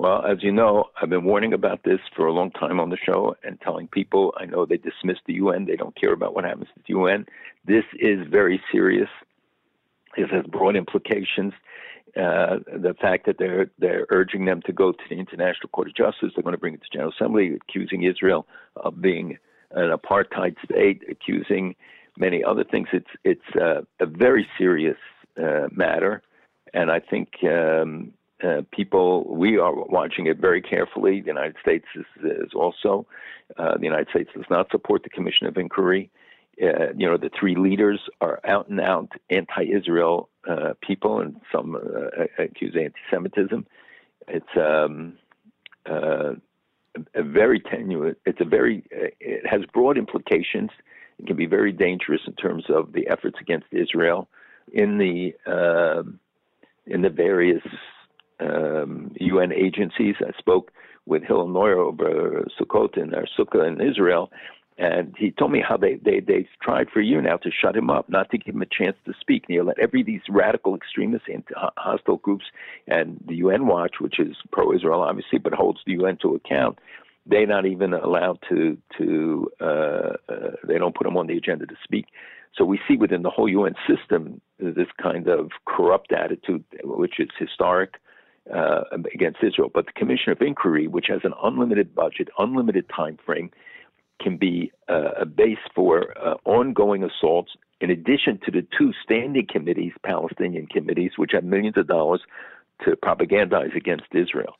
Well, 0.00 0.24
as 0.24 0.42
you 0.42 0.50
know, 0.50 0.86
I've 0.98 1.10
been 1.10 1.24
warning 1.24 1.52
about 1.52 1.82
this 1.82 2.00
for 2.16 2.24
a 2.24 2.32
long 2.32 2.50
time 2.52 2.80
on 2.80 2.88
the 2.88 2.96
show 2.96 3.36
and 3.44 3.60
telling 3.60 3.86
people 3.86 4.32
I 4.38 4.46
know 4.46 4.64
they 4.64 4.78
dismiss 4.78 5.18
the 5.26 5.34
UN, 5.34 5.66
they 5.66 5.76
don't 5.76 5.94
care 5.94 6.14
about 6.14 6.34
what 6.34 6.44
happens 6.44 6.68
to 6.74 6.80
the 6.88 6.98
UN. 6.98 7.26
This 7.66 7.84
is 7.98 8.26
very 8.26 8.62
serious. 8.72 9.10
This 10.16 10.30
has 10.30 10.46
broad 10.46 10.74
implications. 10.74 11.52
Uh, 12.16 12.60
the 12.66 12.94
fact 12.98 13.26
that 13.26 13.36
they're 13.38 13.70
they're 13.78 14.06
urging 14.08 14.46
them 14.46 14.62
to 14.62 14.72
go 14.72 14.92
to 14.92 15.04
the 15.10 15.16
International 15.16 15.68
Court 15.68 15.88
of 15.88 15.94
Justice, 15.94 16.30
they're 16.34 16.44
going 16.44 16.54
to 16.54 16.58
bring 16.58 16.72
it 16.72 16.80
to 16.82 16.88
General 16.90 17.12
Assembly, 17.12 17.58
accusing 17.68 18.04
Israel 18.04 18.46
of 18.76 19.02
being 19.02 19.36
an 19.72 19.90
apartheid 19.90 20.56
state, 20.64 21.02
accusing 21.10 21.76
many 22.16 22.42
other 22.42 22.64
things. 22.64 22.88
It's 22.94 23.10
it's 23.22 23.54
uh, 23.54 23.82
a 24.00 24.06
very 24.06 24.48
serious 24.56 24.96
uh, 25.36 25.68
matter, 25.70 26.22
and 26.72 26.90
I 26.90 27.00
think 27.00 27.34
um, 27.44 28.14
uh, 28.42 28.62
people 28.72 29.24
we 29.24 29.58
are 29.58 29.74
watching 29.74 30.26
it 30.26 30.38
very 30.38 30.62
carefully. 30.62 31.20
The 31.20 31.26
United 31.26 31.56
States 31.60 31.86
is, 31.94 32.06
is 32.24 32.52
also 32.54 33.06
uh, 33.58 33.76
the 33.76 33.84
United 33.84 34.08
States 34.08 34.30
does 34.34 34.46
not 34.50 34.70
support 34.70 35.02
the 35.02 35.10
Commission 35.10 35.46
of 35.46 35.56
Inquiry. 35.56 36.10
Uh, 36.62 36.92
you 36.96 37.06
know, 37.06 37.16
the 37.16 37.30
three 37.38 37.56
leaders 37.56 38.00
are 38.20 38.40
out 38.44 38.68
and 38.68 38.80
out 38.80 39.10
anti-Israel 39.30 40.28
uh, 40.48 40.74
people, 40.82 41.20
and 41.20 41.40
some 41.52 41.74
uh, 41.74 42.24
accuse 42.38 42.74
anti-Semitism. 42.76 43.66
It's 44.28 44.56
um, 44.56 45.14
a 45.86 47.22
very 47.22 47.60
tenuous. 47.60 48.16
It's 48.26 48.40
a 48.40 48.44
very. 48.44 48.84
it 48.90 49.46
has 49.46 49.62
broad 49.72 49.96
implications. 49.96 50.70
It 51.18 51.26
can 51.26 51.36
be 51.36 51.46
very 51.46 51.72
dangerous 51.72 52.22
in 52.26 52.34
terms 52.34 52.64
of 52.68 52.92
the 52.92 53.08
efforts 53.08 53.36
against 53.40 53.66
Israel 53.70 54.28
in 54.72 54.98
the 54.98 55.34
in 56.86 57.02
the 57.02 57.10
various 57.10 57.62
um, 58.40 59.12
UN 59.20 59.52
agencies. 59.52 60.16
I 60.20 60.36
spoke 60.38 60.72
with 61.06 61.22
Hillel 61.22 61.48
Neuer 61.48 61.78
over 61.78 62.46
Sukkot 62.58 62.96
in 62.96 63.14
our 63.14 63.26
Sukkah 63.38 63.66
in 63.66 63.80
Israel, 63.80 64.30
and 64.78 65.14
he 65.18 65.30
told 65.30 65.52
me 65.52 65.62
how 65.66 65.76
they, 65.76 65.96
they, 65.96 66.20
they've 66.20 66.48
tried 66.62 66.88
for 66.88 67.00
a 67.00 67.04
year 67.04 67.20
now 67.20 67.36
to 67.36 67.50
shut 67.50 67.76
him 67.76 67.90
up, 67.90 68.08
not 68.08 68.30
to 68.30 68.38
give 68.38 68.54
him 68.54 68.62
a 68.62 68.66
chance 68.66 68.96
to 69.04 69.12
speak. 69.20 69.44
And 69.46 69.54
you 69.54 69.62
let 69.62 69.78
every 69.78 70.02
these 70.02 70.22
radical 70.30 70.74
extremists 70.74 71.28
and 71.28 71.44
hostile 71.76 72.16
groups 72.16 72.46
and 72.86 73.22
the 73.28 73.36
UN 73.36 73.66
Watch, 73.66 73.96
which 74.00 74.18
is 74.18 74.36
pro 74.52 74.74
Israel, 74.74 75.02
obviously, 75.02 75.38
but 75.38 75.52
holds 75.52 75.80
the 75.84 75.92
UN 75.92 76.16
to 76.22 76.34
account, 76.34 76.78
they're 77.26 77.46
not 77.46 77.66
even 77.66 77.92
allowed 77.92 78.38
to, 78.48 78.78
to 78.96 79.50
uh, 79.60 80.14
uh, 80.28 80.52
they 80.66 80.78
don't 80.78 80.94
put 80.94 81.04
them 81.04 81.18
on 81.18 81.26
the 81.26 81.36
agenda 81.36 81.66
to 81.66 81.76
speak. 81.84 82.06
So 82.56 82.64
we 82.64 82.80
see 82.88 82.96
within 82.96 83.22
the 83.22 83.30
whole 83.30 83.48
UN 83.48 83.74
system 83.86 84.40
this 84.58 84.88
kind 85.00 85.28
of 85.28 85.50
corrupt 85.66 86.10
attitude, 86.12 86.64
which 86.82 87.20
is 87.20 87.28
historic 87.38 87.94
uh, 88.54 88.82
against 89.14 89.38
Israel. 89.42 89.70
But 89.72 89.86
the 89.86 89.92
Commission 89.92 90.32
of 90.32 90.40
Inquiry, 90.40 90.88
which 90.88 91.06
has 91.08 91.20
an 91.24 91.32
unlimited 91.42 91.94
budget, 91.94 92.28
unlimited 92.38 92.86
time 92.94 93.18
frame, 93.24 93.50
can 94.20 94.36
be 94.36 94.70
uh, 94.88 95.12
a 95.20 95.26
base 95.26 95.58
for 95.74 96.14
uh, 96.18 96.34
ongoing 96.44 97.02
assaults. 97.02 97.52
In 97.80 97.90
addition 97.90 98.38
to 98.44 98.50
the 98.50 98.66
two 98.76 98.92
standing 99.02 99.46
committees, 99.50 99.92
Palestinian 100.04 100.66
committees, 100.66 101.12
which 101.16 101.30
have 101.32 101.44
millions 101.44 101.78
of 101.78 101.86
dollars 101.86 102.20
to 102.84 102.96
propagandize 102.96 103.74
against 103.74 104.04
Israel. 104.12 104.54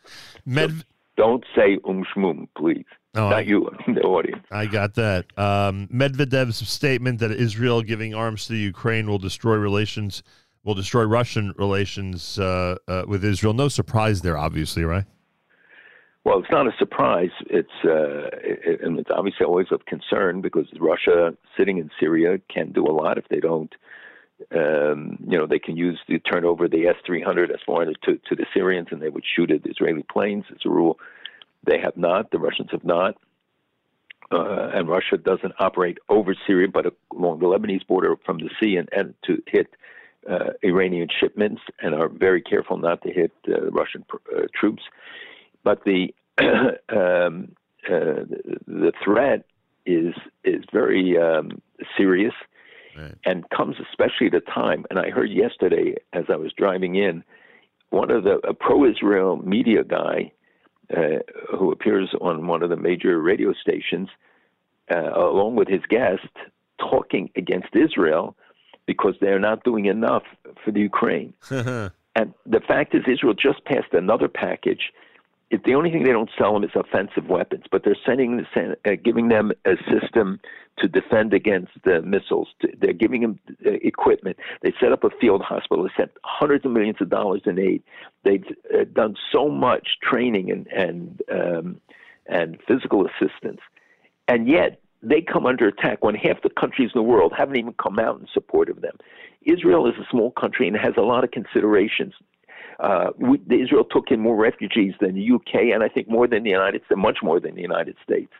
Med- 0.46 0.70
so 0.70 0.84
don't 1.16 1.44
say 1.54 1.78
um 1.86 2.04
shmum, 2.14 2.48
please. 2.56 2.86
Oh, 3.14 3.28
Not 3.28 3.34
I, 3.34 3.40
you, 3.40 3.70
the 3.86 4.00
audience. 4.02 4.44
I 4.50 4.66
got 4.66 4.94
that. 4.94 5.26
Um, 5.36 5.88
Medvedev's 5.92 6.66
statement 6.68 7.18
that 7.18 7.30
Israel 7.32 7.82
giving 7.82 8.14
arms 8.14 8.46
to 8.46 8.56
Ukraine 8.56 9.08
will 9.08 9.18
destroy 9.18 9.56
relations, 9.56 10.22
will 10.64 10.74
destroy 10.74 11.04
Russian 11.04 11.54
relations 11.56 12.38
uh, 12.38 12.76
uh, 12.86 13.04
with 13.06 13.24
Israel. 13.24 13.54
No 13.54 13.68
surprise 13.68 14.22
there, 14.22 14.36
obviously, 14.36 14.84
right? 14.84 15.04
Well, 16.24 16.38
it's 16.38 16.50
not 16.50 16.66
a 16.66 16.72
surprise. 16.78 17.30
It's 17.46 17.68
uh, 17.84 18.28
it, 18.42 18.82
and 18.82 18.98
it's 18.98 19.10
obviously 19.10 19.46
always 19.46 19.68
of 19.70 19.86
concern 19.86 20.42
because 20.42 20.66
Russia 20.78 21.34
sitting 21.56 21.78
in 21.78 21.90
Syria 21.98 22.38
can 22.54 22.72
do 22.72 22.86
a 22.86 22.92
lot 22.92 23.16
if 23.16 23.26
they 23.28 23.40
don't. 23.40 23.74
Um, 24.54 25.18
you 25.26 25.36
know, 25.38 25.46
they 25.46 25.58
can 25.58 25.76
use 25.76 25.98
the 26.08 26.18
turn 26.18 26.44
over 26.44 26.68
the 26.68 26.86
S 26.86 26.96
three 27.06 27.22
hundred, 27.22 27.50
S 27.50 27.60
four 27.64 27.78
hundred 27.78 27.98
to 28.02 28.20
to 28.28 28.36
the 28.36 28.46
Syrians, 28.52 28.88
and 28.90 29.00
they 29.00 29.08
would 29.08 29.24
shoot 29.34 29.50
at 29.50 29.66
Israeli 29.66 30.04
planes. 30.12 30.44
As 30.50 30.58
a 30.66 30.68
rule, 30.68 30.98
they 31.66 31.78
have 31.78 31.96
not. 31.96 32.30
The 32.30 32.38
Russians 32.38 32.68
have 32.72 32.84
not. 32.84 33.16
Uh, 34.32 34.70
and 34.72 34.88
Russia 34.88 35.16
doesn't 35.16 35.54
operate 35.58 35.98
over 36.08 36.36
Syria, 36.46 36.68
but 36.72 36.86
along 37.12 37.40
the 37.40 37.46
Lebanese 37.46 37.86
border 37.86 38.14
from 38.24 38.38
the 38.38 38.50
sea 38.60 38.76
and, 38.76 38.88
and 38.92 39.14
to 39.24 39.42
hit 39.46 39.74
uh, 40.28 40.50
Iranian 40.62 41.08
shipments, 41.18 41.62
and 41.80 41.94
are 41.94 42.08
very 42.08 42.42
careful 42.42 42.76
not 42.76 43.02
to 43.02 43.12
hit 43.12 43.32
uh, 43.48 43.70
Russian 43.70 44.04
uh, 44.14 44.42
troops. 44.54 44.82
But 45.64 45.84
the 45.84 46.14
um, 46.38 47.52
uh, 47.88 48.24
the 48.66 48.92
threat 49.02 49.44
is 49.86 50.14
is 50.44 50.64
very 50.72 51.18
um, 51.18 51.62
serious, 51.96 52.34
right. 52.96 53.14
and 53.24 53.48
comes 53.50 53.76
especially 53.90 54.28
at 54.28 54.34
a 54.34 54.40
time. 54.40 54.84
And 54.90 54.98
I 54.98 55.10
heard 55.10 55.30
yesterday 55.30 55.94
as 56.12 56.24
I 56.28 56.36
was 56.36 56.52
driving 56.52 56.96
in, 56.96 57.24
one 57.90 58.10
of 58.10 58.24
the 58.24 58.40
a 58.46 58.54
pro-Israel 58.54 59.36
media 59.38 59.84
guy 59.84 60.32
uh, 60.96 61.20
who 61.56 61.72
appears 61.72 62.10
on 62.20 62.46
one 62.46 62.62
of 62.62 62.70
the 62.70 62.76
major 62.76 63.20
radio 63.20 63.52
stations, 63.52 64.08
uh, 64.90 65.12
along 65.14 65.56
with 65.56 65.68
his 65.68 65.82
guest, 65.88 66.28
talking 66.78 67.30
against 67.36 67.74
Israel 67.74 68.36
because 68.92 69.14
they're 69.20 69.44
not 69.50 69.64
doing 69.64 69.86
enough 69.86 70.24
for 70.64 70.70
the 70.70 70.80
Ukraine. 70.80 71.32
and 71.50 72.28
the 72.56 72.62
fact 72.66 72.94
is, 72.94 73.02
Israel 73.06 73.34
just 73.34 73.64
passed 73.64 73.92
another 73.92 74.28
package 74.28 74.84
it, 75.50 75.64
the 75.64 75.74
only 75.74 75.90
thing 75.90 76.04
they 76.04 76.12
don't 76.12 76.30
sell 76.38 76.54
them 76.54 76.64
is 76.64 76.70
offensive 76.74 77.28
weapons, 77.28 77.64
but 77.70 77.82
they're 77.84 77.96
sending, 78.06 78.46
uh, 78.56 78.90
giving 79.04 79.28
them 79.28 79.52
a 79.64 79.74
system 79.90 80.40
to 80.78 80.88
defend 80.88 81.34
against 81.34 81.72
the 81.84 82.00
missiles. 82.02 82.48
They're 82.80 82.92
giving 82.92 83.22
them 83.22 83.40
uh, 83.66 83.72
equipment. 83.82 84.36
They 84.62 84.72
set 84.80 84.92
up 84.92 85.04
a 85.04 85.10
field 85.20 85.42
hospital. 85.42 85.84
They 85.84 85.90
sent 85.96 86.12
hundreds 86.24 86.64
of 86.64 86.70
millions 86.70 86.98
of 87.00 87.10
dollars 87.10 87.42
in 87.46 87.58
aid. 87.58 87.82
They've 88.24 88.44
uh, 88.72 88.84
done 88.92 89.16
so 89.32 89.48
much 89.48 89.98
training 90.02 90.50
and 90.50 90.66
and 90.68 91.22
um, 91.30 91.80
and 92.26 92.58
physical 92.68 93.06
assistance, 93.06 93.60
and 94.28 94.48
yet 94.48 94.80
they 95.02 95.20
come 95.20 95.46
under 95.46 95.66
attack 95.66 96.04
when 96.04 96.14
half 96.14 96.42
the 96.42 96.50
countries 96.50 96.90
in 96.94 96.98
the 96.98 97.02
world 97.02 97.32
haven't 97.36 97.56
even 97.56 97.74
come 97.82 97.98
out 97.98 98.20
in 98.20 98.26
support 98.32 98.68
of 98.68 98.82
them. 98.82 98.96
Israel 99.42 99.86
is 99.86 99.94
a 99.98 100.06
small 100.10 100.30
country 100.32 100.68
and 100.68 100.76
has 100.76 100.94
a 100.98 101.02
lot 101.02 101.24
of 101.24 101.30
considerations 101.30 102.12
uh, 102.80 103.10
we, 103.18 103.38
Israel 103.50 103.84
took 103.84 104.10
in 104.10 104.20
more 104.20 104.36
refugees 104.36 104.94
than 105.00 105.14
the 105.14 105.32
UK, 105.32 105.72
and 105.74 105.82
I 105.82 105.88
think 105.88 106.08
more 106.08 106.26
than 106.26 106.44
the 106.44 106.50
United 106.50 106.82
States, 106.86 106.98
much 106.98 107.18
more 107.22 107.38
than 107.38 107.54
the 107.54 107.60
United 107.60 107.96
States. 108.02 108.32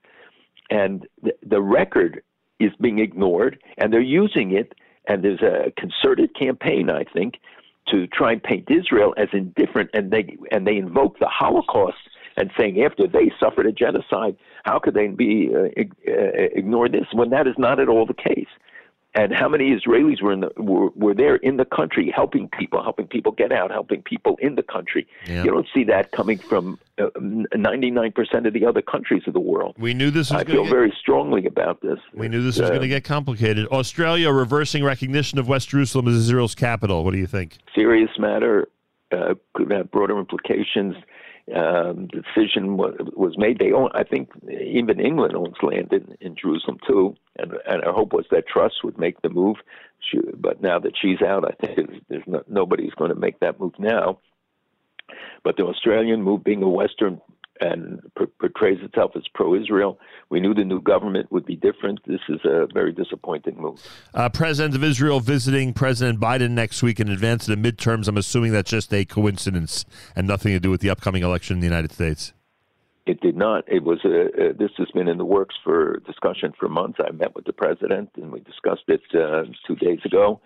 And 0.71 1.07
the, 1.23 1.33
the 1.47 1.61
record 1.61 2.23
is 2.59 2.71
being 2.81 3.01
ignored, 3.01 3.63
and 3.79 3.93
they're 3.93 4.01
using 4.01 4.53
it. 4.53 4.75
And 5.07 5.25
there's 5.25 5.43
a 5.43 5.73
concerted 5.77 6.35
campaign, 6.35 6.89
I 6.89 7.05
think, 7.05 7.35
to 7.89 8.07
try 8.07 8.33
and 8.33 8.43
paint 8.43 8.71
Israel 8.71 9.15
as 9.17 9.29
indifferent, 9.33 9.91
and 9.93 10.11
they 10.11 10.37
and 10.53 10.67
they 10.67 10.77
invoke 10.77 11.19
the 11.19 11.27
Holocaust 11.27 11.99
and 12.37 12.51
saying 12.59 12.83
after 12.83 13.07
they 13.07 13.33
suffered 13.41 13.67
a 13.67 13.73
genocide, 13.73 14.37
how 14.65 14.79
could 14.79 14.95
they 14.95 15.09
be 15.09 15.51
uh, 15.55 15.81
uh, 15.81 16.13
ignore 16.55 16.89
this 16.89 17.07
when 17.13 17.31
that 17.31 17.47
is 17.47 17.55
not 17.59 17.81
at 17.81 17.89
all 17.89 18.07
the 18.07 18.15
case? 18.15 18.49
and 19.15 19.33
how 19.35 19.49
many 19.49 19.77
Israelis 19.77 20.23
were 20.23 20.33
in 20.33 20.41
the 20.41 20.51
were, 20.57 20.91
were 20.91 21.15
there 21.15 21.37
in 21.37 21.57
the 21.57 21.65
country 21.65 22.13
helping 22.15 22.49
people, 22.49 22.83
helping 22.83 23.07
people 23.07 23.33
get 23.33 23.51
out, 23.51 23.71
helping 23.71 24.03
people 24.03 24.37
in 24.41 24.55
the 24.55 24.63
country. 24.63 25.07
Yeah. 25.27 25.45
You 25.45 25.51
don't 25.51 25.67
see 25.75 25.85
that 25.85 26.13
coming 26.13 26.39
from 26.39 26.79
ninety 27.55 27.91
nine 27.91 28.13
percent 28.13 28.47
of 28.47 28.53
the 28.53 28.65
other 28.65 28.83
countries 28.83 29.23
of 29.27 29.33
the 29.33 29.41
world. 29.41 29.75
We 29.79 29.95
knew 29.95 30.11
this. 30.11 30.31
Was 30.31 30.43
I 30.43 30.45
feel 30.45 30.65
get, 30.65 30.71
very 30.71 30.95
strongly 30.99 31.47
about 31.47 31.81
this. 31.81 31.99
We 32.15 32.29
knew 32.29 32.43
this 32.43 32.59
uh, 32.59 32.63
was 32.63 32.71
going 32.71 32.83
to 32.83 32.89
get 32.89 33.05
complicated. 33.05 33.67
Australia 33.69 34.31
reversing 34.31 34.85
recognition 34.85 35.39
of 35.39 35.49
West 35.49 35.71
Jerusalem 35.71 36.07
as 36.09 36.15
Israel's 36.15 36.55
capital. 36.55 37.05
What 37.05 37.13
do 37.13 37.19
you 37.19 37.27
think? 37.27 37.59
Serious 37.75 38.11
matter. 38.19 38.69
Uh, 39.13 39.35
could 39.55 39.73
have 39.73 39.91
broader 39.91 40.17
implications 40.17 40.95
um, 41.55 42.09
decision 42.09 42.77
was, 42.77 42.95
was 43.17 43.37
made. 43.37 43.59
They 43.59 43.73
own, 43.73 43.91
I 43.95 44.05
think, 44.05 44.31
even 44.49 45.01
England 45.01 45.35
owns 45.35 45.57
land 45.63 45.93
in, 45.93 46.17
in 46.21 46.37
Jerusalem 46.37 46.79
too, 46.87 47.17
and 47.39 47.53
and 47.67 47.83
our 47.85 47.93
hope 47.93 48.13
was 48.13 48.27
that 48.31 48.47
Truss 48.47 48.73
would 48.85 48.99
make 48.99 49.21
the 49.23 49.29
move. 49.29 49.57
She, 50.01 50.19
but 50.37 50.63
now 50.63 50.79
that 50.79 50.93
she's 51.01 51.23
out, 51.23 51.45
I 51.45 51.67
think 51.67 51.77
there's, 51.77 52.01
there's 52.09 52.27
no, 52.27 52.43
nobody's 52.49 52.95
going 52.95 53.11
to 53.11 53.19
make 53.19 53.41
that 53.41 53.61
move 53.61 53.75
now. 53.79 54.19
But 55.43 55.57
the 55.57 55.65
Australian 55.65 56.23
move, 56.23 56.45
being 56.45 56.63
a 56.63 56.69
Western 56.69 57.21
and 57.61 58.01
portrays 58.39 58.79
itself 58.83 59.13
as 59.17 59.23
pro-Israel. 59.35 59.99
We 60.31 60.41
knew 60.41 60.55
the 60.55 60.65
new 60.65 60.81
government 60.81 61.31
would 61.31 61.45
be 61.45 61.57
different. 61.57 62.01
This 62.07 62.21
is 62.29 62.41
a 62.45 62.67
very 62.73 62.93
disappointing 62.93 63.61
move. 63.61 63.81
Uh, 64.15 64.29
President 64.29 64.75
of 64.75 64.83
Israel 64.83 65.21
visiting 65.21 65.73
President 65.73 66.21
Biden 66.21 66.51
next 66.51 66.83
week 66.83 67.01
in 67.01 67.09
advance 67.09 67.49
of 67.49 67.61
the 67.61 67.73
midterms. 67.73 68.09
I'm 68.09 68.17
assuming 68.17 68.53
that's 68.53 68.71
just 68.71 68.93
a 68.95 69.05
coincidence 69.05 69.85
and 70.17 70.27
nothing 70.27 70.53
to 70.53 70.61
do 70.61 70.71
with 70.71 70.81
the 70.81 70.91
upcoming 70.91 71.23
election 71.23 71.57
in 71.57 71.61
the 71.61 71.67
United 71.67 71.93
States. 71.93 72.33
It 73.07 73.21
did 73.21 73.37
not. 73.37 73.65
It 73.67 73.83
was 73.83 73.99
a, 74.05 74.51
a, 74.51 74.53
this 74.53 74.71
has 74.77 74.89
been 74.93 75.09
in 75.09 75.19
the 75.19 75.25
works 75.25 75.57
for 75.65 75.99
discussion 76.07 76.53
for 76.59 76.69
months. 76.69 76.99
I 77.05 77.11
met 77.11 77.35
with 77.35 77.45
the 77.45 77.53
president 77.53 78.11
and 78.17 78.31
we 78.31 78.41
discussed 78.41 78.85
it 78.89 79.01
uh, 79.15 79.45
two 79.67 79.75
days 79.77 79.99
ago, 80.05 80.41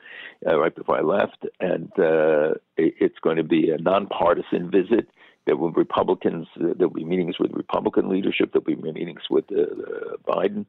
uh, 0.46 0.56
right 0.56 0.74
before 0.74 0.96
I 0.96 1.02
left. 1.02 1.44
And 1.60 1.90
uh, 1.98 2.54
it, 2.76 2.94
it's 3.00 3.18
going 3.22 3.36
to 3.36 3.44
be 3.44 3.70
a 3.70 3.78
nonpartisan 3.78 4.70
visit 4.70 5.08
there 5.46 5.56
will 5.56 5.70
be 5.70 5.78
Republicans. 5.78 6.46
Uh, 6.56 6.74
there 6.76 6.88
will 6.88 6.94
be 6.94 7.04
meetings 7.04 7.38
with 7.38 7.52
Republican 7.52 8.08
leadership. 8.08 8.52
There 8.52 8.62
will 8.64 8.82
be 8.82 8.92
meetings 8.92 9.22
with 9.30 9.44
uh, 9.50 10.16
Biden. 10.26 10.66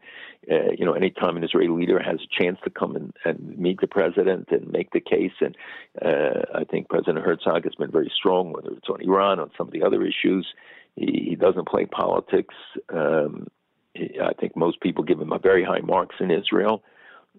Uh, 0.51 0.71
you 0.77 0.85
know, 0.85 0.93
anytime 0.93 1.37
an 1.37 1.43
Israeli 1.43 1.69
leader 1.69 1.99
has 1.99 2.19
a 2.21 2.43
chance 2.43 2.59
to 2.63 2.69
come 2.69 2.95
and, 2.95 3.13
and 3.23 3.57
meet 3.57 3.81
the 3.81 3.87
president 3.87 4.49
and 4.51 4.71
make 4.71 4.91
the 4.91 4.99
case, 4.99 5.33
and 5.39 5.55
uh, 6.01 6.41
I 6.53 6.63
think 6.65 6.89
President 6.89 7.23
Herzog 7.25 7.63
has 7.63 7.75
been 7.75 7.91
very 7.91 8.11
strong, 8.15 8.51
whether 8.53 8.71
it's 8.71 8.89
on 8.89 9.01
Iran, 9.01 9.39
on 9.39 9.51
some 9.57 9.67
of 9.67 9.73
the 9.73 9.83
other 9.83 10.03
issues. 10.03 10.47
He, 10.95 11.27
he 11.29 11.35
doesn't 11.35 11.67
play 11.67 11.85
politics. 11.85 12.55
Um, 12.93 13.47
I 13.95 14.33
think 14.39 14.57
most 14.57 14.81
people 14.81 15.03
give 15.05 15.21
him 15.21 15.31
a 15.31 15.39
very 15.39 15.63
high 15.63 15.79
marks 15.79 16.15
in 16.19 16.31
Israel 16.31 16.83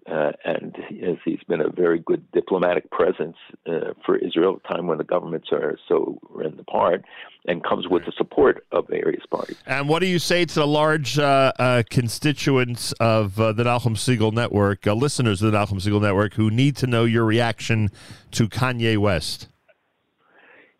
uh, 0.09 0.31
and 0.45 0.75
as 1.03 1.17
he's 1.25 1.43
been 1.47 1.59
a 1.59 1.69
very 1.69 1.99
good 1.99 2.23
diplomatic 2.31 2.89
presence 2.91 3.35
uh, 3.67 3.93
for 4.05 4.17
Israel 4.17 4.55
at 4.55 4.71
a 4.71 4.75
time 4.75 4.87
when 4.87 4.97
the 4.97 5.03
governments 5.03 5.49
are 5.51 5.77
so 5.87 6.17
rent 6.29 6.59
apart, 6.59 7.03
and 7.45 7.63
comes 7.63 7.87
with 7.87 8.05
the 8.05 8.13
support 8.17 8.65
of 8.71 8.87
various 8.87 9.25
parties. 9.25 9.57
And 9.65 9.89
what 9.89 9.99
do 9.99 10.07
you 10.07 10.19
say 10.19 10.45
to 10.45 10.55
the 10.55 10.67
large 10.67 11.19
uh, 11.19 11.51
uh 11.59 11.83
constituents 11.89 12.93
of 12.93 13.39
uh, 13.39 13.51
the 13.51 13.63
Nachum 13.63 13.95
Segal 13.95 14.31
Network, 14.31 14.87
uh, 14.87 14.93
listeners 14.93 15.41
of 15.41 15.51
the 15.51 15.57
Nachum 15.57 15.81
Segal 15.81 16.01
Network, 16.01 16.33
who 16.33 16.49
need 16.49 16.75
to 16.77 16.87
know 16.87 17.03
your 17.03 17.25
reaction 17.25 17.89
to 18.31 18.47
Kanye 18.47 18.97
West? 18.97 19.49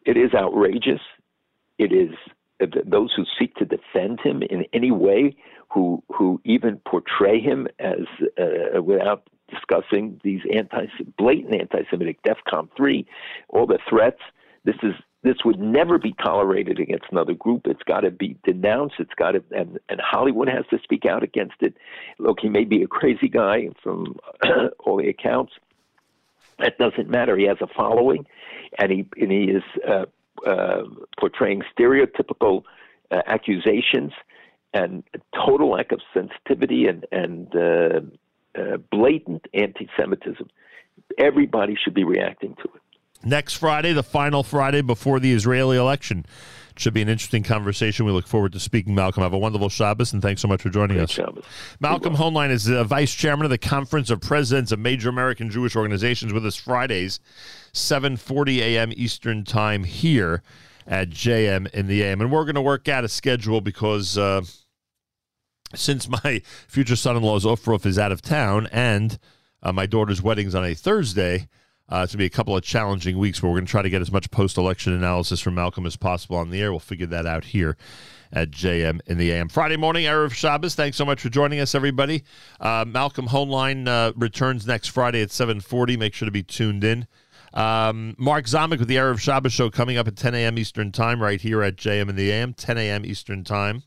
It 0.05 0.15
is 0.15 0.33
outrageous. 0.33 1.01
It 1.77 1.91
is 1.91 2.11
those 2.85 3.13
who 3.15 3.23
seek 3.39 3.55
to 3.55 3.65
defend 3.65 4.19
him 4.21 4.41
in 4.41 4.65
any 4.73 4.91
way 4.91 5.35
who 5.69 6.03
who 6.09 6.41
even 6.43 6.77
portray 6.87 7.39
him 7.39 7.67
as 7.79 8.05
uh, 8.39 8.81
without 8.81 9.27
discussing 9.49 10.19
these 10.23 10.41
anti 10.53 10.87
blatant 11.17 11.53
anti-Semitic 11.53 12.21
DEFCON 12.23 12.69
three, 12.75 13.05
all 13.49 13.65
the 13.65 13.79
threats. 13.89 14.21
This 14.63 14.75
is 14.83 14.93
this 15.23 15.37
would 15.43 15.59
never 15.59 15.97
be 15.97 16.13
tolerated 16.23 16.79
against 16.79 17.05
another 17.11 17.33
group. 17.33 17.63
It's 17.65 17.83
got 17.83 18.01
to 18.01 18.11
be 18.11 18.37
denounced. 18.45 18.95
It's 18.99 19.13
got 19.15 19.31
to, 19.31 19.43
and, 19.51 19.79
and 19.89 19.99
Hollywood 19.99 20.47
has 20.47 20.65
to 20.69 20.79
speak 20.83 21.05
out 21.05 21.23
against 21.23 21.55
it. 21.59 21.75
Look, 22.19 22.39
he 22.41 22.49
may 22.49 22.63
be 22.63 22.83
a 22.83 22.87
crazy 22.87 23.27
guy 23.27 23.69
from 23.83 24.17
all 24.79 24.97
the 24.97 25.09
accounts. 25.09 25.53
That 26.59 26.77
doesn't 26.77 27.09
matter. 27.09 27.37
He 27.37 27.45
has 27.45 27.57
a 27.61 27.67
following, 27.67 28.25
and 28.79 28.91
he 28.91 29.07
and 29.19 29.31
he 29.31 29.43
is 29.45 29.63
uh, 29.87 30.05
uh, 30.47 30.83
portraying 31.19 31.61
stereotypical 31.77 32.63
uh, 33.11 33.21
accusations 33.25 34.13
and 34.73 35.03
a 35.13 35.19
total 35.35 35.71
lack 35.71 35.91
of 35.91 36.01
sensitivity 36.13 36.87
and 36.87 37.05
and 37.11 37.55
uh, 37.55 37.99
uh, 38.59 38.77
blatant 38.91 39.45
anti-Semitism. 39.53 40.47
Everybody 41.17 41.77
should 41.81 41.93
be 41.93 42.03
reacting 42.03 42.55
to 42.55 42.63
it. 42.63 42.81
Next 43.23 43.55
Friday, 43.55 43.93
the 43.93 44.03
final 44.03 44.43
Friday 44.43 44.81
before 44.81 45.19
the 45.19 45.33
Israeli 45.33 45.77
election. 45.77 46.25
Should 46.75 46.93
be 46.93 47.01
an 47.01 47.09
interesting 47.09 47.41
conversation. 47.41 48.05
We 48.05 48.11
look 48.11 48.27
forward 48.27 48.53
to 48.53 48.59
speaking. 48.59 48.93
Malcolm, 48.93 49.23
have 49.23 49.33
a 49.33 49.37
wonderful 49.37 49.67
Shabbos, 49.67 50.13
and 50.13 50.21
thanks 50.21 50.43
so 50.43 50.47
much 50.47 50.61
for 50.61 50.69
joining 50.69 50.97
Great 50.97 51.05
us. 51.05 51.09
Shabbos. 51.09 51.43
Malcolm 51.79 52.15
Hoenlein 52.15 52.51
is 52.51 52.65
the 52.65 52.83
vice 52.83 53.11
chairman 53.15 53.45
of 53.45 53.49
the 53.49 53.57
Conference 53.57 54.11
of 54.11 54.21
Presidents 54.21 54.71
of 54.71 54.77
Major 54.77 55.09
American 55.09 55.49
Jewish 55.49 55.75
Organizations 55.75 56.33
with 56.33 56.45
us 56.45 56.55
Fridays, 56.55 57.19
7:40 57.73 58.59
a.m. 58.59 58.93
Eastern 58.95 59.43
Time 59.43 59.85
here 59.85 60.43
at 60.87 61.09
JM 61.09 61.71
in 61.73 61.87
the 61.87 62.01
AM. 62.03 62.21
And 62.21 62.31
we're 62.31 62.45
going 62.45 62.55
to 62.55 62.61
work 62.61 62.87
out 62.87 63.03
a 63.03 63.09
schedule 63.09 63.61
because 63.61 64.17
uh, 64.17 64.41
since 65.75 66.07
my 66.07 66.41
future 66.67 66.95
son-in-law's 66.95 67.45
Ofruf 67.45 67.85
is 67.85 67.99
out 67.99 68.11
of 68.11 68.21
town 68.21 68.67
and 68.71 69.19
uh, 69.61 69.73
my 69.73 69.85
daughter's 69.85 70.21
wedding's 70.21 70.55
on 70.55 70.63
a 70.63 70.73
Thursday, 70.73 71.47
uh, 71.89 72.03
it's 72.03 72.13
going 72.13 72.17
to 72.17 72.17
be 72.17 72.25
a 72.25 72.29
couple 72.29 72.55
of 72.55 72.63
challenging 72.63 73.17
weeks 73.17 73.41
where 73.41 73.51
we're 73.51 73.57
going 73.57 73.65
to 73.65 73.71
try 73.71 73.81
to 73.81 73.89
get 73.89 74.01
as 74.01 74.11
much 74.11 74.29
post-election 74.31 74.93
analysis 74.93 75.39
from 75.39 75.55
Malcolm 75.55 75.85
as 75.85 75.95
possible 75.95 76.37
on 76.37 76.49
the 76.49 76.61
air. 76.61 76.71
We'll 76.71 76.79
figure 76.79 77.07
that 77.07 77.25
out 77.25 77.45
here 77.45 77.77
at 78.31 78.51
JM 78.51 78.99
in 79.05 79.17
the 79.17 79.31
AM. 79.31 79.47
Friday 79.47 79.77
morning, 79.77 80.05
Erev 80.05 80.33
Shabbos. 80.33 80.75
Thanks 80.75 80.97
so 80.97 81.05
much 81.05 81.21
for 81.21 81.29
joining 81.29 81.59
us, 81.59 81.73
everybody. 81.73 82.23
Uh, 82.59 82.83
Malcolm 82.85 83.27
Hoenlein 83.27 83.87
uh, 83.87 84.11
returns 84.17 84.67
next 84.67 84.87
Friday 84.87 85.21
at 85.21 85.31
740. 85.31 85.95
Make 85.95 86.13
sure 86.13 86.25
to 86.25 86.31
be 86.31 86.43
tuned 86.43 86.83
in. 86.83 87.07
Um, 87.53 88.15
Mark 88.17 88.45
Zamek 88.45 88.79
with 88.79 88.87
the 88.87 88.97
Erev 88.97 89.19
Shabbos 89.19 89.53
show 89.53 89.69
coming 89.69 89.97
up 89.97 90.07
at 90.07 90.15
10 90.15 90.35
a.m. 90.35 90.57
Eastern 90.57 90.91
Time 90.91 91.21
right 91.21 91.39
here 91.39 91.63
at 91.63 91.75
JM 91.75 92.09
in 92.09 92.15
the 92.15 92.31
AM, 92.31 92.53
10 92.53 92.77
a.m. 92.77 93.05
Eastern 93.05 93.43
Time 93.43 93.83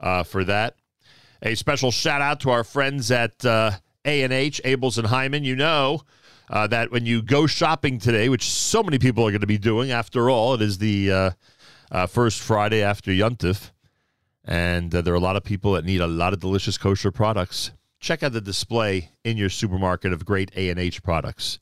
uh, 0.00 0.22
for 0.22 0.44
that. 0.44 0.76
A 1.42 1.54
special 1.54 1.90
shout 1.90 2.22
out 2.22 2.40
to 2.40 2.50
our 2.50 2.64
friends 2.64 3.10
at 3.10 3.44
uh, 3.44 3.72
A&H, 4.04 4.60
Abeles 4.64 4.98
and 4.98 5.08
Heymann. 5.08 5.44
You 5.44 5.56
know 5.56 6.02
uh, 6.50 6.66
that 6.68 6.90
when 6.90 7.06
you 7.06 7.22
go 7.22 7.46
shopping 7.46 7.98
today, 7.98 8.28
which 8.28 8.50
so 8.50 8.82
many 8.82 8.98
people 8.98 9.26
are 9.26 9.30
going 9.30 9.40
to 9.40 9.46
be 9.46 9.58
doing, 9.58 9.90
after 9.90 10.30
all, 10.30 10.54
it 10.54 10.62
is 10.62 10.78
the 10.78 11.10
uh, 11.10 11.30
uh, 11.90 12.06
first 12.06 12.40
Friday 12.40 12.82
after 12.82 13.10
Yuntif, 13.10 13.70
and 14.44 14.94
uh, 14.94 15.02
there 15.02 15.12
are 15.12 15.16
a 15.16 15.20
lot 15.20 15.36
of 15.36 15.44
people 15.44 15.72
that 15.72 15.84
need 15.84 16.00
a 16.00 16.06
lot 16.06 16.32
of 16.32 16.40
delicious 16.40 16.78
kosher 16.78 17.10
products. 17.10 17.72
Check 17.98 18.22
out 18.22 18.32
the 18.32 18.40
display 18.40 19.10
in 19.24 19.36
your 19.36 19.48
supermarket 19.48 20.12
of 20.12 20.24
great 20.24 20.50
A&H 20.54 21.02
products 21.02 21.58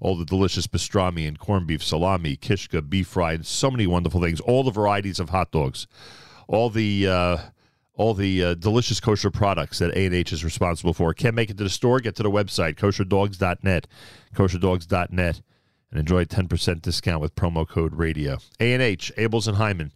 all 0.00 0.16
the 0.16 0.24
delicious 0.24 0.66
pastrami 0.66 1.26
and 1.26 1.38
corned 1.38 1.66
beef, 1.66 1.82
salami, 1.82 2.36
kishka, 2.36 2.82
beef 2.82 3.08
fry, 3.08 3.32
and 3.32 3.46
so 3.46 3.70
many 3.70 3.86
wonderful 3.86 4.20
things. 4.20 4.40
All 4.40 4.62
the 4.62 4.70
varieties 4.70 5.20
of 5.20 5.30
hot 5.30 5.50
dogs, 5.50 5.86
all 6.48 6.70
the 6.70 7.06
uh, 7.06 7.36
all 7.96 8.14
the 8.14 8.44
uh, 8.44 8.54
delicious 8.54 9.00
kosher 9.00 9.30
products 9.30 9.78
that 9.78 9.90
A&H 9.96 10.32
is 10.32 10.44
responsible 10.44 10.92
for. 10.92 11.14
Can't 11.14 11.34
make 11.34 11.50
it 11.50 11.56
to 11.58 11.64
the 11.64 11.70
store? 11.70 11.98
Get 11.98 12.14
to 12.16 12.22
the 12.22 12.30
website, 12.30 12.74
kosherdogs.net, 12.74 13.86
kosherdogs.net, 14.34 15.40
and 15.90 16.00
enjoy 16.00 16.20
a 16.20 16.26
10% 16.26 16.82
discount 16.82 17.22
with 17.22 17.34
promo 17.34 17.66
code 17.66 17.94
radio. 17.94 18.36
A&H, 18.60 19.12
Abeles 19.16 19.48
and 19.48 19.56
Heymann, 19.56 19.92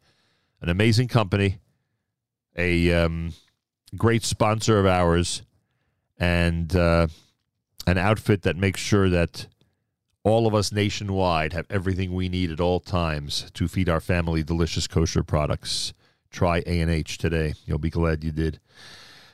an 0.63 0.71
amazing 0.71 1.09
company, 1.09 1.59
a 2.57 2.93
um, 2.93 3.35
great 3.97 4.25
sponsor 4.25 4.79
of 4.79 4.87
ours, 4.87 5.43
and 6.19 6.75
uh, 6.75 7.07
an 7.87 7.99
outfit 7.99 8.43
that 8.43 8.57
makes 8.57 8.81
sure 8.81 9.11
that 9.11 9.47
all 10.23 10.47
of 10.47 10.55
us 10.55 10.73
nationwide 10.73 11.53
have 11.53 11.67
everything 11.71 12.13
we 12.13 12.29
need 12.29 12.51
at 12.51 12.61
all 12.61 12.81
times 12.81 13.51
to 13.55 13.69
feed 13.69 13.89
our 13.89 14.01
family 14.01 14.43
delicious 14.43 14.87
kosher 14.87 15.23
products. 15.23 15.93
Try 16.31 16.59
A&H 16.67 17.19
today. 17.19 17.55
You'll 17.67 17.79
be 17.79 17.91
glad 17.91 18.23
you 18.23 18.31
did. 18.31 18.61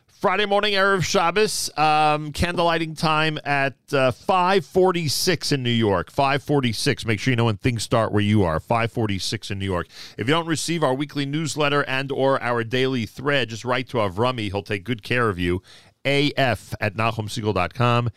Friday 0.06 0.46
morning, 0.46 0.72
Erev 0.72 1.04
Shabbos, 1.04 1.68
um, 1.76 2.32
candlelighting 2.32 2.98
time 2.98 3.38
at 3.44 3.74
uh, 3.92 4.10
546 4.12 5.52
in 5.52 5.62
New 5.62 5.68
York. 5.68 6.10
546. 6.10 7.04
Make 7.04 7.20
sure 7.20 7.32
you 7.32 7.36
know 7.36 7.44
when 7.44 7.58
things 7.58 7.82
start 7.82 8.12
where 8.12 8.22
you 8.22 8.42
are. 8.42 8.58
546 8.58 9.50
in 9.50 9.58
New 9.58 9.66
York. 9.66 9.88
If 10.16 10.26
you 10.26 10.32
don't 10.32 10.46
receive 10.46 10.82
our 10.82 10.94
weekly 10.94 11.26
newsletter 11.26 11.82
and 11.84 12.10
or 12.10 12.42
our 12.42 12.64
daily 12.64 13.04
thread, 13.04 13.50
just 13.50 13.64
write 13.64 13.88
to 13.90 13.98
Avrami. 13.98 14.50
He'll 14.50 14.62
take 14.62 14.84
good 14.84 15.02
care 15.02 15.28
of 15.28 15.38
you. 15.38 15.62
AF 16.06 16.74
at 16.80 16.96
NachumSegal.com. 16.96 18.08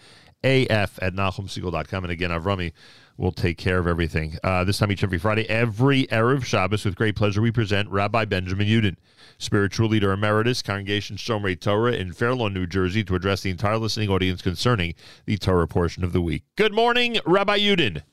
AF 0.43 0.99
at 1.01 1.13
NachumSegal.com. 1.13 2.03
And 2.03 2.11
again, 2.11 2.29
Avrami 2.29 2.71
will 3.17 3.31
take 3.31 3.57
care 3.57 3.79
of 3.79 3.87
everything. 3.87 4.37
Uh, 4.43 4.63
this 4.63 4.77
time 4.77 4.91
each 4.91 5.03
every 5.03 5.17
Friday, 5.17 5.47
every 5.49 6.07
Erev 6.07 6.45
Shabbos, 6.45 6.85
with 6.85 6.95
great 6.95 7.15
pleasure, 7.15 7.41
we 7.41 7.51
present 7.51 7.89
Rabbi 7.89 8.23
Benjamin 8.25 8.67
Yudin, 8.67 8.95
spiritual 9.37 9.89
leader 9.89 10.13
emeritus, 10.13 10.61
Congregation 10.61 11.17
Shomrei 11.17 11.59
Torah 11.59 11.91
in 11.91 12.13
Fair 12.13 12.33
Lawn, 12.33 12.53
New 12.53 12.65
Jersey, 12.65 13.03
to 13.03 13.15
address 13.15 13.41
the 13.41 13.49
entire 13.49 13.77
listening 13.77 14.09
audience 14.09 14.41
concerning 14.41 14.95
the 15.25 15.37
Torah 15.37 15.67
portion 15.67 16.03
of 16.03 16.13
the 16.13 16.21
week. 16.21 16.43
Good 16.55 16.73
morning, 16.73 17.19
Rabbi 17.25 17.59
Yudin. 17.59 18.03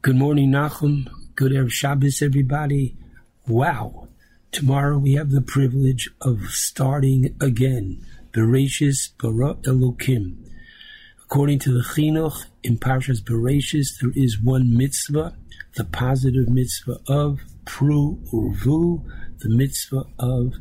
Good 0.00 0.16
morning, 0.16 0.50
Nachum. 0.50 1.10
Good 1.34 1.50
Erev 1.50 1.72
Shabbos, 1.72 2.22
everybody. 2.22 2.96
Wow. 3.48 4.06
Tomorrow 4.52 4.98
we 4.98 5.14
have 5.14 5.30
the 5.30 5.42
privilege 5.42 6.08
of 6.20 6.50
starting 6.50 7.34
again. 7.40 8.06
Bereishis 8.32 9.10
Bara 9.20 9.54
Elokim. 9.62 10.47
According 11.30 11.58
to 11.58 11.72
the 11.72 11.84
Chinuch 11.84 12.46
in 12.62 12.78
Parshas 12.78 13.20
Bereishis, 13.22 13.98
there 14.00 14.12
is 14.16 14.40
one 14.40 14.74
mitzvah, 14.74 15.36
the 15.76 15.84
positive 15.84 16.48
mitzvah 16.48 17.00
of 17.06 17.40
Pru 17.66 18.16
Urvu, 18.32 19.02
the 19.40 19.50
mitzvah 19.50 20.06
of 20.18 20.54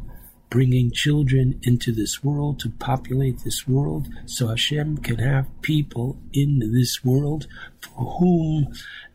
bringing 0.49 0.91
children 0.91 1.57
into 1.63 1.93
this 1.93 2.21
world 2.21 2.59
to 2.59 2.69
populate 2.69 3.45
this 3.45 3.65
world 3.65 4.09
so 4.25 4.47
Hashem 4.47 4.97
can 4.97 5.19
have 5.19 5.47
people 5.61 6.19
in 6.33 6.59
this 6.73 7.01
world 7.01 7.47
for 7.79 8.17
whom, 8.19 8.67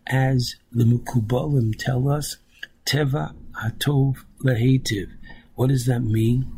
as 0.06 0.56
the 0.72 0.84
Mekubalim 0.84 1.76
tell 1.76 2.08
us, 2.08 2.38
Teva 2.86 3.34
Hatov 3.62 4.24
Lehetiv. 4.42 5.10
What 5.54 5.68
does 5.68 5.84
that 5.84 6.00
mean? 6.00 6.50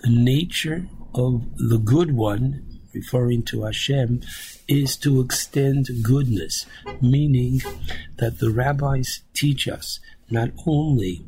The 0.00 0.10
nature 0.10 0.86
of 1.14 1.46
the 1.56 1.78
good 1.78 2.14
one 2.14 2.73
referring 2.94 3.42
to 3.44 3.64
Hashem, 3.64 4.22
is 4.68 4.96
to 4.98 5.20
extend 5.20 5.88
goodness, 6.02 6.66
meaning 7.00 7.60
that 8.16 8.38
the 8.38 8.50
rabbis 8.50 9.20
teach 9.34 9.68
us 9.68 10.00
not 10.30 10.50
only 10.66 11.24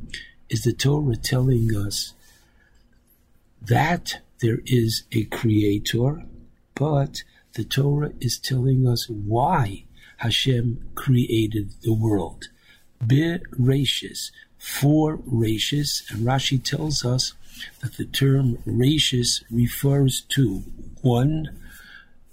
is 0.49 0.63
the 0.63 0.73
Torah 0.73 1.17
telling 1.17 1.77
us 1.77 2.15
that 3.61 4.23
there 4.41 4.61
is 4.67 5.05
a 5.13 5.25
creator, 5.25 6.25
but 6.75 7.23
the 7.55 7.65
Torah 7.65 8.13
is 8.21 8.39
telling 8.39 8.87
us 8.87 9.09
why 9.09 9.85
Hashem 10.19 10.91
created 10.95 11.73
the 11.83 11.93
world. 11.93 12.49
Bereishis, 13.05 14.31
for 14.59 15.19
reishis, 15.19 16.11
and 16.11 16.27
Rashi 16.27 16.63
tells 16.63 17.05
us 17.05 17.35
that 17.81 17.97
the 17.97 18.05
term 18.05 18.59
reishis 18.67 19.43
refers 19.51 20.21
to 20.29 20.63
one, 21.03 21.59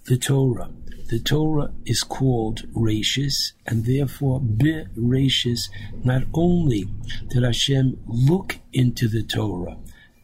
the 0.06 0.18
Torah. 0.18 0.70
The 1.10 1.20
Torah 1.20 1.72
is 1.86 2.02
called 2.04 2.64
reishis, 2.74 3.54
and 3.66 3.86
therefore 3.86 4.40
be 4.40 4.86
reishis. 4.98 5.70
Not 6.04 6.24
only 6.34 6.86
did 7.30 7.44
Hashem 7.44 8.00
look 8.08 8.60
into 8.72 9.08
the 9.08 9.24
Torah 9.24 9.78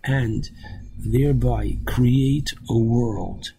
and 0.03 0.49
thereby 0.97 1.77
create 1.85 2.53
a 2.69 2.77
world 2.77 3.51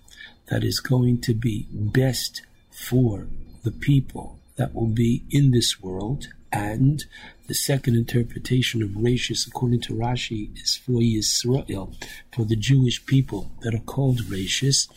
that 0.49 0.65
is 0.65 0.81
going 0.81 1.21
to 1.23 1.35
be 1.35 1.67
best 1.71 2.43
for 2.71 3.29
the 3.63 3.71
people 3.71 4.39
that 4.57 4.75
will 4.75 4.89
be 4.89 5.25
in 5.31 5.53
this 5.53 5.81
world, 5.81 6.29
and 6.53 7.05
the 7.47 7.55
second 7.55 7.97
interpretation 7.97 8.83
of 8.83 8.91
Reishis, 8.91 9.47
according 9.47 9.81
to 9.83 9.95
Rashi, 9.95 10.57
is 10.61 10.77
for 10.77 11.01
Yisrael, 11.01 11.95
for 12.33 12.45
the 12.45 12.57
Jewish 12.57 13.05
people 13.07 13.53
that 13.61 13.75
are 13.75 13.79
called 13.79 14.21
Reishis. 14.23 14.89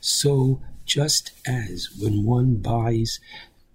So, 0.00 0.60
just 0.84 1.32
as 1.46 1.88
when 1.98 2.24
one 2.24 2.56
buys, 2.56 3.20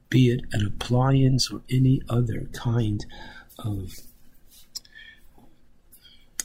be 0.09 0.29
it 0.29 0.41
an 0.51 0.65
appliance 0.65 1.51
or 1.51 1.61
any 1.69 2.01
other 2.09 2.47
kind 2.53 3.05
of 3.59 3.93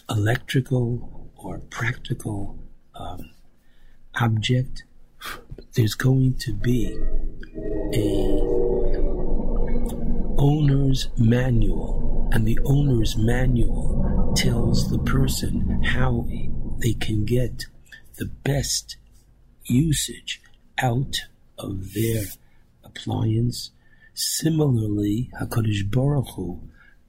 electrical 0.08 1.30
or 1.36 1.58
practical 1.58 2.58
um, 2.94 3.30
object, 4.20 4.84
there's 5.74 5.94
going 5.94 6.34
to 6.34 6.52
be 6.52 6.98
a 7.94 8.59
owner's 10.40 11.08
manual, 11.18 12.28
and 12.32 12.46
the 12.46 12.58
owner's 12.64 13.14
manual 13.16 14.32
tells 14.34 14.90
the 14.90 14.98
person 14.98 15.82
how 15.84 16.26
they 16.78 16.94
can 16.94 17.26
get 17.26 17.66
the 18.16 18.24
best 18.24 18.96
usage 19.66 20.40
out 20.78 21.16
of 21.58 21.92
their 21.92 22.24
appliance. 22.82 23.70
Similarly, 24.14 25.30
Hakadosh 25.38 25.90
Baruch 25.90 26.30
Hu, 26.36 26.60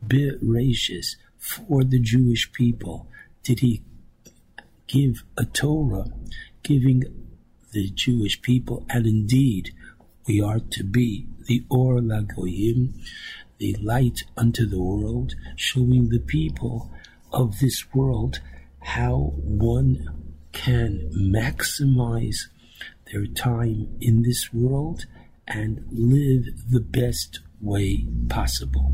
Bereishis, 0.05 1.15
for 1.37 1.83
the 1.83 1.99
Jewish 1.99 2.51
people, 2.51 3.07
did 3.43 3.59
he 3.59 3.81
give 4.87 5.23
a 5.37 5.45
Torah, 5.45 6.07
giving 6.63 7.03
the 7.71 7.89
Jewish 7.89 8.41
people, 8.41 8.85
and 8.89 9.07
indeed 9.07 9.73
we 10.31 10.39
are 10.39 10.61
to 10.61 10.81
be 10.81 11.27
the 11.47 11.61
Or 11.69 11.95
Lagoyim, 11.95 12.93
the 13.57 13.75
light 13.81 14.23
unto 14.37 14.65
the 14.65 14.81
world, 14.81 15.35
showing 15.57 16.07
the 16.07 16.21
people 16.21 16.89
of 17.33 17.59
this 17.59 17.93
world 17.93 18.39
how 18.79 19.33
one 19.35 20.07
can 20.53 21.11
maximize 21.13 22.47
their 23.11 23.25
time 23.25 23.89
in 23.99 24.21
this 24.21 24.53
world 24.53 25.05
and 25.49 25.83
live 25.91 26.45
the 26.69 26.79
best 26.79 27.41
way 27.59 28.05
possible. 28.29 28.93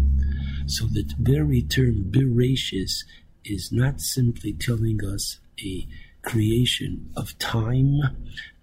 So 0.65 0.87
that 0.87 1.13
very 1.19 1.61
term 1.61 2.05
Bereishis 2.09 3.03
is 3.45 3.71
not 3.71 4.01
simply 4.01 4.53
telling 4.53 5.05
us 5.05 5.37
a 5.63 5.87
creation 6.23 7.11
of 7.15 7.37
time, 7.37 7.99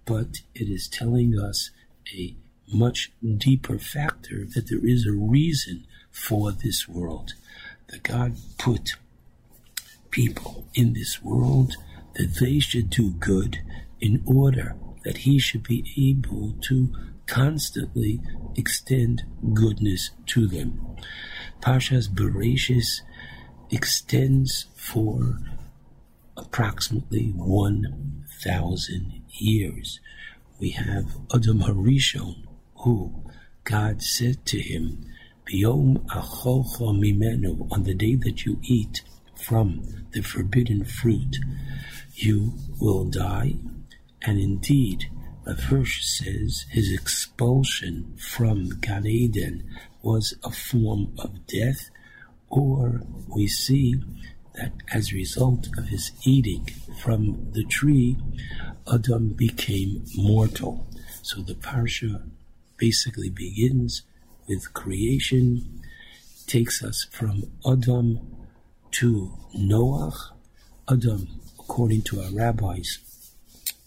but 0.04 0.42
it 0.56 0.68
is 0.68 0.88
telling 0.88 1.38
us 1.38 1.70
a 2.12 2.34
much 2.72 3.12
deeper 3.38 3.78
factor 3.78 4.44
that 4.54 4.68
there 4.68 4.84
is 4.84 5.06
a 5.06 5.12
reason 5.12 5.84
for 6.10 6.52
this 6.52 6.88
world. 6.88 7.34
That 7.88 8.02
God 8.02 8.36
put 8.58 8.96
people 10.10 10.66
in 10.74 10.94
this 10.94 11.22
world 11.22 11.74
that 12.14 12.36
they 12.40 12.58
should 12.58 12.90
do 12.90 13.10
good 13.10 13.58
in 14.00 14.22
order 14.26 14.76
that 15.04 15.18
He 15.18 15.38
should 15.38 15.62
be 15.62 15.84
able 15.96 16.54
to 16.62 16.92
constantly 17.26 18.20
extend 18.56 19.24
goodness 19.52 20.10
to 20.26 20.46
them. 20.46 20.96
Parshas 21.60 22.08
Bereishis 22.08 23.02
extends 23.70 24.66
for 24.74 25.38
approximately 26.36 27.32
1,000 27.34 29.22
years. 29.32 30.00
We 30.60 30.70
have 30.70 31.16
Adam 31.34 31.60
Harishon, 31.60 32.43
who 32.84 33.10
God 33.64 34.02
said 34.02 34.44
to 34.46 34.60
him, 34.60 35.06
Biyom 35.46 36.06
achalcha 36.06 36.92
mimenu, 36.92 37.66
on 37.72 37.84
the 37.84 37.94
day 37.94 38.14
that 38.16 38.44
you 38.44 38.60
eat 38.62 39.02
from 39.34 40.06
the 40.12 40.20
forbidden 40.20 40.84
fruit, 40.84 41.38
you 42.12 42.52
will 42.78 43.04
die. 43.04 43.54
And 44.22 44.38
indeed, 44.38 45.10
the 45.44 45.54
verse 45.54 46.18
says 46.18 46.66
his 46.70 46.92
expulsion 46.92 48.16
from 48.18 48.80
Gan 48.80 49.06
Eden 49.06 49.64
was 50.02 50.34
a 50.44 50.50
form 50.50 51.14
of 51.18 51.46
death, 51.46 51.90
or 52.48 53.02
we 53.34 53.46
see 53.46 53.96
that 54.54 54.72
as 54.92 55.10
a 55.10 55.16
result 55.16 55.68
of 55.78 55.88
his 55.88 56.12
eating 56.24 56.68
from 57.02 57.50
the 57.52 57.64
tree, 57.64 58.16
Adam 58.92 59.30
became 59.30 60.04
mortal. 60.16 60.86
So 61.22 61.40
the 61.40 61.54
parsha 61.54 62.22
basically 62.76 63.30
begins 63.30 64.02
with 64.48 64.74
creation, 64.74 65.82
takes 66.46 66.82
us 66.82 67.06
from 67.10 67.44
Adam 67.66 68.20
to 68.92 69.32
Noah. 69.54 70.12
Adam, 70.88 71.40
according 71.58 72.02
to 72.02 72.20
our 72.20 72.30
rabbis, 72.30 72.98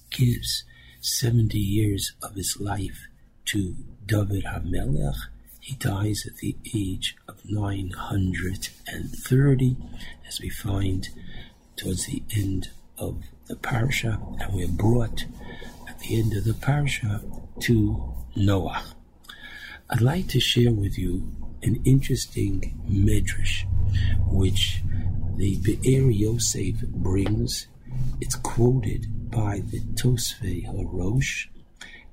gives 0.10 0.64
70 1.02 1.58
years 1.58 2.14
of 2.24 2.36
his 2.36 2.58
life 2.60 3.08
to 3.46 3.76
David 4.06 4.44
HaMelech. 4.46 5.16
He 5.60 5.76
dies 5.76 6.26
at 6.26 6.38
the 6.38 6.56
age 6.74 7.16
of 7.28 7.44
930, 7.46 9.78
as 10.28 10.42
we 10.42 10.50
find 10.50 11.10
towards 11.76 12.08
the 12.08 12.24
end 12.36 12.70
of 12.98 13.22
the 13.48 13.56
parsha, 13.56 14.18
and 14.42 14.54
we're 14.54 14.68
brought 14.68 15.26
at 15.88 16.00
the 16.00 16.20
end 16.20 16.34
of 16.34 16.46
the 16.46 16.54
parsha 16.54 17.22
to 17.62 18.14
Noah. 18.38 18.84
I'd 19.90 20.02
like 20.02 20.28
to 20.28 20.40
share 20.40 20.72
with 20.72 20.96
you 21.00 21.32
an 21.64 21.82
interesting 21.86 22.80
medrash 22.88 23.66
which 24.28 24.84
the 25.38 25.58
Be'er 25.58 26.12
Yosef 26.12 26.82
brings. 26.82 27.68
It's 28.22 28.36
quoted 28.36 29.32
by 29.32 29.64
the 29.66 29.80
Tosfei 29.80 30.68
Harosh, 30.68 31.48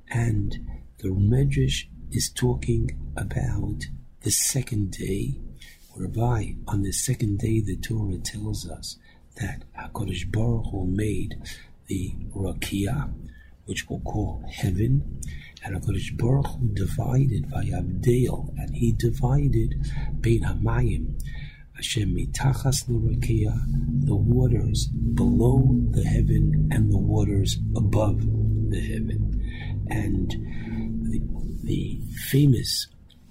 and 0.08 0.66
the 0.98 1.08
medrash 1.08 1.88
is 2.10 2.30
talking 2.30 3.12
about 3.18 3.84
the 4.22 4.30
second 4.30 4.92
day, 4.92 5.34
whereby 5.92 6.56
on 6.66 6.82
the 6.82 6.92
second 6.92 7.40
day 7.40 7.60
the 7.60 7.76
Torah 7.76 8.16
tells 8.16 8.66
us 8.66 8.96
that 9.36 9.64
HaKadosh 9.78 10.32
Baruch 10.32 10.70
Hu 10.70 10.86
made 10.86 11.36
the 11.86 12.14
Rakia, 12.34 13.12
which 13.66 13.90
we'll 13.90 14.00
call 14.00 14.42
heaven, 14.50 15.20
and 15.65 15.76
HaKadosh 15.76 16.17
Baruch 16.18 16.47
Hu 16.47 16.68
divided 16.75 17.49
Vayavdel, 17.49 18.55
and 18.59 18.76
he 18.76 18.93
divided 18.93 19.75
Bein 20.20 20.43
Hamayim, 20.43 21.20
Hashem 21.75 22.15
mitachas 22.15 22.84
l'rakia, 22.89 23.59
the 24.07 24.15
waters 24.15 24.86
below 24.86 25.75
the 25.91 26.05
heaven 26.05 26.68
and 26.70 26.93
the 26.93 26.99
waters 26.99 27.59
above 27.75 28.20
the 28.70 28.81
heaven. 28.81 29.86
And 29.91 30.31
the, 31.10 31.20
the 31.65 32.01
famous 32.31 32.86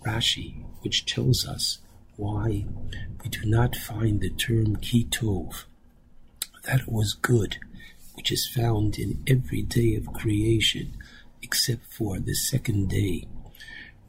Rashi, 0.06 0.66
which 0.82 1.06
tells 1.06 1.48
us 1.48 1.80
why 2.16 2.66
we 3.24 3.30
do 3.30 3.46
not 3.46 3.76
find 3.76 4.20
the 4.20 4.30
term 4.30 4.78
kitov, 4.78 5.66
that 6.66 6.88
was 6.88 7.14
good, 7.14 7.58
which 8.16 8.32
is 8.32 8.48
found 8.48 8.98
in 8.98 9.24
every 9.28 9.62
day 9.62 9.96
of 9.96 10.14
creation, 10.14 10.98
except 11.44 11.86
for 11.94 12.18
the 12.20 12.34
second 12.34 12.90
day, 12.90 13.28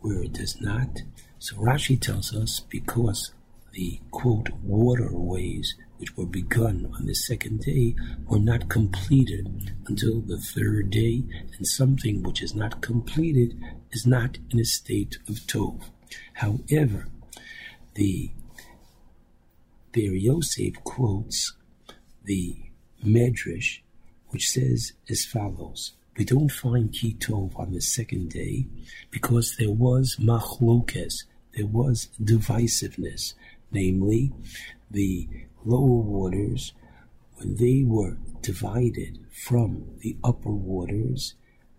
where 0.01 0.23
it 0.23 0.33
does 0.33 0.61
not. 0.61 1.03
So 1.39 1.57
Rashi 1.57 2.01
tells 2.01 2.35
us 2.35 2.61
because 2.61 3.33
the 3.73 4.01
quote 4.11 4.51
waterways 4.63 5.75
which 5.99 6.17
were 6.17 6.27
begun 6.27 6.91
on 6.95 7.07
the 7.07 7.15
second 7.15 7.61
day 7.61 7.95
were 8.27 8.39
not 8.39 8.69
completed 8.69 9.73
until 9.87 10.21
the 10.21 10.39
third 10.39 10.91
day, 10.91 11.23
and 11.57 11.67
something 11.67 12.23
which 12.23 12.43
is 12.43 12.55
not 12.55 12.81
completed 12.81 13.61
is 13.93 14.07
not 14.07 14.39
in 14.51 14.61
a 14.61 14.65
state 14.65 15.19
of 15.29 15.37
tov. 15.47 15.83
However, 16.35 17.09
the 17.95 18.31
Be'er 19.93 20.13
Yosef 20.13 20.75
quotes 20.83 21.55
the 22.25 22.57
Medrash, 23.05 23.81
which 24.29 24.49
says 24.49 24.93
as 25.09 25.25
follows. 25.25 25.93
We 26.17 26.25
don't 26.25 26.51
find 26.51 26.93
Kitov 26.93 27.59
on 27.59 27.73
the 27.73 27.81
second 27.81 28.31
day 28.31 28.67
because 29.11 29.57
there 29.57 29.73
was 29.73 30.17
machlokes, 30.21 31.25
there 31.57 31.67
was 31.67 32.09
divisiveness, 32.23 33.35
namely 33.73 34.33
the 34.91 35.29
lower 35.65 36.03
waters, 36.03 36.73
when 37.37 37.57
they 37.57 37.83
were 37.85 38.17
divided 38.43 39.19
from 39.33 39.87
the 39.99 40.17
upper 40.23 40.53
waters, 40.53 41.35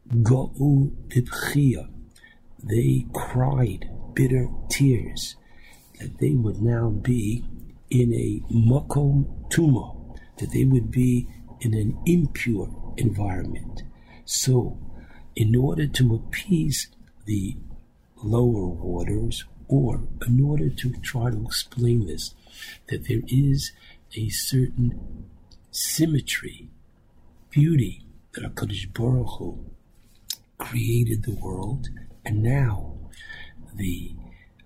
Ga'u 0.10 0.92
they 2.64 3.06
cried 3.14 3.90
bitter 4.14 4.50
tears 4.70 5.36
that 6.00 6.18
they 6.18 6.32
would 6.32 6.62
now 6.62 6.90
be 6.90 7.46
in 7.90 8.14
a 8.14 8.42
makom 8.54 9.50
tuma, 9.50 10.18
that 10.38 10.52
they 10.52 10.66
would 10.66 10.92
be 10.92 11.28
in 11.62 11.74
an 11.74 11.98
impure 12.06 12.94
environment. 12.98 13.84
So, 14.26 14.78
in 15.36 15.56
order 15.56 15.88
to 15.88 16.16
appease 16.16 16.88
the 17.26 17.56
lower 18.24 18.68
waters, 18.68 19.46
or 19.68 20.02
in 20.28 20.42
order 20.44 20.70
to 20.70 20.94
try 21.02 21.32
to 21.32 21.46
explain 21.46 22.08
this, 22.08 22.34
that 22.90 23.08
there 23.08 23.22
is 23.28 23.72
a 24.16 24.30
certain 24.30 25.26
symmetry, 25.72 26.70
beauty 27.50 28.06
that 28.34 28.56
HaKadosh 28.56 28.94
Baruch 28.94 29.38
Hu 29.38 29.66
created 30.58 31.24
the 31.24 31.36
world, 31.36 31.90
and 32.24 32.42
now 32.42 32.96
the 33.76 34.16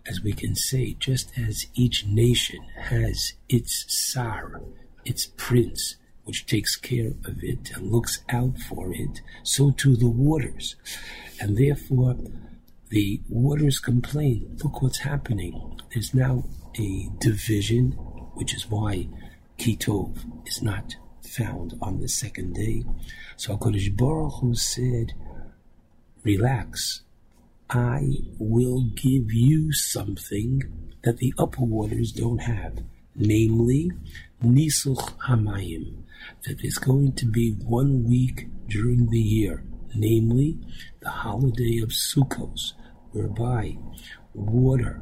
as 0.09 0.21
we 0.21 0.33
can 0.33 0.55
say, 0.55 0.95
just 0.99 1.38
as 1.38 1.67
each 1.75 2.05
nation 2.05 2.63
has 2.75 3.33
its 3.47 3.85
Tsar, 3.88 4.61
its 5.05 5.27
prince, 5.38 5.97
which 6.30 6.45
takes 6.45 6.75
care 6.75 7.14
of 7.25 7.43
it 7.43 7.72
and 7.74 7.91
looks 7.91 8.24
out 8.30 8.56
for 8.59 8.93
it, 8.93 9.19
so 9.41 9.72
too 9.72 9.95
the 9.95 10.08
waters. 10.08 10.75
And 11.41 11.58
therefore, 11.58 12.17
the 12.90 13.19
waters 13.27 13.80
complain 13.80 14.56
look 14.64 14.80
what's 14.80 14.99
happening. 14.99 15.82
There's 15.91 16.14
now 16.14 16.43
a 16.80 17.09
division, 17.19 17.93
which 18.35 18.53
is 18.53 18.69
why 18.69 19.08
Kitov 19.58 20.19
is 20.45 20.61
not 20.61 20.98
found 21.24 21.74
on 21.82 21.99
the 21.99 22.08
second 22.08 22.53
day. 22.53 22.83
So 23.35 23.58
HaKadosh 23.58 23.98
Baruch 23.98 24.33
Hu 24.40 24.53
said, 24.53 25.14
relax, 26.24 27.01
I 27.72 28.19
will 28.38 28.82
give 28.83 29.33
you 29.33 29.74
something 29.74 30.61
that 31.03 31.17
the 31.17 31.33
upper 31.40 31.64
waters 31.64 32.11
don't 32.11 32.43
have, 32.43 32.83
namely 33.16 33.91
Nisuch 34.43 35.17
Hamayim, 35.27 36.03
that 36.45 36.59
there's 36.61 36.77
going 36.77 37.14
to 37.14 37.25
be 37.25 37.51
one 37.51 38.03
week 38.03 38.48
during 38.67 39.09
the 39.09 39.19
year, 39.19 39.64
namely 39.95 40.57
the 41.01 41.09
holiday 41.09 41.80
of 41.81 41.89
Sukkot, 41.89 42.73
whereby 43.11 43.77
water, 44.33 45.01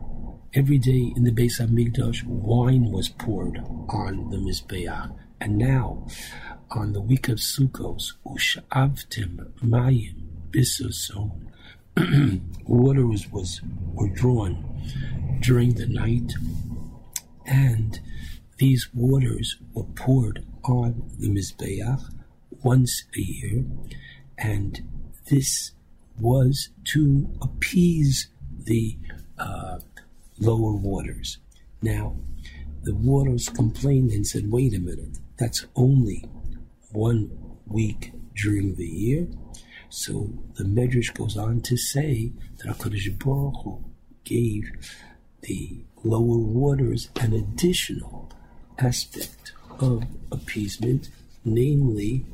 every 0.54 0.78
day 0.78 1.12
in 1.16 1.24
the 1.24 1.32
Beis 1.32 1.60
Hamikdash, 1.60 2.24
wine 2.26 2.92
was 2.92 3.10
poured 3.10 3.58
on 3.90 4.30
the 4.30 4.38
Mizbeach, 4.38 5.14
and 5.40 5.58
now 5.58 6.08
on 6.72 6.94
the 6.94 7.02
week 7.02 7.28
of 7.30 7.38
Sukkot, 7.38 8.14
Ushavtim 8.26 9.52
Mayim 9.62 10.28
Bisoson, 10.52 11.52
water 12.66 13.06
was, 13.06 13.32
was 13.32 13.62
were 13.94 14.10
drawn 14.10 14.64
during 15.42 15.74
the 15.74 15.88
night, 15.88 16.34
and 17.46 18.00
these 18.58 18.90
waters 18.94 19.58
were 19.74 19.84
poured 19.84 20.46
on 20.68 21.10
the 21.20 21.30
Mizbeach 21.30 22.02
once 22.64 23.04
a 23.16 23.22
year, 23.22 23.66
and 24.38 24.84
this 25.30 25.72
was 26.20 26.70
to 26.94 27.30
appease 27.42 28.28
the 28.58 28.98
uh, 29.38 29.80
lower 30.40 30.74
waters. 30.74 31.38
Now, 31.82 32.16
the 32.84 32.96
waters 32.96 33.50
complained 33.50 34.12
and 34.12 34.26
said, 34.26 34.52
wait 34.52 34.74
a 34.74 34.80
minute, 34.80 35.20
that's 35.38 35.66
only 35.76 36.26
one 36.92 37.32
week 37.66 38.14
during 38.36 38.76
the 38.76 38.88
year. 38.88 39.28
So 39.90 40.30
the 40.56 40.64
Medrash 40.64 41.14
goes 41.14 41.38
on 41.38 41.62
to 41.62 41.78
say 41.78 42.32
that 42.58 42.78
HaKadosh 42.78 43.24
Baruch 43.24 43.64
Hu 43.64 43.84
gave 44.24 44.72
the 45.42 45.86
lower 46.04 46.38
waters 46.38 47.10
an 47.20 47.34
additional 47.34 48.32
aspect 48.80 49.54
of 49.80 50.04
appeasement, 50.32 51.10
namely 51.44 52.26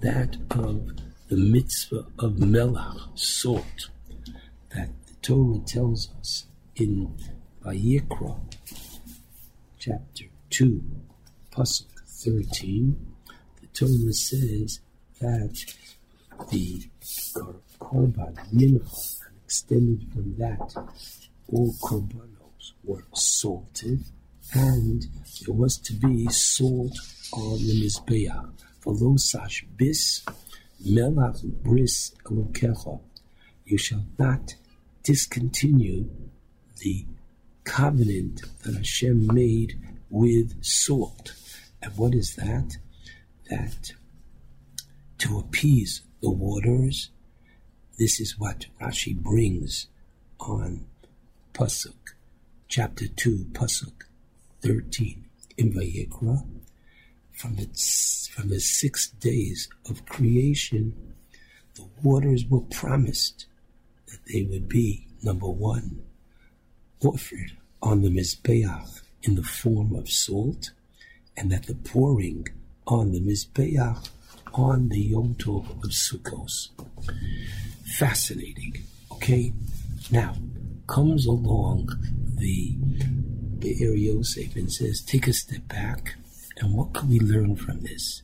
that 0.00 0.36
of 0.50 0.90
the 1.28 1.36
mitzvah 1.36 2.06
of 2.18 2.32
melach, 2.34 3.18
salt, 3.18 3.88
that 4.74 4.90
the 5.06 5.14
Torah 5.22 5.60
tells 5.66 6.10
us 6.20 6.46
in 6.76 7.16
Vayikra, 7.64 8.38
chapter 9.78 10.24
2, 10.50 10.82
pasuk 11.50 11.86
13. 12.06 12.96
The 13.60 13.66
Torah 13.68 14.12
says 14.12 14.80
that 15.20 15.64
the 16.50 16.82
korban 17.80 18.34
mincha, 18.52 19.20
and 19.26 19.36
extended 19.44 20.12
from 20.12 20.36
that, 20.38 20.74
all 21.48 21.72
korbanos 21.80 22.72
were 22.84 23.04
salted, 23.14 24.04
and 24.54 25.06
it 25.40 25.54
was 25.54 25.78
to 25.78 25.92
be 25.94 26.28
salt 26.28 26.96
on 27.32 27.58
the 27.58 27.80
mizbeach. 27.82 28.52
For 28.80 28.92
lo 28.92 29.16
sash 29.16 29.64
bis 29.76 30.24
melach 30.84 31.42
bris 31.62 32.12
elokecha, 32.24 33.00
you 33.64 33.78
shall 33.78 34.04
not 34.18 34.54
discontinue 35.02 36.08
the 36.78 37.06
covenant 37.64 38.42
that 38.62 38.74
Hashem 38.74 39.26
made 39.32 39.80
with 40.10 40.62
salt. 40.64 41.34
And 41.80 41.96
what 41.96 42.14
is 42.14 42.36
that? 42.36 42.76
That 43.48 43.92
to 45.18 45.38
appease 45.38 46.02
the 46.20 46.30
waters. 46.30 47.10
This 47.98 48.20
is 48.20 48.38
what 48.38 48.66
Rashi 48.80 49.14
brings 49.14 49.86
on 50.40 50.86
Pasuk, 51.54 52.14
chapter 52.68 53.06
2, 53.06 53.46
Pasuk 53.52 54.01
13 54.62 55.24
in 55.56 55.72
Vayikra. 55.72 56.46
From 57.32 57.56
the, 57.56 57.66
from 58.32 58.48
the 58.50 58.60
six 58.60 59.08
days 59.08 59.68
of 59.88 60.06
creation, 60.06 61.14
the 61.74 61.88
waters 62.02 62.44
were 62.46 62.60
promised 62.60 63.46
that 64.06 64.20
they 64.32 64.42
would 64.42 64.68
be, 64.68 65.06
number 65.22 65.48
one, 65.48 66.02
offered 67.04 67.56
on 67.82 68.02
the 68.02 68.10
Mizbeach 68.10 69.02
in 69.22 69.34
the 69.34 69.42
form 69.42 69.94
of 69.94 70.10
salt, 70.10 70.70
and 71.36 71.50
that 71.50 71.66
the 71.66 71.74
pouring 71.74 72.46
on 72.86 73.12
the 73.12 73.20
Mizbeach 73.20 74.08
on 74.52 74.88
the 74.90 75.00
Yom 75.00 75.34
Tov 75.34 75.68
of 75.82 75.90
Sukkos. 75.90 76.68
Fascinating. 77.98 78.76
Okay, 79.12 79.52
now 80.10 80.34
comes 80.86 81.26
along 81.26 81.88
the 82.36 82.76
Be'er 83.62 83.94
Yosef 83.94 84.56
and 84.56 84.72
says, 84.72 85.00
take 85.00 85.28
a 85.28 85.32
step 85.32 85.68
back, 85.68 86.16
and 86.58 86.74
what 86.74 86.92
can 86.92 87.08
we 87.08 87.20
learn 87.20 87.54
from 87.54 87.82
this? 87.82 88.22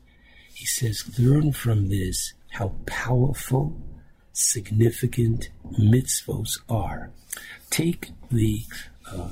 He 0.52 0.66
says, 0.66 1.16
learn 1.16 1.52
from 1.52 1.88
this 1.88 2.34
how 2.50 2.72
powerful, 2.86 3.80
significant 4.32 5.50
mitzvos 5.78 6.58
are. 6.68 7.12
Take 7.70 8.10
the 8.32 8.64
uh, 9.08 9.30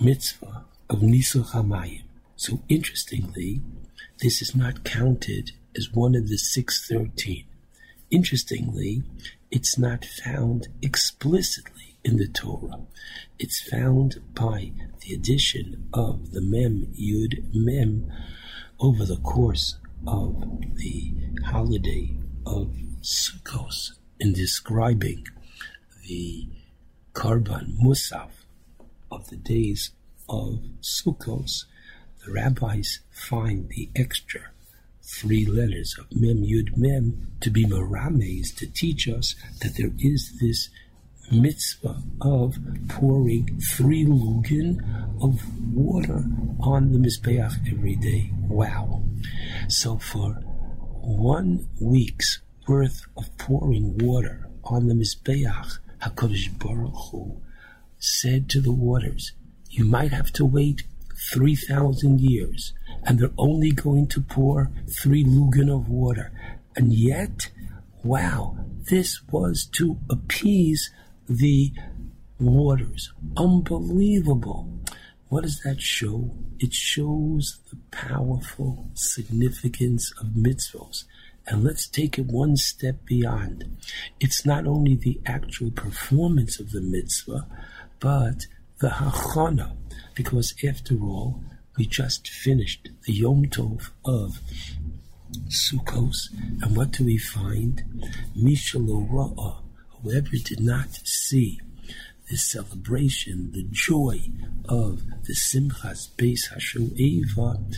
mitzvah 0.00 0.64
of 0.90 0.98
Nisuch 0.98 1.52
Hamayim. 1.52 2.02
So 2.34 2.62
interestingly, 2.68 3.60
this 4.20 4.42
is 4.42 4.56
not 4.56 4.82
counted 4.82 5.52
as 5.76 5.92
one 5.92 6.16
of 6.16 6.28
the 6.28 6.36
613. 6.36 7.44
Interestingly, 8.10 9.04
it's 9.52 9.78
not 9.78 10.04
found 10.04 10.66
explicitly 10.82 11.73
in 12.04 12.18
the 12.18 12.28
Torah. 12.28 12.80
It's 13.38 13.60
found 13.60 14.20
by 14.34 14.72
the 15.00 15.14
addition 15.14 15.88
of 15.92 16.32
the 16.32 16.40
Mem 16.40 16.92
Yud 16.94 17.52
Mem 17.54 18.12
over 18.78 19.04
the 19.04 19.16
course 19.16 19.78
of 20.06 20.44
the 20.76 21.14
holiday 21.46 22.16
of 22.46 22.76
Sukkot 23.00 23.92
in 24.20 24.32
describing 24.32 25.26
the 26.06 26.48
Karban 27.14 27.78
Musaf 27.82 28.30
of 29.10 29.30
the 29.30 29.36
days 29.36 29.90
of 30.28 30.60
Sukkot 30.80 31.64
the 32.24 32.32
rabbis 32.32 33.00
find 33.10 33.68
the 33.68 33.90
extra 33.94 34.40
three 35.02 35.44
letters 35.44 35.96
of 35.98 36.06
Mem 36.14 36.42
Yud 36.42 36.76
Mem 36.76 37.32
to 37.40 37.50
be 37.50 37.64
Marames 37.66 38.54
to 38.56 38.66
teach 38.66 39.06
us 39.08 39.34
that 39.60 39.76
there 39.76 39.92
is 39.98 40.38
this 40.40 40.70
mitzvah 41.30 42.02
of 42.20 42.56
pouring 42.88 43.60
three 43.60 44.04
lugin 44.04 44.78
of 45.22 45.40
water 45.74 46.24
on 46.60 46.92
the 46.92 46.98
Mizbeach 46.98 47.70
every 47.70 47.96
day. 47.96 48.30
Wow. 48.48 49.02
So 49.68 49.98
for 49.98 50.32
one 51.00 51.68
week's 51.80 52.40
worth 52.68 53.02
of 53.16 53.36
pouring 53.38 53.98
water 53.98 54.48
on 54.64 54.88
the 54.88 54.94
Mizbeach, 54.94 55.78
HaKadosh 56.02 56.58
Baruch 56.58 56.94
Hu 57.10 57.40
said 57.98 58.48
to 58.50 58.60
the 58.60 58.72
waters, 58.72 59.32
you 59.70 59.84
might 59.84 60.12
have 60.12 60.32
to 60.32 60.44
wait 60.44 60.82
3,000 61.32 62.20
years, 62.20 62.72
and 63.04 63.18
they're 63.18 63.30
only 63.38 63.70
going 63.70 64.06
to 64.08 64.20
pour 64.20 64.70
three 64.88 65.24
lugan 65.24 65.74
of 65.74 65.88
water. 65.88 66.32
And 66.76 66.92
yet, 66.92 67.50
wow, 68.02 68.56
this 68.90 69.20
was 69.30 69.64
to 69.72 69.98
appease 70.10 70.90
the 71.28 71.72
waters. 72.38 73.12
Unbelievable. 73.36 74.68
What 75.28 75.42
does 75.42 75.60
that 75.62 75.80
show? 75.80 76.30
It 76.58 76.72
shows 76.72 77.58
the 77.70 77.76
powerful 77.90 78.90
significance 78.94 80.12
of 80.20 80.28
mitzvahs. 80.28 81.04
And 81.46 81.62
let's 81.62 81.86
take 81.86 82.18
it 82.18 82.26
one 82.26 82.56
step 82.56 83.04
beyond. 83.04 83.76
It's 84.20 84.46
not 84.46 84.66
only 84.66 84.94
the 84.94 85.20
actual 85.26 85.70
performance 85.70 86.58
of 86.58 86.70
the 86.70 86.80
mitzvah, 86.80 87.46
but 88.00 88.46
the 88.80 88.88
hachana, 88.88 89.76
because 90.14 90.54
after 90.66 90.94
all, 91.00 91.42
we 91.76 91.86
just 91.86 92.28
finished 92.28 92.88
the 93.06 93.12
Yom 93.12 93.46
Tov 93.46 93.90
of 94.04 94.40
Sukkos, 95.48 96.30
and 96.62 96.76
what 96.76 96.92
do 96.92 97.04
we 97.04 97.18
find? 97.18 97.82
Mishalo 98.36 99.08
Ra'ah, 99.10 99.56
whoever 100.04 100.36
did 100.44 100.60
not 100.60 100.90
see 101.04 101.60
this 102.30 102.44
celebration, 102.52 103.50
the 103.52 103.66
joy 103.70 104.20
of 104.68 105.02
the 105.24 105.34
Simchas 105.34 106.08
Beis 106.16 106.50
Hashoeva 106.52 107.74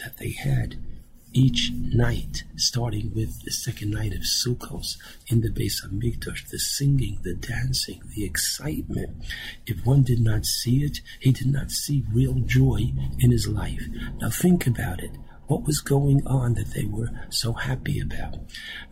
that 0.00 0.18
they 0.18 0.30
had 0.30 0.76
each 1.32 1.70
night, 1.72 2.44
starting 2.56 3.12
with 3.14 3.42
the 3.44 3.50
second 3.50 3.90
night 3.90 4.14
of 4.14 4.22
Sukkot 4.22 4.96
in 5.26 5.42
the 5.42 5.50
Beis 5.50 5.84
Hamikdash, 5.84 6.48
the 6.48 6.58
singing, 6.58 7.18
the 7.22 7.34
dancing, 7.34 8.00
the 8.14 8.24
excitement. 8.24 9.10
If 9.66 9.84
one 9.84 10.02
did 10.02 10.20
not 10.20 10.46
see 10.46 10.82
it, 10.82 11.00
he 11.20 11.32
did 11.32 11.48
not 11.48 11.70
see 11.70 12.04
real 12.12 12.34
joy 12.34 12.92
in 13.18 13.30
his 13.30 13.46
life. 13.46 13.82
Now 14.18 14.30
think 14.30 14.66
about 14.66 15.00
it. 15.02 15.10
What 15.46 15.64
was 15.64 15.80
going 15.80 16.26
on 16.26 16.54
that 16.54 16.72
they 16.72 16.86
were 16.86 17.10
so 17.28 17.52
happy 17.52 18.00
about? 18.00 18.38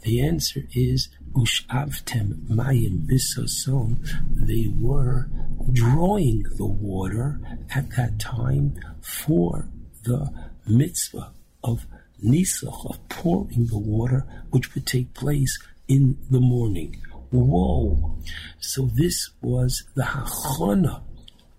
The 0.03 0.21
answer 0.21 0.65
is 0.73 1.09
Ushavtem 1.35 2.47
Mayim 2.49 3.07
Bisoson. 3.07 3.97
They 4.31 4.73
were 4.79 5.29
drawing 5.73 6.45
the 6.57 6.67
water 6.67 7.41
at 7.75 7.91
that 7.97 8.19
time 8.19 8.79
for 9.01 9.69
the 10.05 10.33
mitzvah 10.67 11.33
of 11.63 11.87
Nisach, 12.25 12.89
of 12.89 13.09
pouring 13.09 13.67
the 13.67 13.79
water, 13.79 14.25
which 14.51 14.75
would 14.75 14.87
take 14.87 15.13
place 15.15 15.59
in 15.89 16.17
the 16.31 16.41
morning. 16.41 17.03
Whoa! 17.31 18.17
So 18.61 18.87
this 18.95 19.31
was 19.43 19.85
the 19.95 20.03
hachana 20.03 21.03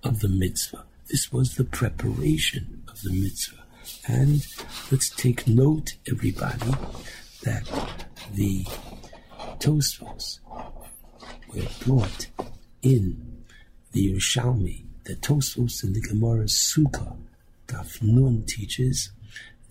of 0.03 0.21
the 0.21 0.29
mitzvah. 0.29 0.85
This 1.07 1.31
was 1.31 1.55
the 1.55 1.65
preparation 1.65 2.83
of 2.87 3.01
the 3.01 3.11
mitzvah. 3.11 3.63
And 4.07 4.45
let's 4.91 5.09
take 5.09 5.47
note, 5.47 5.95
everybody, 6.09 6.71
that 7.43 7.63
the 8.33 8.65
Tosfos 9.59 10.40
were 11.53 11.67
brought 11.85 12.27
in 12.82 13.43
the 13.92 14.14
Yerushalmi. 14.14 14.85
The 15.06 15.16
Tosfos 15.16 15.84
in 15.84 15.93
the 15.93 16.01
Gemara 16.01 16.45
Sukkah, 16.45 17.17
Daf 17.67 18.01
Nun 18.01 18.43
teaches 18.48 19.11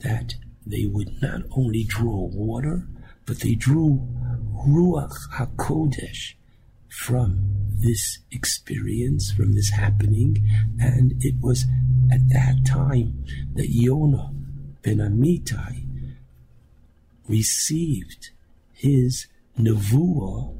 that 0.00 0.34
they 0.66 0.84
would 0.86 1.20
not 1.20 1.42
only 1.50 1.84
draw 1.84 2.28
water, 2.32 2.86
but 3.26 3.40
they 3.40 3.54
drew 3.54 4.06
Ruach 4.66 5.14
HaKodesh 5.34 6.34
from 6.88 7.54
this 7.68 8.20
experience, 8.30 9.32
from 9.32 9.52
this 9.52 9.70
happening, 9.70 10.46
and 10.80 11.14
it 11.20 11.34
was 11.40 11.66
at 12.12 12.28
that 12.28 12.64
time 12.66 13.24
that 13.54 13.70
Yonah 13.70 14.32
ben 14.82 14.98
Amittai 14.98 15.84
received 17.26 18.30
his 18.72 19.26
nevuah 19.58 20.56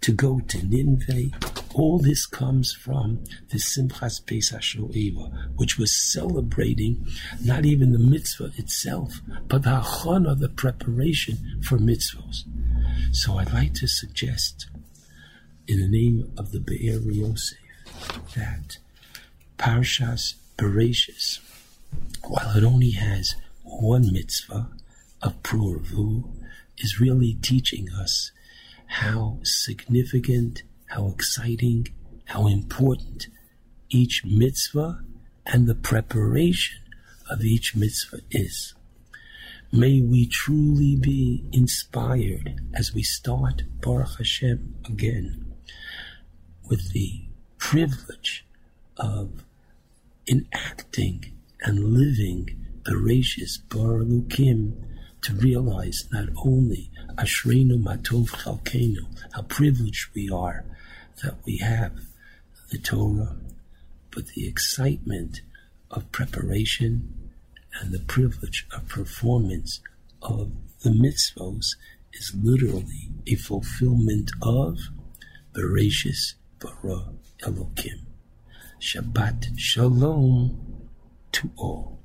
to 0.00 0.12
go 0.12 0.40
to 0.40 0.66
Nineveh. 0.66 1.30
All 1.74 1.98
this 1.98 2.26
comes 2.26 2.72
from 2.72 3.24
the 3.50 3.58
Simchas 3.58 4.22
Beis 4.22 4.52
HaShoeva, 4.52 5.56
which 5.56 5.78
was 5.78 6.12
celebrating 6.12 7.06
not 7.42 7.64
even 7.64 7.92
the 7.92 7.98
mitzvah 7.98 8.52
itself, 8.56 9.20
but 9.48 9.62
the 9.62 9.70
achana, 9.70 10.38
the 10.38 10.50
preparation 10.50 11.62
for 11.64 11.78
mitzvahs. 11.78 12.44
So 13.12 13.38
I'd 13.38 13.52
like 13.52 13.74
to 13.74 13.88
suggest, 13.88 14.68
in 15.66 15.80
the 15.80 15.88
name 15.88 16.30
of 16.36 16.52
the 16.52 16.60
Be'er 16.60 17.00
Yosef, 17.00 17.58
that 18.36 18.78
Parshas 19.58 20.34
Bereishis, 20.58 21.40
while 22.22 22.56
it 22.56 22.62
only 22.62 22.90
has 22.90 23.34
one 23.62 24.12
mitzvah 24.12 24.68
of 25.22 25.42
Pru'avu, 25.42 26.43
is 26.78 27.00
really 27.00 27.34
teaching 27.34 27.88
us 27.92 28.32
how 28.86 29.38
significant, 29.42 30.62
how 30.86 31.08
exciting, 31.08 31.88
how 32.26 32.46
important 32.46 33.28
each 33.90 34.22
mitzvah 34.24 35.00
and 35.46 35.66
the 35.66 35.74
preparation 35.74 36.80
of 37.30 37.42
each 37.42 37.74
mitzvah 37.74 38.20
is. 38.30 38.74
May 39.72 40.00
we 40.00 40.26
truly 40.26 40.96
be 40.96 41.48
inspired 41.52 42.60
as 42.74 42.94
we 42.94 43.02
start 43.02 43.64
Baruch 43.80 44.18
Hashem 44.18 44.76
again 44.84 45.52
with 46.68 46.92
the 46.92 47.24
privilege 47.58 48.46
of 48.96 49.44
enacting 50.28 51.32
and 51.60 51.94
living 51.94 52.66
Bereishis 52.84 53.58
Baruch 53.68 54.28
to 55.24 55.32
realize 55.32 56.06
not 56.12 56.28
only 56.44 56.90
Ashreinu 57.16 57.82
Matov 57.82 58.28
Chalkenu, 58.28 59.06
how 59.32 59.42
privileged 59.42 60.14
we 60.14 60.28
are 60.28 60.64
that 61.22 61.34
we 61.46 61.56
have 61.58 61.92
the 62.70 62.76
Torah, 62.76 63.36
but 64.10 64.26
the 64.28 64.46
excitement 64.46 65.40
of 65.90 66.12
preparation 66.12 67.30
and 67.80 67.90
the 67.90 68.00
privilege 68.00 68.66
of 68.70 68.86
performance 68.88 69.80
of 70.20 70.52
the 70.82 70.90
mitzvos 70.90 71.76
is 72.12 72.34
literally 72.42 73.08
a 73.26 73.34
fulfillment 73.34 74.30
of 74.42 74.78
Bereishis 75.54 76.34
Bara 76.58 77.14
Elokim. 77.42 78.00
Shabbat 78.78 79.58
Shalom 79.58 80.88
to 81.32 81.50
all. 81.56 81.98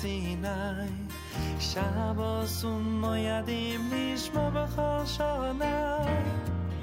sein 0.00 0.40
nay 0.40 0.88
shavas 1.58 2.64
un 2.64 2.84
moyed 3.00 3.48
mish 3.90 4.30
ma 4.34 4.44
bakhash 4.54 5.18
nay 5.58 6.24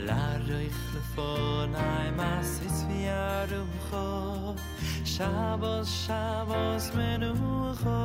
lar 0.08 0.44
ich 0.66 0.82
le 0.94 1.02
fon 1.16 1.74
ay 1.76 2.08
mas 2.20 2.52
its 2.68 2.80
vi 2.90 3.02
ar 3.08 3.50
um 3.62 3.72
kho 3.88 4.08
shavas 5.14 5.88
shavas 6.04 6.86
men 6.98 7.24
um 7.32 7.44
kho 7.82 8.02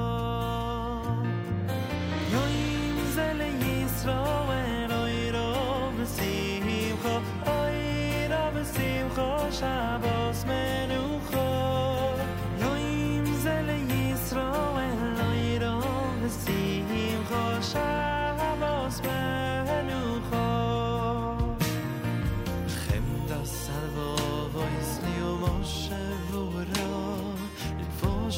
yoin 2.32 2.96
zel 3.14 3.40
ey 3.48 3.86
so 4.02 4.42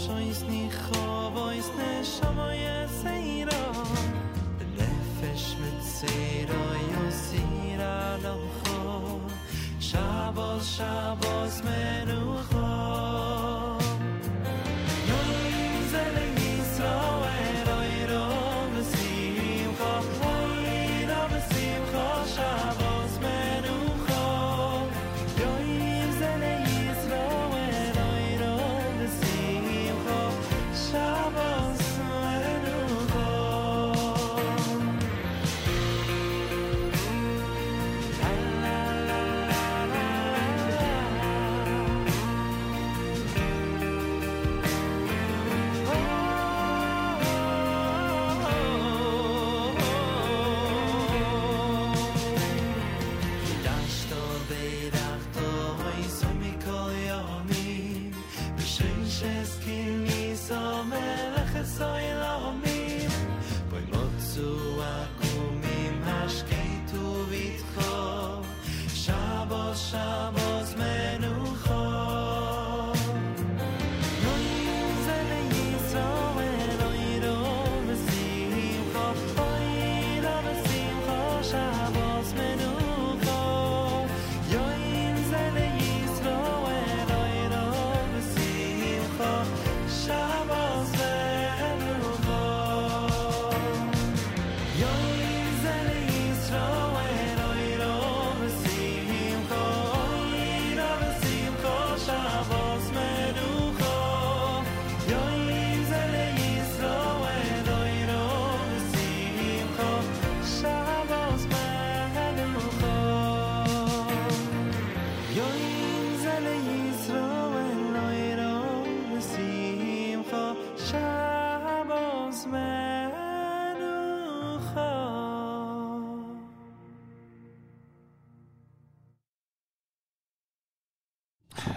shoyz 0.04 0.40
ni 0.50 0.64
khovoyz 0.82 1.68
ne 1.78 1.92
shomoy 2.12 2.62
seira. 3.00 3.62
De 4.58 4.64
מיט 4.76 5.48
mit 5.60 5.80
seira 5.96 6.64
yosira 6.92 7.96
lo 8.24 8.36
kho 8.60 8.82
shabos 10.74 11.56
menuch 11.66 12.53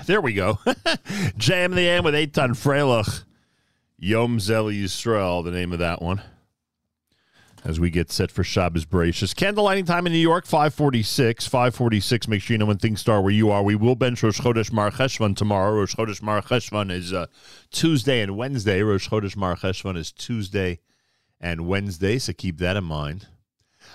there 0.07 0.21
we 0.21 0.33
go. 0.33 0.59
Jam 1.37 1.75
the 1.75 1.81
AM 1.81 2.03
with 2.03 2.15
Eitan 2.15 2.51
Freilich. 2.51 3.23
Yom 3.99 4.39
Zel 4.39 4.65
Yisrael, 4.65 5.43
the 5.43 5.51
name 5.51 5.73
of 5.73 5.79
that 5.79 6.01
one. 6.01 6.21
As 7.63 7.79
we 7.79 7.89
get 7.89 8.11
set 8.11 8.31
for 8.31 8.43
Shabbos 8.43 8.85
Bereishis. 8.85 9.35
Candle 9.35 9.65
lighting 9.65 9.85
time 9.85 10.05
in 10.07 10.13
New 10.13 10.19
York, 10.19 10.45
546. 10.45 11.47
546, 11.47 12.27
make 12.27 12.41
sure 12.41 12.53
you 12.53 12.57
know 12.59 12.65
when 12.65 12.77
things 12.77 13.01
start 13.01 13.23
where 13.23 13.33
you 13.33 13.49
are. 13.49 13.61
We 13.63 13.75
will 13.75 13.95
bench 13.95 14.23
Rosh 14.23 14.39
Chodesh 14.39 14.71
Mar 14.71 14.91
Cheshvan 14.91 15.35
tomorrow. 15.35 15.73
Rosh 15.73 15.95
Chodesh 15.95 16.21
Mar 16.21 16.41
Cheshvan 16.41 16.91
is 16.91 17.11
uh, 17.11 17.25
Tuesday 17.71 18.21
and 18.21 18.37
Wednesday. 18.37 18.81
Rosh 18.83 19.09
Chodesh 19.09 19.35
Mar 19.35 19.55
Cheshvan 19.55 19.97
is 19.97 20.11
Tuesday 20.11 20.79
and 21.41 21.67
Wednesday, 21.67 22.19
so 22.19 22.31
keep 22.31 22.59
that 22.59 22.77
in 22.77 22.83
mind. 22.83 23.27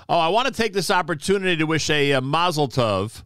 Oh, 0.09 0.19
I 0.19 0.29
want 0.29 0.49
to 0.49 0.55
take 0.55 0.73
this 0.73 0.91
opportunity 0.91 1.57
to 1.57 1.65
wish 1.65 1.89
a, 1.89 2.13
uh 2.13 2.21
mazel 2.21 2.69
tov 2.69 3.23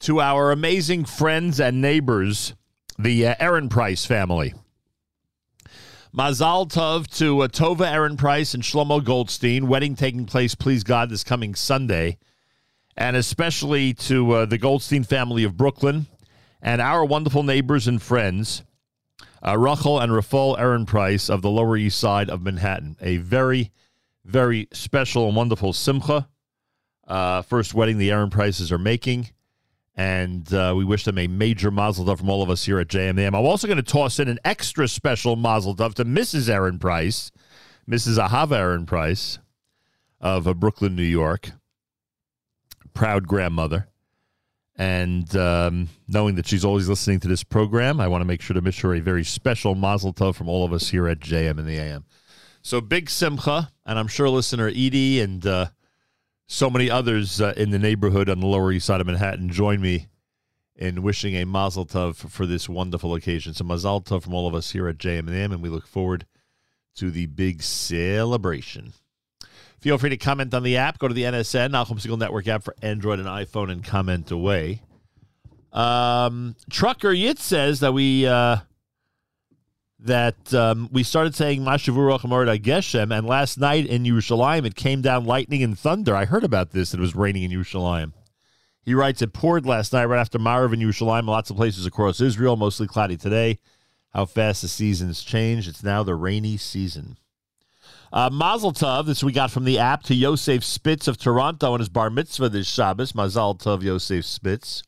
to 0.00 0.20
our 0.20 0.50
amazing 0.50 1.04
friends 1.04 1.60
and 1.60 1.80
neighbors, 1.80 2.54
the 2.98 3.26
uh, 3.26 3.34
Aaron 3.38 3.68
Price 3.68 4.04
family. 4.04 4.54
Mazal 6.16 6.70
tov 6.70 7.08
to 7.18 7.40
uh, 7.40 7.48
Tova 7.48 7.90
Aaron 7.90 8.16
Price 8.16 8.54
and 8.54 8.62
Shlomo 8.62 9.02
Goldstein. 9.02 9.66
Wedding 9.66 9.96
taking 9.96 10.26
place, 10.26 10.54
please 10.54 10.84
God, 10.84 11.10
this 11.10 11.24
coming 11.24 11.56
Sunday. 11.56 12.18
And 12.96 13.16
especially 13.16 13.94
to 13.94 14.30
uh, 14.30 14.46
the 14.46 14.58
Goldstein 14.58 15.02
family 15.02 15.42
of 15.42 15.56
Brooklyn 15.56 16.06
and 16.62 16.80
our 16.80 17.04
wonderful 17.04 17.42
neighbors 17.42 17.88
and 17.88 18.00
friends, 18.00 18.62
uh, 19.44 19.58
Rachel 19.58 19.98
and 19.98 20.12
Rafal 20.12 20.56
Aaron 20.58 20.86
Price 20.86 21.28
of 21.28 21.42
the 21.42 21.50
Lower 21.50 21.76
East 21.76 21.98
Side 21.98 22.30
of 22.30 22.42
Manhattan. 22.42 22.96
A 23.00 23.16
very, 23.16 23.72
very 24.24 24.68
special 24.72 25.26
and 25.26 25.36
wonderful 25.36 25.72
simcha. 25.72 26.28
Uh, 27.08 27.42
first 27.42 27.74
wedding 27.74 27.98
the 27.98 28.12
Aaron 28.12 28.30
Prices 28.30 28.70
are 28.70 28.78
making. 28.78 29.30
And 29.96 30.52
uh, 30.52 30.74
we 30.76 30.84
wish 30.84 31.04
them 31.04 31.18
a 31.18 31.28
major 31.28 31.70
mazel 31.70 32.04
tov 32.04 32.18
from 32.18 32.28
all 32.28 32.42
of 32.42 32.50
us 32.50 32.64
here 32.64 32.80
at 32.80 32.88
JMM. 32.88 33.28
I'm 33.28 33.34
also 33.36 33.68
going 33.68 33.76
to 33.76 33.82
toss 33.82 34.18
in 34.18 34.28
an 34.28 34.40
extra 34.44 34.88
special 34.88 35.36
mazel 35.36 35.76
tov 35.76 35.94
to 35.94 36.04
Mrs. 36.04 36.48
Aaron 36.48 36.78
Price, 36.78 37.30
Mrs. 37.88 38.18
Ahava 38.18 38.56
Aaron 38.56 38.86
Price 38.86 39.38
of 40.20 40.48
uh, 40.48 40.54
Brooklyn, 40.54 40.96
New 40.96 41.02
York. 41.02 41.52
Proud 42.92 43.28
grandmother. 43.28 43.88
And 44.76 45.34
um, 45.36 45.88
knowing 46.08 46.34
that 46.34 46.48
she's 46.48 46.64
always 46.64 46.88
listening 46.88 47.20
to 47.20 47.28
this 47.28 47.44
program, 47.44 48.00
I 48.00 48.08
want 48.08 48.22
to 48.22 48.26
make 48.26 48.40
sure 48.40 48.54
to 48.54 48.60
wish 48.60 48.80
her 48.80 48.94
a 48.94 49.00
very 49.00 49.22
special 49.22 49.76
mazel 49.76 50.12
tov 50.12 50.34
from 50.34 50.48
all 50.48 50.64
of 50.64 50.72
us 50.72 50.88
here 50.88 51.06
at 51.06 51.20
JM 51.20 51.58
in 51.58 51.66
the 51.66 51.78
AM. 51.78 52.04
So 52.62 52.80
big 52.80 53.10
simcha, 53.10 53.70
and 53.86 53.98
I'm 53.98 54.08
sure 54.08 54.28
listener 54.28 54.68
Edie 54.68 55.20
and 55.20 55.46
uh, 55.46 55.66
so 56.46 56.70
many 56.70 56.90
others 56.90 57.40
uh, 57.40 57.54
in 57.56 57.70
the 57.70 57.78
neighborhood 57.78 58.28
on 58.28 58.40
the 58.40 58.46
Lower 58.46 58.72
East 58.72 58.86
Side 58.86 59.00
of 59.00 59.06
Manhattan 59.06 59.48
join 59.48 59.80
me 59.80 60.08
in 60.76 61.02
wishing 61.02 61.34
a 61.36 61.44
mazel 61.44 61.86
tov 61.86 62.16
for 62.16 62.46
this 62.46 62.68
wonderful 62.68 63.14
occasion. 63.14 63.54
So 63.54 63.64
mazel 63.64 64.02
tov 64.02 64.22
from 64.22 64.34
all 64.34 64.46
of 64.46 64.54
us 64.54 64.72
here 64.72 64.88
at 64.88 64.98
JM&M, 64.98 65.52
and 65.52 65.62
we 65.62 65.68
look 65.68 65.86
forward 65.86 66.26
to 66.96 67.10
the 67.10 67.26
big 67.26 67.62
celebration. 67.62 68.92
Feel 69.80 69.98
free 69.98 70.10
to 70.10 70.16
comment 70.16 70.54
on 70.54 70.62
the 70.62 70.76
app. 70.76 70.98
Go 70.98 71.08
to 71.08 71.14
the 71.14 71.24
NSN, 71.24 71.70
Nachum 71.70 72.00
Segal 72.00 72.18
Network 72.18 72.48
app 72.48 72.62
for 72.62 72.74
Android 72.80 73.18
and 73.18 73.28
iPhone, 73.28 73.70
and 73.70 73.84
comment 73.84 74.30
away. 74.30 74.82
Um, 75.72 76.56
Trucker 76.70 77.12
Yit 77.12 77.38
says 77.38 77.80
that 77.80 77.92
we 77.92 78.26
uh, 78.26 78.58
that 80.04 80.52
um, 80.52 80.88
we 80.92 81.02
started 81.02 81.34
saying 81.34 81.62
Mashavur 81.62 82.18
Geshem, 82.60 83.16
and 83.16 83.26
last 83.26 83.58
night 83.58 83.86
in 83.86 84.04
Yerushalayim 84.04 84.66
it 84.66 84.74
came 84.74 85.00
down 85.00 85.24
lightning 85.24 85.62
and 85.62 85.78
thunder. 85.78 86.14
I 86.14 86.26
heard 86.26 86.44
about 86.44 86.70
this. 86.70 86.92
It 86.92 87.00
was 87.00 87.14
raining 87.14 87.42
in 87.42 87.50
Yerushalayim. 87.50 88.12
He 88.82 88.92
writes, 88.92 89.22
it 89.22 89.32
poured 89.32 89.64
last 89.64 89.94
night 89.94 90.04
right 90.04 90.20
after 90.20 90.38
Marav 90.38 90.74
in 90.74 90.80
Yerushalayim. 90.80 91.26
Lots 91.26 91.48
of 91.48 91.56
places 91.56 91.86
across 91.86 92.20
Israel, 92.20 92.56
mostly 92.56 92.86
cloudy 92.86 93.16
today. 93.16 93.58
How 94.12 94.26
fast 94.26 94.60
the 94.60 94.68
seasons 94.68 95.24
change. 95.24 95.66
It's 95.66 95.82
now 95.82 96.02
the 96.02 96.14
rainy 96.14 96.58
season. 96.58 97.16
Uh, 98.12 98.30
Mazel 98.30 98.72
Tov, 98.72 99.06
this 99.06 99.24
we 99.24 99.32
got 99.32 99.50
from 99.50 99.64
the 99.64 99.78
app 99.78 100.02
to 100.04 100.14
Yosef 100.14 100.62
Spitz 100.62 101.08
of 101.08 101.16
Toronto 101.16 101.72
on 101.72 101.80
his 101.80 101.88
bar 101.88 102.10
mitzvah 102.10 102.50
this 102.50 102.68
Shabbos. 102.68 103.14
Mazel 103.14 103.56
Tov, 103.56 103.82
Yosef 103.82 104.24
Spitz. 104.24 104.82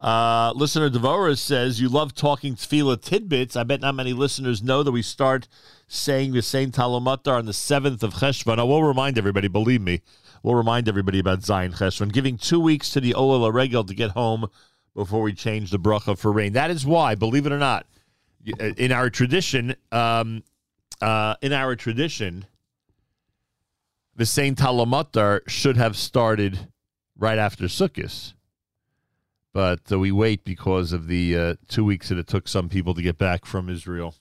Uh, 0.00 0.52
listener 0.54 0.88
Devora 0.88 1.36
says, 1.36 1.80
You 1.80 1.88
love 1.88 2.14
talking 2.14 2.54
tefillah 2.54 3.00
tidbits. 3.00 3.56
I 3.56 3.64
bet 3.64 3.80
not 3.80 3.96
many 3.96 4.12
listeners 4.12 4.62
know 4.62 4.82
that 4.82 4.92
we 4.92 5.02
start 5.02 5.48
saying 5.88 6.32
the 6.32 6.42
same 6.42 6.70
Talomatar 6.70 7.38
on 7.38 7.46
the 7.46 7.52
7th 7.52 8.02
of 8.02 8.14
Cheshvan. 8.14 8.58
I 8.58 8.62
will 8.62 8.84
remind 8.84 9.18
everybody, 9.18 9.48
believe 9.48 9.82
me, 9.82 10.02
we'll 10.42 10.54
remind 10.54 10.88
everybody 10.88 11.18
about 11.18 11.40
Zayin 11.40 11.76
Cheshvan, 11.76 12.12
giving 12.12 12.38
two 12.38 12.60
weeks 12.60 12.90
to 12.90 13.00
the 13.00 13.14
Ola 13.14 13.50
Regel 13.50 13.84
to 13.84 13.94
get 13.94 14.12
home 14.12 14.46
before 14.94 15.22
we 15.22 15.32
change 15.32 15.70
the 15.70 15.78
bracha 15.78 16.16
for 16.16 16.30
rain. 16.30 16.52
That 16.52 16.70
is 16.70 16.86
why, 16.86 17.16
believe 17.16 17.46
it 17.46 17.52
or 17.52 17.58
not, 17.58 17.86
in 18.76 18.92
our 18.92 19.10
tradition, 19.10 19.74
um, 19.90 20.44
uh, 21.00 21.34
in 21.42 21.52
our 21.52 21.74
tradition, 21.74 22.46
the 24.14 24.26
same 24.26 24.54
Talamatar 24.54 25.48
should 25.48 25.76
have 25.76 25.96
started 25.96 26.68
right 27.16 27.38
after 27.38 27.64
Sukkot 27.64 28.34
but 29.52 29.80
uh, 29.90 29.98
we 29.98 30.12
wait 30.12 30.44
because 30.44 30.92
of 30.92 31.06
the 31.06 31.36
uh, 31.36 31.54
two 31.68 31.84
weeks 31.84 32.08
that 32.08 32.18
it 32.18 32.26
took 32.26 32.48
some 32.48 32.68
people 32.68 32.94
to 32.94 33.02
get 33.02 33.18
back 33.18 33.44
from 33.44 33.68
Israel 33.68 34.14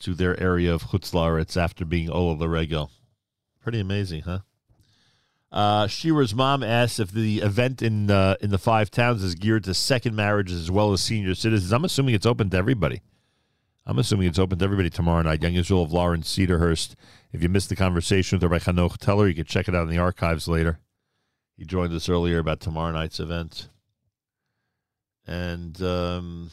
to 0.00 0.14
their 0.14 0.40
area 0.40 0.72
of 0.72 0.84
Chutzlaretz 0.84 1.56
after 1.56 1.84
being 1.84 2.10
Ola 2.10 2.48
Regel. 2.48 2.90
Pretty 3.60 3.80
amazing, 3.80 4.22
huh? 4.22 4.40
Uh, 5.50 5.86
Shira's 5.86 6.34
mom 6.34 6.62
asks 6.62 6.98
if 6.98 7.10
the 7.10 7.38
event 7.38 7.80
in 7.80 8.10
uh, 8.10 8.36
in 8.40 8.50
the 8.50 8.58
five 8.58 8.90
towns 8.90 9.22
is 9.22 9.34
geared 9.34 9.64
to 9.64 9.74
second 9.74 10.14
marriages 10.14 10.60
as 10.60 10.70
well 10.70 10.92
as 10.92 11.00
senior 11.00 11.34
citizens. 11.34 11.72
I'm 11.72 11.84
assuming 11.84 12.14
it's 12.14 12.26
open 12.26 12.50
to 12.50 12.56
everybody. 12.56 13.00
I'm 13.86 13.98
assuming 13.98 14.28
it's 14.28 14.38
open 14.38 14.58
to 14.58 14.64
everybody 14.64 14.90
tomorrow 14.90 15.22
night. 15.22 15.42
Young 15.42 15.54
Israel 15.54 15.82
of 15.82 15.92
Lawrence 15.92 16.28
Cedarhurst. 16.36 16.94
If 17.32 17.42
you 17.42 17.48
missed 17.48 17.70
the 17.70 17.76
conversation 17.76 18.36
with 18.36 18.50
Rabbi 18.50 18.62
Hanoch 18.64 18.98
Teller, 18.98 19.26
you 19.26 19.34
can 19.34 19.46
check 19.46 19.68
it 19.68 19.74
out 19.74 19.84
in 19.84 19.88
the 19.88 19.98
archives 19.98 20.48
later. 20.48 20.80
He 21.56 21.64
joined 21.64 21.94
us 21.94 22.08
earlier 22.10 22.38
about 22.38 22.60
tomorrow 22.60 22.92
night's 22.92 23.18
event. 23.18 23.70
And 25.28 25.80
um, 25.82 26.50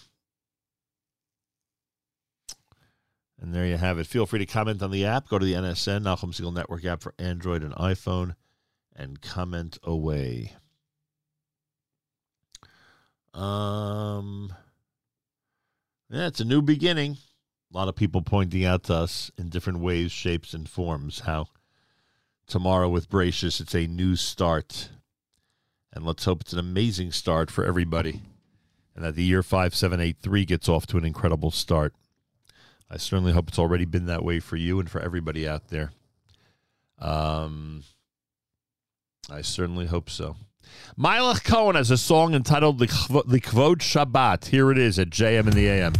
and 3.39 3.53
there 3.53 3.65
you 3.65 3.77
have 3.77 3.99
it. 3.99 4.05
Feel 4.05 4.25
free 4.25 4.39
to 4.39 4.45
comment 4.45 4.83
on 4.83 4.91
the 4.91 5.05
app. 5.05 5.29
Go 5.29 5.39
to 5.39 5.45
the 5.45 5.53
NSN 5.53 6.03
Nachum 6.03 6.33
Segal 6.33 6.53
Network 6.53 6.83
app 6.83 7.01
for 7.01 7.13
Android 7.17 7.63
and 7.63 7.73
iPhone, 7.75 8.35
and 8.93 9.21
comment 9.21 9.77
away. 9.81 10.51
Um, 13.33 14.53
yeah, 16.09 16.27
it's 16.27 16.41
a 16.41 16.45
new 16.45 16.61
beginning. 16.61 17.17
A 17.73 17.77
lot 17.77 17.87
of 17.87 17.95
people 17.95 18.21
pointing 18.21 18.65
out 18.65 18.83
to 18.83 18.93
us 18.95 19.31
in 19.37 19.47
different 19.47 19.79
ways, 19.79 20.11
shapes, 20.11 20.53
and 20.53 20.67
forms 20.67 21.21
how 21.21 21.47
tomorrow 22.45 22.89
with 22.89 23.09
Bereishis, 23.09 23.61
it's 23.61 23.73
a 23.73 23.87
new 23.87 24.17
start. 24.17 24.89
And 25.93 26.05
let's 26.05 26.25
hope 26.25 26.41
it's 26.41 26.51
an 26.51 26.59
amazing 26.59 27.13
start 27.13 27.49
for 27.49 27.63
everybody 27.63 28.21
and 28.95 29.03
that 29.03 29.15
the 29.15 29.23
year 29.23 29.43
5783 29.43 30.45
gets 30.45 30.69
off 30.69 30.87
to 30.87 30.97
an 30.97 31.05
incredible 31.05 31.51
start. 31.51 31.93
I 32.89 32.97
certainly 32.97 33.33
hope 33.33 33.49
it's 33.49 33.59
already 33.59 33.85
been 33.85 34.05
that 34.05 34.23
way 34.23 34.39
for 34.39 34.55
you 34.55 34.79
and 34.79 34.89
for 34.89 35.01
everybody 35.01 35.47
out 35.47 35.67
there. 35.69 35.91
Um, 36.99 37.83
I 39.29 39.41
certainly 39.41 39.87
hope 39.87 40.09
so. 40.09 40.37
Meilech 40.97 41.43
Kohn 41.43 41.75
has 41.75 41.91
a 41.91 41.97
song 41.97 42.33
entitled 42.33 42.79
"The 42.79 42.87
Kvod 42.87 43.77
Shabbat." 43.77 44.45
Here 44.45 44.71
it 44.71 44.77
is 44.77 44.97
at 44.97 45.09
JM 45.09 45.47
in 45.47 45.53
the 45.53 45.67
AM. 45.67 45.93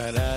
Oh, 0.00 0.04
uh, 0.04 0.12
yo, 0.12 0.27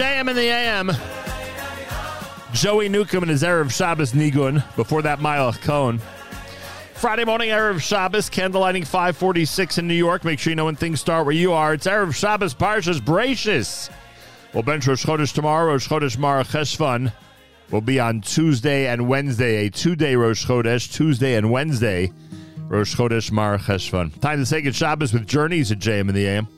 JM 0.00 0.30
in 0.30 0.36
the 0.36 0.48
AM. 0.48 0.90
Joey 2.54 2.88
Newcomb 2.88 3.22
and 3.22 3.30
his 3.30 3.42
Erev 3.42 3.70
Shabbos 3.70 4.14
Nigun. 4.14 4.64
Before 4.74 5.02
that, 5.02 5.18
Meilech 5.18 5.60
Kohn. 5.60 6.00
Friday 6.94 7.26
morning, 7.26 7.50
Erev 7.50 7.82
Shabbos, 7.82 8.30
candlelighting 8.30 8.86
546 8.86 9.76
in 9.76 9.86
New 9.86 9.92
York. 9.92 10.24
Make 10.24 10.38
sure 10.38 10.52
you 10.52 10.54
know 10.54 10.64
when 10.64 10.74
things 10.74 11.02
start 11.02 11.26
where 11.26 11.34
you 11.34 11.52
are. 11.52 11.74
It's 11.74 11.86
Erev 11.86 12.14
Shabbos, 12.14 12.54
Parshas 12.54 12.98
Bereishis. 12.98 13.90
We'll 14.54 14.62
bench 14.62 14.86
Rosh 14.86 15.04
Chodesh 15.04 15.34
tomorrow. 15.34 15.72
Rosh 15.72 15.86
Chodesh 15.86 16.16
Mar 16.16 16.44
Cheshvan 16.44 17.12
will 17.70 17.82
be 17.82 18.00
on 18.00 18.22
Tuesday 18.22 18.86
and 18.86 19.06
Wednesday, 19.06 19.66
a 19.66 19.70
two-day 19.70 20.16
Rosh 20.16 20.46
Chodesh, 20.46 20.90
Tuesday 20.90 21.34
and 21.34 21.50
Wednesday. 21.50 22.10
Rosh 22.68 22.96
Chodesh 22.96 23.30
Mar 23.30 23.58
Cheshvan. 23.58 24.18
Time 24.22 24.38
to 24.38 24.46
say 24.46 24.62
good 24.62 24.74
Shabbos 24.74 25.12
with 25.12 25.26
Journeys 25.26 25.70
at 25.70 25.78
JM 25.78 26.08
in 26.08 26.14
the 26.14 26.26
AM. 26.26 26.48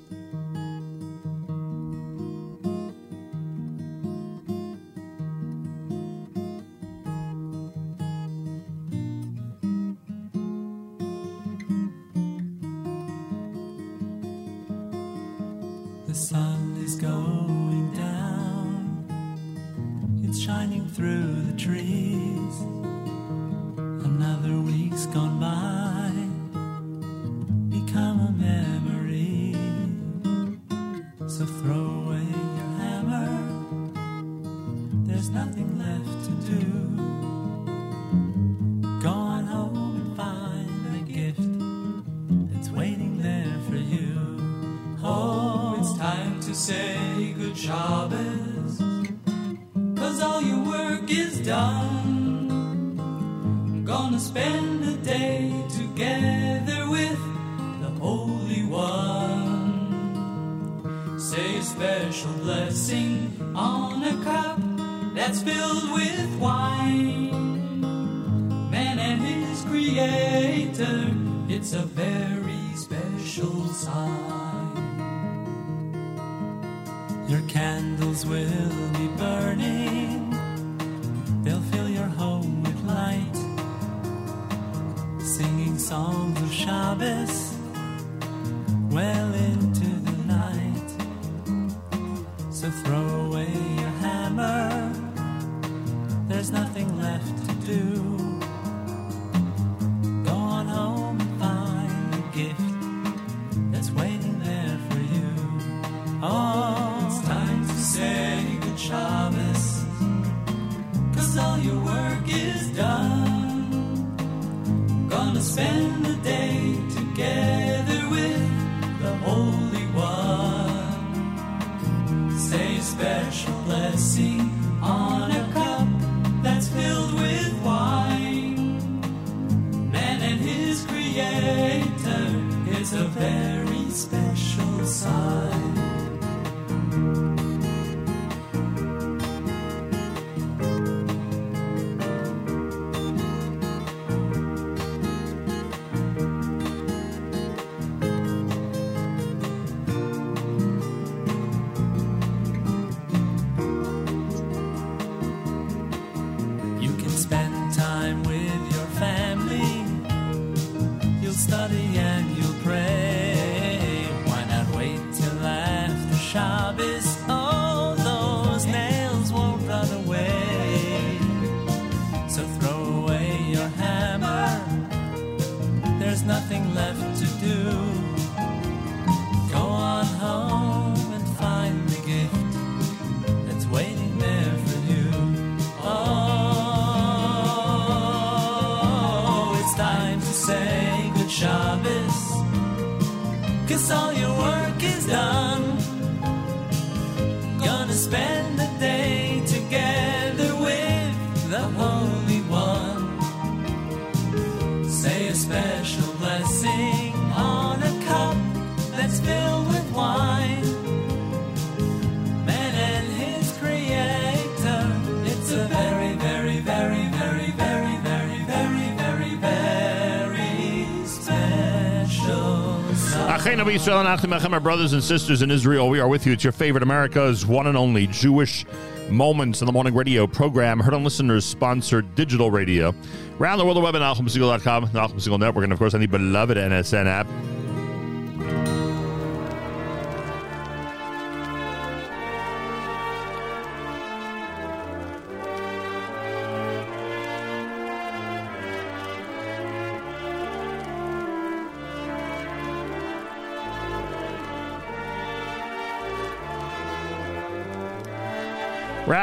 Shalom 223.83 224.07
Achimechem, 224.07 224.53
my 224.53 224.61
brothers 224.61 224.93
and 224.93 225.03
sisters 225.03 225.43
in 225.43 225.51
Israel. 225.51 225.89
We 225.89 225.99
are 225.99 226.07
with 226.07 226.25
you. 226.25 226.33
It's 226.33 226.45
your 226.45 226.53
favorite 226.53 226.85
America's 226.85 227.45
one 227.45 227.67
and 227.67 227.77
only 227.77 228.07
Jewish 228.07 228.65
Moments 229.11 229.61
in 229.61 229.67
the 229.67 229.73
Morning 229.73 229.93
radio 229.93 230.25
program, 230.25 230.79
heard 230.79 230.95
on 230.95 231.03
listeners 231.03 231.45
sponsored 231.45 232.15
digital 232.15 232.53
radio. 232.53 232.95
Around 233.41 233.59
the 233.59 233.65
world, 233.65 233.77
the 233.77 233.81
web 233.81 233.97
at 233.97 234.03
NachumSegal.com, 234.03 234.85
the 234.85 234.89
Segal 234.91 235.41
Network, 235.41 235.65
and 235.65 235.73
of 235.73 235.81
course, 235.81 235.95
any 235.95 236.07
beloved 236.07 236.57
NSN 236.57 237.07
app. 237.07 237.27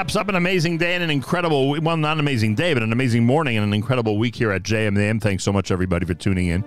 wraps 0.10 0.16
up 0.16 0.28
an 0.28 0.34
amazing 0.34 0.76
day 0.76 0.96
and 0.96 1.04
an 1.04 1.12
incredible, 1.12 1.80
well, 1.82 1.96
not 1.96 2.14
an 2.14 2.20
amazing 2.20 2.56
day, 2.56 2.74
but 2.74 2.82
an 2.82 2.92
amazing 2.92 3.24
morning 3.24 3.58
and 3.58 3.64
an 3.64 3.74
incredible 3.76 4.18
week 4.18 4.36
here 4.36 4.52
at 4.52 4.64
JMM. 4.64 5.22
Thanks 5.22 5.44
so 5.44 5.54
much, 5.54 5.70
everybody, 5.70 6.04
for 6.08 6.16
tuning 6.16 6.48
in. 6.48 6.64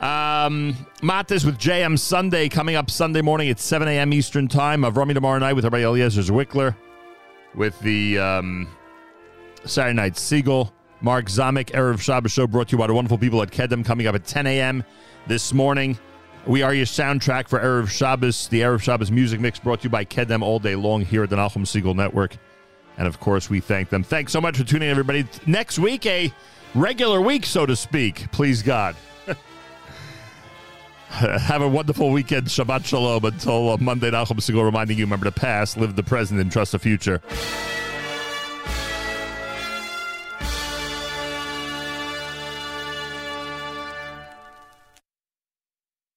Um, 0.00 0.74
Matis 1.02 1.44
with 1.44 1.58
JM 1.58 1.98
Sunday 1.98 2.48
coming 2.48 2.74
up 2.74 2.90
Sunday 2.90 3.20
morning 3.20 3.50
at 3.50 3.60
7 3.60 3.86
a.m. 3.88 4.10
Eastern 4.14 4.48
Time. 4.48 4.84
Avrami 4.84 5.12
tomorrow 5.12 5.38
night 5.38 5.52
with 5.52 5.66
everybody 5.66 5.84
Eliezer 5.84 6.22
Zwickler, 6.22 6.74
with 7.54 7.78
the 7.80 8.18
um, 8.18 8.66
Saturday 9.66 9.94
Night 9.94 10.14
Segal. 10.14 10.72
Mark 11.02 11.26
Zamek, 11.26 11.72
Erev 11.72 12.00
Shabbos 12.00 12.32
show 12.32 12.46
brought 12.46 12.68
to 12.68 12.72
you 12.72 12.78
by 12.78 12.86
the 12.86 12.94
wonderful 12.94 13.18
people 13.18 13.42
at 13.42 13.50
Kedem 13.50 13.84
coming 13.84 14.06
up 14.06 14.14
at 14.14 14.24
10 14.24 14.46
a.m. 14.46 14.82
this 15.26 15.52
morning. 15.52 15.98
We 16.46 16.62
are 16.62 16.72
your 16.72 16.86
soundtrack 16.86 17.48
for 17.48 17.58
Erev 17.58 17.88
Shabbos, 17.90 18.46
the 18.46 18.60
Erev 18.60 18.80
Shabbos 18.80 19.10
music 19.10 19.40
mix 19.40 19.58
brought 19.58 19.80
to 19.80 19.84
you 19.84 19.90
by 19.90 20.04
Kedem 20.04 20.42
all 20.42 20.60
day 20.60 20.76
long 20.76 21.00
here 21.00 21.24
at 21.24 21.30
the 21.30 21.34
Nachum 21.34 21.62
Segal 21.62 21.96
Network. 21.96 22.36
And 22.96 23.08
of 23.08 23.18
course, 23.18 23.50
we 23.50 23.58
thank 23.58 23.88
them. 23.88 24.04
Thanks 24.04 24.30
so 24.30 24.40
much 24.40 24.56
for 24.56 24.62
tuning 24.62 24.86
in, 24.86 24.92
everybody. 24.92 25.26
Next 25.44 25.76
week, 25.76 26.06
a 26.06 26.32
regular 26.72 27.20
week, 27.20 27.46
so 27.46 27.66
to 27.66 27.74
speak. 27.74 28.30
Please 28.30 28.62
God. 28.62 28.94
Have 31.08 31.62
a 31.62 31.68
wonderful 31.68 32.12
weekend. 32.12 32.46
Shabbat 32.46 32.84
Shalom. 32.84 33.24
Until 33.24 33.70
uh, 33.70 33.76
Monday, 33.78 34.12
Nachum 34.12 34.36
Segal 34.36 34.64
reminding 34.64 34.98
you 34.98 35.04
remember 35.04 35.24
the 35.24 35.32
past, 35.32 35.76
live 35.76 35.96
the 35.96 36.04
present, 36.04 36.40
and 36.40 36.52
trust 36.52 36.70
the 36.70 36.78
future. 36.78 37.20